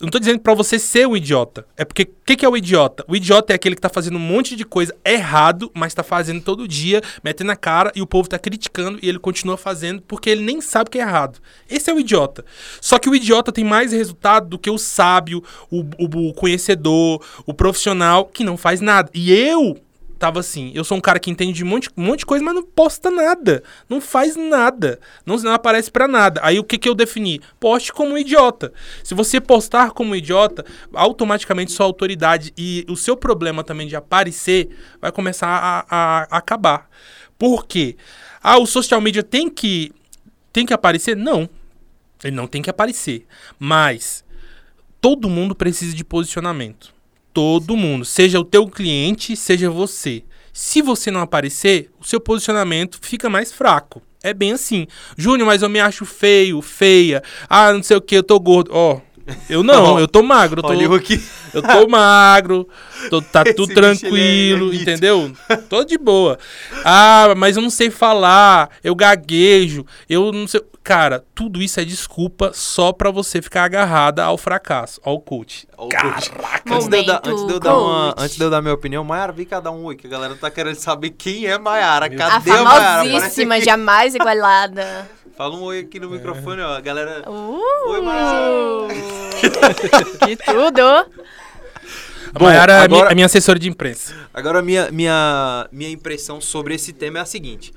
Não 0.00 0.08
tô 0.08 0.18
dizendo 0.18 0.40
pra 0.40 0.54
você 0.54 0.78
ser 0.78 1.06
um 1.06 1.14
idiota. 1.14 1.66
É 1.76 1.84
porque, 1.84 2.04
o 2.04 2.24
que, 2.24 2.36
que 2.36 2.44
é 2.46 2.48
o 2.48 2.56
idiota? 2.56 3.04
O 3.06 3.14
idiota 3.14 3.52
é 3.52 3.56
aquele 3.56 3.74
que 3.74 3.82
tá 3.82 3.90
fazendo 3.90 4.16
um 4.16 4.20
monte 4.20 4.56
de 4.56 4.64
coisa 4.64 4.96
errado, 5.04 5.70
mas 5.74 5.92
tá 5.92 6.02
fazendo 6.02 6.40
todo 6.40 6.66
dia, 6.66 7.02
metendo 7.22 7.52
a 7.52 7.56
cara, 7.56 7.92
e 7.94 8.00
o 8.00 8.06
povo 8.06 8.26
tá 8.26 8.38
criticando, 8.38 8.98
e 9.02 9.08
ele 9.08 9.18
continua 9.18 9.58
fazendo 9.58 10.00
porque 10.02 10.30
ele 10.30 10.42
nem 10.42 10.62
sabe 10.62 10.88
que 10.88 10.98
é 10.98 11.02
errado. 11.02 11.38
Esse 11.68 11.90
é 11.90 11.94
o 11.94 12.00
idiota. 12.00 12.44
Só 12.80 12.98
que 12.98 13.10
o 13.10 13.14
idiota 13.14 13.52
tem 13.52 13.64
mais 13.64 13.92
resultado 13.92 14.48
do 14.48 14.58
que 14.58 14.70
o 14.70 14.78
sábio, 14.78 15.44
o, 15.70 15.80
o, 15.98 16.28
o 16.28 16.32
conhecedor, 16.32 17.22
o 17.44 17.52
profissional, 17.52 18.24
que 18.24 18.42
não 18.42 18.56
faz 18.56 18.80
nada. 18.80 19.10
E 19.12 19.30
eu 19.30 19.78
tava 20.20 20.38
assim, 20.38 20.70
eu 20.74 20.84
sou 20.84 20.98
um 20.98 21.00
cara 21.00 21.18
que 21.18 21.30
entende 21.30 21.54
de 21.54 21.64
um 21.64 21.66
monte, 21.66 21.88
um 21.96 22.04
monte 22.04 22.20
de 22.20 22.26
coisa, 22.26 22.44
mas 22.44 22.54
não 22.54 22.62
posta 22.62 23.10
nada. 23.10 23.62
Não 23.88 24.02
faz 24.02 24.36
nada. 24.36 25.00
Não, 25.24 25.38
não 25.38 25.52
aparece 25.52 25.90
pra 25.90 26.06
nada. 26.06 26.42
Aí 26.44 26.58
o 26.58 26.62
que, 26.62 26.76
que 26.76 26.86
eu 26.86 26.94
defini? 26.94 27.40
Poste 27.58 27.90
como 27.90 28.12
um 28.12 28.18
idiota. 28.18 28.70
Se 29.02 29.14
você 29.14 29.40
postar 29.40 29.92
como 29.92 30.12
um 30.12 30.14
idiota, 30.14 30.62
automaticamente 30.92 31.72
sua 31.72 31.86
autoridade 31.86 32.52
e 32.56 32.84
o 32.86 32.96
seu 32.96 33.16
problema 33.16 33.64
também 33.64 33.88
de 33.88 33.96
aparecer 33.96 34.68
vai 35.00 35.10
começar 35.10 35.48
a, 35.48 35.86
a, 35.88 36.28
a 36.30 36.36
acabar. 36.36 36.90
Por 37.38 37.64
quê? 37.64 37.96
Ah, 38.42 38.58
o 38.58 38.66
social 38.66 39.00
media 39.00 39.22
tem 39.22 39.48
que, 39.48 39.90
tem 40.52 40.66
que 40.66 40.74
aparecer? 40.74 41.16
Não. 41.16 41.48
Ele 42.22 42.36
não 42.36 42.46
tem 42.46 42.60
que 42.60 42.68
aparecer. 42.68 43.26
Mas 43.58 44.22
todo 45.00 45.30
mundo 45.30 45.54
precisa 45.54 45.96
de 45.96 46.04
posicionamento. 46.04 46.99
Todo 47.32 47.76
mundo. 47.76 48.04
Seja 48.04 48.40
o 48.40 48.44
teu 48.44 48.66
cliente, 48.66 49.36
seja 49.36 49.70
você. 49.70 50.24
Se 50.52 50.82
você 50.82 51.10
não 51.10 51.20
aparecer, 51.20 51.90
o 52.00 52.04
seu 52.04 52.20
posicionamento 52.20 52.98
fica 53.00 53.30
mais 53.30 53.52
fraco. 53.52 54.02
É 54.22 54.34
bem 54.34 54.52
assim. 54.52 54.86
Júnior, 55.16 55.46
mas 55.46 55.62
eu 55.62 55.68
me 55.68 55.80
acho 55.80 56.04
feio, 56.04 56.60
feia. 56.60 57.22
Ah, 57.48 57.72
não 57.72 57.82
sei 57.82 57.96
o 57.96 58.00
que, 58.00 58.16
eu 58.16 58.22
tô 58.22 58.38
gordo. 58.38 58.70
Ó, 58.72 59.00
eu 59.48 59.62
não, 59.62 59.98
eu 59.98 60.08
tô 60.08 60.22
magro. 60.22 60.58
Eu 60.60 60.62
tô, 60.62 60.68
Olha 60.70 60.84
eu 60.84 60.94
aqui. 60.94 61.22
eu 61.52 61.62
tô 61.62 61.88
magro, 61.88 62.68
tô- 63.08 63.22
tá 63.22 63.42
Esse 63.46 63.54
tudo 63.54 63.72
é- 63.72 63.74
tranquilo, 63.74 64.72
é 64.72 64.76
entendeu? 64.76 65.32
Tô 65.68 65.84
de 65.84 65.96
boa. 65.98 66.38
Ah, 66.84 67.34
mas 67.36 67.56
eu 67.56 67.62
não 67.62 67.70
sei 67.70 67.90
falar, 67.90 68.70
eu 68.82 68.94
gaguejo, 68.94 69.84
eu 70.08 70.32
não 70.32 70.46
sei. 70.46 70.60
Cara, 70.82 71.22
tudo 71.34 71.60
isso 71.60 71.78
é 71.78 71.84
desculpa 71.84 72.52
só 72.54 72.90
pra 72.90 73.10
você 73.10 73.42
ficar 73.42 73.64
agarrada 73.64 74.24
ao 74.24 74.38
fracasso, 74.38 74.98
ao 75.04 75.20
coach. 75.20 75.68
Ó, 75.76 75.84
o 75.84 75.88
coach. 75.90 76.30
Antes 76.70 76.88
de, 76.88 76.96
eu 76.96 77.04
dar, 77.04 77.20
antes, 77.24 77.46
de 77.46 77.52
eu 77.52 77.60
dar 77.60 77.76
uma, 77.78 78.14
antes 78.16 78.36
de 78.36 78.42
eu 78.42 78.50
dar 78.50 78.62
minha 78.62 78.72
opinião, 78.72 79.04
Mayara, 79.04 79.30
vem 79.30 79.44
cá 79.44 79.60
dar 79.60 79.72
um 79.72 79.84
oi, 79.84 79.94
que 79.94 80.06
a 80.06 80.10
galera 80.10 80.34
tá 80.36 80.50
querendo 80.50 80.76
saber 80.76 81.10
quem 81.10 81.46
é 81.46 81.58
Mayara. 81.58 82.06
A 82.06 82.10
Cadê 82.10 82.50
a, 82.50 82.64
Mayara? 82.64 82.70
Aparece 82.70 83.10
famosíssima, 83.10 83.60
jamais 83.60 84.14
igualada. 84.14 85.08
Fala 85.40 85.56
um 85.56 85.62
oi 85.62 85.78
aqui 85.78 85.98
no 85.98 86.10
microfone, 86.10 86.60
ó. 86.60 86.74
A 86.74 86.82
galera. 86.82 87.24
Uh, 87.26 87.58
Oi, 87.88 88.02
Mayara. 88.02 88.88
que 90.26 90.36
tudo! 90.44 90.82
A 90.82 92.38
Bom, 92.38 92.44
Mayara 92.44 92.74
é 92.74 92.76
a 92.84 92.86
minha- 92.86 92.98
agora- 92.98 93.10
a 93.12 93.14
minha 93.14 93.24
assessora 93.24 93.58
de 93.58 93.66
imprensa. 93.66 94.14
Agora, 94.34 94.60
minha, 94.60 94.90
minha, 94.90 95.66
minha 95.72 95.88
impressão 95.88 96.42
sobre 96.42 96.74
esse 96.74 96.92
tema 96.92 97.20
é 97.20 97.22
a 97.22 97.24
seguinte. 97.24 97.72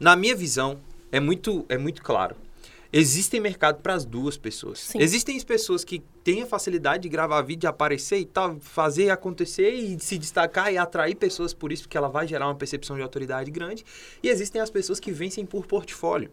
Na 0.00 0.16
minha 0.16 0.34
visão, 0.34 0.80
é 1.12 1.20
muito, 1.20 1.64
é 1.68 1.78
muito 1.78 2.02
claro. 2.02 2.34
Existem 2.92 3.38
mercado 3.40 3.80
para 3.80 3.94
as 3.94 4.04
duas 4.04 4.36
pessoas. 4.36 4.80
Sim. 4.80 4.98
Existem 5.00 5.36
as 5.36 5.44
pessoas 5.44 5.84
que 5.84 6.00
têm 6.24 6.42
a 6.42 6.46
facilidade 6.46 7.04
de 7.04 7.08
gravar 7.08 7.40
vídeo, 7.42 7.60
de 7.60 7.66
aparecer 7.68 8.18
e 8.18 8.24
tal, 8.24 8.56
fazer 8.58 9.10
acontecer 9.10 9.70
e 9.70 9.96
se 10.00 10.18
destacar 10.18 10.72
e 10.72 10.76
atrair 10.76 11.14
pessoas 11.14 11.54
por 11.54 11.70
isso, 11.70 11.84
porque 11.84 11.96
ela 11.96 12.08
vai 12.08 12.26
gerar 12.26 12.48
uma 12.48 12.56
percepção 12.56 12.96
de 12.96 13.02
autoridade 13.02 13.48
grande. 13.48 13.84
E 14.24 14.28
existem 14.28 14.60
as 14.60 14.70
pessoas 14.70 14.98
que 14.98 15.12
vencem 15.12 15.46
por 15.46 15.66
portfólio. 15.68 16.32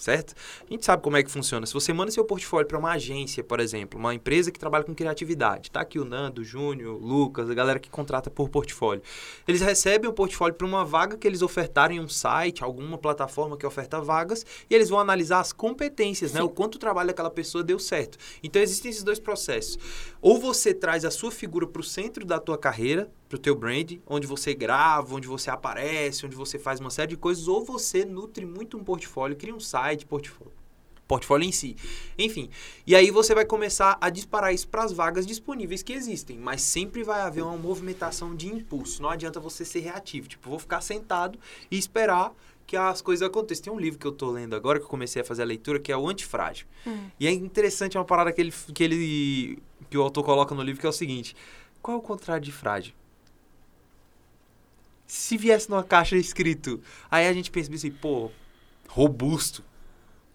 Certo? 0.00 0.34
A 0.66 0.72
gente 0.72 0.82
sabe 0.82 1.02
como 1.02 1.18
é 1.18 1.22
que 1.22 1.30
funciona. 1.30 1.66
Se 1.66 1.74
você 1.74 1.92
manda 1.92 2.10
seu 2.10 2.24
portfólio 2.24 2.66
para 2.66 2.78
uma 2.78 2.92
agência, 2.92 3.44
por 3.44 3.60
exemplo, 3.60 4.00
uma 4.00 4.14
empresa 4.14 4.50
que 4.50 4.58
trabalha 4.58 4.82
com 4.82 4.94
criatividade, 4.94 5.70
tá 5.70 5.82
aqui 5.82 5.98
o 5.98 6.06
Nando, 6.06 6.40
o 6.40 6.44
Júnior, 6.44 6.94
o 6.94 6.98
Lucas, 6.98 7.50
a 7.50 7.54
galera 7.54 7.78
que 7.78 7.90
contrata 7.90 8.30
por 8.30 8.48
portfólio. 8.48 9.02
Eles 9.46 9.60
recebem 9.60 10.08
o 10.08 10.12
portfólio 10.14 10.54
para 10.54 10.66
uma 10.66 10.86
vaga 10.86 11.18
que 11.18 11.28
eles 11.28 11.42
ofertaram 11.42 11.94
em 11.94 12.00
um 12.00 12.08
site, 12.08 12.64
alguma 12.64 12.96
plataforma 12.96 13.58
que 13.58 13.66
oferta 13.66 14.00
vagas, 14.00 14.46
e 14.70 14.74
eles 14.74 14.88
vão 14.88 14.98
analisar 14.98 15.40
as 15.40 15.52
competências, 15.52 16.32
né? 16.32 16.42
O 16.42 16.48
quanto 16.48 16.76
o 16.76 16.78
trabalho 16.78 17.08
daquela 17.08 17.30
pessoa 17.30 17.62
deu 17.62 17.78
certo. 17.78 18.16
Então 18.42 18.62
existem 18.62 18.90
esses 18.90 19.02
dois 19.02 19.20
processos. 19.20 19.78
Ou 20.22 20.40
você 20.40 20.72
traz 20.72 21.04
a 21.04 21.10
sua 21.10 21.30
figura 21.30 21.66
para 21.66 21.80
o 21.80 21.84
centro 21.84 22.24
da 22.24 22.40
tua 22.40 22.56
carreira, 22.56 23.10
para 23.30 23.36
o 23.36 23.38
teu 23.38 23.54
brand, 23.54 23.92
onde 24.08 24.26
você 24.26 24.52
grava, 24.52 25.14
onde 25.14 25.28
você 25.28 25.50
aparece, 25.50 26.26
onde 26.26 26.34
você 26.34 26.58
faz 26.58 26.80
uma 26.80 26.90
série 26.90 27.10
de 27.10 27.16
coisas, 27.16 27.46
ou 27.46 27.64
você 27.64 28.04
nutre 28.04 28.44
muito 28.44 28.76
um 28.76 28.82
portfólio, 28.82 29.36
cria 29.36 29.54
um 29.54 29.60
site, 29.60 30.04
portfólio 30.04 30.52
portfólio 31.06 31.44
em 31.44 31.50
si. 31.50 31.74
Enfim, 32.16 32.48
e 32.86 32.94
aí 32.94 33.10
você 33.10 33.34
vai 33.34 33.44
começar 33.44 33.98
a 34.00 34.08
disparar 34.10 34.54
isso 34.54 34.68
para 34.68 34.84
as 34.84 34.92
vagas 34.92 35.26
disponíveis 35.26 35.82
que 35.82 35.92
existem, 35.92 36.38
mas 36.38 36.62
sempre 36.62 37.02
vai 37.02 37.20
haver 37.22 37.42
uma 37.42 37.56
movimentação 37.56 38.32
de 38.32 38.46
impulso. 38.46 39.02
Não 39.02 39.10
adianta 39.10 39.40
você 39.40 39.64
ser 39.64 39.80
reativo, 39.80 40.28
tipo, 40.28 40.48
vou 40.48 40.60
ficar 40.60 40.80
sentado 40.80 41.36
e 41.68 41.76
esperar 41.76 42.32
que 42.64 42.76
as 42.76 43.02
coisas 43.02 43.26
aconteçam. 43.26 43.64
Tem 43.64 43.72
um 43.72 43.80
livro 43.80 43.98
que 43.98 44.06
eu 44.06 44.12
tô 44.12 44.30
lendo 44.30 44.54
agora 44.54 44.78
que 44.78 44.84
eu 44.84 44.88
comecei 44.88 45.20
a 45.20 45.24
fazer 45.24 45.42
a 45.42 45.46
leitura 45.46 45.80
que 45.80 45.90
é 45.90 45.96
o 45.96 46.08
Antifrágil. 46.08 46.68
E 47.18 47.26
é 47.26 47.32
interessante 47.32 47.96
é 47.96 48.00
uma 48.00 48.06
parada 48.06 48.32
que 48.32 48.40
ele 48.40 48.54
que 48.72 48.84
ele 48.84 49.58
que 49.90 49.98
o 49.98 50.02
autor 50.02 50.22
coloca 50.22 50.54
no 50.54 50.62
livro 50.62 50.80
que 50.80 50.86
é 50.86 50.90
o 50.90 50.92
seguinte: 50.92 51.34
qual 51.82 51.96
é 51.96 51.98
o 51.98 52.02
contrário 52.02 52.44
de 52.44 52.52
frágil? 52.52 52.94
Se 55.10 55.36
viesse 55.36 55.68
numa 55.68 55.82
caixa 55.82 56.16
escrito, 56.16 56.80
aí 57.10 57.26
a 57.26 57.32
gente 57.32 57.50
pensa 57.50 57.74
assim, 57.74 57.90
pô, 57.90 58.30
robusto, 58.88 59.64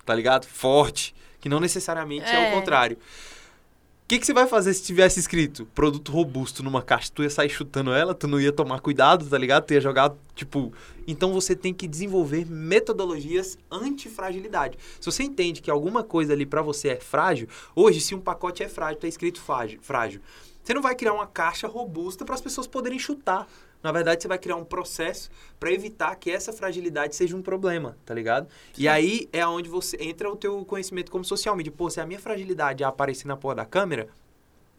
tá 0.05 0.13
ligado? 0.13 0.45
Forte, 0.47 1.15
que 1.39 1.47
não 1.47 1.61
necessariamente 1.61 2.25
é, 2.25 2.49
É. 2.49 2.49
o 2.51 2.59
contrário. 2.59 2.97
O 2.97 4.07
que, 4.07 4.19
que 4.19 4.25
você 4.25 4.33
vai 4.33 4.45
fazer 4.47 4.73
se 4.73 4.83
tivesse 4.83 5.17
escrito 5.17 5.65
produto 5.73 6.11
robusto 6.11 6.61
numa 6.61 6.81
caixa? 6.81 7.09
Tu 7.15 7.23
ia 7.23 7.29
sair 7.29 7.47
chutando 7.47 7.93
ela, 7.93 8.13
tu 8.13 8.27
não 8.27 8.37
ia 8.37 8.51
tomar 8.51 8.81
cuidado, 8.81 9.25
tá 9.25 9.37
ligado? 9.37 9.65
Tu 9.65 9.75
ia 9.75 9.81
jogar, 9.81 10.13
tipo. 10.35 10.73
Então 11.07 11.31
você 11.31 11.55
tem 11.55 11.73
que 11.73 11.87
desenvolver 11.87 12.45
metodologias 12.45 13.57
antifragilidade. 13.71 14.77
Se 14.99 15.05
você 15.09 15.23
entende 15.23 15.61
que 15.61 15.71
alguma 15.71 16.03
coisa 16.03 16.33
ali 16.33 16.45
pra 16.45 16.61
você 16.61 16.89
é 16.89 16.97
frágil, 16.97 17.47
hoje, 17.73 18.01
se 18.01 18.13
um 18.13 18.19
pacote 18.19 18.61
é 18.61 18.67
frágil, 18.67 18.99
tá 18.99 19.07
escrito 19.07 19.39
frágil, 19.39 19.79
frágil 19.81 20.19
você 20.65 20.73
não 20.73 20.81
vai 20.81 20.95
criar 20.95 21.13
uma 21.13 21.27
caixa 21.27 21.67
robusta 21.67 22.25
para 22.25 22.33
as 22.33 22.41
pessoas 22.41 22.65
poderem 22.65 22.97
chutar. 22.97 23.47
Na 23.85 23.91
verdade, 23.91 24.23
você 24.23 24.27
vai 24.27 24.39
criar 24.39 24.55
um 24.55 24.65
processo 24.65 25.29
para 25.59 25.71
evitar 25.71 26.15
que 26.15 26.31
essa 26.31 26.51
fragilidade 26.51 27.15
seja 27.15 27.37
um 27.37 27.41
problema, 27.43 27.95
tá 28.03 28.15
ligado? 28.15 28.47
E 28.75 28.87
aí 28.87 29.29
é 29.31 29.45
onde 29.45 29.69
você 29.69 29.95
entra 30.01 30.27
o 30.27 30.35
teu 30.35 30.65
conhecimento 30.65 31.11
como 31.11 31.23
social 31.23 31.55
media. 31.55 31.71
Pô, 31.71 31.87
se 31.87 32.01
a 32.01 32.05
minha 32.05 32.19
fragilidade 32.19 32.81
é 32.81 32.85
aparecer 32.87 33.27
na 33.27 33.37
porra 33.37 33.53
da 33.53 33.65
câmera, 33.65 34.09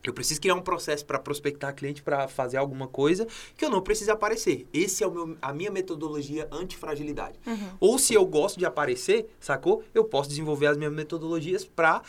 eu 0.02 0.12
preciso 0.12 0.40
criar 0.40 0.54
um 0.54 0.61
processo 0.61 1.04
para 1.04 1.18
prospectar 1.18 1.74
cliente 1.74 2.02
para 2.02 2.28
fazer 2.28 2.57
alguma 2.57 2.86
coisa 2.86 3.26
que 3.57 3.64
eu 3.64 3.70
não 3.70 3.80
preciso 3.80 4.12
aparecer. 4.12 4.66
Esse 4.72 5.02
é 5.02 5.07
o 5.07 5.11
meu, 5.11 5.36
a 5.40 5.52
minha 5.52 5.70
metodologia 5.70 6.48
antifragilidade. 6.50 7.38
Ou 7.80 7.98
se 7.98 8.14
eu 8.14 8.24
gosto 8.24 8.59
de 8.59 8.66
aparecer, 8.66 9.28
sacou? 9.40 9.82
Eu 9.94 10.04
posso 10.04 10.28
desenvolver 10.28 10.66
as 10.66 10.76
minhas 10.76 10.92
metodologias 10.92 11.64
para 11.64 12.02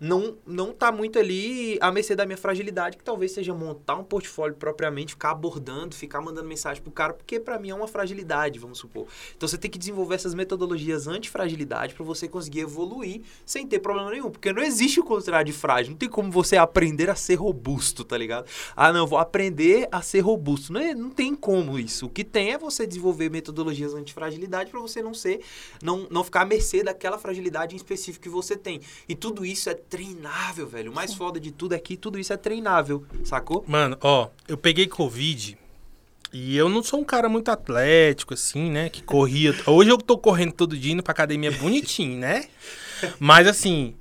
não 0.00 0.36
não 0.46 0.72
tá 0.72 0.92
muito 0.92 1.18
ali 1.18 1.78
à 1.80 1.90
mercê 1.90 2.14
da 2.14 2.24
minha 2.24 2.36
fragilidade, 2.36 2.96
que 2.96 3.04
talvez 3.04 3.32
seja 3.32 3.54
montar 3.54 3.96
um 3.96 4.04
portfólio 4.04 4.56
propriamente, 4.56 5.12
ficar 5.12 5.30
abordando, 5.30 5.94
ficar 5.94 6.20
mandando 6.20 6.48
mensagem 6.48 6.82
pro 6.82 6.92
cara, 6.92 7.12
porque 7.12 7.40
para 7.40 7.58
mim 7.58 7.70
é 7.70 7.74
uma 7.74 7.88
fragilidade, 7.88 8.58
vamos 8.58 8.78
supor. 8.78 9.06
Então 9.36 9.48
você 9.48 9.58
tem 9.58 9.70
que 9.70 9.78
desenvolver 9.78 10.14
essas 10.14 10.34
metodologias 10.34 11.06
antifragilidade 11.06 11.94
para 11.94 12.04
você 12.04 12.28
conseguir 12.28 12.60
evoluir 12.60 13.22
sem 13.44 13.66
ter 13.66 13.80
problema 13.80 14.10
nenhum, 14.10 14.30
porque 14.30 14.52
não 14.52 14.62
existe 14.62 15.00
o 15.00 15.04
contrário 15.04 15.46
de 15.46 15.52
frágil, 15.52 15.92
não 15.92 15.98
tem 15.98 16.08
como 16.08 16.30
você 16.30 16.56
aprender 16.56 17.10
a 17.10 17.14
ser 17.14 17.34
robusto, 17.34 18.04
tá 18.04 18.16
ligado? 18.16 18.46
Ah, 18.76 18.92
não, 18.92 19.06
vou 19.06 19.18
aprender 19.18 19.88
a 19.90 20.02
ser 20.02 20.20
robusto. 20.20 20.72
Não, 20.72 20.80
é, 20.80 20.94
não 20.94 21.10
tem 21.10 21.34
como 21.34 21.78
isso. 21.78 22.06
O 22.06 22.08
que 22.08 22.24
tem 22.24 22.52
é 22.52 22.58
você 22.58 22.86
desenvolver 22.86 23.30
metodologias 23.30 23.94
antifragilidade 23.94 24.70
para 24.70 24.80
você 24.80 25.02
não 25.02 25.14
ser, 25.14 25.40
não, 25.82 26.06
não 26.10 26.22
ficar 26.22 26.42
à 26.42 26.44
mercê 26.44 26.82
daquela 26.82 27.18
fragilidade 27.18 27.74
em 27.74 27.76
específico 27.76 28.22
que 28.22 28.28
você 28.28 28.56
tem. 28.56 28.80
E 29.08 29.14
tudo 29.14 29.44
isso 29.52 29.70
é 29.70 29.74
treinável, 29.74 30.66
velho. 30.66 30.90
O 30.90 30.94
mais 30.94 31.14
foda 31.14 31.38
de 31.38 31.50
tudo 31.50 31.74
é 31.74 31.78
que 31.78 31.96
tudo 31.96 32.18
isso 32.18 32.32
é 32.32 32.36
treinável, 32.36 33.04
sacou? 33.24 33.64
Mano, 33.66 33.96
ó, 34.00 34.28
eu 34.46 34.56
peguei 34.56 34.86
Covid 34.86 35.56
e 36.32 36.56
eu 36.56 36.68
não 36.68 36.82
sou 36.82 37.00
um 37.00 37.04
cara 37.04 37.28
muito 37.28 37.50
atlético, 37.50 38.34
assim, 38.34 38.70
né? 38.70 38.88
Que 38.88 39.02
corria. 39.02 39.54
Hoje 39.66 39.90
eu 39.90 39.98
tô 39.98 40.18
correndo 40.18 40.52
todo 40.52 40.76
dia 40.76 40.92
indo 40.92 41.02
pra 41.02 41.12
academia 41.12 41.50
bonitinho, 41.50 42.18
né? 42.18 42.46
Mas 43.18 43.46
assim, 43.46 43.94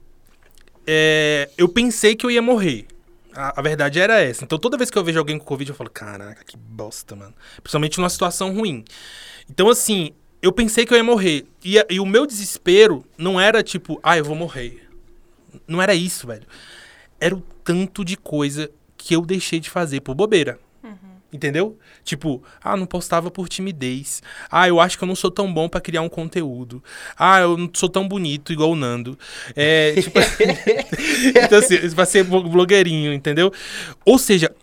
é, 0.86 1.50
eu 1.58 1.70
pensei 1.70 2.16
que 2.16 2.26
eu 2.26 2.32
ia 2.32 2.42
morrer. 2.42 2.86
A, 3.34 3.60
a 3.60 3.62
verdade 3.62 4.00
era 4.00 4.20
essa. 4.20 4.44
Então 4.44 4.58
toda 4.58 4.78
vez 4.78 4.90
que 4.90 4.98
eu 4.98 5.04
vejo 5.04 5.20
alguém 5.20 5.38
com 5.38 5.46
Covid, 5.46 5.70
eu 5.70 5.76
falo, 5.76 5.90
caraca, 5.90 6.44
que 6.44 6.58
bosta, 6.58 7.16
mano. 7.16 7.34
Principalmente 7.62 7.98
numa 7.98 8.10
situação 8.10 8.54
ruim. 8.54 8.84
Então, 9.50 9.70
assim, 9.70 10.12
eu 10.42 10.52
pensei 10.52 10.86
que 10.86 10.94
eu 10.94 10.98
ia 10.98 11.04
morrer. 11.04 11.46
E, 11.64 11.76
e 11.90 12.00
o 12.00 12.06
meu 12.06 12.26
desespero 12.26 13.06
não 13.18 13.40
era 13.40 13.64
tipo, 13.64 14.00
ah, 14.04 14.18
eu 14.18 14.26
vou 14.26 14.36
morrer. 14.36 14.87
Não 15.68 15.82
era 15.82 15.96
isso, 15.96 16.28
velho. 16.28 16.46
Era 17.20 17.36
o 17.36 17.42
tanto 17.64 18.04
de 18.06 18.16
coisa 18.18 18.70
que 18.98 19.16
eu 19.16 19.22
deixei 19.22 19.60
de 19.60 19.70
fazer 19.70 20.02
por 20.02 20.14
bobeira. 20.16 20.60
Entendeu? 21.32 21.78
Tipo, 22.06 22.42
ah, 22.64 22.78
não 22.78 22.86
postava 22.86 23.30
por 23.30 23.50
timidez. 23.50 24.24
Ah, 24.50 24.66
eu 24.70 24.80
acho 24.80 24.98
que 24.98 25.04
eu 25.04 25.08
não 25.08 25.16
sou 25.16 25.30
tão 25.30 25.54
bom 25.54 25.68
pra 25.68 25.82
criar 25.82 26.02
um 26.02 26.08
conteúdo. 26.08 26.82
Ah, 27.20 27.42
eu 27.42 27.58
não 27.58 27.70
sou 27.74 27.90
tão 27.90 28.08
bonito 28.08 28.54
igual 28.54 28.72
o 28.72 28.76
Nando. 28.78 29.20
É, 29.54 29.94
tipo, 30.02 30.18
então 31.44 31.60
assim, 31.60 31.90
pra 31.94 32.06
ser 32.06 32.24
blo- 32.24 32.48
blogueirinho, 32.48 33.12
entendeu? 33.14 33.52
Ou 34.06 34.18
seja, 34.18 34.56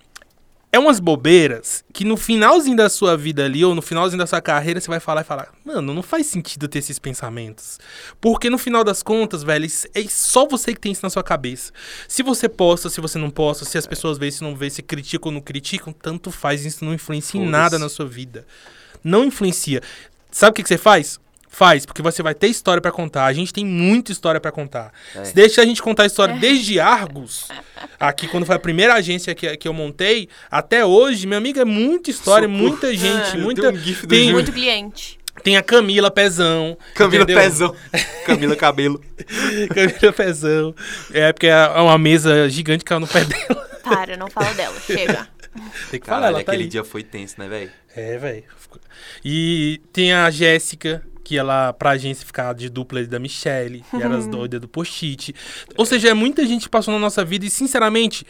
é 0.75 0.79
umas 0.79 0.99
bobeiras 0.99 1.85
que 1.93 2.05
no 2.05 2.16
finalzinho 2.16 2.77
da 2.77 2.89
sua 2.89 3.16
vida 3.16 3.45
ali, 3.45 3.64
ou 3.64 3.77
no 3.77 3.81
finalzinho 3.81 4.18
da 4.18 4.27
sua 4.27 4.41
carreira, 4.41 4.81
você 4.81 4.89
vai 4.89 4.99
falar 4.99 5.20
e 5.20 5.25
falar, 5.25 5.53
mano, 5.64 5.95
não 5.95 6.03
faz 6.03 6.27
sentido 6.27 6.66
ter 6.66 6.81
esses 6.81 6.99
pensamentos. 6.99 7.79
Porque 8.20 8.51
no 8.51 8.59
final 8.59 8.83
das 8.83 9.01
contas, 9.01 9.45
velho, 9.45 9.68
é 9.95 10.03
só 10.09 10.49
você 10.49 10.75
que 10.75 10.81
tem 10.81 10.91
isso 10.91 11.05
na 11.05 11.11
sua 11.11 11.22
cabeça. 11.22 11.72
Se 12.09 12.25
você 12.25 12.49
posta, 12.49 12.91
se 12.91 13.01
você 13.01 13.18
não 13.18 13.31
posta, 13.31 13.64
se 13.64 13.79
as 13.79 13.87
pessoas 13.87 14.18
veem, 14.18 14.33
se 14.33 14.43
não 14.43 14.57
veem, 14.57 14.68
se 14.68 14.83
criticam 14.83 15.29
ou 15.29 15.35
não 15.35 15.41
criticam, 15.41 15.93
tanto 15.93 16.33
faz, 16.33 16.64
isso 16.64 16.85
não 16.85 16.93
influencia 16.93 17.41
em 17.41 17.49
nada 17.49 17.79
na 17.79 17.89
sua 17.89 18.07
vida. 18.07 18.45
Não 19.05 19.25
influencia. 19.25 19.81
Sabe 20.33 20.51
o 20.51 20.55
que, 20.55 20.64
que 20.64 20.68
você 20.68 20.77
faz? 20.77 21.20
Faz, 21.55 21.86
porque 21.86 22.02
você 22.02 22.20
vai 22.20 22.34
ter 22.34 22.48
história 22.48 22.80
pra 22.82 22.90
contar. 22.90 23.26
A 23.26 23.32
gente 23.32 23.52
tem 23.52 23.64
muita 23.64 24.11
história 24.11 24.40
pra 24.40 24.50
contar. 24.50 24.92
É. 25.14 25.24
Se 25.24 25.32
deixa 25.32 25.62
a 25.62 25.64
gente 25.64 25.80
contar 25.80 26.02
a 26.02 26.07
história 26.07 26.34
desde 26.36 26.80
Argos, 26.80 27.46
aqui 27.98 28.26
quando 28.26 28.44
foi 28.44 28.57
a 28.57 28.59
primeira 28.59 28.94
agência 28.94 29.32
que, 29.36 29.57
que 29.57 29.68
eu 29.68 29.72
montei, 29.72 30.28
até 30.50 30.84
hoje, 30.84 31.28
minha 31.28 31.38
amiga, 31.38 31.61
é 31.62 31.64
muita 31.64 32.11
história, 32.11 32.48
Socorro. 32.48 32.68
muita 32.68 32.92
gente, 32.92 33.36
Eu 33.36 33.40
muita. 33.42 33.70
um 33.70 34.07
tem. 34.09 34.32
Muito 34.32 34.52
cliente. 34.52 35.16
tem 35.44 35.57
a 35.57 35.62
Camila 35.62 36.11
Pezão. 36.11 36.76
Camila 36.92 37.22
entendeu? 37.22 37.42
Pezão. 37.42 37.76
Camila 38.26 38.57
Cabelo. 38.57 39.00
Camila 39.72 40.12
Pezão. 40.12 40.74
É 41.12 41.32
porque 41.32 41.46
é 41.46 41.68
uma 41.68 41.96
mesa 41.96 42.48
gigante 42.50 42.80
que 42.84 42.88
caiu 42.88 42.98
no 42.98 43.07
pé 43.07 43.24
dela. 43.24 43.70
Para, 43.84 44.16
não 44.16 44.28
fala 44.28 44.52
dela. 44.55 44.74
Chega. 44.84 45.28
Tem 45.88 46.00
que 46.00 46.07
falar, 46.07 46.18
Caralho, 46.22 46.36
ela 46.38 46.44
tá 46.44 46.50
aquele 46.50 46.64
aí. 46.64 46.68
dia 46.68 46.82
foi 46.82 47.05
tenso, 47.05 47.36
né, 47.38 47.46
velho? 47.46 47.70
É, 47.94 48.18
velho. 48.18 48.42
E 49.24 49.80
tem 49.92 50.12
a 50.12 50.28
Jéssica, 50.30 51.00
que 51.25 51.39
ela, 51.39 51.72
pra 51.72 51.91
agência, 51.91 52.27
ficava 52.27 52.55
de 52.55 52.68
dupla 52.68 53.03
da 53.05 53.18
Michelle, 53.18 53.83
e 53.93 53.97
era 54.03 54.16
as 54.16 54.27
doidas 54.27 54.61
do 54.61 54.68
post-it. 54.68 55.35
Ou 55.77 55.87
seja, 55.87 56.11
é 56.11 56.14
muita 56.14 56.47
gente 56.47 56.64
que 56.64 56.68
passou 56.68 56.93
na 56.93 57.01
nossa 57.01 57.25
vida 57.25 57.47
e, 57.47 57.51
sinceramente, 57.51 58.25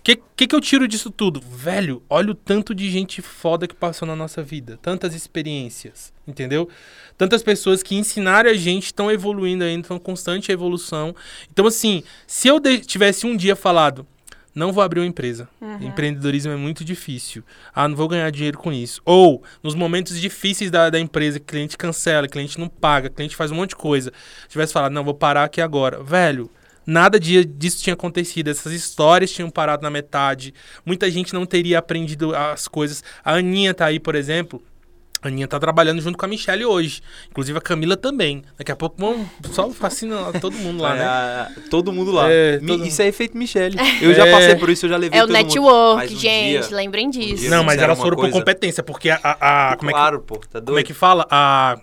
o 0.00 0.02
que, 0.02 0.18
que, 0.34 0.46
que 0.46 0.54
eu 0.54 0.60
tiro 0.60 0.88
disso 0.88 1.10
tudo? 1.10 1.40
Velho, 1.40 2.02
olha 2.08 2.32
o 2.32 2.34
tanto 2.34 2.74
de 2.74 2.90
gente 2.90 3.20
foda 3.20 3.68
que 3.68 3.74
passou 3.74 4.08
na 4.08 4.16
nossa 4.16 4.42
vida. 4.42 4.78
Tantas 4.80 5.14
experiências, 5.14 6.10
entendeu? 6.26 6.68
Tantas 7.18 7.42
pessoas 7.42 7.82
que 7.82 7.94
ensinaram 7.94 8.50
a 8.50 8.54
gente, 8.54 8.86
estão 8.86 9.10
evoluindo 9.10 9.62
ainda, 9.62 9.82
estão 9.82 9.98
constante 9.98 10.50
evolução. 10.50 11.14
Então, 11.52 11.66
assim, 11.66 12.02
se 12.26 12.48
eu 12.48 12.58
tivesse 12.80 13.26
um 13.26 13.36
dia 13.36 13.54
falado, 13.54 14.06
não 14.54 14.72
vou 14.72 14.82
abrir 14.82 15.00
uma 15.00 15.06
empresa. 15.06 15.48
Empreendedorismo 15.80 16.52
é 16.52 16.56
muito 16.56 16.84
difícil. 16.84 17.42
Ah, 17.74 17.86
não 17.86 17.96
vou 17.96 18.08
ganhar 18.08 18.30
dinheiro 18.30 18.58
com 18.58 18.72
isso. 18.72 19.00
Ou, 19.04 19.42
nos 19.62 19.74
momentos 19.74 20.20
difíceis 20.20 20.70
da, 20.70 20.90
da 20.90 20.98
empresa, 20.98 21.38
cliente 21.38 21.76
cancela, 21.76 22.28
cliente 22.28 22.58
não 22.58 22.68
paga, 22.68 23.08
cliente 23.08 23.36
faz 23.36 23.50
um 23.50 23.54
monte 23.56 23.70
de 23.70 23.76
coisa. 23.76 24.12
Tivesse 24.48 24.72
falado, 24.72 24.92
não, 24.92 25.04
vou 25.04 25.14
parar 25.14 25.44
aqui 25.44 25.60
agora. 25.60 26.02
Velho, 26.02 26.50
nada 26.84 27.20
disso 27.20 27.82
tinha 27.82 27.94
acontecido. 27.94 28.48
Essas 28.48 28.72
histórias 28.72 29.30
tinham 29.30 29.50
parado 29.50 29.82
na 29.82 29.90
metade. 29.90 30.52
Muita 30.84 31.10
gente 31.10 31.32
não 31.32 31.46
teria 31.46 31.78
aprendido 31.78 32.34
as 32.34 32.66
coisas. 32.66 33.04
A 33.24 33.34
Aninha 33.34 33.72
tá 33.72 33.86
aí, 33.86 34.00
por 34.00 34.14
exemplo. 34.14 34.62
A 35.22 35.28
Aninha 35.28 35.46
tá 35.46 35.58
trabalhando 35.60 36.00
junto 36.00 36.16
com 36.16 36.24
a 36.24 36.28
Michelle 36.28 36.64
hoje. 36.64 37.02
Inclusive 37.30 37.58
a 37.58 37.60
Camila 37.60 37.96
também. 37.96 38.42
Daqui 38.56 38.72
a 38.72 38.76
pouco 38.76 38.96
vamos 38.98 39.26
só 39.52 39.68
fascina 39.70 40.32
todo 40.40 40.54
mundo 40.56 40.82
lá, 40.82 40.94
né? 40.94 41.54
Todo 41.70 41.92
mundo 41.92 42.10
lá. 42.10 42.30
É, 42.30 42.58
Mi- 42.58 42.66
todo- 42.66 42.86
Isso 42.86 43.02
é 43.02 43.06
efeito 43.08 43.36
Michele. 43.36 43.76
Eu 44.00 44.14
já 44.14 44.26
É. 44.26 44.32
passei 44.32 44.54
por 44.56 44.70
isso, 44.70 44.86
eu 44.86 44.90
já 44.90 44.96
levei 44.96 45.18
É 45.18 45.22
o 45.22 45.26
todo 45.26 45.36
mundo. 45.36 45.44
network, 45.46 46.04
um 46.14 46.18
gente. 46.18 46.68
dia- 46.68 46.76
lembrem 46.76 47.10
disso. 47.10 47.42
dia- 47.42 47.50
Não, 47.50 47.62
mas 47.62 47.80
elas 47.80 47.98
foram 47.98 48.16
por 48.16 48.22
coisa- 48.22 48.38
competência, 48.38 48.82
porque 48.82 49.10
a. 49.10 49.20
a- 49.22 49.72
a- 49.72 49.76
como, 49.76 49.90
é 49.90 49.92
que, 49.92 49.98
claro, 49.98 50.20
pô, 50.20 50.36
tá 50.36 50.58
doido? 50.58 50.66
como 50.66 50.78
é 50.78 50.82
que 50.82 50.94
fala? 50.94 51.26
A. 51.30 51.78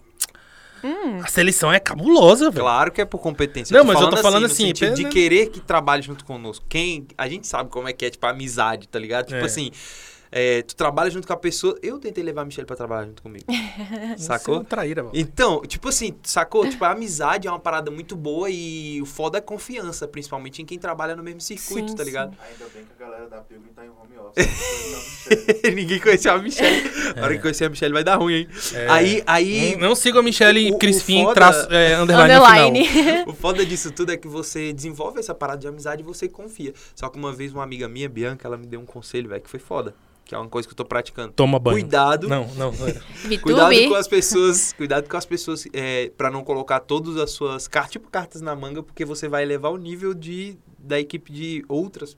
A 1.23 1.27
seleção 1.27 1.73
é 1.73 1.79
cabulosa, 1.79 2.49
velho. 2.49 2.61
Claro 2.63 2.91
que 2.91 3.01
é 3.01 3.05
por 3.05 3.19
competência. 3.19 3.75
Não, 3.77 3.83
mas 3.83 3.99
eu 3.99 4.09
tô 4.09 4.17
falando 4.17 4.45
assim, 4.45 4.67
sentido 4.67 4.93
de 4.93 5.01
pena- 5.01 5.09
querer 5.09 5.47
que 5.47 5.59
trabalhe 5.59 6.01
junto 6.01 6.23
conosco. 6.23 6.65
Quem. 6.69 7.07
A 7.17 7.27
gente 7.27 7.45
sabe 7.47 7.69
como 7.69 7.87
é 7.89 7.93
que 7.93 8.05
é, 8.05 8.09
tipo, 8.09 8.25
a 8.25 8.29
amizade, 8.29 8.87
tá 8.87 8.97
ligado? 8.97 9.25
Tipo 9.25 9.39
É. 9.39 9.45
assim. 9.45 9.71
É, 10.31 10.61
tu 10.61 10.75
trabalha 10.75 11.09
junto 11.09 11.25
com 11.27 11.33
a 11.33 11.37
pessoa. 11.37 11.77
Eu 11.81 11.99
tentei 11.99 12.23
levar 12.23 12.41
a 12.41 12.45
Michelle 12.45 12.65
pra 12.67 12.75
trabalhar 12.75 13.05
junto 13.05 13.21
comigo. 13.21 13.45
Você 13.47 14.13
é 14.13 14.17
Sacou? 14.17 14.55
uma 14.55 14.63
traíra, 14.63 15.03
velho. 15.03 15.13
Então, 15.15 15.61
tipo 15.61 15.87
assim, 15.89 16.15
sacou? 16.23 16.67
Tipo, 16.69 16.83
a 16.85 16.91
amizade 16.91 17.47
é 17.47 17.51
uma 17.51 17.59
parada 17.59 17.89
muito 17.91 18.15
boa 18.15 18.49
e 18.49 19.01
o 19.01 19.05
foda 19.05 19.37
é 19.37 19.41
confiança, 19.41 20.07
principalmente 20.07 20.61
em 20.61 20.65
quem 20.65 20.77
trabalha 20.79 21.15
no 21.15 21.23
mesmo 21.23 21.41
circuito, 21.41 21.89
Sim, 21.91 21.95
tá 21.95 22.03
sim. 22.03 22.09
ligado? 22.09 22.37
Ainda 22.39 22.65
bem 22.73 22.83
que 22.83 22.91
a 23.03 23.05
galera 23.07 23.29
da 23.29 23.37
Pilgrim 23.41 23.71
tá 23.75 23.85
em 23.85 23.89
home 23.89 24.17
office. 24.17 24.47
Ninguém 25.75 25.99
conheceu 25.99 26.33
a 26.33 26.37
Michelle. 26.39 26.89
A 27.15 27.23
hora 27.23 27.35
que 27.35 27.41
conhecer 27.41 27.65
a 27.65 27.69
Michelle 27.69 27.93
vai 27.93 28.03
dar 28.03 28.15
ruim, 28.15 28.33
hein? 28.33 28.47
É. 28.73 28.87
Aí, 28.89 29.23
aí. 29.25 29.75
Não, 29.77 29.89
não 29.89 29.95
sigam 29.95 30.19
a 30.19 30.23
Michelle 30.23 30.71
o- 30.71 30.75
o 30.75 30.79
Crispim, 30.79 31.23
foda- 31.23 31.33
traço, 31.35 31.67
é, 31.73 31.95
underline, 31.95 32.33
no 32.33 32.39
Underline. 32.45 32.87
final. 32.87 33.29
O 33.29 33.33
foda 33.33 33.65
disso 33.65 33.91
tudo 33.91 34.11
é 34.11 34.17
que 34.17 34.27
você 34.27 34.73
desenvolve 34.73 35.19
essa 35.19 35.33
parada 35.33 35.59
de 35.59 35.67
amizade 35.67 36.01
e 36.01 36.05
você 36.05 36.27
confia. 36.27 36.73
Só 36.95 37.09
que 37.09 37.17
uma 37.17 37.31
vez 37.33 37.53
uma 37.53 37.63
amiga 37.63 37.87
minha, 37.87 38.07
Bianca, 38.09 38.47
ela 38.47 38.57
me 38.57 38.65
deu 38.65 38.79
um 38.79 38.85
conselho, 38.85 39.29
velho, 39.29 39.41
que 39.41 39.49
foi 39.49 39.59
foda. 39.59 39.93
Que 40.27 40.35
é 40.35 40.37
uma 40.37 40.49
coisa 40.49 40.67
que 40.67 40.73
eu 40.73 40.75
tô 40.75 40.85
praticando. 40.85 41.31
Toma 41.33 41.57
banho. 41.57 41.79
Cuidado. 41.79 42.27
Não, 42.27 42.47
não. 42.55 42.71
não 42.71 42.87
era. 42.87 43.01
Cuidado 43.41 43.87
com 43.87 43.95
as 43.95 44.07
pessoas, 44.07 44.73
cuidado 44.73 45.07
com 45.07 45.17
as 45.17 45.25
pessoas 45.25 45.67
é, 45.73 46.11
para 46.17 46.29
não 46.29 46.43
colocar 46.43 46.81
todas 46.81 47.17
as 47.17 47.31
suas 47.31 47.67
cartas, 47.67 47.93
tipo 47.93 48.09
cartas 48.09 48.41
na 48.41 48.55
manga, 48.55 48.83
porque 48.83 49.05
você 49.05 49.27
vai 49.27 49.43
elevar 49.43 49.71
o 49.71 49.77
nível 49.77 50.13
de 50.13 50.57
da 50.77 50.99
equipe 50.99 51.31
de 51.31 51.65
outras 51.67 52.17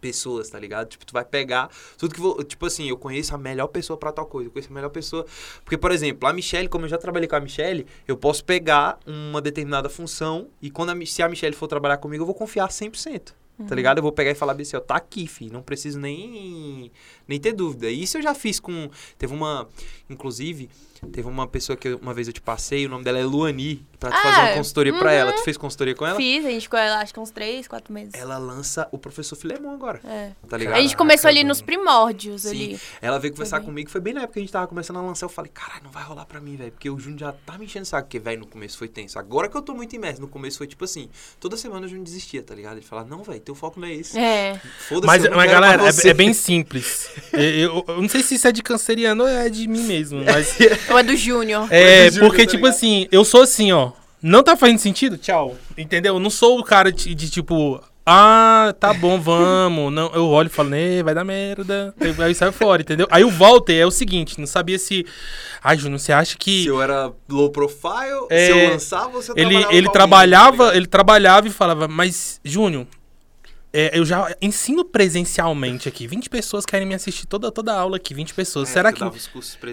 pessoas, 0.00 0.48
tá 0.48 0.58
ligado? 0.58 0.88
Tipo, 0.88 1.04
tu 1.04 1.12
vai 1.12 1.24
pegar 1.24 1.68
tudo 1.96 2.14
que 2.14 2.20
vou, 2.20 2.42
tipo 2.44 2.64
assim, 2.66 2.88
eu 2.88 2.96
conheço 2.96 3.34
a 3.34 3.38
melhor 3.38 3.66
pessoa 3.68 3.96
pra 3.96 4.12
tal 4.12 4.26
coisa, 4.26 4.48
eu 4.48 4.52
conheço 4.52 4.70
a 4.70 4.74
melhor 4.74 4.90
pessoa, 4.90 5.26
porque 5.64 5.76
por 5.76 5.90
exemplo, 5.90 6.28
a 6.28 6.32
Michelle, 6.32 6.68
como 6.68 6.84
eu 6.84 6.88
já 6.88 6.98
trabalhei 6.98 7.28
com 7.28 7.36
a 7.36 7.40
Michelle, 7.40 7.86
eu 8.06 8.16
posso 8.16 8.44
pegar 8.44 8.98
uma 9.06 9.40
determinada 9.40 9.88
função 9.88 10.48
e 10.62 10.70
quando 10.70 10.90
a, 10.90 11.06
se 11.06 11.22
a 11.22 11.28
Michelle 11.28 11.54
for 11.54 11.66
trabalhar 11.66 11.98
comigo, 11.98 12.22
eu 12.22 12.26
vou 12.26 12.34
confiar 12.34 12.68
100%. 12.68 13.34
Tá 13.66 13.74
ligado? 13.74 13.98
Eu 13.98 14.02
vou 14.02 14.12
pegar 14.12 14.30
e 14.30 14.34
falar 14.34 14.52
assim, 14.60 14.76
ó, 14.76 14.80
tá 14.80 14.94
aqui, 14.94 15.26
fi, 15.26 15.50
não 15.50 15.62
preciso 15.62 15.98
nem 15.98 16.92
nem 17.26 17.40
ter 17.40 17.52
dúvida. 17.52 17.90
Isso 17.90 18.16
eu 18.18 18.22
já 18.22 18.32
fiz 18.34 18.60
com 18.60 18.88
teve 19.18 19.34
uma, 19.34 19.68
inclusive, 20.08 20.70
teve 21.12 21.28
uma 21.28 21.46
pessoa 21.46 21.76
que 21.76 21.88
eu- 21.88 21.98
uma 21.98 22.12
vez 22.14 22.26
eu 22.26 22.32
te 22.32 22.40
passei, 22.40 22.86
o 22.86 22.88
nome 22.88 23.04
dela 23.04 23.18
é 23.18 23.24
Luani, 23.24 23.86
pra 24.00 24.10
Ah, 24.10 24.22
fazer 24.22 24.40
uma 24.40 24.54
consultoria 24.54 24.92
pra 24.92 25.10
uhum. 25.10 25.16
ela. 25.16 25.32
Tu 25.32 25.42
fez 25.44 25.56
consultoria 25.56 25.94
com 25.94 26.06
ela? 26.06 26.16
Fiz, 26.16 26.44
a 26.44 26.50
gente 26.50 26.62
ficou 26.62 26.78
lá, 26.78 27.00
acho 27.00 27.12
que 27.12 27.20
uns 27.20 27.30
três, 27.30 27.66
quatro 27.68 27.92
meses. 27.92 28.14
Ela 28.14 28.38
lança 28.38 28.88
o 28.92 28.98
professor 28.98 29.36
Filemon 29.36 29.70
agora, 29.72 30.00
É. 30.04 30.30
tá 30.48 30.56
ligado? 30.56 30.76
A 30.76 30.80
gente 30.80 30.96
começou 30.96 31.28
ali 31.28 31.42
nos 31.44 31.60
primórdios 31.60 32.42
Sim. 32.42 32.50
ali. 32.50 32.80
Ela 33.02 33.18
veio 33.18 33.32
conversar 33.32 33.58
bem. 33.58 33.66
comigo, 33.66 33.90
foi 33.90 34.00
bem 34.00 34.14
na 34.14 34.20
época 34.20 34.34
que 34.34 34.38
a 34.40 34.42
gente 34.42 34.52
tava 34.52 34.66
começando 34.66 34.96
a 34.98 35.02
lançar. 35.02 35.26
Eu 35.26 35.30
falei, 35.30 35.50
caralho, 35.52 35.84
não 35.84 35.90
vai 35.90 36.02
rolar 36.04 36.24
pra 36.26 36.40
mim, 36.40 36.56
velho. 36.56 36.72
Porque 36.72 36.88
o 36.90 36.98
Júnior 36.98 37.18
já 37.20 37.32
tá 37.32 37.58
me 37.58 37.64
enchendo 37.64 37.84
saco. 37.86 38.06
Porque, 38.08 38.18
velho, 38.18 38.40
no 38.40 38.46
começo 38.46 38.78
foi 38.78 38.88
tenso. 38.88 39.18
Agora 39.18 39.48
que 39.48 39.56
eu 39.56 39.62
tô 39.62 39.74
muito 39.74 39.94
imerso, 39.96 40.20
no 40.20 40.28
começo 40.28 40.58
foi 40.58 40.66
tipo 40.66 40.84
assim: 40.84 41.08
toda 41.40 41.56
semana 41.56 41.86
o 41.86 41.88
Júnior 41.88 42.04
desistia, 42.04 42.42
tá 42.42 42.54
ligado? 42.54 42.76
Ele 42.78 42.86
falava, 42.86 43.08
não, 43.08 43.22
velho, 43.22 43.40
teu 43.40 43.54
foco 43.54 43.78
não 43.80 43.88
é 43.88 43.94
esse. 43.94 44.18
É. 44.18 44.60
Foda-se, 44.88 45.06
Mas, 45.06 45.22
mas 45.34 45.50
galera, 45.50 45.82
é, 45.86 45.92
você." 45.92 46.10
é 46.10 46.14
bem 46.14 46.32
simples. 46.32 47.10
eu, 47.32 47.40
eu- 47.42 47.84
eu 47.88 48.02
não 48.02 48.08
sei 48.08 48.22
se 48.22 48.34
isso 48.36 48.46
é 48.48 48.52
de 48.52 48.62
canceriano 48.62 49.24
ou 49.24 49.28
é 49.28 49.48
de 49.48 49.66
mim 49.68 49.82
mesmo, 49.82 50.22
mas. 50.24 50.56
Ou 50.90 50.98
é 50.98 51.02
do 51.02 51.16
Júnior. 51.16 51.66
É, 51.70 52.06
do 52.08 52.14
Júnior, 52.14 52.30
porque, 52.30 52.44
tá 52.44 52.50
tipo 52.52 52.64
ligado? 52.66 52.76
assim, 52.76 53.08
eu 53.10 53.24
sou 53.24 53.42
assim, 53.42 53.72
ó. 53.72 53.92
Não 54.22 54.42
tá 54.42 54.56
fazendo 54.56 54.78
sentido? 54.78 55.16
Tchau. 55.16 55.56
Entendeu? 55.76 56.14
Eu 56.14 56.20
não 56.20 56.30
sou 56.30 56.58
o 56.58 56.64
cara 56.64 56.90
de, 56.90 57.14
de, 57.14 57.30
tipo. 57.30 57.80
Ah, 58.04 58.74
tá 58.80 58.92
bom, 58.92 59.20
vamos. 59.22 59.92
Não, 59.92 60.10
eu 60.14 60.26
olho 60.28 60.46
e 60.46 60.50
falo, 60.50 60.70
né, 60.70 61.02
vai 61.02 61.14
dar 61.14 61.24
merda. 61.24 61.94
Aí- 62.18 62.34
sai 62.34 62.50
fora, 62.50 62.82
entendeu? 62.82 63.06
Aí 63.10 63.22
o 63.22 63.30
Walter 63.30 63.74
é 63.76 63.86
o 63.86 63.90
seguinte, 63.90 64.40
não 64.40 64.46
sabia 64.46 64.78
se. 64.78 65.06
Ai, 65.62 65.76
Júnior, 65.78 66.00
você 66.00 66.12
acha 66.12 66.36
que. 66.36 66.62
Se 66.62 66.68
eu 66.68 66.82
era 66.82 67.12
low 67.28 67.50
profile, 67.50 68.26
É, 68.30 68.46
se 68.46 68.52
eu 68.52 68.70
lançava 68.70 69.16
ou 69.16 69.22
se 69.22 69.30
eu 69.30 69.34
ele, 69.36 69.50
trabalhava 69.50 69.76
ele 69.76 69.88
trabalhava, 69.90 70.56
tá 70.56 70.62
ligado? 70.64 70.76
ele 70.76 70.86
trabalhava 70.86 71.46
e 71.48 71.50
falava, 71.50 71.86
mas, 71.86 72.40
Júnior, 72.42 72.86
é, 73.72 73.98
eu 73.98 74.04
já 74.04 74.34
ensino 74.40 74.84
presencialmente 74.84 75.88
aqui. 75.88 76.06
20 76.06 76.30
pessoas 76.30 76.64
querem 76.64 76.86
me 76.86 76.94
assistir 76.94 77.26
toda, 77.26 77.52
toda 77.52 77.72
a 77.72 77.78
aula 77.78 77.96
aqui, 77.96 78.14
20 78.14 78.32
pessoas. 78.32 78.70
É, 78.70 78.72
Será 78.72 78.92
que, 78.92 79.02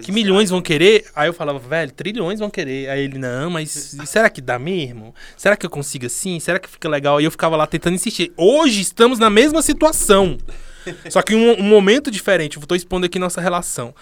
que 0.02 0.12
milhões 0.12 0.50
vão 0.50 0.60
querer? 0.60 1.06
Aí 1.14 1.28
eu 1.28 1.32
falava, 1.32 1.58
velho, 1.58 1.90
trilhões 1.92 2.38
vão 2.38 2.50
querer. 2.50 2.90
Aí 2.90 3.00
ele, 3.02 3.18
não, 3.18 3.50
mas 3.50 3.96
será 4.04 4.28
que 4.28 4.40
dá 4.40 4.58
mesmo? 4.58 5.14
Será 5.36 5.56
que 5.56 5.64
eu 5.64 5.70
consigo 5.70 6.06
assim? 6.06 6.38
Será 6.38 6.58
que 6.58 6.68
fica 6.68 6.88
legal? 6.88 7.16
Aí 7.16 7.24
eu 7.24 7.30
ficava 7.30 7.56
lá 7.56 7.66
tentando 7.66 7.94
insistir. 7.94 8.32
Hoje 8.36 8.82
estamos 8.82 9.18
na 9.18 9.30
mesma 9.30 9.62
situação. 9.62 10.36
Só 11.08 11.22
que 11.22 11.34
em 11.34 11.36
um, 11.36 11.60
um 11.60 11.68
momento 11.68 12.10
diferente. 12.10 12.58
Eu 12.58 12.66
tô 12.66 12.74
expondo 12.74 13.06
aqui 13.06 13.18
nossa 13.18 13.40
relação. 13.40 13.94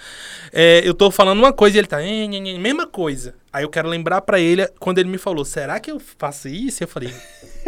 É, 0.52 0.82
eu 0.84 0.92
tô 0.92 1.10
falando 1.10 1.38
uma 1.38 1.52
coisa 1.52 1.76
e 1.76 1.80
ele 1.80 1.86
tá. 1.86 1.98
Mesma 2.58 2.86
coisa. 2.86 3.34
Aí 3.54 3.62
eu 3.62 3.68
quero 3.70 3.88
lembrar 3.88 4.20
pra 4.22 4.40
ele 4.40 4.66
quando 4.80 4.98
ele 4.98 5.08
me 5.08 5.16
falou: 5.18 5.44
será 5.44 5.78
que 5.78 5.90
eu 5.90 6.00
faço 6.18 6.48
isso? 6.48 6.82
Eu 6.82 6.88
falei: 6.88 7.14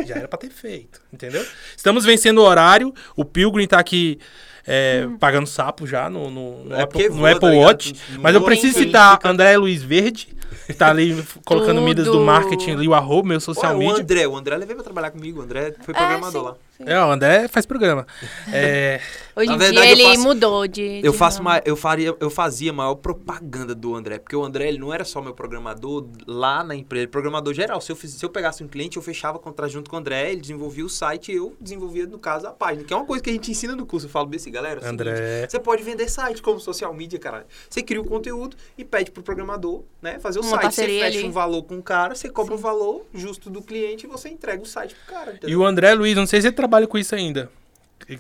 já 0.05 0.17
era 0.17 0.27
pra 0.29 0.37
ter 0.39 0.51
feito. 0.51 1.01
Entendeu? 1.13 1.47
Estamos 1.77 2.05
vencendo 2.05 2.39
o 2.39 2.43
horário. 2.45 2.93
O 3.15 3.25
Pilgrim 3.25 3.67
tá 3.69 3.79
aqui. 3.79 4.19
é, 4.67 5.07
pagando 5.21 5.47
sapo 5.47 5.87
já 5.87 6.11
no, 6.11 6.29
no, 6.29 6.65
no 6.65 6.75
É 6.75 6.83
Apple, 6.83 7.09
no 7.09 7.15
voa, 7.15 7.31
Apple 7.31 7.51
tá? 7.51 7.55
Watch. 7.57 7.95
Mas 8.19 8.35
eu 8.35 8.43
preciso 8.43 8.79
citar 8.81 9.13
fica- 9.17 9.29
André 9.31 9.57
Luiz 9.57 9.81
Verde, 9.81 10.29
que 10.67 10.75
tá 10.75 10.91
ali 10.91 11.25
colocando 11.47 11.81
mídias 11.81 12.07
do 12.09 12.15
Tudo. 12.15 12.25
marketing 12.25 12.73
ali, 12.73 12.89
o 12.89 12.93
arroba, 12.95 13.29
meu 13.29 13.39
social 13.41 13.71
Ué, 13.71 13.77
o 13.77 13.79
media. 13.89 14.03
André, 14.03 14.27
o 14.27 14.37
André 14.37 14.57
levei 14.57 14.75
pra 14.75 14.83
trabalhar 14.83 15.13
comigo, 15.13 15.39
o 15.39 15.43
André 15.45 15.73
foi 15.85 15.95
É, 15.95 15.97
programador 15.97 16.33
sim, 16.43 16.49
lá. 16.49 16.57
Sim. 16.77 16.85
É, 16.87 16.99
o 17.01 17.11
André 17.11 17.49
faz 17.49 17.65
programa. 17.67 18.07
É, 18.53 19.01
Hoje 19.35 19.53
em 19.53 19.59
verdade, 19.59 19.73
dia 19.73 19.87
eu 19.87 19.93
ele 19.93 20.03
faço- 20.05 20.23
mudou 20.23 20.67
de. 20.67 21.01
Eu 21.05 21.13
de 21.13 21.19
faço 21.19 21.39
ramo. 21.39 21.51
ma- 21.51 21.63
eu 21.65 21.77
faria, 21.77 22.17
eu 22.19 22.31
fazia 22.31 22.73
maior 22.73 22.95
propaganda 22.95 23.75
do 23.75 23.95
André, 23.95 24.19
porque 24.19 24.35
o 24.37 24.43
André 24.45 24.69
ele 24.69 24.79
não 24.79 24.93
era 24.93 25.05
só 25.05 25.21
meu 25.21 25.35
programador 25.35 26.07
lá 26.27 26.63
na 26.65 26.75
empresa, 26.75 27.03
ele 27.03 27.09
é 27.09 27.13
programador 27.13 27.53
geral. 27.55 27.81
Se 27.81 27.91
eu, 27.93 27.97
fiz- 27.97 28.13
se 28.13 28.25
eu 28.25 28.31
pegasse 28.31 28.63
um 28.65 28.69
cliente, 28.69 28.97
eu 28.97 29.03
fechava 29.03 29.39
contrato 29.39 29.71
junto 29.71 29.91
com 29.91 29.97
o 29.97 29.99
André, 29.99 30.31
ele 30.33 30.41
desenvolvia 30.41 30.85
o 30.85 30.89
site 30.89 31.33
e 31.33 31.37
eu 31.37 31.55
desenvolvia, 31.61 32.07
no 32.07 32.19
caso, 32.19 32.47
a 32.47 32.51
página, 32.53 32.85
que 32.85 32.93
é 32.93 32.97
uma 32.97 33.05
coisa 33.07 33.23
que 33.23 33.31
a 33.31 33.33
gente 33.33 33.51
ensina 33.51 33.75
no 33.77 33.85
curso. 33.85 34.07
Eu 34.07 34.11
falo 34.11 34.27
bem 34.27 34.37
assim, 34.39 34.51
galera, 34.51 34.77
é 34.77 34.79
o 34.79 34.83
seguinte, 34.85 35.01
André. 35.03 35.47
você 35.49 35.59
pode 35.61 35.83
vender 35.83 36.09
site 36.09 36.41
como 36.43 36.59
social 36.61 36.93
media, 36.95 37.19
caralho. 37.19 37.47
Você 37.69 37.83
cria 37.83 38.01
o 38.01 38.05
conteúdo 38.07 38.57
e 38.79 38.85
pede 38.85 39.11
pro 39.11 39.23
programador, 39.23 39.83
né, 40.01 40.19
fazer 40.19 40.39
o 40.39 40.43
Uma 40.43 40.61
site. 40.63 40.75
Você 40.75 40.87
fecha 40.87 41.19
ali. 41.19 41.25
um 41.27 41.33
valor 41.33 41.63
com 41.65 41.77
o 41.79 41.83
cara, 41.83 42.15
você 42.15 42.29
cobra 42.29 42.55
o 42.55 42.59
valor 42.59 43.05
justo 43.15 43.51
do 43.51 43.61
cliente 43.63 44.07
e 44.07 44.09
você 44.09 44.29
entrega 44.29 44.63
o 44.63 44.67
site 44.67 44.95
pro 44.95 45.15
cara. 45.15 45.33
E 45.33 45.37
entendeu? 45.37 45.61
o 45.61 45.65
André 45.67 45.93
Luiz, 45.95 46.17
não 46.17 46.27
sei 46.27 46.41
se 46.41 46.49
ele 46.49 46.57
trabalha 46.67 46.87
com 46.87 46.99
isso 46.99 47.15
ainda. 47.15 47.49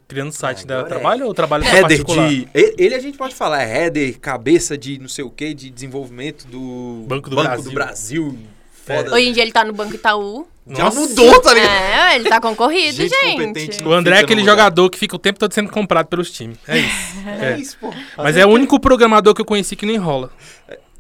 Criando 0.09 0.33
site 0.33 0.63
Ah, 0.65 0.67
da 0.67 0.79
é. 0.81 0.85
trabalho 0.85 1.27
ou 1.27 1.35
trabalha 1.35 1.63
com 1.65 1.69
Header 1.77 1.83
particular? 2.05 2.29
de. 2.29 2.49
Ele 2.55 2.95
a 2.95 2.99
gente 2.99 3.19
pode 3.19 3.35
falar, 3.35 3.63
é 3.63 3.85
header, 3.87 4.19
cabeça 4.19 4.77
de 4.77 4.99
não 4.99 5.09
sei 5.09 5.25
o 5.25 5.31
que, 5.31 5.53
de 5.55 5.71
desenvolvimento 5.71 6.47
do 6.47 7.05
Banco 7.07 7.29
do 7.31 7.37
Banco 7.37 7.49
Brasil. 7.49 7.71
do 7.71 7.75
Brasil. 7.75 8.39
Foda. 8.85 9.13
Hoje 9.15 9.29
em 9.29 9.33
dia 9.33 9.43
ele 9.43 9.53
tá 9.53 9.65
no 9.65 9.73
Banco 9.73 9.95
Itaú. 9.95 10.47
Já 10.69 10.85
Nossa. 10.85 10.99
mudou, 10.99 11.41
tá 11.41 11.55
ligado? 11.55 11.71
É, 11.71 12.17
ele 12.17 12.29
tá 12.29 12.41
concorrido, 12.41 12.97
Gente 12.97 13.11
gente. 13.15 13.47
competente. 13.47 13.85
O 13.85 13.93
André 13.93 14.17
é 14.17 14.21
aquele 14.21 14.43
jogador 14.45 14.91
que 14.91 14.99
fica 14.99 15.15
o 15.15 15.19
tempo 15.19 15.39
todo 15.39 15.53
sendo 15.53 15.71
comprado 15.71 16.07
pelos 16.07 16.31
times. 16.33 16.59
É 16.67 16.79
isso. 16.79 17.19
É, 17.41 17.53
É. 17.55 17.59
isso, 17.59 17.77
pô. 17.81 17.93
Mas 18.17 18.37
é 18.37 18.45
o 18.45 18.49
único 18.49 18.81
programador 18.81 19.33
que 19.35 19.41
eu 19.41 19.45
conheci 19.45 19.77
que 19.77 19.87
não 19.87 19.93
enrola. 19.95 20.31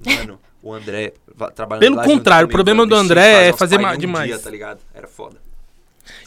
Mano, 0.05 0.38
o 0.62 0.72
André 0.72 1.14
trabalhando 1.57 1.80
Pelo 1.80 2.03
contrário, 2.03 2.47
o 2.47 2.51
problema 2.51 2.86
do 2.86 2.94
André 2.94 3.49
é 3.49 3.53
fazer 3.53 3.78
ma- 3.78 3.94
um 3.94 3.99
demais. 3.99 4.28
dia, 4.28 4.38
tá 4.38 4.51
ligado? 4.51 4.78
Era 4.94 5.09
foda. 5.09 5.36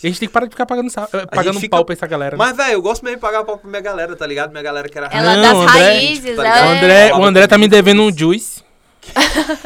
E 0.04 0.08
a 0.08 0.10
gente 0.10 0.20
tem 0.20 0.28
que 0.28 0.34
parar 0.34 0.46
de 0.46 0.52
ficar 0.52 0.66
pagando, 0.66 0.90
pagando 1.34 1.60
fica- 1.60 1.76
pau 1.78 1.86
pra 1.86 1.94
essa 1.94 2.08
galera. 2.08 2.38
né? 2.38 2.44
Mas, 2.44 2.56
velho, 2.56 2.74
eu 2.74 2.82
gosto 2.82 3.04
mesmo 3.04 3.18
de 3.18 3.22
pagar 3.22 3.44
pau 3.44 3.58
pra 3.58 3.70
minha 3.70 3.82
galera, 3.82 4.16
tá 4.16 4.26
ligado? 4.28 4.52
Minha 4.52 4.64
galera 4.64 4.88
que 4.90 4.98
era 4.98 5.08
Ela 5.12 5.36
Não, 5.36 5.42
das 5.42 5.54
o 5.54 5.62
André- 5.62 5.94
raízes, 5.94 6.36
tá 6.36 6.44
ligado? 6.44 6.64
O 6.68 6.72
é- 6.74 6.78
André, 6.78 7.14
o 7.14 7.24
André 7.24 7.48
tá 7.48 7.58
me 7.58 7.68
devendo 7.68 8.02
um 8.04 8.16
juice. 8.16 8.62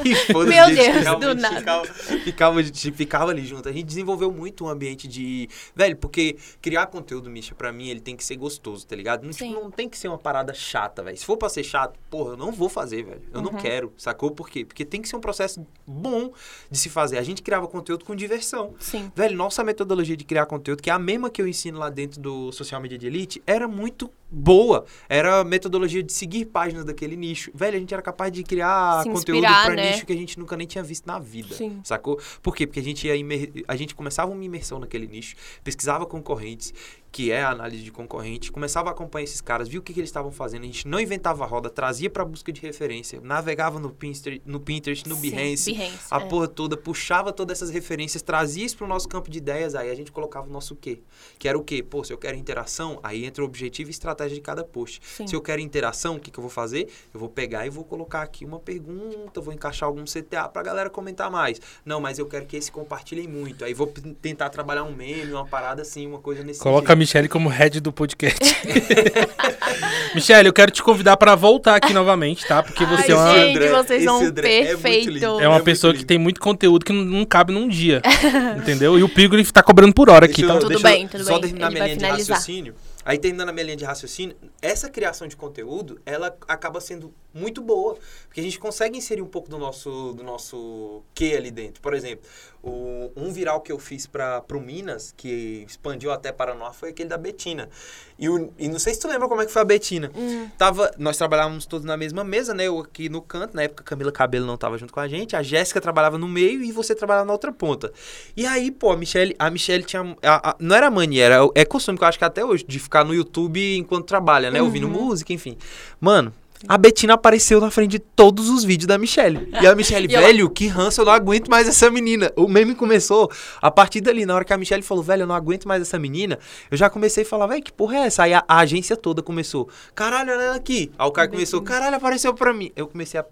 E 0.04 0.34
Meu 0.34 0.68
gente 0.76 0.92
Deus, 1.04 1.20
do 1.20 1.36
nada. 1.36 1.58
Ficava, 1.60 1.86
ficava, 2.24 2.64
gente 2.64 2.92
ficava 2.92 3.32
ali 3.32 3.46
junto. 3.46 3.68
A 3.68 3.72
gente 3.72 3.86
desenvolveu 3.86 4.32
muito 4.32 4.66
um 4.66 4.70
ambiente 4.70 5.08
de. 5.08 5.50
Velho, 5.76 5.96
porque 5.98 6.38
criar 6.62 6.86
conteúdo, 6.88 7.30
Misha, 7.30 7.56
pra 7.56 7.72
mim, 7.72 7.88
ele 7.90 8.00
tem 8.00 8.16
que 8.16 8.24
ser 8.24 8.36
gostoso, 8.36 8.86
tá 8.86 8.96
ligado? 8.96 9.24
Não, 9.24 9.32
tipo, 9.32 9.52
não 9.52 9.72
tem 9.72 9.90
que 9.90 9.98
ser 9.98 10.08
uma 10.08 10.18
parada 10.18 10.54
chata, 10.54 11.02
velho. 11.04 11.18
Se 11.18 11.26
for 11.26 11.38
pra 11.38 11.50
ser 11.50 11.64
chato, 11.64 11.98
porra, 12.10 12.32
eu 12.34 12.38
não 12.38 12.52
vou 12.52 12.70
fazer, 12.70 13.04
velho. 13.04 13.22
Eu 13.34 13.40
Uhum. 13.40 13.52
não 13.52 13.54
quero, 13.60 13.92
sacou? 13.98 14.32
Por 14.32 14.50
quê? 14.50 14.64
Porque 14.64 14.86
tem 14.86 15.02
que 15.02 15.08
ser 15.10 15.16
um 15.16 15.22
processo 15.22 15.66
bom 15.86 16.32
de 16.70 16.78
se 16.78 16.90
fazer. 16.90 17.18
A 17.18 17.24
gente 17.24 17.42
criava 17.42 17.68
conteúdo 17.68 18.06
com 18.06 18.16
diversão. 18.16 18.74
Sim. 18.80 19.12
Velho, 19.16 19.36
nossa 19.36 19.64
metodologia 19.64 20.16
de 20.16 20.24
criar 20.24 20.46
conteúdo, 20.46 20.82
que 20.82 20.90
é 20.90 20.94
a 20.94 21.00
mesma 21.00 21.30
que 21.30 21.42
eu 21.42 21.48
ensino 21.48 21.80
lá 21.80 21.90
dentro 21.90 22.22
do 22.22 22.52
Social 22.52 22.80
Media 22.82 22.98
de 22.98 23.08
Elite, 23.08 23.42
era 23.46 23.68
muito 23.68 24.10
boa. 24.34 24.86
Era 25.08 25.40
a 25.42 25.44
metodologia 25.44 26.02
de 26.02 26.12
seguir 26.12 26.46
páginas 26.46 26.84
daquele 26.84 27.16
nicho. 27.16 27.52
Velho, 27.54 27.78
a 27.78 27.80
gente 27.80 27.94
era 27.94 28.02
capaz 28.02 28.32
de 28.32 28.44
criar 28.44 29.04
conteúdo 29.04 29.42
pra 29.42 29.76
né? 29.76 29.92
nicho 29.92 30.06
que 30.06 30.14
a 30.14 30.16
gente 30.16 30.40
nunca 30.40 30.58
nem 30.58 30.66
tinha 30.66 30.84
visto 30.84 31.06
na 31.06 31.20
vida. 31.20 31.54
Sim. 31.54 31.80
Sacou? 31.84 32.20
Por 32.42 32.56
quê? 32.56 32.66
Porque 32.66 32.80
a 32.80 32.84
gente 32.84 33.08
ia 33.08 33.16
imer... 33.16 33.52
a 33.68 33.76
gente 33.76 33.94
começava 33.94 34.32
uma 34.32 34.44
imersão 34.44 34.80
naquele 34.80 35.08
nicho, 35.08 35.36
pesquisava 35.64 36.06
concorrentes, 36.06 36.74
que 37.14 37.32
é 37.32 37.44
a 37.44 37.52
análise 37.52 37.84
de 37.84 37.92
concorrente, 37.92 38.52
começava 38.52 38.90
a 38.90 38.92
acompanhar 38.92 39.26
esses 39.26 39.40
caras, 39.40 39.68
viu 39.68 39.82
o 39.82 39.84
que, 39.84 39.94
que 39.94 40.00
eles 40.00 40.10
estavam 40.10 40.32
fazendo, 40.32 40.64
a 40.64 40.66
gente 40.66 40.88
não 40.88 41.00
inventava 41.00 41.44
a 41.44 41.48
roda, 41.48 41.70
trazia 41.70 42.10
pra 42.10 42.26
busca 42.26 42.52
de 42.52 42.60
referência, 42.60 43.22
navegava 43.22 43.80
no 43.80 43.92
Pinterest, 43.92 44.42
no, 44.44 44.60
Pinterest, 44.60 45.08
no 45.08 45.16
Sim, 45.16 45.30
Behance, 45.30 45.72
Behance, 45.72 46.08
a 46.10 46.20
é. 46.20 46.26
porra 46.26 46.48
toda, 46.48 46.76
puxava 46.76 47.32
todas 47.32 47.60
essas 47.60 47.70
referências, 47.70 48.24
trazia 48.24 48.66
isso 48.66 48.76
pro 48.76 48.88
nosso 48.88 49.08
campo 49.08 49.30
de 49.30 49.38
ideias, 49.38 49.76
aí 49.76 49.92
a 49.92 49.96
gente 49.96 50.12
colocava 50.12 50.48
o 50.48 50.52
nosso 50.52 50.76
quê? 50.76 51.02
Que 51.38 51.48
era 51.48 51.56
o 51.56 51.64
quê? 51.64 51.84
Pô, 51.84 52.04
se 52.04 52.12
eu 52.12 52.18
quero 52.18 52.36
interação, 52.36 53.00
aí 53.04 53.24
entra 53.26 53.44
o 53.44 53.46
objetivo 53.46 53.92
e 53.92 53.92
estratégia 53.92 54.34
de 54.34 54.42
cada 54.42 54.64
post. 54.64 55.00
Sim. 55.06 55.28
Se 55.28 55.36
eu 55.36 55.42
quero 55.42 55.62
interação, 55.62 56.16
o 56.16 56.20
que, 56.20 56.32
que 56.32 56.40
eu 56.40 56.42
vou 56.42 56.50
fazer? 56.50 56.90
Eu 57.14 57.20
vou 57.20 57.30
pegar 57.30 57.68
e 57.68 57.70
vou 57.70 57.84
colocar 57.84 58.24
aqui 58.24 58.44
uma 58.44 58.58
pergunta, 58.58 59.40
vou 59.40 59.54
encaixar 59.54 59.88
algum 59.88 60.04
CTA 60.04 60.50
pra 60.50 60.64
galera 60.64 60.90
comentar 60.90 61.30
mais. 61.30 61.62
Não, 61.86 62.02
mas 62.02 62.18
eu 62.18 62.26
quero 62.26 62.48
que 62.48 62.58
esse 62.58 62.72
compartilhem 62.72 63.28
muito. 63.28 63.64
Aí 63.64 63.76
vou 63.76 63.86
tentar 64.20 64.50
trabalhar 64.50 64.84
um 64.84 64.96
meme, 64.96 65.32
uma 65.32 65.46
parada 65.46 65.84
assim, 65.84 66.08
uma 66.08 66.18
coisa 66.18 66.44
nesse 66.44 66.60
Coloca 66.60 66.92
a 66.92 66.96
sentido. 66.96 67.03
Michelle 67.04 67.28
como 67.28 67.50
head 67.50 67.82
do 67.82 67.92
podcast. 67.92 68.40
Michelle, 70.16 70.48
eu 70.48 70.54
quero 70.54 70.72
te 70.72 70.82
convidar 70.82 71.18
pra 71.18 71.36
voltar 71.36 71.76
aqui 71.76 71.92
novamente, 71.94 72.46
tá? 72.48 72.64
Porque 72.64 72.86
você 72.86 73.12
Ai, 73.12 73.12
é 73.12 73.16
uma, 73.16 73.34
gente, 73.36 73.50
André, 73.58 73.70
vocês 73.84 74.04
são 74.06 74.24
é 74.26 74.32
perfeitos. 74.32 75.14
lindo. 75.16 75.40
é 75.42 75.48
uma 75.48 75.58
É 75.58 75.62
pessoa 75.62 75.94
que 75.94 76.06
tem 76.06 76.18
muito 76.18 76.40
conteúdo 76.40 76.86
que 76.86 76.94
não, 76.94 77.04
não 77.04 77.26
cabe 77.26 77.52
num 77.52 77.68
dia. 77.68 78.02
entendeu? 78.58 78.98
E 78.98 79.04
o 79.04 79.12
ele 79.18 79.44
tá 79.52 79.62
cobrando 79.62 79.94
por 79.94 80.10
hora 80.10 80.26
aqui, 80.26 80.44
Deixa 80.44 80.48
tá? 80.48 80.54
eu- 80.54 80.60
Tudo 80.62 80.70
deixa 80.70 80.88
bem, 80.88 81.08
tudo 81.10 81.24
só 81.26 81.32
bem. 81.34 81.42
terminar 81.42 81.68
Ele 81.68 81.74
minha 81.74 81.80
vai 81.84 81.88
linha 81.90 81.98
de 81.98 82.06
finalizar. 82.06 82.38
raciocínio. 82.38 82.76
Aí, 83.06 83.18
terminando 83.18 83.50
a 83.50 83.52
minha 83.52 83.66
linha 83.66 83.76
de 83.76 83.84
raciocínio, 83.84 84.34
essa 84.62 84.90
criação 84.90 85.28
de 85.28 85.36
conteúdo, 85.36 86.00
ela 86.06 86.34
acaba 86.48 86.80
sendo 86.80 87.14
muito 87.34 87.62
boa. 87.62 87.98
Porque 88.30 88.40
a 88.40 88.44
gente 88.44 88.58
consegue 88.58 88.98
inserir 88.98 89.22
um 89.22 89.28
pouco 89.28 89.50
do 89.50 89.58
nosso, 89.58 90.14
do 90.14 90.24
nosso 90.24 91.04
que 91.14 91.36
ali 91.36 91.52
dentro. 91.52 91.82
Por 91.82 91.94
exemplo, 91.94 92.26
o, 92.64 93.12
um 93.18 93.32
viral 93.34 93.60
que 93.60 93.72
eu 93.72 93.78
fiz 93.78 94.08
para 94.08 94.40
pro 94.42 94.62
Minas, 94.62 95.14
que 95.18 95.66
expandiu 95.68 96.12
até 96.12 96.32
Paraná, 96.32 96.72
foi 96.72 96.90
aquele 96.90 97.10
da 97.10 97.18
Betina. 97.18 97.70
E, 98.18 98.30
o- 98.30 98.54
e 98.58 98.70
não 98.70 98.80
sei 98.80 98.94
se 98.94 99.02
tu 99.02 99.08
lembra 99.10 99.28
como 99.28 99.42
é 99.42 99.46
que 99.46 99.52
foi 99.52 99.62
a 99.62 99.66
Betina. 99.66 100.10
Hum. 100.16 100.48
Tava, 100.58 100.90
nós 100.98 101.18
trabalhávamos 101.18 101.66
todos 101.66 101.86
na 101.86 101.98
mesma 101.98 102.24
mesa, 102.24 102.54
né? 102.54 102.66
Eu 102.68 102.80
aqui 102.80 103.10
no 103.10 103.22
canto, 103.22 103.54
na 103.54 103.64
época 103.64 103.84
Camila 103.84 104.12
Cabelo 104.14 104.46
não 104.46 104.56
tava 104.56 104.78
junto 104.78 104.94
com 104.94 105.00
a 105.02 105.08
gente, 105.10 105.36
a 105.36 105.44
Jéssica 105.44 105.82
trabalhava 105.82 106.18
no 106.18 106.28
meio 106.28 106.64
e 106.64 106.72
você 106.72 106.96
trabalhava 106.96 107.26
na 107.26 107.34
outra 107.34 107.52
ponta. 107.52 107.92
E 108.38 108.46
aí, 108.46 108.72
pô, 108.72 108.92
a 108.92 108.96
Michelle, 108.98 109.36
a 109.38 109.50
Michelle 109.50 109.84
tinha. 109.84 110.16
a- 110.24 110.52
a- 110.52 110.56
não 110.58 110.76
era 110.76 110.90
mania, 110.90 111.26
era, 111.26 111.38
é 111.56 111.66
costume 111.66 111.98
que 111.98 112.04
eu 112.04 112.08
acho 112.08 112.18
que 112.18 112.24
até 112.26 112.46
hoje, 112.46 112.64
de 112.66 112.80
ficar 112.80 113.04
no 113.04 113.14
YouTube 113.14 113.78
enquanto 113.78 114.06
trabalha, 114.06 114.50
né? 114.50 114.62
Ouvindo 114.62 114.88
Uhum. 114.88 114.94
música, 114.94 115.34
enfim. 115.34 115.58
Mano. 116.00 116.34
A 116.68 116.78
Betina 116.78 117.14
apareceu 117.16 117.60
na 117.60 117.70
frente 117.70 117.92
de 117.92 118.00
todos 118.00 118.50
os 118.50 118.64
vídeos 118.64 118.88
da 118.88 118.98
Michelle. 118.98 119.50
E 119.62 119.68
a 119.68 119.74
Michelle, 119.76 120.08
E 120.10 120.16
ela- 120.16 120.26
velho, 120.28 120.50
que 120.50 120.68
ranço, 120.68 121.02
eu 121.02 121.06
não 121.06 121.12
aguento 121.12 121.50
mais 121.50 121.68
essa 121.68 121.90
menina. 121.92 122.32
O 122.36 122.48
meme 122.48 122.74
começou 122.76 123.30
a 123.62 123.70
partir 123.70 124.00
dali, 124.02 124.26
na 124.26 124.34
hora 124.36 124.46
que 124.46 124.54
a 124.54 124.58
Michelle 124.58 124.82
falou, 124.84 125.04
velho, 125.04 125.24
eu 125.24 125.28
não 125.28 125.36
aguento 125.36 125.68
mais 125.68 125.82
essa 125.82 126.00
menina, 126.00 126.40
eu 126.72 126.78
já 126.78 126.90
comecei 126.90 127.24
a 127.24 127.26
falar, 127.26 127.48
velho, 127.48 127.62
que 127.64 127.72
porra 127.72 127.98
é 127.98 128.00
essa? 128.08 128.24
Aí 128.24 128.34
a, 128.34 128.44
a 128.48 128.60
agência 128.60 128.96
toda 128.96 129.22
começou, 129.22 129.68
caralho, 129.94 130.32
olha 130.32 130.42
ela 130.42 130.56
aqui. 130.56 130.92
Aí 130.98 131.08
o 131.08 131.12
cara 131.12 131.28
começou, 131.28 131.62
caralho, 131.62 131.96
apareceu 131.98 132.34
pra 132.34 132.54
mim. 132.54 132.72
Eu 132.76 132.88
comecei 132.88 133.20
a, 133.20 133.26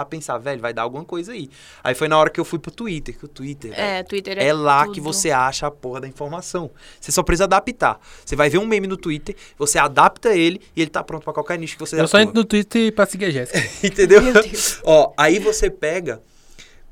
a 0.00 0.04
pensar, 0.04 0.38
velho, 0.38 0.60
vai 0.60 0.72
dar 0.74 0.82
alguma 0.82 1.04
coisa 1.04 1.32
aí. 1.32 1.48
Aí 1.82 1.94
foi 1.94 2.06
na 2.08 2.18
hora 2.18 2.30
que 2.30 2.38
eu 2.38 2.44
fui 2.44 2.58
pro 2.58 2.70
Twitter, 2.70 3.18
que 3.18 3.24
o 3.24 3.28
Twitter, 3.28 3.70
velho, 3.70 3.82
É, 3.82 4.02
Twitter 4.02 4.38
é 4.38 4.52
lá 4.52 4.86
que 4.86 4.94
tudo. 4.94 5.04
você 5.04 5.30
acha 5.30 5.66
a 5.66 5.70
porra 5.70 6.00
da 6.02 6.08
informação. 6.08 6.70
Você 7.00 7.10
só 7.10 7.22
precisa 7.22 7.44
adaptar. 7.44 7.98
Você 8.24 8.36
vai 8.36 8.48
ver 8.50 8.58
um 8.58 8.66
meme 8.66 8.86
no 8.86 8.96
Twitter, 8.96 9.34
você 9.58 9.78
adapta 9.78 10.34
ele 10.36 10.60
e 10.76 10.82
ele 10.82 10.90
tá 10.90 11.02
pronto 11.02 11.24
pra 11.24 11.32
qualquer 11.32 11.58
nicho 11.58 11.74
que 11.74 11.80
você 11.80 11.96
Eu 12.00 12.06
só 12.06 12.18
atua. 12.18 12.22
entro 12.22 12.34
no 12.34 12.44
Twitter 12.44 12.92
pra 12.94 13.06
seguir 13.06 13.24
a 13.26 13.30
Jéssica. 13.30 13.58
Entendeu? 13.86 14.22
Meu 14.22 14.32
Deus. 14.34 14.80
Ó, 14.84 15.12
aí 15.16 15.38
você 15.38 15.70
pega, 15.70 16.20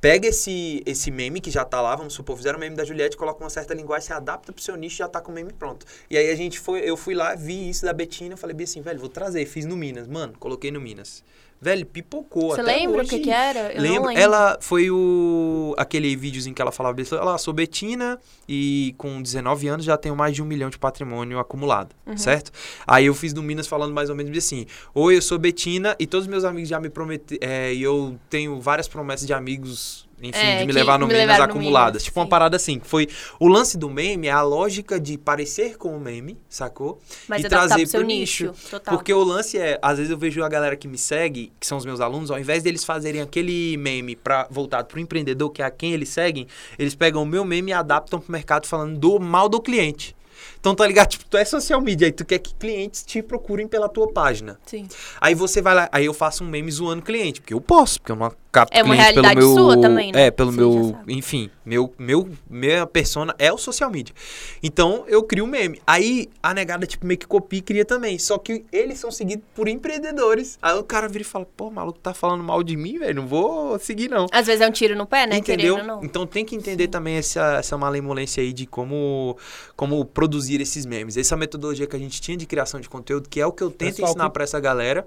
pega 0.00 0.28
esse, 0.28 0.82
esse 0.84 1.10
meme 1.10 1.40
que 1.40 1.50
já 1.50 1.64
tá 1.64 1.80
lá, 1.80 1.96
vamos 1.96 2.12
supor, 2.12 2.36
fizeram 2.36 2.58
o 2.58 2.60
meme 2.60 2.76
da 2.76 2.84
Juliette, 2.84 3.16
coloca 3.16 3.42
uma 3.42 3.48
certa 3.50 3.72
linguagem, 3.74 4.06
você 4.08 4.12
adapta 4.12 4.52
pro 4.52 4.62
seu 4.62 4.76
nicho 4.76 4.96
e 4.96 4.98
já 4.98 5.08
tá 5.08 5.20
com 5.20 5.32
o 5.32 5.34
meme 5.34 5.52
pronto. 5.52 5.86
E 6.10 6.16
aí 6.18 6.30
a 6.30 6.34
gente 6.36 6.58
foi, 6.60 6.80
eu 6.80 6.96
fui 6.96 7.14
lá, 7.14 7.34
vi 7.34 7.68
isso 7.70 7.84
da 7.84 7.92
Betina, 7.92 8.34
eu 8.34 8.38
falei 8.38 8.54
bem 8.54 8.64
assim, 8.64 8.80
velho, 8.82 8.98
vou 8.98 9.08
trazer, 9.08 9.46
fiz 9.46 9.64
no 9.64 9.76
Minas, 9.76 10.06
mano, 10.06 10.34
coloquei 10.38 10.70
no 10.70 10.80
Minas. 10.80 11.22
Velho, 11.64 11.86
pipocou 11.86 12.50
Você 12.50 12.60
lembra 12.62 13.02
o 13.02 13.06
que, 13.08 13.18
que 13.20 13.30
era? 13.30 13.72
Eu 13.72 13.80
lembro. 13.80 14.08
lembro. 14.08 14.22
Ela 14.22 14.58
foi 14.60 14.90
o 14.90 15.74
aquele 15.78 16.14
videozinho 16.14 16.54
que 16.54 16.60
ela 16.60 16.70
falava, 16.70 16.94
ela 17.12 17.38
sou 17.38 17.54
Betina 17.54 18.18
e 18.46 18.94
com 18.98 19.22
19 19.22 19.66
anos 19.68 19.84
já 19.86 19.96
tenho 19.96 20.14
mais 20.14 20.34
de 20.34 20.42
um 20.42 20.44
milhão 20.44 20.68
de 20.68 20.76
patrimônio 20.78 21.38
acumulado, 21.38 21.94
Uhum. 22.06 22.18
certo? 22.18 22.52
Aí 22.86 23.06
eu 23.06 23.14
fiz 23.14 23.32
no 23.32 23.42
Minas 23.42 23.66
falando 23.66 23.94
mais 23.94 24.10
ou 24.10 24.14
menos 24.14 24.36
assim, 24.36 24.66
oi, 24.94 25.16
eu 25.16 25.22
sou 25.22 25.38
Betina 25.38 25.96
e 25.98 26.06
todos 26.06 26.26
os 26.26 26.30
meus 26.30 26.44
amigos 26.44 26.68
já 26.68 26.78
me 26.78 26.90
prometeram, 26.90 27.46
e 27.72 27.82
eu 27.82 28.18
tenho 28.28 28.60
várias 28.60 28.86
promessas 28.86 29.26
de 29.26 29.32
amigos, 29.32 30.06
enfim, 30.28 30.38
É, 30.38 30.60
de 30.60 30.66
me 30.66 30.72
levar 30.72 30.98
no 30.98 31.06
me 31.06 31.14
levaram 31.14 31.46
no 31.46 31.50
acumuladas. 31.50 31.92
Minas, 31.92 32.02
tipo 32.04 32.20
uma 32.20 32.28
parada 32.28 32.56
assim, 32.56 32.78
que 32.78 32.86
foi 32.86 33.08
o 33.38 33.48
lance 33.48 33.76
do 33.76 33.88
meme, 33.90 34.28
é 34.28 34.30
a 34.30 34.42
lógica 34.42 34.98
de 34.98 35.16
parecer 35.18 35.76
com 35.76 35.96
o 35.96 36.00
meme, 36.00 36.38
sacou? 36.48 37.00
Mas 37.28 37.44
e 37.44 37.48
trazer 37.48 37.82
pro 37.82 37.86
seu 37.86 38.02
nicho. 38.02 38.46
nicho. 38.48 38.80
Porque 38.84 39.12
o 39.12 39.22
lance 39.22 39.58
é, 39.58 39.78
às 39.82 39.98
vezes 39.98 40.10
eu 40.10 40.18
vejo 40.18 40.42
a 40.42 40.48
galera 40.48 40.76
que 40.76 40.88
me 40.88 40.98
segue, 40.98 41.52
que 41.58 41.66
são 41.66 41.78
os 41.78 41.84
meus 41.84 42.00
alunos, 42.00 42.30
ao 42.30 42.38
invés 42.38 42.62
deles 42.62 42.84
fazerem 42.84 43.20
aquele 43.20 43.76
meme 43.76 44.16
pra, 44.16 44.46
voltado 44.50 44.88
pro 44.88 45.00
empreendedor, 45.00 45.50
que 45.50 45.62
é 45.62 45.64
a 45.64 45.70
quem 45.70 45.92
eles 45.92 46.08
seguem, 46.08 46.46
eles 46.78 46.94
pegam 46.94 47.22
o 47.22 47.26
meu 47.26 47.44
meme 47.44 47.70
e 47.70 47.74
adaptam 47.74 48.20
pro 48.20 48.32
mercado 48.32 48.66
falando 48.66 48.98
do 48.98 49.18
mal 49.18 49.48
do 49.48 49.60
cliente. 49.60 50.14
Então, 50.58 50.74
tá 50.74 50.86
ligado? 50.86 51.08
Tipo, 51.14 51.26
tu 51.26 51.36
é 51.36 51.44
social 51.44 51.80
media, 51.80 52.06
aí 52.06 52.12
tu 52.12 52.24
quer 52.24 52.38
que 52.38 52.54
clientes 52.54 53.04
te 53.04 53.22
procurem 53.22 53.68
pela 53.68 53.88
tua 53.88 54.10
página. 54.12 54.58
Sim. 54.66 54.88
Aí 55.20 55.34
você 55.34 55.60
vai 55.60 55.74
lá, 55.74 55.88
aí 55.92 56.06
eu 56.06 56.14
faço 56.14 56.42
um 56.42 56.48
meme 56.48 56.70
zoando 56.72 57.02
o 57.02 57.04
cliente, 57.04 57.40
porque 57.40 57.54
eu 57.54 57.60
posso, 57.60 58.00
porque 58.00 58.12
eu 58.12 58.16
não, 58.16 58.32
capto 58.54 58.72
É 58.76 58.82
uma 58.84 58.94
cliente 58.94 59.14
pelo 59.14 59.26
realidade 59.26 59.46
meu, 59.46 59.54
sua 59.56 59.80
também, 59.80 60.12
né? 60.12 60.26
É, 60.26 60.30
pelo 60.30 60.52
já 60.52 60.56
meu, 60.56 60.96
enfim, 61.08 61.50
meu, 61.66 61.92
meu, 61.98 62.28
minha 62.48 62.86
persona 62.86 63.34
é 63.38 63.52
o 63.52 63.58
social 63.58 63.90
media. 63.90 64.14
Então, 64.62 65.04
eu 65.08 65.22
crio 65.24 65.44
um 65.44 65.46
meme. 65.48 65.80
Aí, 65.86 66.28
a 66.42 66.54
negada, 66.54 66.86
tipo, 66.86 67.04
meio 67.04 67.18
que 67.18 67.26
copia 67.26 67.58
e 67.58 67.62
cria 67.62 67.84
também. 67.84 68.16
Só 68.18 68.38
que 68.38 68.64
eles 68.72 68.98
são 69.00 69.10
seguidos 69.10 69.44
por 69.54 69.66
empreendedores. 69.68 70.56
Aí 70.62 70.78
o 70.78 70.84
cara 70.84 71.08
vira 71.08 71.22
e 71.22 71.24
fala, 71.24 71.46
pô, 71.56 71.66
o 71.66 71.70
maluco 71.72 71.98
tá 71.98 72.14
falando 72.14 72.44
mal 72.44 72.62
de 72.62 72.76
mim, 72.76 72.98
velho, 72.98 73.14
não 73.22 73.26
vou 73.26 73.78
seguir, 73.78 74.08
não. 74.08 74.26
Às 74.30 74.46
vezes 74.46 74.60
é 74.60 74.68
um 74.68 74.72
tiro 74.72 74.94
no 74.96 75.06
pé, 75.06 75.26
né? 75.26 75.36
Entendeu? 75.38 75.74
Querendo. 75.76 76.00
Então 76.04 76.24
tem 76.26 76.44
que 76.44 76.54
entender 76.54 76.86
também 76.88 77.16
essa, 77.16 77.56
essa 77.58 77.76
malemolência 77.76 78.40
aí 78.42 78.52
de 78.52 78.66
como, 78.66 79.36
como 79.74 80.04
produzir 80.04 80.60
esses 80.60 80.86
memes. 80.86 81.16
Essa 81.16 81.36
metodologia 81.36 81.86
que 81.86 81.96
a 81.96 81.98
gente 81.98 82.20
tinha 82.20 82.36
de 82.36 82.46
criação 82.46 82.78
de 82.80 82.88
conteúdo, 82.88 83.28
que 83.28 83.40
é 83.40 83.46
o 83.46 83.52
que 83.52 83.62
eu 83.62 83.70
tento 83.70 83.90
Pessoal, 83.96 84.10
ensinar 84.10 84.26
que- 84.26 84.32
pra 84.34 84.44
essa 84.44 84.60
galera. 84.60 85.06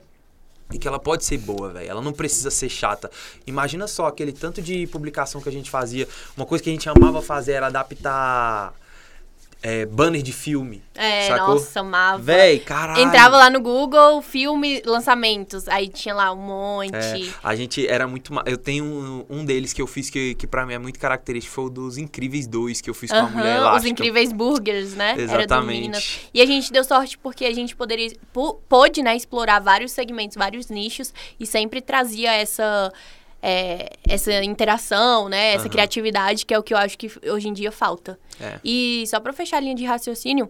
E 0.72 0.77
que 0.77 0.88
ela 0.88 0.99
pode 0.99 1.23
ser 1.23 1.38
boa, 1.38 1.69
velho. 1.69 1.89
Ela 1.89 2.02
não 2.02 2.11
precisa 2.11 2.52
ser 2.52 2.69
chata. 2.69 3.10
Imagina 3.45 3.88
só 3.88 4.07
aquele 4.07 4.34
tanto 4.34 4.61
de 4.61 4.85
publicação 4.88 5.41
que 5.41 5.48
a 5.48 5.52
gente 5.52 5.69
fazia. 5.69 6.07
Uma 6.35 6.45
coisa 6.45 6.64
que 6.64 6.69
a 6.69 6.73
gente 6.73 6.89
amava 6.89 7.22
fazer 7.22 7.53
era 7.53 7.68
adaptar 7.68 8.73
é, 9.61 9.85
banner 9.85 10.21
de 10.21 10.31
filme. 10.31 10.84
É, 10.95 11.27
sacou? 11.27 11.55
nossa, 11.55 11.79
amava. 11.81 12.21
Véi, 12.21 12.59
caralho. 12.59 13.01
Entrava 13.01 13.38
lá 13.38 13.49
no 13.49 13.59
Google, 13.61 14.21
filme, 14.21 14.81
lançamentos. 14.85 15.67
Aí 15.67 15.88
tinha 15.89 16.13
lá 16.15 16.31
um 16.31 16.38
monte. 16.38 16.95
É, 16.95 17.34
a 17.43 17.55
gente 17.55 17.85
era 17.88 18.07
muito. 18.07 18.34
ma- 18.34 18.43
Eu 18.45 18.57
tenho 18.57 18.84
um, 18.85 19.25
um 19.29 19.45
deles 19.45 19.73
que 19.73 19.81
eu 19.81 19.88
fiz 19.88 20.09
que, 20.09 20.35
que 20.35 20.47
pra 20.47 20.65
mim 20.65 20.73
é 20.73 20.79
muito 20.79 20.99
característico. 20.99 21.53
Foi 21.55 21.65
o 21.65 21.69
dos 21.69 21.97
Incríveis 21.97 22.47
2 22.47 22.81
que 22.81 22.89
eu 22.89 22.93
fiz 22.93 23.11
com 23.11 23.17
a 23.17 23.29
mulher 23.29 23.55
os 23.55 23.61
elástica. 23.61 23.89
incríveis 23.89 24.31
burgers, 24.31 24.93
né? 24.95 25.11
Era 25.11 25.15
do 25.17 25.23
Exatamente. 25.23 26.29
E 26.34 26.41
a 26.41 26.45
gente 26.45 26.71
deu 26.71 26.84
sorte 26.84 27.17
porque 27.17 27.45
a 27.45 27.53
gente 27.53 27.75
poderia, 27.75 28.11
pô- 28.34 28.55
pôde, 28.67 29.01
né, 29.03 29.15
explorar 29.15 29.59
vários 29.59 29.91
segmentos, 29.91 30.35
vários 30.38 30.69
nichos 30.69 31.13
e 31.39 31.45
sempre 31.45 31.81
trazia 31.81 32.31
essa 32.31 32.91
é, 33.41 33.91
essa 34.07 34.43
interação, 34.43 35.30
né, 35.30 35.53
essa 35.53 35.64
Aham. 35.64 35.69
criatividade 35.69 36.45
que 36.45 36.53
é 36.53 36.59
o 36.59 36.64
que 36.64 36.73
eu 36.73 36.77
acho 36.77 36.97
que 36.97 37.11
hoje 37.30 37.47
em 37.47 37.53
dia 37.53 37.72
falta. 37.72 38.19
É. 38.39 38.59
E 38.64 39.03
só 39.07 39.19
pra 39.19 39.34
fechar 39.34 39.57
a 39.57 39.59
linha 39.59 39.76
de 39.76 39.85
raciocínio, 39.85 40.49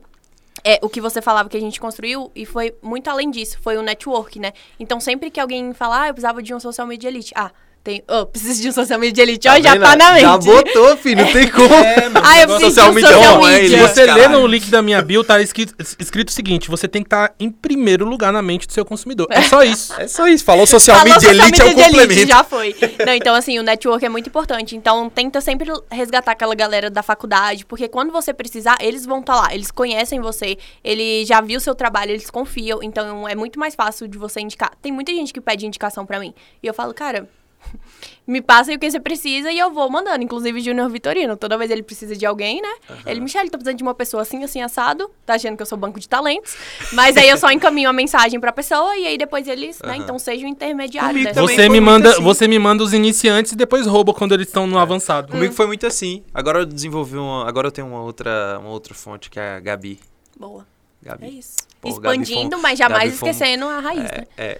é, 0.63 0.79
o 0.81 0.89
que 0.89 0.99
você 0.99 1.21
falava 1.21 1.49
que 1.49 1.57
a 1.57 1.59
gente 1.59 1.79
construiu, 1.79 2.31
e 2.35 2.45
foi 2.45 2.75
muito 2.81 3.09
além 3.09 3.29
disso, 3.29 3.57
foi 3.61 3.77
o 3.77 3.81
network, 3.81 4.39
né? 4.39 4.53
Então, 4.79 4.99
sempre 4.99 5.29
que 5.29 5.39
alguém 5.39 5.73
falar, 5.73 6.03
ah, 6.03 6.07
eu 6.07 6.13
precisava 6.13 6.41
de 6.41 6.53
um 6.53 6.59
social 6.59 6.87
media 6.87 7.07
elite. 7.07 7.31
Ah, 7.35 7.51
tem, 7.87 8.03
oh, 8.09 8.25
preciso 8.25 8.61
de 8.61 8.67
um 8.67 8.71
social 8.73 8.99
media 8.99 9.21
elite. 9.21 9.47
Ó, 9.47 9.61
já 9.61 9.71
vendo? 9.71 9.83
tá 9.83 9.95
na 9.95 10.11
mente. 10.11 10.21
Já 10.23 10.37
botou, 10.37 10.97
filho, 10.97 11.23
não 11.23 11.31
tem 11.31 11.47
como. 11.49 11.73
É, 11.73 12.09
mano, 12.09 12.19
Ah, 12.27 12.41
eu 12.41 12.47
preciso 12.49 12.67
de 12.67 12.75
social 12.75 12.91
um 12.91 12.93
media 12.93 13.09
social 13.13 13.47
é, 13.47 13.61
media. 13.61 13.87
você 13.87 14.01
lê 14.01 14.07
Caralho. 14.07 14.41
no 14.41 14.47
link 14.47 14.69
da 14.69 14.81
minha 14.81 15.01
bio, 15.01 15.23
tá 15.23 15.41
escrito, 15.41 15.73
escrito 15.97 16.27
o 16.27 16.31
seguinte: 16.33 16.69
você 16.69 16.85
tem 16.85 17.01
que 17.01 17.07
estar 17.07 17.33
em 17.39 17.49
primeiro 17.49 18.03
lugar 18.03 18.33
na 18.33 18.41
mente 18.41 18.67
do 18.67 18.73
seu 18.73 18.83
consumidor. 18.83 19.27
É 19.29 19.41
só 19.43 19.63
isso. 19.63 19.93
É 19.97 20.05
só 20.05 20.27
isso. 20.27 20.43
Falou 20.43 20.67
social 20.67 20.97
Falou 20.97 21.13
media 21.13 21.29
social 21.29 21.45
elite 21.47 21.61
é 21.61 21.63
o 21.63 21.67
media 21.69 21.83
de 21.85 21.95
elite, 21.95 22.07
complemento. 22.09 22.27
já 22.27 22.43
foi. 22.43 22.75
Não, 23.05 23.13
então, 23.13 23.35
assim, 23.35 23.57
o 23.57 23.63
network 23.63 24.05
é 24.05 24.09
muito 24.09 24.27
importante. 24.27 24.75
Então, 24.75 25.09
tenta 25.09 25.39
sempre 25.39 25.71
resgatar 25.89 26.33
aquela 26.33 26.55
galera 26.55 26.89
da 26.89 27.01
faculdade, 27.01 27.65
porque 27.65 27.87
quando 27.87 28.11
você 28.11 28.33
precisar, 28.33 28.75
eles 28.81 29.05
vão 29.05 29.21
estar 29.21 29.35
lá. 29.35 29.53
Eles 29.53 29.71
conhecem 29.71 30.19
você, 30.19 30.57
ele 30.83 31.23
já 31.25 31.39
viu 31.39 31.57
o 31.57 31.61
seu 31.61 31.73
trabalho, 31.73 32.11
eles 32.11 32.29
confiam. 32.29 32.83
Então, 32.83 33.25
é 33.29 33.33
muito 33.33 33.57
mais 33.57 33.75
fácil 33.75 34.09
de 34.09 34.17
você 34.17 34.41
indicar. 34.41 34.73
Tem 34.81 34.91
muita 34.91 35.13
gente 35.13 35.31
que 35.31 35.39
pede 35.39 35.65
indicação 35.65 36.05
pra 36.05 36.19
mim. 36.19 36.33
E 36.61 36.67
eu 36.67 36.73
falo, 36.73 36.93
cara, 36.93 37.29
me 38.27 38.41
passa 38.41 38.71
aí 38.71 38.75
o 38.77 38.79
que 38.79 38.89
você 38.89 38.99
precisa 38.99 39.51
e 39.51 39.57
eu 39.57 39.71
vou 39.71 39.89
mandando. 39.89 40.23
Inclusive, 40.23 40.59
Júnior 40.61 40.89
Vitorino, 40.89 41.37
toda 41.37 41.57
vez 41.57 41.71
ele 41.71 41.81
precisa 41.83 42.15
de 42.15 42.25
alguém, 42.25 42.61
né? 42.61 42.69
Ele, 43.05 43.19
Michelle, 43.21 43.49
tô 43.49 43.57
precisando 43.57 43.77
de 43.77 43.83
uma 43.83 43.93
pessoa 43.95 44.23
assim, 44.23 44.43
assim, 44.43 44.61
assado. 44.61 45.09
Tá 45.25 45.35
achando 45.35 45.55
que 45.55 45.61
eu 45.61 45.65
sou 45.65 45.77
banco 45.77 45.99
de 45.99 46.07
talentos. 46.09 46.55
Mas 46.93 47.15
aí 47.17 47.29
eu 47.29 47.37
só 47.37 47.49
encaminho 47.51 47.89
a 47.89 47.93
mensagem 47.93 48.39
pra 48.39 48.51
pessoa 48.51 48.95
e 48.97 49.07
aí 49.07 49.17
depois 49.17 49.47
eles, 49.47 49.79
né? 49.81 49.93
Aham. 49.93 50.03
Então, 50.03 50.19
seja 50.19 50.45
o 50.45 50.49
intermediário 50.49 51.09
Comigo 51.11 51.27
dessa. 51.29 51.39
também 51.41 51.55
Você 51.55 51.69
me, 51.69 51.79
manda, 51.79 52.09
assim. 52.11 52.21
você 52.23 52.47
me 52.47 52.59
manda 52.59 52.83
os 52.83 52.93
iniciantes 52.93 53.53
e 53.53 53.55
depois 53.55 53.85
rouba 53.87 54.13
quando 54.13 54.33
eles 54.33 54.47
estão 54.47 54.67
no 54.67 54.77
avançado. 54.77 55.31
Comigo 55.31 55.53
foi 55.53 55.67
muito 55.67 55.85
assim. 55.87 56.23
Agora 56.33 56.59
eu 56.59 56.65
desenvolvi 56.65 57.17
uma. 57.17 57.47
Agora 57.47 57.67
eu 57.67 57.71
tenho 57.71 57.87
uma 57.87 58.01
outra, 58.01 58.57
uma 58.59 58.69
outra 58.69 58.93
fonte, 58.93 59.29
que 59.29 59.39
é 59.39 59.55
a 59.55 59.59
Gabi. 59.59 59.99
Boa. 60.37 60.65
Gabi. 61.01 61.25
É 61.25 61.29
isso. 61.29 61.55
Pô, 61.79 61.89
Gabi 61.99 62.21
Expandindo, 62.23 62.49
foi 62.51 62.59
um- 62.59 62.61
mas 62.61 62.77
jamais 62.79 63.11
um- 63.11 63.15
esquecendo 63.15 63.65
a 63.65 63.79
raiz, 63.79 64.03
né? 64.03 64.25
É, 64.35 64.57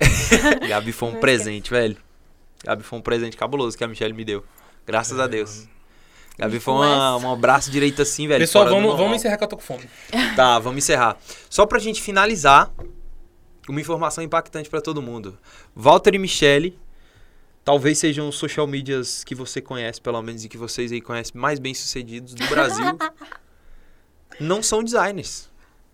é. 0.62 0.68
Gabi 0.70 0.92
foi 0.94 1.10
um 1.10 1.16
presente, 1.16 1.70
velho. 1.70 1.98
Gabi 2.64 2.84
foi 2.84 3.00
um 3.00 3.02
presente 3.02 3.38
cabuloso 3.38 3.78
que 3.78 3.84
a 3.84 3.88
Michelle 3.88 4.14
me 4.14 4.26
deu. 4.26 4.44
Graças 4.86 5.20
a 5.20 5.28
Deus. 5.28 5.68
Gabi 6.38 6.60
foi 6.60 6.74
uma, 6.74 7.18
um 7.18 7.36
braço 7.36 7.72
direito 7.72 8.02
assim, 8.02 8.28
velho. 8.28 8.42
Pessoal, 8.42 8.70
vamos, 8.70 8.96
vamos 8.96 9.18
encerrar 9.18 9.38
que 9.38 9.44
eu 9.44 9.48
tô 9.48 9.58
com 9.58 9.64
fome. 9.64 9.90
Tá, 10.36 10.60
vamos 10.60 10.78
encerrar. 10.78 11.18
Só 11.50 11.66
pra 11.66 11.80
gente 11.80 12.02
finalizar, 12.02 12.72
uma 13.68 13.82
informação 13.82 14.24
impactante 14.24 14.70
pra 14.70 14.80
todo 14.80 15.02
mundo. 15.02 15.38
Walter 15.76 16.14
e 16.14 16.20
Michele, 16.20 16.80
talvez 17.66 17.98
sejam 17.98 18.30
os 18.30 18.36
social 18.36 18.68
medias 18.68 19.24
que 19.24 19.34
você 19.34 19.60
conhece, 19.62 20.00
pelo 20.00 20.22
menos, 20.22 20.46
e 20.46 20.50
que 20.50 20.58
vocês 20.58 20.92
aí 20.92 21.02
conhecem 21.02 21.40
mais 21.40 21.58
bem 21.58 21.74
sucedidos 21.74 22.36
do 22.36 22.48
Brasil. 22.48 22.86
não 24.40 24.62
são 24.62 24.84
designers. 24.84 25.50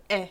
É. 0.10 0.30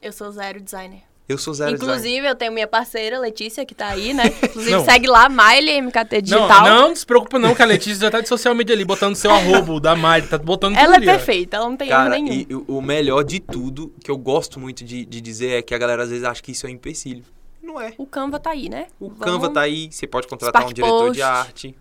Eu 0.00 0.12
sou 0.12 0.32
zero 0.32 0.60
designer. 0.60 1.02
Eu 1.32 1.38
sou 1.38 1.54
zero. 1.54 1.74
Inclusive, 1.74 2.26
eu 2.26 2.34
tenho 2.34 2.52
minha 2.52 2.66
parceira, 2.66 3.18
Letícia, 3.18 3.64
que 3.64 3.74
tá 3.74 3.88
aí, 3.88 4.12
né? 4.12 4.24
Inclusive, 4.42 4.70
Não. 4.76 4.84
segue 4.84 5.06
lá, 5.08 5.28
Miley 5.28 5.80
MKT 5.82 6.22
Digital. 6.22 6.48
não, 6.64 6.88
não 6.88 6.96
se 6.96 7.04
preocupa 7.06 7.38
não, 7.38 7.54
que 7.54 7.62
a 7.62 7.64
Letícia 7.64 8.00
já 8.00 8.10
tá 8.10 8.20
de 8.20 8.28
social 8.28 8.54
media 8.54 8.74
ali, 8.74 8.84
botando 8.84 9.14
seu 9.16 9.30
arrobo 9.30 9.80
da 9.80 9.96
Mari, 9.96 10.26
tá 10.26 10.38
botando 10.38 10.76
Ela 10.76 10.94
é 10.94 10.96
ali, 10.96 11.06
perfeita, 11.06 11.56
ela 11.56 11.68
não 11.68 11.76
tem 11.76 11.88
erro 11.88 11.96
Cara, 11.96 12.10
nenhum. 12.18 12.46
e 12.48 12.54
o- 12.68 12.80
melhor 12.82 13.22
de 13.24 13.40
tudo, 13.40 13.92
que 14.04 14.10
eu 14.10 14.16
gosto 14.18 14.60
muito 14.60 14.84
de, 14.84 15.04
de 15.04 15.20
dizer, 15.20 15.58
é 15.58 15.62
que 15.62 15.74
a 15.74 15.78
galera 15.78 16.02
às 16.02 16.10
vezes 16.10 16.24
acha 16.24 16.42
que 16.42 16.52
isso 16.52 16.66
é 16.66 16.70
um 16.70 16.72
empecilho. 16.72 17.24
Não 17.62 17.80
é. 17.80 17.94
O 17.96 18.06
Canva 18.06 18.38
tá 18.38 18.50
aí, 18.50 18.68
né? 18.68 18.86
O 19.00 19.08
Vamos- 19.08 19.24
Canva 19.24 19.48
tá 19.50 19.60
aí, 19.62 19.88
você 19.90 20.06
pode 20.06 20.26
contratar 20.28 20.62
um 20.62 20.64
Spark 20.66 20.74
diretor 20.74 20.98
Post. 21.06 21.14
de 21.14 21.22
arte, 21.22 21.74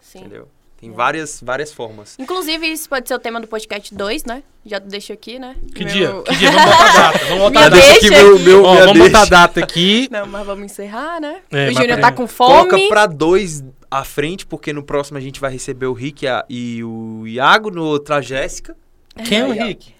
Sim. 0.00 0.18
entendeu? 0.20 0.48
Tem 0.80 0.90
É. 0.90 0.92
várias, 0.92 1.40
várias 1.42 1.72
formas. 1.72 2.14
Inclusive, 2.18 2.66
isso 2.66 2.88
pode 2.88 3.08
ser 3.08 3.14
o 3.14 3.18
tema 3.18 3.40
do 3.40 3.46
podcast 3.48 3.92
2, 3.94 4.24
né? 4.24 4.42
Já 4.64 4.78
deixo 4.78 5.12
aqui, 5.12 5.38
né? 5.38 5.56
Que 5.74 5.84
Meu- 5.84 5.92
dia? 5.92 6.22
Que 6.22 6.36
dia? 6.36 6.50
Vamos 6.52 6.66
botar 6.70 6.88
a 6.88 6.92
data. 7.10 7.18
Vamos 7.26 7.42
botar 7.44 7.60
a 7.60 7.68
data. 7.68 7.76
deixa 7.82 7.96
aqui 7.98 8.10
meu- 8.10 8.38
meu- 8.38 8.64
Ó, 8.64 8.74
vamos 8.76 8.98
botar 8.98 9.18
a 9.18 9.20
deixa. 9.22 9.26
data 9.30 9.60
aqui. 9.60 10.08
Não, 10.10 10.26
mas 10.26 10.46
vamos 10.46 10.64
encerrar, 10.66 11.20
né? 11.20 11.38
É, 11.50 11.68
o 11.68 11.72
Júnior 11.74 11.98
tá 12.00 12.12
com 12.12 12.26
fome. 12.28 12.52
Coloca 12.68 12.88
pra 12.88 13.06
dois 13.06 13.64
à 13.90 14.04
frente, 14.04 14.46
porque 14.46 14.72
no 14.72 14.82
próximo 14.84 15.18
a 15.18 15.20
gente 15.20 15.40
vai 15.40 15.50
receber 15.50 15.86
o 15.86 15.92
Rick 15.92 16.24
e 16.24 16.28
a- 16.28 16.44
e 16.48 16.84
o 16.84 17.26
Iago, 17.26 17.70
no 17.70 17.84
outro 17.84 18.14
a 18.14 18.20
Jéssica. 18.20 18.76
Quem 19.24 19.38
é 19.40 19.44
o 19.46 19.50
Rick? 19.52 19.94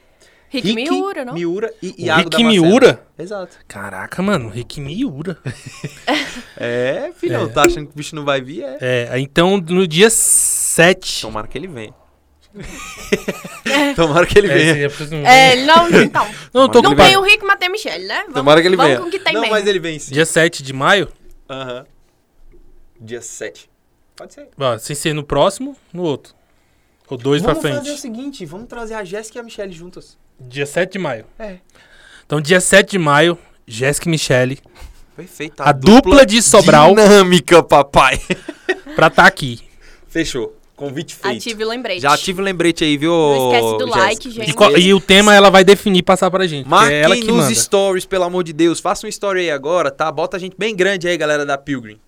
Rick, 0.51 0.73
Miura, 0.75 1.25
não? 1.25 1.35
Miura 1.35 1.73
e 1.83 1.89
O 1.91 1.95
Iago 1.99 2.23
Rick 2.31 2.43
da. 2.43 2.49
Miura? 2.49 3.07
Exato. 3.19 3.57
Caraca, 3.69 4.23
mano, 4.23 4.49
Rick 4.49 4.81
Miura. 4.81 5.37
É, 6.61 7.13
filhão, 7.17 7.45
É. 7.45 7.49
tá 7.49 7.63
achando 7.67 7.87
que 7.87 7.93
o 7.93 7.97
bicho 7.97 8.17
não 8.17 8.25
vai 8.25 8.41
vir? 8.41 8.65
É. 8.81 9.09
É, 9.13 9.19
então 9.21 9.59
no 9.59 9.87
dia 9.87 10.11
7. 10.11 11.23
Tomara 11.23 11.47
que 11.47 11.57
ele 11.57 11.69
venha. 11.69 11.95
Tomara 13.95 14.27
que 14.27 14.39
ele 14.39 14.49
venha. 14.49 14.73
É, 14.77 14.85
eu 14.87 14.91
preciso- 14.91 15.15
É, 15.17 15.53
ele 15.53 15.67
não, 15.67 15.89
então. 16.03 16.27
Não, 16.53 16.67
não 16.67 16.97
tem 16.97 17.17
o 17.17 17.23
Rick, 17.23 17.45
mas 17.45 17.59
tem 17.59 17.69
a 17.69 17.71
Michelle, 17.71 18.07
né? 18.07 18.21
Vamos, 18.23 18.35
Tomara 18.35 18.61
que 18.61 18.67
ele 18.67 18.77
vamos 18.77 18.99
venha. 18.99 19.11
que 19.11 19.19
tem 19.21 19.33
não, 19.35 19.43
mesmo. 19.43 19.55
mas 19.55 19.67
ele 19.67 19.79
vem 19.79 19.99
sim. 19.99 20.13
Dia 20.13 20.25
7 20.27 20.63
de 20.63 20.73
maio? 20.73 21.09
Aham. 21.49 21.85
Dia 23.01 23.21
7. 23.21 23.71
Pode 24.17 24.35
ser. 24.35 24.49
Ó, 24.59 24.79
sem 24.79 24.97
ser 24.97 25.13
no 25.15 25.23
próximo, 25.23 25.77
no 25.93 26.03
outro. 26.03 26.35
Ou 27.11 27.17
dois 27.17 27.43
vamos 27.43 27.59
pra 27.61 27.71
fazer 27.71 27.81
o 27.81 27.85
frente. 27.85 28.01
seguinte, 28.01 28.45
vamos 28.47 28.67
trazer 28.69 28.95
a 28.95 29.05
Jéssica 29.05 29.39
e 29.39 29.41
a 29.41 29.43
Michelle 29.43 29.73
juntas. 29.73 30.17
Dia 30.41 30.67
7 30.67 30.93
de 30.93 30.99
maio. 30.99 31.25
É. 31.39 31.57
Então, 32.27 32.41
dia 32.41 32.61
7 32.61 32.91
de 32.93 32.99
maio, 32.99 33.39
Jéssica 33.67 34.09
e 34.09 34.11
Michele, 34.11 34.59
Perfeito. 35.17 35.61
a 35.63 35.73
dupla 35.73 36.25
de 36.27 36.43
Sobral, 36.43 36.91
Dinâmica, 36.95 37.63
papai. 37.63 38.21
pra 38.95 39.09
tá 39.11 39.27
aqui. 39.27 39.61
Fechou. 40.09 40.55
Convite 40.77 41.17
feito. 41.17 41.39
Ative 41.39 41.65
o 41.65 41.69
lembrete. 41.69 42.01
Já 42.01 42.13
ative 42.15 42.41
o 42.41 42.45
lembrete 42.45 42.85
aí, 42.85 42.97
viu? 42.97 43.11
Não 43.11 43.47
esquece 43.53 43.73
do 43.79 43.79
Jéssica? 43.87 43.99
like, 43.99 44.31
gente. 44.31 44.51
E, 44.51 44.53
qual- 44.55 44.79
e 44.79 44.95
o 44.95 45.01
tema 45.01 45.35
ela 45.35 45.51
vai 45.51 45.65
definir 45.65 45.99
e 45.99 46.03
passar 46.05 46.31
pra 46.31 46.47
gente. 46.47 46.67
é 46.67 47.01
ela 47.01 47.09
Marquem 47.09 47.23
que 47.27 47.33
nos 47.33 47.45
manda. 47.47 47.55
stories, 47.55 48.05
pelo 48.07 48.23
amor 48.23 48.45
de 48.45 48.53
Deus. 48.53 48.79
Faça 48.79 49.05
um 49.05 49.09
story 49.09 49.41
aí 49.41 49.51
agora, 49.51 49.91
tá? 49.91 50.13
Bota 50.13 50.37
a 50.37 50.41
gente 50.41 50.55
bem 50.57 50.77
grande 50.77 51.09
aí, 51.09 51.17
galera 51.17 51.45
da 51.45 51.59
Pilgrim. 51.59 51.99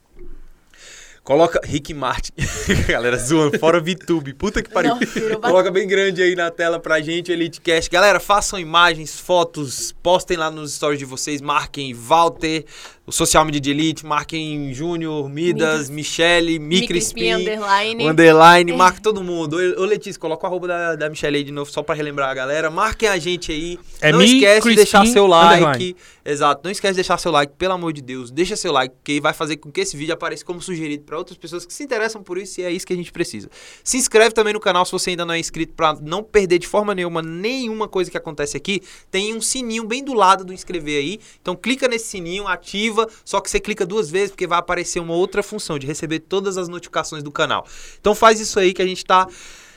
Coloca 1.23 1.61
Rick 1.63 1.93
Martin. 1.93 2.33
galera 2.89 3.17
zoando, 3.17 3.59
fora 3.59 3.79
VTube. 3.81 4.33
Puta 4.35 4.63
que 4.63 4.71
pariu. 4.71 4.95
Não, 5.31 5.41
Coloca 5.41 5.71
bem 5.71 5.87
grande 5.87 6.23
aí 6.23 6.35
na 6.35 6.51
tela 6.51 6.81
pra 6.81 7.01
gente, 7.01 7.31
EliteCast. 7.31 7.91
Galera, 7.91 8.19
façam 8.19 8.59
imagens, 8.59 9.21
fotos, 9.21 9.95
postem 10.03 10.37
lá 10.37 10.51
nos 10.51 10.73
stories 10.75 10.99
de 10.99 11.05
vocês. 11.05 11.41
Marquem 11.41 11.93
Walter, 11.93 12.65
o 13.07 13.13
Social 13.13 13.45
Media 13.45 13.61
de 13.61 13.71
Elite. 13.71 14.07
Marquem 14.07 14.73
Júnior, 14.73 15.29
Midas, 15.29 15.91
Michele, 15.91 16.59
Micrispin. 16.59 17.37
Micrispin, 17.37 17.53
underline. 17.53 18.05
O 18.05 18.09
underline, 18.09 18.73
marca 18.73 19.01
todo 19.03 19.23
mundo. 19.23 19.57
Ô, 19.79 19.85
Letícia, 19.85 20.19
coloca 20.19 20.45
o 20.45 20.47
arroba 20.49 20.69
da, 20.69 20.97
da 20.97 21.11
Michelle 21.11 21.37
aí 21.37 21.45
de 21.45 21.53
novo, 21.53 21.71
só 21.71 21.83
pra 21.83 21.95
relembrar 21.95 22.31
a 22.31 22.35
galera. 22.35 22.71
Marquem 22.71 23.09
a 23.09 23.19
gente 23.19 23.53
aí. 23.53 23.79
É 24.01 24.11
não 24.11 24.21
Mi 24.21 24.37
esquece 24.37 24.69
de 24.71 24.77
deixar 24.77 25.01
Crispin 25.01 25.13
seu 25.13 25.27
like. 25.27 25.65
underline. 25.65 25.97
Exato, 26.25 26.61
não 26.65 26.71
esquece 26.71 26.93
de 26.93 26.97
deixar 26.97 27.19
seu 27.19 27.33
like, 27.33 27.55
pelo 27.59 27.75
amor 27.75 27.93
de 27.93 28.01
Deus. 28.03 28.31
Deixa 28.31 28.55
seu 28.55 28.73
like, 28.73 28.95
porque 28.95 29.21
vai 29.21 29.33
fazer 29.33 29.57
com 29.57 29.71
que 29.71 29.81
esse 29.81 29.97
vídeo 29.97 30.15
apareça 30.15 30.45
como 30.45 30.61
sugerido 30.61 31.03
pra 31.11 31.19
outras 31.19 31.37
pessoas 31.37 31.67
que 31.67 31.75
se 31.75 31.83
interessam 31.83 32.23
por 32.23 32.39
isso 32.39 32.61
e 32.61 32.63
é 32.63 32.71
isso 32.71 32.87
que 32.87 32.93
a 32.93 32.97
gente 32.97 33.11
precisa. 33.11 33.51
Se 33.83 33.97
inscreve 33.97 34.33
também 34.33 34.53
no 34.53 34.61
canal 34.61 34.87
se 34.87 34.93
você 34.93 35.11
ainda 35.11 35.25
não 35.25 35.35
é 35.35 35.41
inscrito 35.41 35.73
pra 35.75 35.99
não 36.01 36.23
perder 36.23 36.61
de 36.61 36.69
forma 36.69 36.95
nenhuma 36.95 37.21
nenhuma 37.21 37.89
coisa 37.89 38.09
que 38.09 38.17
acontece 38.17 38.57
aqui. 38.57 38.81
Tem 39.11 39.35
um 39.35 39.41
sininho 39.41 39.85
bem 39.85 40.05
do 40.05 40.15
lado 40.15 40.45
do 40.45 40.53
inscrever 40.53 41.01
aí. 41.01 41.19
Então 41.43 41.57
clica 41.57 41.89
nesse 41.89 42.07
sininho, 42.07 42.47
ativa, 42.47 43.09
só 43.25 43.41
que 43.41 43.51
você 43.51 43.59
clica 43.59 43.85
duas 43.85 44.09
vezes 44.09 44.31
porque 44.31 44.47
vai 44.47 44.61
aparecer 44.61 45.01
uma 45.01 45.15
outra 45.15 45.43
função 45.43 45.81
de 45.81 45.87
receber 45.87 46.21
todas 46.21 46.57
as 46.57 46.69
notificações 46.69 47.25
do 47.25 47.33
canal. 47.33 47.67
Então 48.01 48.15
faz 48.15 48.39
isso 48.39 48.61
aí 48.61 48.73
que 48.73 48.81
a 48.81 48.87
gente 48.87 49.05
tá 49.05 49.27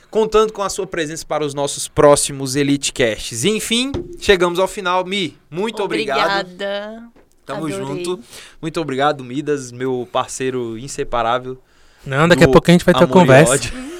contando 0.08 0.52
com 0.52 0.62
a 0.62 0.68
sua 0.68 0.86
presença 0.86 1.26
para 1.26 1.44
os 1.44 1.52
nossos 1.52 1.88
próximos 1.88 2.54
Elite 2.54 2.92
Casts. 2.92 3.44
Enfim, 3.44 3.90
chegamos 4.20 4.60
ao 4.60 4.68
final. 4.68 5.04
Mi, 5.04 5.36
muito 5.50 5.82
obrigado. 5.82 6.42
Obrigada. 6.42 7.23
Tamo 7.46 7.66
Adorei. 7.66 7.76
junto. 8.04 8.20
Muito 8.60 8.80
obrigado, 8.80 9.22
Midas, 9.22 9.70
meu 9.70 10.08
parceiro 10.10 10.78
inseparável. 10.78 11.58
Não, 12.06 12.26
daqui 12.28 12.44
a 12.44 12.48
pouco 12.48 12.70
a 12.70 12.72
gente 12.72 12.84
vai 12.84 12.94
ter 12.94 13.00
uma 13.04 13.10
e 13.10 13.12
conversa. 13.12 13.52
Ódio. 13.54 13.72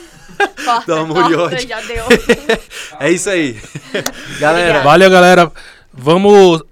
Corta, 0.65 0.87
Do 0.87 0.95
amor 0.95 1.31
e 1.31 1.37
corta, 1.37 1.55
ódio. 1.57 1.69
já 1.69 1.81
deu. 1.83 2.05
É 2.99 3.11
isso 3.11 3.31
aí. 3.31 3.57
Galera, 4.41 4.61
Obrigada. 4.81 4.85
Valeu, 4.85 5.11
galera. 5.11 5.53
Vamos 5.93 6.63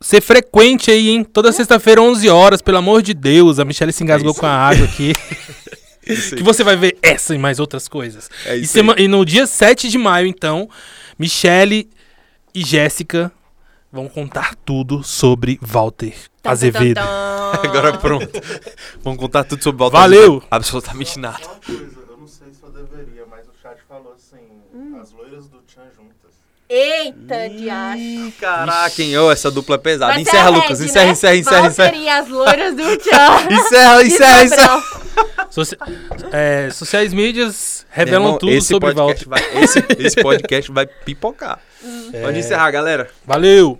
ser 0.00 0.20
frequente 0.20 0.90
aí, 0.90 1.08
hein? 1.08 1.24
Toda 1.24 1.50
sexta-feira, 1.52 2.00
11 2.02 2.28
horas, 2.28 2.62
pelo 2.62 2.78
amor 2.78 3.02
de 3.02 3.12
Deus. 3.14 3.58
A 3.58 3.64
Michelle 3.64 3.92
se 3.92 4.02
engasgou 4.04 4.32
É 4.32 4.34
com 4.34 4.46
a 4.46 4.50
água 4.50 4.84
aqui. 4.84 5.12
que 6.04 6.42
você 6.42 6.62
vai 6.62 6.76
ver 6.76 6.96
essa 7.02 7.34
e 7.34 7.38
mais 7.38 7.58
outras 7.58 7.88
coisas. 7.88 8.30
É 8.44 8.56
E, 8.56 8.62
isso 8.62 8.74
sema- 8.74 8.94
aí. 8.96 9.04
e 9.04 9.08
no 9.08 9.24
dia 9.24 9.46
7 9.46 9.88
de 9.88 9.98
maio, 9.98 10.26
então, 10.26 10.68
Michele 11.18 11.88
e 12.54 12.62
Jéssica 12.64 13.32
vão 13.94 14.08
contar 14.08 14.54
tudo 14.64 15.02
sobre 15.02 15.58
Walter 15.62 16.12
Azevedo. 16.42 17.00
Agora 17.64 17.96
pronto. 17.96 18.28
Vamos 19.02 19.18
contar 19.18 19.44
tudo 19.44 19.62
sobre 19.62 19.78
Baltar 19.78 20.00
Valeu! 20.02 20.20
Azevedo. 20.22 20.46
Absolutamente 20.50 21.18
nada. 21.18 21.38
Só 21.38 21.50
uma 21.50 21.60
coisa, 21.60 21.98
eu 22.10 22.16
não 22.18 22.26
sei 22.26 22.48
se 22.52 22.62
eu 22.62 22.70
deveria, 22.70 23.24
mas 23.30 23.46
o 23.46 23.52
chat 23.62 23.78
falou 23.88 24.12
assim, 24.14 24.42
Hum. 24.74 24.98
as 25.00 25.12
loiras 25.12 25.46
do 25.48 25.58
Tchan 25.62 25.82
juntas. 25.96 26.32
Eita, 26.68 27.48
diacho. 27.50 27.98
Ih, 28.02 28.34
Caraca, 28.40 29.00
hein? 29.02 29.16
Ô, 29.18 29.30
essa 29.30 29.50
dupla 29.50 29.76
é 29.76 29.78
pesada. 29.78 30.12
Vai 30.14 30.22
Encerra, 30.22 30.46
a 30.46 30.50
Lucas. 30.50 30.80
Red, 30.80 30.86
Encerra, 30.86 31.04
né? 31.06 31.12
encerra, 31.12 31.36
encerra, 31.36 31.60
Walter 31.62 31.70
encerra. 31.70 31.96
e 31.96 32.08
as 32.08 32.28
loiras 32.28 32.74
do 32.74 32.82
tchan. 32.98 33.52
Encerra, 33.54 34.02
encerra, 34.02 34.44
encerra. 34.44 34.82
Soci- 35.50 35.76
é, 36.32 36.68
sociais 36.70 37.12
mídias 37.14 37.86
revelam 37.90 38.24
Irmão, 38.24 38.38
tudo 38.38 38.60
sobre 38.60 38.92
Walter. 38.92 39.28
vai, 39.28 39.40
esse, 39.62 39.84
esse 40.00 40.20
podcast 40.20 40.72
vai 40.72 40.86
pipocar. 40.86 41.60
Pode 42.20 42.38
encerrar, 42.40 42.70
galera. 42.72 43.08
Valeu! 43.24 43.78